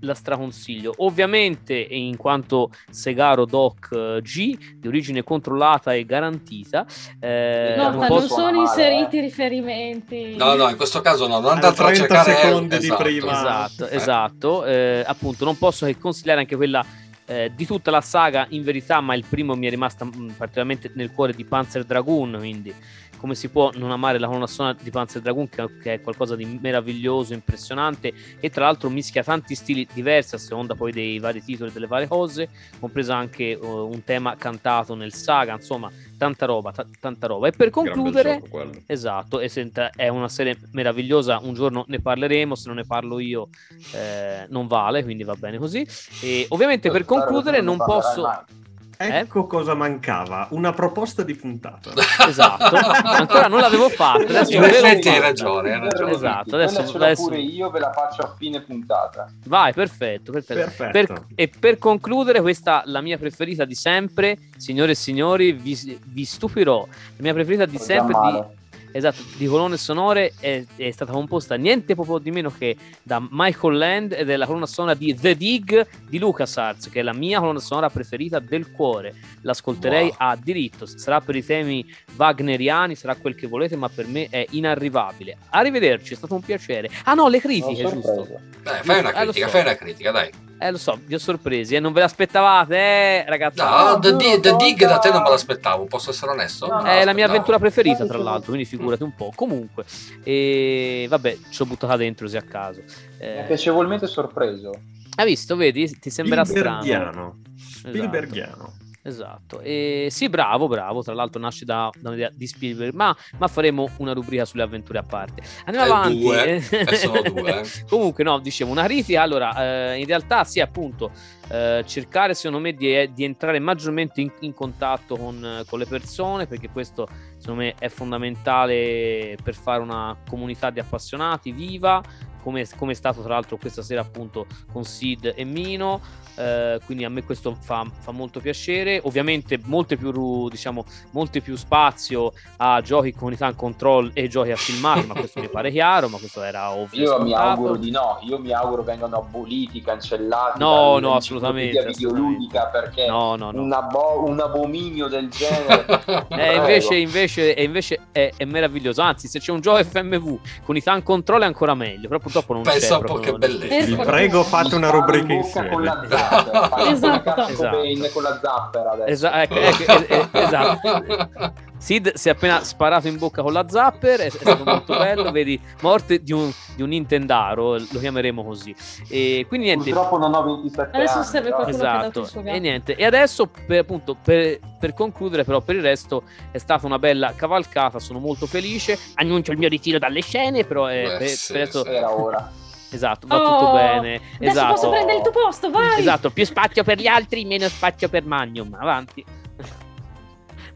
la 0.00 0.14
straconsiglio. 0.14 0.92
Ovviamente, 0.98 1.74
in 1.74 2.16
quanto 2.16 2.70
Segaro 2.90 3.46
Doc 3.46 3.88
eh, 3.92 4.20
G, 4.22 4.76
di 4.76 4.88
origine 4.88 5.24
controllata 5.24 5.94
e 5.94 6.04
garantita, 6.04 6.86
eh, 7.18 7.74
No, 7.76 7.90
non 7.90 8.06
non 8.08 8.22
sono 8.28 8.50
male, 8.50 8.58
inseriti 8.60 9.20
riferimenti. 9.20 10.36
No, 10.36 10.54
no, 10.54 10.68
in 10.68 10.76
questo 10.76 11.00
caso 11.00 11.26
no, 11.26 11.40
non 11.40 11.52
Alle 11.52 11.66
andatelo 11.66 11.88
a 11.88 11.92
30 11.92 12.14
cercare 12.14 12.34
secondi 12.34 12.78
di 12.78 12.84
esatto. 12.84 13.02
prima. 13.02 13.32
Esatto, 13.32 13.88
Eh. 13.88 13.96
esatto. 13.96 14.64
Eh, 14.66 15.04
appunto, 15.06 15.44
non 15.44 15.56
posso 15.56 15.86
che 15.86 15.96
consigliare 15.98 16.40
anche 16.40 16.56
quella 16.56 16.84
eh, 17.28 17.52
di 17.54 17.66
tutta 17.66 17.90
la 17.90 18.00
saga 18.00 18.46
in 18.50 18.62
verità, 18.62 19.00
ma 19.02 19.14
il 19.14 19.24
primo 19.28 19.54
mi 19.54 19.66
è 19.66 19.70
rimasta 19.70 20.06
mh, 20.06 20.34
particolarmente 20.38 20.90
nel 20.94 21.12
cuore 21.12 21.34
di 21.34 21.44
Panzer 21.44 21.84
Dragoon, 21.84 22.36
quindi 22.38 22.74
come 23.18 23.34
si 23.34 23.48
può 23.48 23.70
non 23.74 23.90
amare 23.90 24.18
la 24.18 24.26
colonna 24.26 24.46
sonora 24.46 24.76
di 24.80 24.90
Panzer 24.90 25.20
Dragoon 25.20 25.48
che, 25.48 25.66
che 25.82 25.92
è 25.94 26.00
qualcosa 26.00 26.36
di 26.36 26.58
meraviglioso, 26.60 27.34
impressionante 27.34 28.12
e 28.40 28.50
tra 28.50 28.64
l'altro 28.64 28.88
mischia 28.88 29.22
tanti 29.22 29.54
stili 29.54 29.86
diversi 29.92 30.34
a 30.34 30.38
seconda 30.38 30.74
poi 30.74 30.92
dei 30.92 31.18
vari 31.18 31.42
titoli, 31.42 31.72
delle 31.72 31.86
varie 31.86 32.06
cose, 32.06 32.48
compreso 32.78 33.12
anche 33.12 33.50
eh, 33.50 33.58
un 33.58 34.02
tema 34.04 34.36
cantato 34.36 34.94
nel 34.94 35.12
saga, 35.12 35.54
insomma, 35.54 35.90
tanta 36.16 36.46
roba, 36.46 36.72
ta- 36.72 36.86
tanta 37.00 37.26
roba. 37.26 37.48
E 37.48 37.52
per 37.52 37.70
concludere. 37.70 38.40
Esatto, 38.86 39.40
e 39.40 39.48
senta, 39.48 39.90
è 39.90 40.08
una 40.08 40.28
serie 40.28 40.58
meravigliosa, 40.72 41.38
un 41.42 41.54
giorno 41.54 41.84
ne 41.88 42.00
parleremo, 42.00 42.54
se 42.54 42.68
non 42.68 42.76
ne 42.76 42.84
parlo 42.84 43.18
io 43.18 43.48
eh, 43.92 44.46
non 44.48 44.66
vale, 44.66 45.02
quindi 45.02 45.24
va 45.24 45.34
bene 45.34 45.58
così. 45.58 45.86
E 46.20 46.46
ovviamente 46.50 46.90
per 46.90 47.04
concludere 47.04 47.60
non 47.60 47.76
posso... 47.76 48.22
mai. 48.22 48.57
Ecco 49.00 49.46
cosa 49.46 49.74
mancava, 49.74 50.48
una 50.50 50.72
proposta 50.72 51.22
di 51.22 51.34
puntata. 51.36 51.92
Esatto, 52.28 52.74
ancora 52.74 53.46
non 53.46 53.60
l'avevo 53.60 53.88
fatta, 53.88 54.24
adesso 54.24 54.56
In 54.56 54.64
effetti 54.64 55.08
hai 55.08 55.20
ragione, 55.20 55.72
hai 55.72 55.80
ragione. 55.80 56.12
Esatto, 56.12 56.56
adesso- 56.56 56.84
ce 56.86 56.98
l'ho 56.98 57.04
adesso- 57.04 57.22
pure 57.24 57.38
io, 57.38 57.70
ve 57.70 57.78
la 57.78 57.92
faccio 57.92 58.22
a 58.22 58.34
fine 58.36 58.60
puntata. 58.60 59.30
Vai, 59.46 59.72
perfetto, 59.72 60.32
perfetto. 60.32 60.60
Perfetto. 60.60 60.90
Per- 61.14 61.22
e 61.36 61.48
per 61.58 61.78
concludere, 61.78 62.40
questa 62.40 62.82
la 62.86 63.00
mia 63.00 63.16
preferita 63.18 63.64
di 63.64 63.74
sempre, 63.76 64.36
signore 64.56 64.92
e 64.92 64.96
signori, 64.96 65.52
vi, 65.52 66.00
vi 66.04 66.24
stupirò. 66.24 66.84
La 66.84 67.22
mia 67.22 67.32
preferita 67.34 67.66
di 67.66 67.78
sempre 67.78 68.14
di. 68.20 68.56
Esatto, 68.92 69.22
di 69.36 69.46
colonne 69.46 69.76
sonore 69.76 70.32
è, 70.40 70.64
è 70.76 70.90
stata 70.90 71.12
composta 71.12 71.54
niente 71.56 71.94
proprio 71.94 72.18
di 72.18 72.30
meno 72.30 72.52
che 72.56 72.76
da 73.02 73.24
Michael 73.30 73.76
Land 73.76 74.12
ed 74.12 74.30
è 74.30 74.36
la 74.36 74.46
colonna 74.46 74.66
sonora 74.66 74.94
di 74.94 75.14
The 75.14 75.36
Dig 75.36 75.86
di 76.08 76.18
LucasArts, 76.18 76.88
che 76.90 77.00
è 77.00 77.02
la 77.02 77.12
mia 77.14 77.38
colonna 77.40 77.58
sonora 77.60 77.90
preferita 77.90 78.38
del 78.38 78.70
cuore. 78.70 79.14
L'ascolterei 79.42 80.06
Wow. 80.08 80.14
a 80.18 80.36
diritto. 80.40 80.86
Sarà 80.86 81.20
per 81.20 81.36
i 81.36 81.44
temi 81.44 81.84
wagneriani, 82.16 82.94
sarà 82.94 83.14
quel 83.16 83.34
che 83.34 83.46
volete, 83.46 83.76
ma 83.76 83.88
per 83.88 84.06
me 84.06 84.26
è 84.30 84.46
inarrivabile. 84.50 85.36
Arrivederci, 85.50 86.14
è 86.14 86.16
stato 86.16 86.34
un 86.34 86.40
piacere. 86.40 86.90
Ah 87.04 87.14
no, 87.14 87.28
le 87.28 87.40
critiche, 87.40 87.82
giusto? 87.88 88.26
Dai, 88.62 88.82
fai 88.82 89.00
una 89.00 89.10
Eh, 89.10 89.22
critica, 89.22 89.46
so. 89.46 89.52
fai 89.52 89.60
una 89.62 89.74
critica, 89.76 90.10
dai. 90.10 90.30
Eh, 90.60 90.72
lo 90.72 90.76
so, 90.78 90.98
vi 91.04 91.14
ho 91.14 91.18
sorpresi 91.18 91.76
e 91.76 91.80
non 91.80 91.92
ve 91.92 92.00
l'aspettavate, 92.00 92.76
eh, 92.76 93.24
ragazzi. 93.28 93.60
No, 93.60 93.98
The, 94.00 94.10
no, 94.10 94.40
The 94.40 94.50
no, 94.50 94.56
Dig 94.56 94.80
da 94.86 94.98
te 94.98 95.08
no. 95.08 95.14
non 95.14 95.22
me 95.22 95.30
l'aspettavo, 95.30 95.84
posso 95.84 96.10
essere 96.10 96.32
onesto? 96.32 96.80
È 96.82 97.04
la 97.04 97.12
mia 97.12 97.26
avventura 97.26 97.58
preferita, 97.60 98.04
tra 98.06 98.18
l'altro, 98.18 98.46
quindi 98.46 98.64
figurati 98.64 98.77
un 99.04 99.14
po'. 99.14 99.32
Comunque, 99.34 99.84
e 100.22 101.06
vabbè, 101.08 101.36
ci 101.50 101.62
ho 101.62 101.66
buttata 101.66 101.96
dentro 101.96 102.24
così 102.26 102.36
a 102.36 102.42
caso. 102.42 102.82
Eh, 103.18 103.44
piacevolmente 103.46 104.06
sorpreso. 104.06 104.72
hai 105.16 105.26
visto, 105.26 105.56
vedi? 105.56 105.98
Ti 105.98 106.10
sembra 106.10 106.44
strano. 106.44 107.38
Spielbergiano. 107.56 108.54
Esatto. 108.54 108.86
Esatto, 109.00 109.60
e 109.60 110.08
sì, 110.10 110.28
bravo, 110.28 110.66
bravo. 110.68 111.02
Tra 111.02 111.14
l'altro, 111.14 111.40
nasce 111.40 111.64
da, 111.64 111.88
da 111.98 112.10
un'idea 112.10 112.30
di 112.34 112.46
Spielberg, 112.46 112.92
ma, 112.92 113.16
ma 113.38 113.48
faremo 113.48 113.88
una 113.98 114.12
rubrica 114.12 114.44
sulle 114.44 114.62
avventure 114.62 114.98
a 114.98 115.02
parte. 115.02 115.40
Andiamo 115.64 115.86
Eh, 115.86 115.90
avanti. 115.90 116.20
due, 116.20 116.54
eh, 116.56 116.96
sono 116.96 117.22
due, 117.32 117.60
eh. 117.62 117.66
Comunque, 117.88 118.22
no, 118.22 118.38
dicevo 118.38 118.70
una 118.70 118.84
critica. 118.84 119.22
Allora, 119.22 119.92
eh, 119.92 119.98
in 120.00 120.04
realtà, 120.04 120.44
sì, 120.44 120.60
appunto, 120.60 121.10
eh, 121.50 121.82
cercare 121.86 122.34
secondo 122.34 122.58
me 122.58 122.74
di, 122.74 123.10
di 123.12 123.24
entrare 123.24 123.58
maggiormente 123.58 124.20
in, 124.20 124.30
in 124.40 124.54
contatto 124.54 125.16
con, 125.16 125.44
eh, 125.44 125.64
con 125.66 125.78
le 125.78 125.86
persone, 125.86 126.46
perché 126.46 126.68
questo 126.68 127.08
secondo 127.38 127.62
me 127.62 127.74
è 127.78 127.88
fondamentale 127.88 129.36
per 129.42 129.54
fare 129.54 129.82
una 129.82 130.16
comunità 130.28 130.70
di 130.70 130.80
appassionati 130.80 131.52
viva. 131.52 132.02
Come, 132.48 132.66
come 132.76 132.92
è 132.92 132.94
stato 132.94 133.20
tra 133.20 133.34
l'altro 133.34 133.58
questa 133.58 133.82
sera 133.82 134.00
appunto 134.00 134.46
con 134.72 134.82
Sid 134.82 135.34
e 135.36 135.44
Mino 135.44 136.00
eh, 136.36 136.80
quindi 136.86 137.04
a 137.04 137.10
me 137.10 137.22
questo 137.22 137.56
fa, 137.60 137.84
fa 137.98 138.10
molto 138.10 138.40
piacere 138.40 139.00
ovviamente 139.04 139.60
molte 139.64 139.96
più 139.98 140.48
diciamo 140.48 140.84
molte 141.10 141.42
più 141.42 141.56
spazio 141.56 142.32
a 142.56 142.80
giochi 142.80 143.12
con 143.12 143.32
i 143.32 143.36
tank 143.36 143.56
control 143.56 144.12
e 144.14 144.28
giochi 144.28 144.50
a 144.50 144.56
filmare 144.56 145.02
ma 145.04 145.12
questo 145.12 145.40
mi 145.40 145.48
pare 145.48 145.70
chiaro 145.70 146.08
ma 146.08 146.16
questo 146.16 146.42
era 146.42 146.70
ovvio 146.70 147.02
Io 147.02 147.22
mi 147.22 147.34
auguro 147.34 147.76
di 147.76 147.90
no, 147.90 148.18
io 148.22 148.38
mi 148.38 148.52
auguro 148.52 148.82
vengano 148.82 149.16
aboliti, 149.16 149.82
cancellati. 149.82 150.58
No, 150.58 150.98
no, 150.98 151.16
assolutamente, 151.16 151.84
videoludica 151.84 152.66
perché 152.68 153.06
no 153.06 153.36
no 153.36 153.50
no 153.50 153.62
un, 153.62 153.72
abo- 153.72 154.24
un 154.24 154.40
abominio 154.40 155.08
del 155.08 155.28
genere. 155.28 156.26
Eh, 156.38 156.54
invece, 156.54 156.94
invece, 156.94 157.50
invece 157.58 158.00
è, 158.12 158.32
è 158.36 158.44
meraviglioso. 158.44 159.02
Anzi, 159.02 159.26
se 159.26 159.40
c'è 159.40 159.50
un 159.50 159.60
gioco 159.60 159.82
FMV 159.82 160.38
con 160.64 160.76
i 160.76 160.82
tank 160.82 161.02
control 161.02 161.42
è 161.42 161.44
ancora 161.46 161.74
meglio. 161.74 162.06
Però 162.06 162.20
purtroppo 162.20 162.37
non 162.48 162.62
Pensa 162.62 162.86
c'è. 162.94 162.94
un 163.00 163.04
po' 163.04 163.14
che 163.18 163.32
bellezza. 163.32 163.84
Vi 163.86 163.96
prego, 163.96 164.42
fate 164.42 164.74
una 164.74 164.90
rubrica 164.90 165.32
in 165.32 165.40
bocca 165.40 165.68
con 165.68 165.82
insieme. 165.82 165.84
la 165.84 166.06
zapper. 166.08 166.68
Fate 166.68 166.90
Esatto. 166.90 167.46
Esatto. 167.48 168.10
Con 168.12 168.22
la 168.22 168.40
zapper 168.42 168.86
adesso. 168.86 169.10
Esa- 169.26 169.42
ecco, 169.42 169.54
ecco, 169.54 170.38
esatto. 170.38 171.52
Sid 171.78 172.14
si 172.14 172.28
è 172.28 172.32
appena 172.32 172.62
sparato 172.64 173.06
in 173.08 173.16
bocca 173.18 173.40
con 173.42 173.52
la 173.52 173.66
zapper, 173.68 174.18
è, 174.20 174.24
è 174.26 174.30
stato 174.30 174.64
molto 174.64 174.92
bello. 174.98 175.30
Vedi, 175.30 175.60
morte 175.80 176.22
di 176.22 176.32
un, 176.32 176.50
di 176.74 176.82
un 176.82 176.88
Nintendaro, 176.88 177.78
lo 177.78 177.98
chiameremo 177.98 178.44
così. 178.44 178.74
E 179.08 179.44
quindi 179.48 179.66
niente. 179.66 179.90
Purtroppo 179.90 180.18
non 180.18 180.34
ho 180.34 180.42
27 180.42 180.96
Adesso 180.96 181.14
anni. 181.18 181.24
serve 181.26 181.50
qualcuno 181.50 181.76
Esatto, 181.76 182.28
e 182.44 182.58
niente. 182.58 182.96
E 182.96 183.04
adesso, 183.04 183.46
per, 183.46 183.78
appunto, 183.80 184.16
per, 184.20 184.58
per 184.78 184.92
concludere, 184.94 185.44
però, 185.44 185.60
per 185.60 185.76
il 185.76 185.82
resto 185.82 186.24
è 186.50 186.58
stata 186.58 186.84
una 186.86 186.98
bella 186.98 187.32
cavalcata. 187.34 187.98
Sono 187.98 188.18
molto 188.18 188.46
felice. 188.46 188.98
Annuncio 189.14 189.52
il 189.52 189.58
mio 189.58 189.68
ritiro 189.68 189.98
dalle 189.98 190.20
scene, 190.20 190.64
però 190.64 190.90
eh, 190.90 191.02
Beh, 191.04 191.16
per, 191.18 191.28
sì, 191.28 191.52
per 191.52 191.62
adesso, 191.62 191.84
sì. 191.84 191.90
Era 191.90 192.12
ora. 192.12 192.50
esatto, 192.90 193.26
va 193.26 193.36
Oh, 193.40 193.58
tutto 193.58 193.72
bene. 193.72 194.14
Adesso 194.16 194.36
Esatto. 194.40 194.74
posso 194.74 194.88
prendere 194.90 195.16
il 195.18 195.22
tuo 195.22 195.32
posto, 195.32 195.70
vai! 195.70 196.00
Esatto, 196.00 196.30
più 196.30 196.44
spazio 196.44 196.82
per 196.82 196.98
gli 196.98 197.06
altri, 197.06 197.44
meno 197.44 197.68
spazio 197.68 198.08
per 198.08 198.24
Magnum. 198.24 198.76
Avanti. 198.78 199.24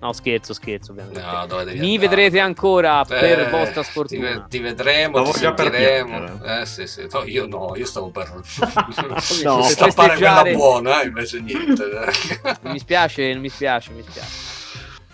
No, 0.03 0.13
scherzo, 0.13 0.53
scherzo, 0.53 0.91
ovviamente. 0.91 1.21
No, 1.21 1.47
dove 1.47 1.63
devi 1.65 1.79
Mi 1.79 1.95
andare? 1.95 2.09
vedrete 2.09 2.41
ancora 2.41 3.05
per 3.05 3.39
Eh, 3.39 3.49
vostra 3.51 3.83
Ti, 3.83 3.89
sfortuna. 3.89 4.47
ti 4.51 4.59
vedremo, 4.59 5.19
Stavo 5.19 5.31
ti 5.33 5.41
già 5.41 5.53
per 5.55 5.65
sentiremo. 5.71 6.45
Eh, 6.45 6.67
sì, 6.67 6.87
sì. 6.89 7.07
No, 7.13 7.23
io 7.25 7.47
no, 7.47 7.73
io 7.77 7.87
stavo 7.87 8.11
per 8.11 8.27
No, 8.35 8.41
Per 8.41 9.65
stappare 9.65 9.69
quella 9.69 10.11
festeggiare- 10.11 10.53
buona, 10.55 11.03
invece 11.05 11.41
niente. 11.41 11.85
Mi 12.63 12.81
spiace, 12.81 13.33
mi 13.37 13.49
spiace, 13.49 13.93
mi 13.93 14.03
spiace. 14.03 14.52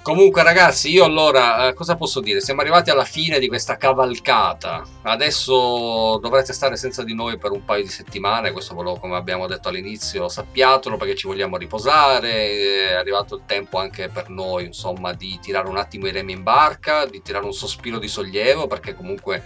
Comunque, 0.03 0.43
ragazzi, 0.43 0.91
io 0.91 1.05
allora 1.05 1.69
eh, 1.69 1.75
cosa 1.75 1.95
posso 1.97 2.21
dire? 2.21 2.41
Siamo 2.41 2.63
arrivati 2.63 2.89
alla 2.89 3.05
fine 3.05 3.39
di 3.39 3.47
questa 3.47 3.77
cavalcata. 3.77 4.83
Adesso 5.03 6.19
dovrete 6.23 6.55
stare 6.55 6.77
senza 6.77 7.05
di 7.05 7.15
noi 7.15 7.37
per 7.37 7.51
un 7.51 7.63
paio 7.65 7.83
di 7.83 7.91
settimane. 7.91 8.53
Questo 8.53 8.75
volevo, 8.75 8.97
come 8.99 9.17
abbiamo 9.17 9.47
detto 9.47 9.69
all'inizio, 9.69 10.29
sappiatelo 10.29 10.97
perché 10.97 11.15
ci 11.15 11.27
vogliamo 11.27 11.59
riposare. 11.59 12.89
È 12.89 12.95
arrivato 12.95 13.35
il 13.35 13.43
tempo 13.45 13.79
anche 13.79 14.09
per 14.09 14.31
noi, 14.31 14.65
insomma, 14.65 15.13
di 15.13 15.39
tirare 15.43 15.69
un 15.69 15.77
attimo 15.77 16.07
i 16.07 16.13
remi 16.13 16.33
in 16.33 16.43
barca, 16.43 17.05
di 17.05 17.21
tirare 17.21 17.45
un 17.45 17.53
sospiro 17.53 17.99
di 17.99 18.09
sollievo 18.09 18.67
perché 18.67 18.95
comunque. 18.95 19.45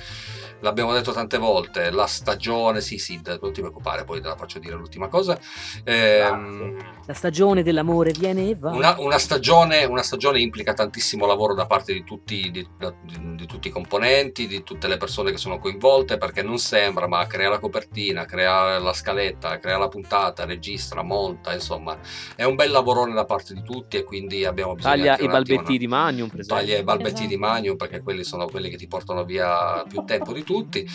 L'abbiamo 0.63 0.93
detto 0.93 1.13
tante 1.13 1.39
volte, 1.39 1.91
la 1.91 2.07
stagione, 2.07 2.81
sì 2.81 2.97
Sid, 2.99 3.39
non 3.43 3.53
ti 3.53 3.61
preoccupare, 3.61 4.05
poi 4.05 4.21
te 4.21 4.29
la 4.29 4.37
faccio 4.37 4.59
dire 4.61 4.77
l'ultima 4.77 5.09
cosa. 5.09 5.39
Ehm, 5.85 6.77
La 7.07 7.15
stagione 7.15 7.63
dell'amore 7.63 8.13
viene 8.13 8.49
e 8.49 8.55
va. 8.57 8.71
una, 8.71 8.95
una 8.99 9.19
stagione, 9.19 9.85
una 9.85 10.03
stagione 10.03 10.41
implica 10.41 10.73
tantissimo 10.73 11.27
lavoro 11.27 11.55
da 11.55 11.67
parte 11.67 11.93
di 11.93 12.05
tutti, 12.05 12.51
di, 12.51 12.67
di- 12.79 13.35
di 13.37 13.47
tutti 13.47 13.69
i 13.69 13.71
componenti, 13.71 14.47
di 14.47 14.63
tutte 14.63 14.87
le 14.89 14.97
persone 14.97 15.31
che 15.33 15.37
sono 15.37 15.59
coinvolte, 15.59 16.17
perché 16.17 16.43
non 16.43 16.59
sembra, 16.59 17.09
ma 17.09 17.27
crea 17.27 17.49
la 17.49 17.59
copertina, 17.59 18.25
crea 18.25 18.79
la 18.79 18.93
scaletta, 18.93 19.59
crea 19.59 19.79
la 19.79 19.89
puntata, 19.89 20.45
registra, 20.45 21.03
monta, 21.03 21.53
insomma, 21.53 21.99
è 22.37 22.45
un 22.45 22.55
bel 22.55 22.71
lavorone 22.71 23.13
da 23.15 23.25
parte 23.25 23.53
di 23.55 23.63
tutti 23.63 23.97
e 23.97 24.05
quindi 24.05 24.45
abbiamo 24.45 24.75
bisogno 24.75 24.95
Taglia 24.95 25.19
i 25.19 25.27
balbetti 25.27 25.77
di 25.77 25.87
Magnum, 25.89 26.29
per 26.29 26.41
esempio. 26.41 26.65
Taglia 26.65 26.79
i 26.79 26.85
balbetti 26.85 27.11
Esatto. 27.13 27.29
di 27.29 27.37
Magnum 27.37 27.77
perché 27.77 28.01
quelli 28.01 28.23
sono 28.25 28.47
quelli 28.47 28.69
che 28.71 28.77
ti 28.77 28.87
portano 28.87 29.25
via 29.25 29.83
più 29.89 30.05
tempo 30.05 30.33
di 30.33 30.45
tutti. 30.53 30.87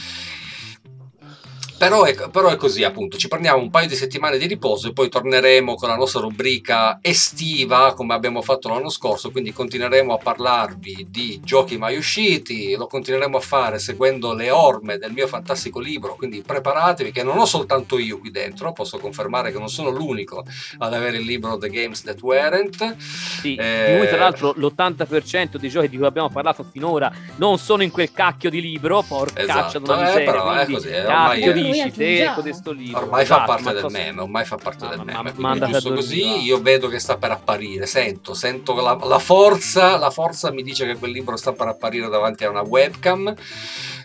Però 1.77 2.03
è, 2.05 2.15
però 2.31 2.49
è 2.49 2.55
così 2.55 2.83
appunto, 2.83 3.17
ci 3.17 3.27
prendiamo 3.27 3.61
un 3.61 3.69
paio 3.69 3.87
di 3.87 3.95
settimane 3.95 4.39
di 4.39 4.47
riposo 4.47 4.87
e 4.87 4.93
poi 4.93 5.09
torneremo 5.09 5.75
con 5.75 5.89
la 5.89 5.95
nostra 5.95 6.21
rubrica 6.21 6.97
estiva 7.01 7.93
come 7.93 8.15
abbiamo 8.15 8.41
fatto 8.41 8.67
l'anno 8.69 8.89
scorso, 8.89 9.29
quindi 9.29 9.53
continueremo 9.53 10.11
a 10.13 10.17
parlarvi 10.17 11.05
di 11.09 11.39
giochi 11.43 11.77
mai 11.77 11.95
usciti, 11.95 12.75
lo 12.75 12.87
continueremo 12.87 13.37
a 13.37 13.41
fare 13.41 13.77
seguendo 13.77 14.33
le 14.33 14.49
orme 14.49 14.97
del 14.97 15.11
mio 15.11 15.27
fantastico 15.27 15.79
libro, 15.79 16.15
quindi 16.15 16.41
preparatevi 16.41 17.11
che 17.11 17.21
non 17.21 17.37
ho 17.37 17.45
soltanto 17.45 17.99
io 17.99 18.17
qui 18.17 18.31
dentro, 18.31 18.73
posso 18.73 18.97
confermare 18.97 19.51
che 19.51 19.59
non 19.59 19.69
sono 19.69 19.89
l'unico 19.91 20.43
ad 20.79 20.93
avere 20.93 21.17
il 21.17 21.25
libro 21.25 21.57
The 21.59 21.69
Games 21.69 22.01
That 22.01 22.21
Weren't. 22.21 22.95
Sì, 22.97 23.53
Eh, 23.55 23.91
di 23.91 23.97
cui 23.99 24.07
tra 24.07 24.17
l'altro 24.17 24.53
l'80% 24.57 25.57
dei 25.57 25.69
giochi 25.69 25.89
di 25.89 25.97
cui 25.97 26.07
abbiamo 26.07 26.29
parlato 26.29 26.65
finora 26.69 27.11
non 27.35 27.59
sono 27.59 27.83
in 27.83 27.91
quel 27.91 28.11
cacchio 28.11 28.49
di 28.49 28.61
libro, 28.61 29.03
porca 29.03 29.41
Esatto, 29.41 29.59
caccia 29.61 29.79
di 29.79 29.85
eh, 29.91 30.03
miseria. 30.05 30.31
però 30.31 30.51
è 30.51 30.55
quindi, 30.65 30.73
così, 30.73 30.87
eh, 30.89 31.05
ormai 31.05 31.27
cacchio 31.39 31.51
è- 31.51 31.53
dici 31.72 31.91
te 31.91 32.31
codesto 32.35 32.72
libro. 32.72 32.99
Ormai 33.02 33.26
fa 33.26 33.35
Esatto, 33.35 33.45
parte 33.52 33.64
ma 33.64 33.72
del 33.73 33.81
cosa- 33.81 33.98
meme, 33.98 34.22
ormai 34.22 34.45
fa 34.45 34.56
parte 34.57 34.84
Ma- 34.84 34.89
del 34.89 34.98
ma- 34.99 35.03
meme, 35.06 35.15
ma- 35.15 35.22
quindi 35.23 35.41
mandate 35.41 35.72
giusto 35.72 35.94
così 35.94 36.19
dormire. 36.22 36.41
io 36.44 36.61
vedo 36.61 36.88
che 36.88 36.99
sta 36.99 37.18
per 37.18 37.31
apparire, 37.31 37.85
sento, 37.85 38.34
sento 38.34 38.73
la, 38.76 38.98
la 39.03 39.19
forza, 39.19 39.98
la 39.98 40.10
forza 40.10 40.52
mi 40.52 40.64
dice 40.64 40.85
che 40.85 40.98
quel 40.98 41.11
libro 41.11 41.35
sta 41.38 41.52
per 41.53 41.68
apparire 41.68 42.10
davanti 42.10 42.44
a 42.45 42.49
una 42.49 42.61
webcam. 42.61 43.34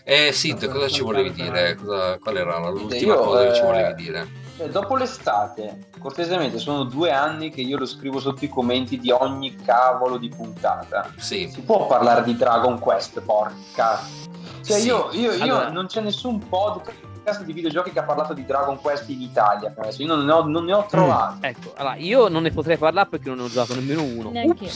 E 0.05 0.31
Sid, 0.33 0.67
cosa 0.69 0.87
ci 0.89 1.01
volevi 1.01 1.31
dire? 1.31 1.75
Cosa- 1.75 2.17
qual 2.19 2.35
era 2.37 2.69
l'ultima 2.69 3.13
Io, 3.13 3.19
cosa 3.21 3.47
che 3.47 3.53
ci 3.53 3.61
eh, 3.61 3.65
volevi 3.65 3.93
dire? 3.95 4.27
Eh, 4.57 4.69
Dopo 4.69 4.95
l'estate, 4.97 5.87
cortesemente, 5.97 6.59
sono 6.59 6.83
due 6.83 7.09
anni 7.11 7.49
che 7.49 7.61
io 7.61 7.77
lo 7.77 7.85
scrivo 7.85 8.19
sotto 8.19 8.43
i 8.45 8.49
commenti 8.49 8.99
di 8.99 9.09
ogni 9.11 9.55
cavolo 9.55 10.17
di 10.17 10.29
puntata. 10.29 11.11
Sì, 11.17 11.49
Si 11.51 11.61
può 11.61 11.87
parlare 11.87 12.23
di 12.23 12.35
Dragon 12.35 12.77
Quest, 12.79 13.21
porca. 13.21 13.99
Cioè, 14.63 14.77
Sì. 14.79 14.87
io, 14.87 15.09
io- 15.13 15.31
io 15.33 15.41
Allora- 15.43 15.69
non 15.71 15.87
c'è 15.87 16.01
nessun 16.01 16.47
podcast 16.49 16.97
di 17.45 17.53
videogiochi 17.53 17.91
che 17.91 17.99
ha 17.99 18.03
parlato 18.03 18.33
di 18.33 18.45
Dragon 18.45 18.79
Quest 18.81 19.07
in 19.09 19.21
Italia. 19.21 19.71
penso. 19.71 20.01
Io 20.01 20.07
non 20.07 20.25
ne 20.25 20.31
ho, 20.31 20.43
non 20.45 20.65
ne 20.65 20.73
ho 20.73 20.85
trovati. 20.89 21.37
Ecco, 21.45 21.73
allora 21.75 21.95
io 21.95 22.27
non 22.27 22.43
ne 22.43 22.51
potrei 22.51 22.77
parlare 22.77 23.07
perché 23.09 23.29
non 23.29 23.37
ne 23.37 23.43
ho 23.45 23.47
giocato 23.47 23.75
nemmeno 23.75 24.03
uno. 24.03 24.31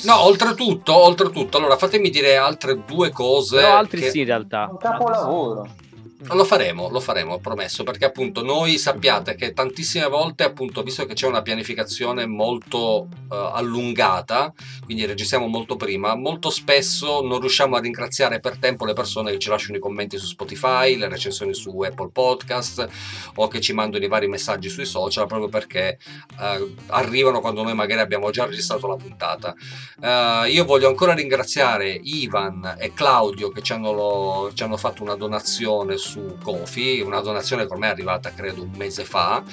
No, 0.06 0.24
oltretutto, 0.24 0.96
oltretutto, 0.96 1.58
allora 1.58 1.76
fatemi 1.78 2.10
dire 2.10 2.38
altre 2.38 2.84
due 2.86 3.12
cose. 3.12 3.58
Però 3.58 3.76
altri 3.76 4.02
che- 4.02 4.10
sì 4.10 4.20
in 4.20 4.26
realtà. 4.26 4.68
Un 4.72 4.78
capolavoro. 4.78 5.68
Lo 6.20 6.44
faremo, 6.46 6.90
lo 6.90 7.00
faremo, 7.00 7.38
promesso, 7.38 7.84
perché 7.84 8.06
appunto 8.06 8.42
noi 8.42 8.80
sappiate 8.80 9.36
che 9.36 9.54
tantissime 9.54 10.08
volte, 10.08 10.44
appunto, 10.44 10.82
visto 10.82 11.06
che 11.06 11.14
c'è 11.14 11.28
una 11.28 11.44
pianificazione 11.44 12.26
molto 12.26 13.08
eh, 13.32 13.52
allungata, 13.54 14.52
quindi 14.84 15.06
registriamo 15.06 15.46
molto 15.46 15.76
prima, 15.76 16.16
molto 16.16 16.50
spesso 16.50 17.22
non 17.22 17.40
riusciamo 17.40 17.76
a 17.76 17.80
ringraziare 17.80 18.40
per 18.40 18.58
tempo 18.58 18.84
le 18.86 18.94
persone 18.94 19.30
che 19.30 19.38
ci 19.38 19.50
lasciano 19.50 19.78
i 19.78 19.80
commenti 19.80 20.18
su 20.18 20.26
Spotify, 20.26 20.96
le 20.98 21.08
recensioni 21.08 21.54
su 21.54 21.80
Apple 21.82 22.10
Podcast 22.12 22.90
o 23.36 23.48
che 23.48 23.62
ci 23.62 23.74
mandano 23.74 24.04
i 24.04 24.08
vari 24.08 24.28
messaggi 24.28 24.70
sui 24.70 24.86
social, 24.86 25.28
proprio 25.28 25.50
perché 25.50 26.00
eh, 26.40 26.74
arrivano 26.88 27.42
quando 27.42 27.62
noi 27.62 27.76
magari 27.76 28.02
abbiamo 28.02 28.32
già 28.32 28.46
registrato 28.46 28.88
la 28.88 28.96
puntata. 28.96 29.54
Eh, 30.02 30.50
io 30.50 30.66
voglio 30.66 30.88
ancora 30.88 31.14
ringraziare 31.14 31.92
Ivan 31.92 32.76
e 32.80 32.92
Claudio 32.96 33.50
che 33.50 33.62
ci 33.62 33.74
hanno, 33.74 33.92
lo- 33.92 34.52
ci 34.56 34.64
hanno 34.64 34.78
fatto 34.78 35.04
una 35.04 35.16
donazione 35.16 36.06
Kofi, 36.42 37.02
una 37.02 37.22
donazione 37.22 37.66
che 37.66 37.74
ormai 37.74 37.90
è 37.90 37.92
arrivata 37.92 38.32
credo 38.34 38.64
un 38.64 38.72
mese 38.76 39.04
fa, 39.04 39.44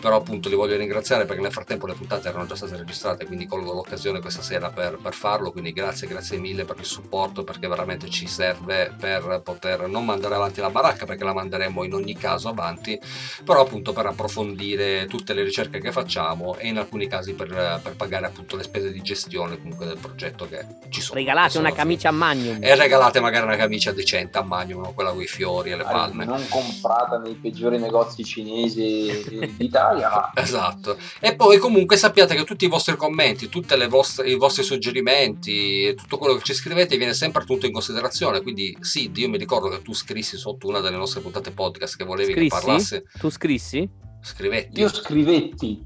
però 0.00 0.16
appunto 0.16 0.48
li 0.48 0.54
voglio 0.54 0.76
ringraziare 0.76 1.24
perché 1.24 1.42
nel 1.42 1.52
frattempo 1.52 1.86
le 1.86 1.94
puntate 1.94 2.28
erano 2.28 2.46
già 2.46 2.54
state 2.54 2.76
registrate, 2.76 3.26
quindi 3.26 3.46
colgo 3.46 3.72
l'occasione 3.72 4.20
questa 4.20 4.42
sera 4.42 4.70
per, 4.70 4.98
per 5.02 5.14
farlo, 5.14 5.50
quindi 5.50 5.72
grazie, 5.72 6.06
grazie 6.06 6.38
mille 6.38 6.64
per 6.64 6.76
il 6.78 6.84
supporto 6.84 7.44
perché 7.44 7.68
veramente 7.68 8.08
ci 8.08 8.26
serve 8.26 8.94
per 8.98 9.40
poter 9.44 9.88
non 9.88 10.04
mandare 10.04 10.34
avanti 10.34 10.60
la 10.60 10.70
baracca 10.70 11.04
perché 11.04 11.24
la 11.24 11.34
manderemo 11.34 11.84
in 11.84 11.94
ogni 11.94 12.14
caso 12.14 12.48
avanti, 12.48 12.98
però 13.44 13.62
appunto 13.62 13.92
per 13.92 14.06
approfondire 14.06 15.06
tutte 15.06 15.34
le 15.34 15.42
ricerche 15.42 15.80
che 15.80 15.92
facciamo 15.92 16.56
e 16.56 16.68
in 16.68 16.78
alcuni 16.78 17.08
casi 17.08 17.34
per, 17.34 17.80
per 17.82 17.94
pagare 17.96 18.26
appunto 18.26 18.56
le 18.56 18.62
spese 18.62 18.90
di 18.90 19.02
gestione 19.02 19.58
comunque 19.58 19.86
del 19.86 19.98
progetto 19.98 20.48
che 20.48 20.64
ci 20.88 21.00
sono. 21.00 21.18
Regalate 21.18 21.58
una 21.58 21.72
camicia 21.72 22.08
a 22.08 22.12
Magnum. 22.12 22.58
E 22.60 22.74
regalate 22.74 23.20
magari 23.20 23.44
una 23.44 23.56
camicia 23.56 23.92
decente 23.92 24.38
a 24.38 24.42
Magnum, 24.42 24.94
quella 24.94 25.10
con 25.10 25.22
i 25.22 25.26
fiori 25.26 25.70
e 25.70 25.76
le 25.76 25.84
palme. 25.98 26.24
Non 26.24 26.46
comprata 26.48 27.18
nei 27.18 27.34
peggiori 27.34 27.78
negozi 27.78 28.24
cinesi 28.24 29.52
d'Italia, 29.56 30.08
ma 30.10 30.32
Esatto. 30.40 30.96
E 31.20 31.34
poi 31.34 31.58
comunque 31.58 31.96
sappiate 31.96 32.34
che 32.34 32.44
tutti 32.44 32.64
i 32.64 32.68
vostri 32.68 32.96
commenti, 32.96 33.48
tutti 33.48 33.74
i 33.74 34.34
vostri 34.34 34.62
suggerimenti, 34.62 35.94
tutto 35.94 36.18
quello 36.18 36.34
che 36.34 36.42
ci 36.44 36.54
scrivete 36.54 36.96
viene 36.96 37.14
sempre 37.14 37.44
tenuto 37.44 37.66
in 37.66 37.72
considerazione. 37.72 38.42
Quindi 38.42 38.76
sì, 38.80 39.10
io 39.14 39.28
mi 39.28 39.38
ricordo 39.38 39.68
che 39.68 39.82
tu 39.82 39.92
scrissi 39.92 40.36
sotto 40.36 40.68
una 40.68 40.80
delle 40.80 40.96
nostre 40.96 41.20
puntate 41.20 41.50
podcast 41.50 41.96
che 41.96 42.04
volevi 42.04 42.32
che 42.32 42.40
Scrissi? 42.40 42.64
parlassi. 42.64 43.02
Tu 43.18 43.30
scrissi? 43.30 43.90
Scrivetti. 44.20 44.80
io 44.80 44.88
scrivetti. 44.88 45.84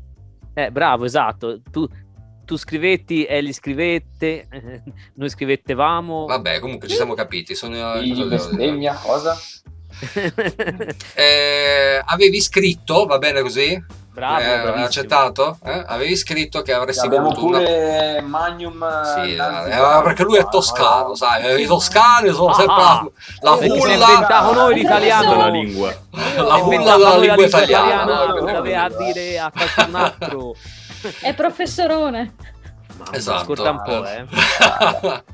Eh, 0.55 0.71
bravo, 0.71 1.05
esatto. 1.05 1.61
Tu, 1.71 1.87
tu 2.45 2.57
scrivetti 2.57 3.25
e 3.25 3.41
li 3.41 3.53
scrivette, 3.53 4.47
eh, 4.51 4.83
noi 5.17 5.29
scrivettevamo. 5.29 6.27
Vabbè, 6.27 6.61
comunque 6.61 6.89
ci 6.89 6.95
siamo 6.95 7.15
capiti. 7.15 7.55
Sono, 7.55 8.01
dire? 8.01 8.27
bestemmia, 8.27 8.95
cosa? 8.95 9.37
Eh, 11.15 12.03
avevi 12.05 12.41
scritto, 12.41 13.07
va 13.07 13.19
bene 13.19 13.41
così? 13.43 14.01
bravo, 14.13 14.41
Eh, 14.43 14.45
bravissimo. 14.61 14.85
accettato? 14.85 15.59
Eh? 15.65 15.85
Avevi 15.87 16.17
scritto 16.17 16.61
che 16.63 16.73
avresti 16.75 17.07
Abbiamo 17.07 17.29
voluto 17.31 17.47
una 17.47 17.59
pure 17.61 18.21
Magnum. 18.21 18.79
Sì, 19.05 19.37
Nanzi 19.37 19.71
eh, 19.71 19.77
ma 19.81 20.03
perché 20.03 20.23
lui 20.25 20.35
è 20.37 20.41
Bravo, 20.41 20.51
toscano, 20.57 21.09
no? 21.09 21.15
sai, 21.15 21.63
i 21.63 21.67
toscani 21.67 22.31
sono 22.33 22.49
Ah, 22.51 22.55
sempre 22.55 22.75
ah. 22.75 23.07
la 23.41 23.53
hulla, 23.53 24.09
inventato 24.11 24.53
noi 24.53 24.75
l'italiano. 24.75 25.31
della 25.31 25.49
lingua. 25.49 25.95
la 26.11 26.59
inventato 26.59 26.99
della 26.99 27.11
la 27.11 27.17
lingua 27.19 27.47
italiana. 27.47 28.03
italiana, 28.03 28.53
doveva 28.53 28.89
dire 28.89 29.39
a 29.39 29.51
qualcun 29.51 29.95
altro. 29.95 30.55
È 31.21 31.35
professorone. 31.35 32.35
Esatto. 33.11 33.41
Ascolta 33.41 33.71
un 33.71 33.83
po', 33.83 34.07
eh. 34.07 34.25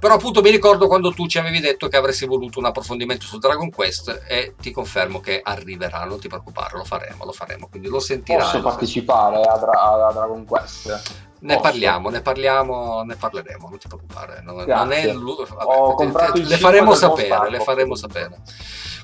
Però 0.00 0.14
appunto 0.14 0.40
mi 0.42 0.50
ricordo 0.50 0.86
quando 0.88 1.12
tu 1.12 1.26
ci 1.26 1.38
avevi 1.38 1.60
detto 1.60 1.88
che 1.88 1.96
avresti 1.96 2.26
voluto 2.26 2.58
un 2.58 2.66
approfondimento 2.66 3.24
su 3.24 3.38
Dragon 3.38 3.70
Quest 3.70 4.22
e 4.26 4.54
ti 4.60 4.70
confermo 4.70 5.20
che 5.20 5.40
arriverà, 5.42 6.04
non 6.04 6.18
ti 6.20 6.28
preoccupare, 6.28 6.76
lo 6.76 6.84
faremo, 6.84 7.24
lo 7.24 7.32
faremo, 7.32 7.68
quindi 7.68 7.88
lo 7.88 8.00
sentirai. 8.00 8.42
Posso 8.42 8.56
lo 8.56 8.62
partecipare 8.64 9.40
a, 9.42 9.56
Dra- 9.58 10.06
a 10.08 10.12
Dragon 10.12 10.44
Quest? 10.44 11.20
Ne 11.42 11.54
Posso? 11.54 11.60
parliamo, 11.68 12.08
ne 12.08 12.20
parliamo, 12.20 13.02
ne 13.02 13.16
parleremo, 13.16 13.68
non 13.68 13.78
ti 13.78 13.88
preoccupare. 13.88 14.42
Non, 14.44 14.56
non 14.64 14.92
è 14.92 15.12
vabbè, 15.12 15.44
Ho 15.64 15.88
te- 15.88 15.94
comprato 16.04 16.32
te- 16.34 16.38
il 16.38 16.46
le 16.46 16.56
faremo 16.56 16.94
sapere, 16.94 17.50
le 17.50 17.58
faremo 17.60 17.94
sapere. 17.96 18.38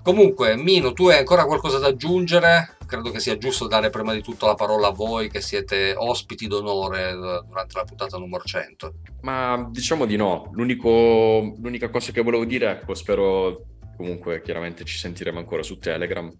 Comunque, 0.02 0.56
Mino, 0.56 0.92
tu 0.92 1.08
hai 1.08 1.18
ancora 1.18 1.44
qualcosa 1.44 1.78
da 1.78 1.88
aggiungere? 1.88 2.76
Credo 2.86 3.10
che 3.10 3.20
sia 3.20 3.36
giusto 3.36 3.66
dare 3.66 3.90
prima 3.90 4.14
di 4.14 4.22
tutto 4.22 4.46
la 4.46 4.54
parola 4.54 4.88
a 4.88 4.92
voi 4.92 5.28
che 5.28 5.40
siete 5.40 5.94
ospiti 5.94 6.46
d'onore 6.46 7.10
eh, 7.10 7.14
durante 7.14 7.76
la 7.76 7.84
puntata 7.84 8.16
numero 8.16 8.42
100. 8.44 8.94
Ma 9.22 9.68
diciamo 9.70 10.06
di 10.06 10.16
no. 10.16 10.50
L'unico- 10.52 11.54
l'unica 11.60 11.90
cosa 11.90 12.12
che 12.12 12.22
volevo 12.22 12.44
dire, 12.44 12.70
ecco, 12.70 12.94
spero 12.94 13.64
comunque 13.96 14.40
chiaramente 14.42 14.84
ci 14.84 14.96
sentiremo 14.96 15.38
ancora 15.38 15.62
su 15.62 15.78
Telegram. 15.78 16.30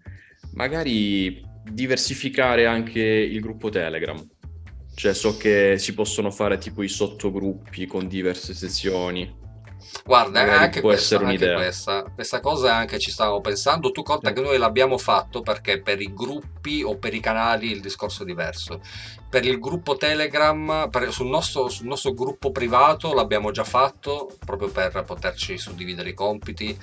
Magari 0.53 1.45
diversificare 1.63 2.65
anche 2.65 2.99
il 2.99 3.39
gruppo 3.41 3.69
Telegram. 3.69 4.25
Cioè, 4.95 5.13
so 5.13 5.37
che 5.37 5.77
si 5.77 5.93
possono 5.93 6.31
fare 6.31 6.57
tipo 6.57 6.83
i 6.83 6.89
sottogruppi 6.89 7.85
con 7.85 8.07
diverse 8.07 8.53
sezioni. 8.53 9.38
Guarda, 10.03 10.39
Magari 10.41 10.63
anche, 10.63 10.79
può 10.81 10.89
questa, 10.89 11.15
essere 11.15 11.29
anche 11.29 11.53
questa, 11.53 12.03
questa 12.13 12.39
cosa 12.39 12.75
anche 12.75 12.99
ci 12.99 13.11
stavamo 13.11 13.41
pensando. 13.41 13.91
Tu 13.91 14.03
conta 14.03 14.31
che 14.31 14.41
noi 14.41 14.57
l'abbiamo 14.57 14.97
fatto 14.97 15.41
perché 15.41 15.81
per 15.81 16.01
i 16.01 16.13
gruppi 16.13 16.81
o 16.83 16.97
per 16.97 17.13
i 17.13 17.19
canali 17.19 17.71
il 17.71 17.81
discorso 17.81 18.23
è 18.23 18.25
diverso. 18.25 18.81
Per 19.29 19.45
il 19.45 19.59
gruppo 19.59 19.95
Telegram, 19.95 20.87
per- 20.89 21.11
sul, 21.11 21.27
nostro, 21.27 21.69
sul 21.69 21.85
nostro 21.85 22.13
gruppo 22.13 22.51
privato 22.51 23.13
l'abbiamo 23.13 23.51
già 23.51 23.63
fatto 23.63 24.35
proprio 24.43 24.69
per 24.69 25.03
poterci 25.05 25.57
suddividere 25.57 26.09
i 26.09 26.13
compiti. 26.13 26.77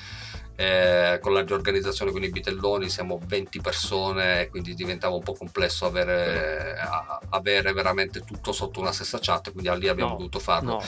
Eh, 0.58 1.18
con 1.20 1.34
la 1.34 1.42
riorganizzazione 1.42 2.10
con 2.12 2.22
i 2.22 2.30
bitelloni 2.30 2.88
siamo 2.88 3.20
20 3.26 3.60
persone 3.60 4.40
e 4.40 4.48
quindi 4.48 4.74
diventava 4.74 5.14
un 5.14 5.22
po' 5.22 5.34
complesso 5.34 5.84
avere, 5.84 6.76
a- 6.78 7.20
avere 7.28 7.74
veramente 7.74 8.20
tutto 8.24 8.52
sotto 8.52 8.80
una 8.80 8.90
stessa 8.90 9.18
chat 9.20 9.52
quindi 9.52 9.68
lì 9.78 9.88
abbiamo 9.88 10.12
No, 10.12 10.16
dovuto 10.16 10.38
farlo 10.38 10.70
No, 10.70 10.82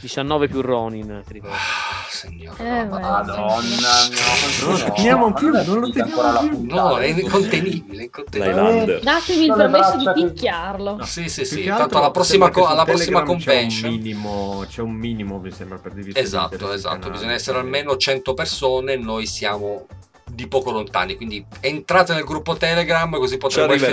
19 0.00 0.48
più 0.48 0.60
Ronin, 0.60 1.22
ti 1.26 1.32
ricordo. 1.32 1.54
Ah, 1.56 2.06
signore 2.10 2.62
Eh, 2.62 2.84
no. 2.84 2.98
Madonna, 2.98 3.34
no, 3.36 3.54
Non 4.68 4.78
lo 4.78 4.92
teniamo 4.92 5.32
più, 5.32 5.48
non 5.50 5.78
lo 5.80 5.90
teniamo 5.90 6.38
più. 6.40 6.66
No, 6.66 6.98
è 6.98 7.06
incontenibile, 7.06 8.02
incontenibile. 8.04 8.54
L'Highlander. 8.54 9.00
Datemi 9.00 9.44
il 9.46 9.54
permesso 9.54 9.96
di 9.96 10.10
picchiarlo. 10.12 10.98
Sì, 11.04 11.28
sì, 11.30 11.44
sì. 11.46 11.62
che 11.62 11.68
Tanto 11.68 11.96
alla 11.96 12.10
prossima, 12.10 12.50
co- 12.50 12.66
alla 12.66 12.84
prossima 12.84 13.22
convention. 13.22 13.70
C'è 13.70 13.86
un 13.88 13.94
minimo, 13.94 14.64
c'è 14.68 14.80
un 14.82 14.92
minimo, 14.92 15.38
mi 15.38 15.50
sembra, 15.50 15.78
per 15.78 15.92
dividere. 15.92 16.22
Esatto, 16.24 16.72
esatto. 16.72 17.08
Bisogna 17.10 17.32
essere 17.32 17.58
almeno 17.58 17.96
100 17.96 18.34
persone. 18.34 18.96
Noi 19.14 19.26
siamo 19.26 19.86
di 20.26 20.48
poco 20.48 20.72
lontani. 20.72 21.14
Quindi 21.14 21.44
entrate 21.60 22.12
nel 22.14 22.24
gruppo 22.24 22.56
Telegram 22.56 23.08
così 23.16 23.36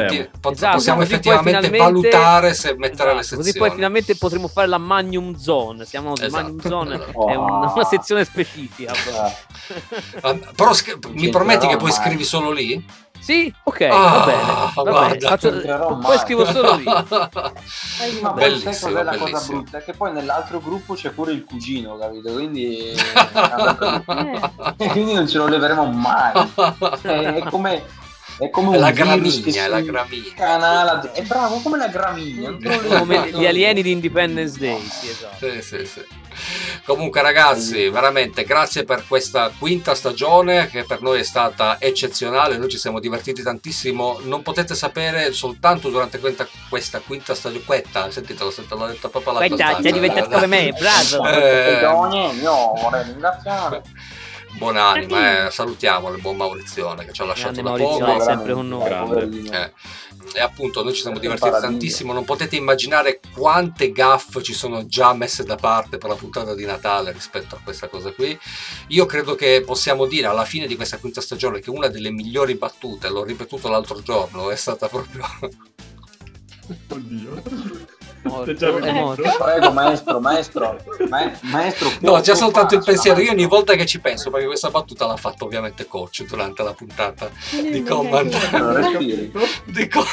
effetti- 0.07 0.29
pot- 0.39 0.53
Esatto, 0.55 0.75
possiamo 0.77 1.01
effettivamente 1.03 1.69
valutare 1.77 2.53
se 2.55 2.73
mettere 2.75 3.13
le 3.13 3.19
Esatto, 3.19 3.21
sezioni. 3.21 3.43
Così 3.43 3.57
poi 3.59 3.71
finalmente 3.71 4.15
potremo 4.15 4.47
fare 4.47 4.67
la 4.67 4.79
Magnum 4.79 5.35
Zone. 5.35 5.85
Siamo 5.85 6.13
Esatto. 6.15 6.31
Magnum 6.31 6.59
Zone 6.61 6.95
Oh. 7.13 7.29
è 7.29 7.35
una, 7.35 7.71
una 7.71 7.85
sezione 7.85 8.25
specifica. 8.25 8.93
Eh, 8.93 9.49
Ah, 10.21 10.33
Però 10.55 10.73
scri- 10.73 10.97
mi 11.13 11.29
prometti 11.29 11.67
che 11.67 11.77
poi 11.77 11.91
scrivi 11.91 12.23
solo 12.23 12.51
lì? 12.51 12.83
Sì, 13.31 13.53
ok, 13.63 13.81
Ah, 13.89 13.97
va 14.17 14.25
bene. 14.25 14.41
Va 14.43 14.71
guarda. 14.83 15.07
bene. 15.07 15.19
Faccio- 15.21 15.97
poi 15.99 16.17
scrivo 16.17 16.43
solo 16.45 16.75
io. 16.79 16.83
Ma 16.83 17.07
poi 17.07 18.33
Bellissimo, 18.33 18.73
sai 18.73 18.91
cos'è 18.91 19.03
la 19.03 19.17
cosa 19.17 19.45
brutta? 19.47 19.79
Che 19.79 19.93
poi 19.93 20.11
nell'altro 20.11 20.59
gruppo 20.59 20.95
c'è 20.95 21.11
pure 21.11 21.31
il 21.31 21.45
cugino, 21.45 21.97
capito? 21.97 22.33
Quindi, 22.33 22.91
Eh. 24.77 24.87
quindi 24.91 25.13
non 25.13 25.27
ce 25.29 25.37
lo 25.37 25.47
leveremo 25.47 25.85
mai. 25.85 26.33
È, 27.01 27.07
è 27.35 27.43
come, 27.49 27.83
è 28.41 28.49
come 28.49 28.75
È 28.75 28.79
la 28.79 28.89
gramigna, 28.89 29.65
è 29.65 29.67
la 29.67 29.81
gramigna. 29.81 30.33
canala. 30.35 31.11
È 31.11 31.21
bravo 31.21 31.59
come 31.59 31.77
la 31.77 31.87
gramigna. 31.87 32.57
Come 32.97 33.29
gli 33.33 33.45
alieni 33.45 33.83
di 33.83 33.91
Independence 33.91 34.57
Day, 34.57 34.81
sì, 34.81 35.09
esatto. 35.09 35.47
Sì, 35.47 35.61
sì, 35.61 35.85
sì. 35.85 36.01
Comunque 36.85 37.21
ragazzi, 37.21 37.89
veramente 37.89 38.43
grazie 38.43 38.83
per 38.83 39.03
questa 39.07 39.51
quinta 39.59 39.93
stagione 39.93 40.69
che 40.69 40.85
per 40.85 41.01
noi 41.01 41.19
è 41.19 41.23
stata 41.23 41.77
eccezionale, 41.79 42.57
noi 42.57 42.69
ci 42.69 42.77
siamo 42.79 42.99
divertiti 42.99 43.43
tantissimo, 43.43 44.19
non 44.23 44.41
potete 44.41 44.73
sapere 44.73 45.33
soltanto 45.33 45.89
durante 45.89 46.19
questa, 46.19 46.47
questa 46.67 46.99
quinta 46.99 47.35
stagione, 47.35 47.63
quetta, 47.63 48.09
sentite, 48.09 48.43
l'ho 48.43 48.49
sentito, 48.49 48.75
l'ho 48.75 48.87
detto 48.87 49.09
proprio 49.09 49.33
alla 49.33 49.45
Quetta, 49.45 49.81
sei 49.81 49.91
diventato 49.91 50.29
come 50.29 50.47
me, 50.47 50.71
bravo. 50.71 51.27
Eh. 51.27 51.75
Stagione, 51.77 52.33
Io 52.41 52.73
vorrei 52.73 53.03
ringraziare. 53.03 53.81
Buonanima, 54.57 55.47
eh, 55.47 55.51
salutiamolo 55.51 56.15
il 56.15 56.21
buon 56.21 56.35
Maurizione 56.35 57.05
che 57.05 57.13
ci 57.13 57.21
ha 57.21 57.25
lasciato 57.25 57.61
Grande 57.61 57.79
da 57.79 57.85
Maurizio, 57.85 58.05
poco. 58.05 58.21
è 58.21 58.23
sempre 58.23 58.53
con 58.53 58.67
noi. 58.67 59.49
Eh, 59.49 59.71
E 60.33 60.39
appunto 60.39 60.83
noi 60.83 60.93
ci 60.93 61.01
siamo 61.01 61.17
divertiti 61.19 61.49
tantissimo, 61.59 62.13
non 62.13 62.23
potete 62.23 62.55
immaginare 62.55 63.19
quante 63.33 63.91
gaffe 63.91 64.41
ci 64.43 64.53
sono 64.53 64.85
già 64.85 65.13
messe 65.13 65.43
da 65.43 65.55
parte 65.55 65.97
per 65.97 66.09
la 66.09 66.15
puntata 66.15 66.53
di 66.53 66.63
Natale 66.63 67.11
rispetto 67.11 67.55
a 67.55 67.59
questa 67.63 67.87
cosa 67.87 68.11
qui. 68.11 68.37
Io 68.89 69.05
credo 69.05 69.35
che 69.35 69.63
possiamo 69.65 70.05
dire 70.05 70.27
alla 70.27 70.45
fine 70.45 70.67
di 70.67 70.75
questa 70.75 70.99
quinta 70.99 71.21
stagione 71.21 71.59
che 71.59 71.69
una 71.69 71.87
delle 71.87 72.11
migliori 72.11 72.55
battute, 72.55 73.09
l'ho 73.09 73.23
ripetuto 73.23 73.67
l'altro 73.67 74.01
giorno, 74.01 74.51
è 74.51 74.55
stata 74.55 74.87
proprio 74.87 75.25
Oddio. 76.87 77.43
Morto, 78.23 78.51
È 78.51 78.91
morto. 78.91 79.23
Prego, 79.43 79.71
maestro, 79.71 80.19
maestro, 80.19 80.77
ma- 81.09 81.31
maestro. 81.41 81.89
No, 82.01 82.21
già 82.21 82.33
può 82.33 82.41
soltanto 82.41 82.75
il 82.75 82.83
pensiero. 82.83 83.19
Io 83.19 83.31
ogni 83.31 83.47
volta 83.47 83.73
che 83.75 83.85
ci 83.85 83.99
penso, 83.99 84.29
perché 84.29 84.45
questa 84.45 84.69
battuta 84.69 85.07
l'ha 85.07 85.17
fatta 85.17 85.43
ovviamente 85.43 85.87
coach 85.87 86.25
durante 86.25 86.61
la 86.61 86.73
puntata 86.73 87.29
di 87.49 87.83
Command. 87.83 88.33
Non 88.51 88.97
di, 89.65 89.87
co- 89.89 90.05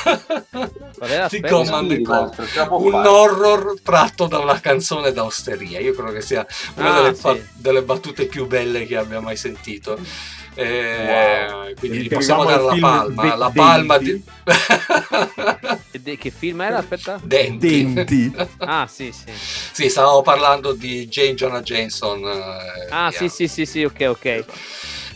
era? 1.01 1.29
di. 1.29 1.41
Command 1.41 1.91
Respiri, 1.91 2.03
maestro, 2.05 2.77
un 2.79 2.95
horror 2.95 3.75
tratto 3.83 4.27
da 4.27 4.39
una 4.39 4.59
canzone 4.59 5.13
d'austeria. 5.13 5.79
Io 5.81 5.93
credo 5.95 6.13
che 6.13 6.23
sia 6.23 6.47
una 6.77 6.95
Ah, 6.95 7.01
delle, 7.03 7.15
sì. 7.15 7.21
fa- 7.21 7.37
delle 7.55 7.83
battute 7.83 8.25
più 8.27 8.47
belle 8.47 8.87
che 8.87 8.97
abbia 8.97 9.21
mai 9.21 9.37
sentito. 9.37 9.99
Eh, 10.61 11.75
Quindi 11.79 11.99
gli 12.03 12.09
possiamo 12.09 12.45
dare 12.45 12.63
la 12.63 12.77
palma, 12.81 13.05
film 13.05 13.39
la 13.39 13.49
De- 13.49 13.53
palma 13.55 13.99
Denti. 13.99 14.25
di 15.93 15.99
de- 16.03 16.17
Che 16.19 16.31
film 16.31 16.61
era? 16.63 16.79
Aspetta. 16.79 17.21
Denti. 17.23 17.85
Denti. 17.95 18.35
Ah, 18.59 18.87
sì, 18.89 19.13
sì. 19.13 19.31
Sì, 19.73 19.89
stavamo 19.89 20.23
parlando 20.23 20.73
di 20.73 21.07
Jane 21.07 21.35
Jonah 21.35 21.61
Jameson. 21.63 22.25
eh, 22.25 22.89
Ah, 22.91 23.11
sì, 23.13 23.29
sì, 23.29 23.47
sì, 23.47 23.65
sì, 23.67 23.85
ok, 23.85 24.01
ok. 24.09 24.25
Eh, 24.25 24.45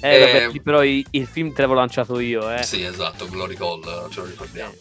Eh, 0.01 0.19
vabbè, 0.19 0.49
sì, 0.53 0.61
però 0.61 0.83
i- 0.85 1.05
il 1.11 1.27
film 1.27 1.53
te 1.53 1.61
l'avevo 1.63 1.79
lanciato 1.79 2.19
io, 2.21 2.49
eh. 2.51 2.63
Sì, 2.63 2.83
esatto, 2.83 3.29
Glory 3.29 3.57
Hall, 3.59 4.09
ce 4.11 4.21
lo 4.21 4.27
ricordiamo. 4.27 4.75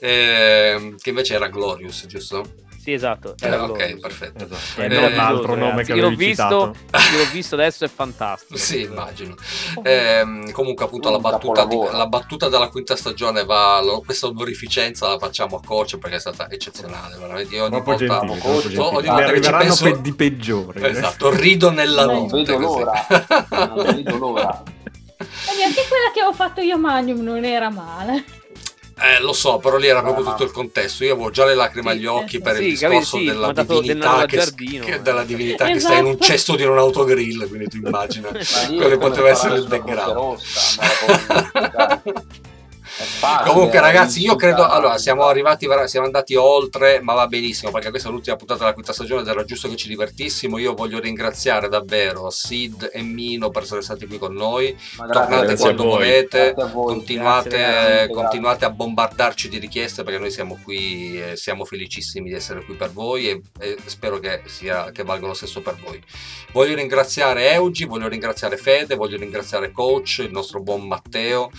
Eh, 0.00 0.94
che 1.00 1.08
invece 1.10 1.34
era 1.34 1.48
Glorious, 1.48 2.06
giusto? 2.06 2.44
Sì, 2.84 2.92
esatto. 2.92 3.34
Eh, 3.40 3.46
Era 3.46 3.64
ok, 3.64 3.98
perfetto. 3.98 4.44
Esatto. 4.44 4.80
È 4.80 4.84
Eh, 4.84 4.88
meraviglioso, 4.88 5.16
l'altro 5.16 5.54
nome 5.54 5.70
ragazzi. 5.70 5.92
che 5.94 6.00
l'ho 6.00 6.06
avevi 6.08 6.24
visto, 6.26 6.42
citato. 6.42 7.12
io 7.12 7.18
l'ho 7.18 7.30
visto 7.32 7.54
adesso, 7.54 7.84
è 7.86 7.88
fantastico. 7.88 8.58
Sì, 8.58 8.80
immagino. 8.82 9.34
Ehm, 9.82 10.50
comunque, 10.52 10.84
appunto, 10.84 11.10
la 11.10 11.18
battuta, 11.18 11.64
di- 11.64 11.78
la 11.90 12.06
battuta 12.06 12.48
della 12.50 12.68
quinta 12.68 12.94
stagione 12.94 13.44
va. 13.46 13.80
lo- 13.82 14.02
questa 14.04 14.26
onorificenza 14.26 15.08
la 15.08 15.18
facciamo 15.18 15.56
a 15.56 15.60
coach 15.64 15.96
perché 15.96 16.16
è 16.16 16.20
stata 16.20 16.50
eccezionale. 16.50 17.16
Veramente. 17.16 17.54
Io 17.54 17.62
ogni 17.62 17.70
Troppo 17.82 17.90
volta. 17.96 18.06
gentile, 18.20 18.38
troppo 18.74 18.96
ogni 18.98 19.06
volta 19.06 19.32
che 19.32 19.40
ci 19.42 19.50
penso- 19.50 19.84
pe- 19.84 20.00
di 20.02 20.14
peggiori. 20.14 20.84
Esatto, 20.86 21.30
rido 21.34 21.70
nella 21.70 22.04
Non 22.04 22.14
Non 22.14 22.22
notte. 22.26 22.36
vedo 22.42 22.58
l'ora. 22.58 23.06
Non 23.74 23.84
vedo 23.94 24.16
l'ora. 24.18 24.62
E 25.16 25.62
anche 25.62 25.84
quella 25.88 26.10
che 26.12 26.22
ho 26.22 26.32
fatto 26.34 26.60
io 26.60 26.74
a 26.74 26.78
Magnum 26.78 27.20
non 27.22 27.44
era 27.46 27.70
male. 27.70 28.24
Eh, 28.96 29.20
lo 29.20 29.32
so, 29.32 29.58
però 29.58 29.76
lì 29.76 29.88
era 29.88 30.02
proprio 30.02 30.24
Ah. 30.24 30.30
tutto 30.30 30.44
il 30.44 30.50
contesto. 30.52 31.02
Io 31.04 31.14
avevo 31.14 31.30
già 31.30 31.44
le 31.44 31.54
lacrime 31.54 31.90
agli 31.90 32.06
occhi 32.06 32.36
sì, 32.36 32.40
per 32.40 32.56
sì, 32.56 32.66
il 32.68 32.78
capito, 32.78 32.98
discorso 33.00 33.16
sì, 33.18 33.24
della 33.24 33.46
ma 33.48 33.52
dato 33.52 33.72
del 33.74 33.82
divinità, 33.82 34.24
che, 34.26 34.36
giardino, 34.36 34.84
che- 34.84 34.94
eh. 34.94 35.00
della 35.00 35.24
divinità 35.24 35.64
che 35.66 35.80
sta 35.80 35.94
in 35.94 36.04
un 36.04 36.10
Esatto. 36.12 36.24
cesto 36.24 36.56
di 36.56 36.62
un 36.64 36.78
autogrill. 36.78 37.48
Quindi 37.48 37.68
tu 37.68 37.76
immagina. 37.78 38.30
Ma 38.32 38.38
lì 38.38 38.44
è 38.44 38.66
Quello 38.80 38.82
come 38.96 38.96
poteva 39.08 39.28
essere 39.30 39.56
il 39.56 39.66
background. 39.66 40.12
Rossa, 40.12 40.82
facile, 43.02 43.50
Comunque, 43.50 43.78
eh, 43.78 43.80
ragazzi, 43.80 44.20
io 44.20 44.36
credo. 44.36 44.66
Allora, 44.66 44.98
siamo 44.98 45.24
arrivati, 45.24 45.68
siamo 45.86 46.06
andati 46.06 46.34
oltre, 46.34 47.00
ma 47.00 47.14
va 47.14 47.26
benissimo 47.26 47.72
perché 47.72 47.90
questa 47.90 48.08
è 48.08 48.12
l'ultima 48.12 48.36
puntata 48.36 48.60
della 48.60 48.74
quinta 48.74 48.92
stagione 48.92 49.22
ed 49.22 49.28
era 49.28 49.44
giusto 49.44 49.68
che 49.68 49.76
ci 49.76 49.88
divertissimo. 49.88 50.58
Io 50.58 50.74
voglio 50.74 51.00
ringraziare 51.00 51.68
davvero 51.68 52.30
Sid 52.30 52.90
e 52.92 53.02
Mino 53.02 53.50
per 53.50 53.62
essere 53.62 53.82
stati 53.82 54.06
qui 54.06 54.18
con 54.18 54.34
noi. 54.34 54.76
Tornate 54.96 55.56
quando 55.56 55.84
volete. 55.84 56.54
Continuate, 56.54 57.48
grazie, 57.48 58.08
continuate 58.08 58.64
a 58.64 58.70
bombardarci 58.70 59.48
di 59.48 59.58
richieste 59.58 60.02
perché 60.02 60.18
noi 60.18 60.30
siamo 60.30 60.58
qui 60.62 61.20
e 61.20 61.36
siamo 61.36 61.64
felicissimi 61.64 62.28
di 62.28 62.34
essere 62.34 62.64
qui 62.64 62.74
per 62.74 62.92
voi 62.92 63.28
e, 63.28 63.40
e 63.58 63.76
spero 63.86 64.18
che, 64.18 64.42
sia, 64.46 64.90
che 64.92 65.02
valga 65.02 65.26
lo 65.26 65.34
stesso 65.34 65.60
per 65.60 65.76
voi. 65.82 66.02
Voglio 66.52 66.74
ringraziare 66.74 67.52
Eugi, 67.52 67.84
voglio 67.84 68.08
ringraziare 68.08 68.56
Fede, 68.56 68.94
voglio 68.94 69.16
ringraziare 69.16 69.72
Coach, 69.72 70.18
il 70.18 70.30
nostro 70.30 70.60
buon 70.60 70.86
Matteo. 70.86 71.50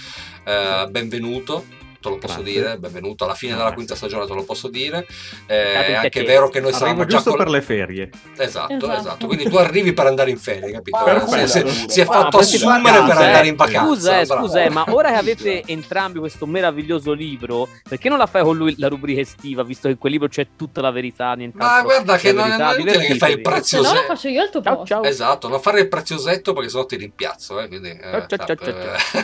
Eh, 0.46 0.88
benvenuto. 0.92 1.66
Te 2.06 2.12
lo 2.12 2.18
posso 2.20 2.36
Grazie. 2.44 2.54
dire, 2.54 2.78
benvenuto 2.78 3.24
alla 3.24 3.34
fine 3.34 3.54
della 3.54 3.64
Grazie. 3.64 3.78
quinta 3.84 3.96
stagione, 3.96 4.28
te 4.28 4.34
lo 4.36 4.44
posso 4.44 4.68
dire. 4.68 5.08
Eh, 5.48 5.86
è 5.88 5.94
anche 5.96 6.24
vero 6.24 6.50
che 6.50 6.60
noi 6.60 6.72
saremo 6.72 7.02
Arrivo 7.02 7.06
già 7.08 7.16
giusto 7.16 7.30
col- 7.32 7.40
per 7.40 7.50
le 7.50 7.62
ferie. 7.64 8.10
Esatto, 8.38 8.74
esatto, 8.76 8.94
Esatto. 9.00 9.26
Quindi 9.26 9.50
tu 9.50 9.56
arrivi 9.56 9.92
per 9.92 10.06
andare 10.06 10.30
in 10.30 10.38
ferie, 10.38 10.72
capito? 10.72 11.00
Perfetto. 11.04 11.48
Si, 11.48 11.68
si- 11.68 11.86
si 11.90 12.02
è 12.02 12.06
fatto 12.06 12.38
posso 12.38 12.56
assumere 12.58 13.02
per 13.08 13.18
andare 13.18 13.48
in 13.48 13.56
cosa? 13.56 13.72
vacanza. 13.72 13.94
Scusa, 13.96 14.20
eh, 14.20 14.26
scusa, 14.28 14.64
eh, 14.64 14.70
ma 14.70 14.86
ora 14.90 15.10
che 15.10 15.16
avete 15.18 15.64
entrambi 15.66 16.20
questo 16.20 16.46
meraviglioso 16.46 17.12
libro, 17.14 17.68
perché 17.90 18.08
non 18.08 18.20
la 18.20 18.28
fai 18.28 18.44
con 18.44 18.56
lui 18.56 18.76
la 18.78 18.88
rubrica 18.88 19.22
estiva, 19.22 19.64
visto 19.64 19.88
che 19.88 19.94
in 19.94 19.98
quel 19.98 20.12
libro 20.12 20.28
c'è 20.28 20.46
tutta 20.56 20.82
la 20.82 20.92
verità, 20.92 21.34
nient'altro 21.34 21.76
Ma 21.76 21.82
guarda 21.82 22.18
che 22.18 22.32
non 22.34 22.52
è, 22.52 22.58
non 22.58 22.70
è 22.70 22.74
inutile 22.76 23.06
che 23.06 23.16
fai 23.18 23.32
il. 23.32 23.38
Se 23.38 23.42
no 23.42 23.50
la 23.50 23.52
preziosetto. 23.52 24.06
faccio 24.06 24.28
io 24.28 24.42
al 24.44 24.50
tuo 24.52 24.62
Ciao, 24.62 24.76
posto. 24.76 24.94
ciao. 24.94 25.04
Esatto, 25.04 25.48
non 25.48 25.60
fare 25.60 25.80
il 25.80 25.88
preziosetto 25.88 26.54
perché 26.54 26.70
sennò 26.70 26.86
ti 26.86 26.98
rimpiazzo. 26.98 27.60
Eh, 27.62 27.68
quindi, 27.68 27.90
eh, 27.90 28.00
Ciao, 28.00 28.26
ciao, 28.28 28.46
ciao, 28.46 28.56
ciao, 28.56 28.68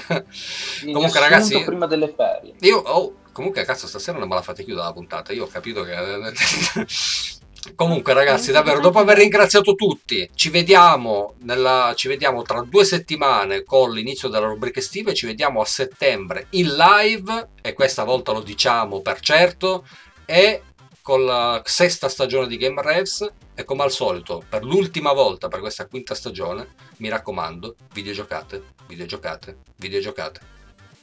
eh. 0.09 0.23
Quindi 0.81 0.93
Comunque, 0.93 1.19
ragazzi, 1.19 1.61
prima 1.63 1.85
delle 1.85 2.11
ferie. 2.15 2.53
Io 2.71 2.77
oh, 2.77 3.15
comunque 3.33 3.65
cazzo 3.65 3.85
stasera 3.85 4.17
non 4.17 4.27
me 4.27 4.35
la 4.35 4.41
fate 4.41 4.63
chiudere 4.63 4.85
la 4.85 4.93
puntata. 4.93 5.33
Io 5.33 5.43
ho 5.43 5.47
capito 5.47 5.83
che. 5.83 5.93
Comunque, 7.75 8.13
ragazzi, 8.13 8.51
davvero, 8.51 8.79
dopo 8.79 8.97
aver 8.97 9.17
ringraziato 9.17 9.75
tutti, 9.75 10.27
ci 10.33 10.49
vediamo, 10.49 11.35
nella, 11.41 11.93
ci 11.95 12.07
vediamo 12.07 12.41
tra 12.41 12.63
due 12.63 12.83
settimane 12.83 13.63
con 13.63 13.91
l'inizio 13.91 14.29
della 14.29 14.47
rubrica 14.47 14.79
estiva. 14.79 15.13
Ci 15.13 15.27
vediamo 15.27 15.61
a 15.61 15.65
settembre 15.65 16.47
in 16.51 16.73
live. 16.73 17.49
E 17.61 17.73
questa 17.73 18.03
volta 18.03 18.31
lo 18.31 18.41
diciamo 18.41 19.01
per 19.01 19.19
certo. 19.19 19.85
E 20.25 20.63
con 21.03 21.23
la 21.23 21.61
sesta 21.63 22.09
stagione 22.09 22.47
di 22.47 22.57
Game 22.57 22.81
Revs. 22.81 23.31
E 23.53 23.63
come 23.63 23.83
al 23.83 23.91
solito, 23.91 24.43
per 24.49 24.63
l'ultima 24.63 25.13
volta 25.13 25.47
per 25.47 25.59
questa 25.59 25.85
quinta 25.85 26.15
stagione, 26.15 26.69
mi 26.97 27.09
raccomando, 27.09 27.75
videgiocate, 27.93 28.63
videgiocate, 28.87 29.57
videgiocate. 29.75 30.39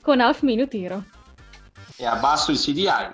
Con 0.00 0.20
Half 0.20 0.40
Minute 0.40 0.76
Hero. 0.76 1.17
é 1.98 2.06
abaixo 2.06 2.46
subsidiário. 2.46 3.12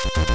Música 0.00 0.29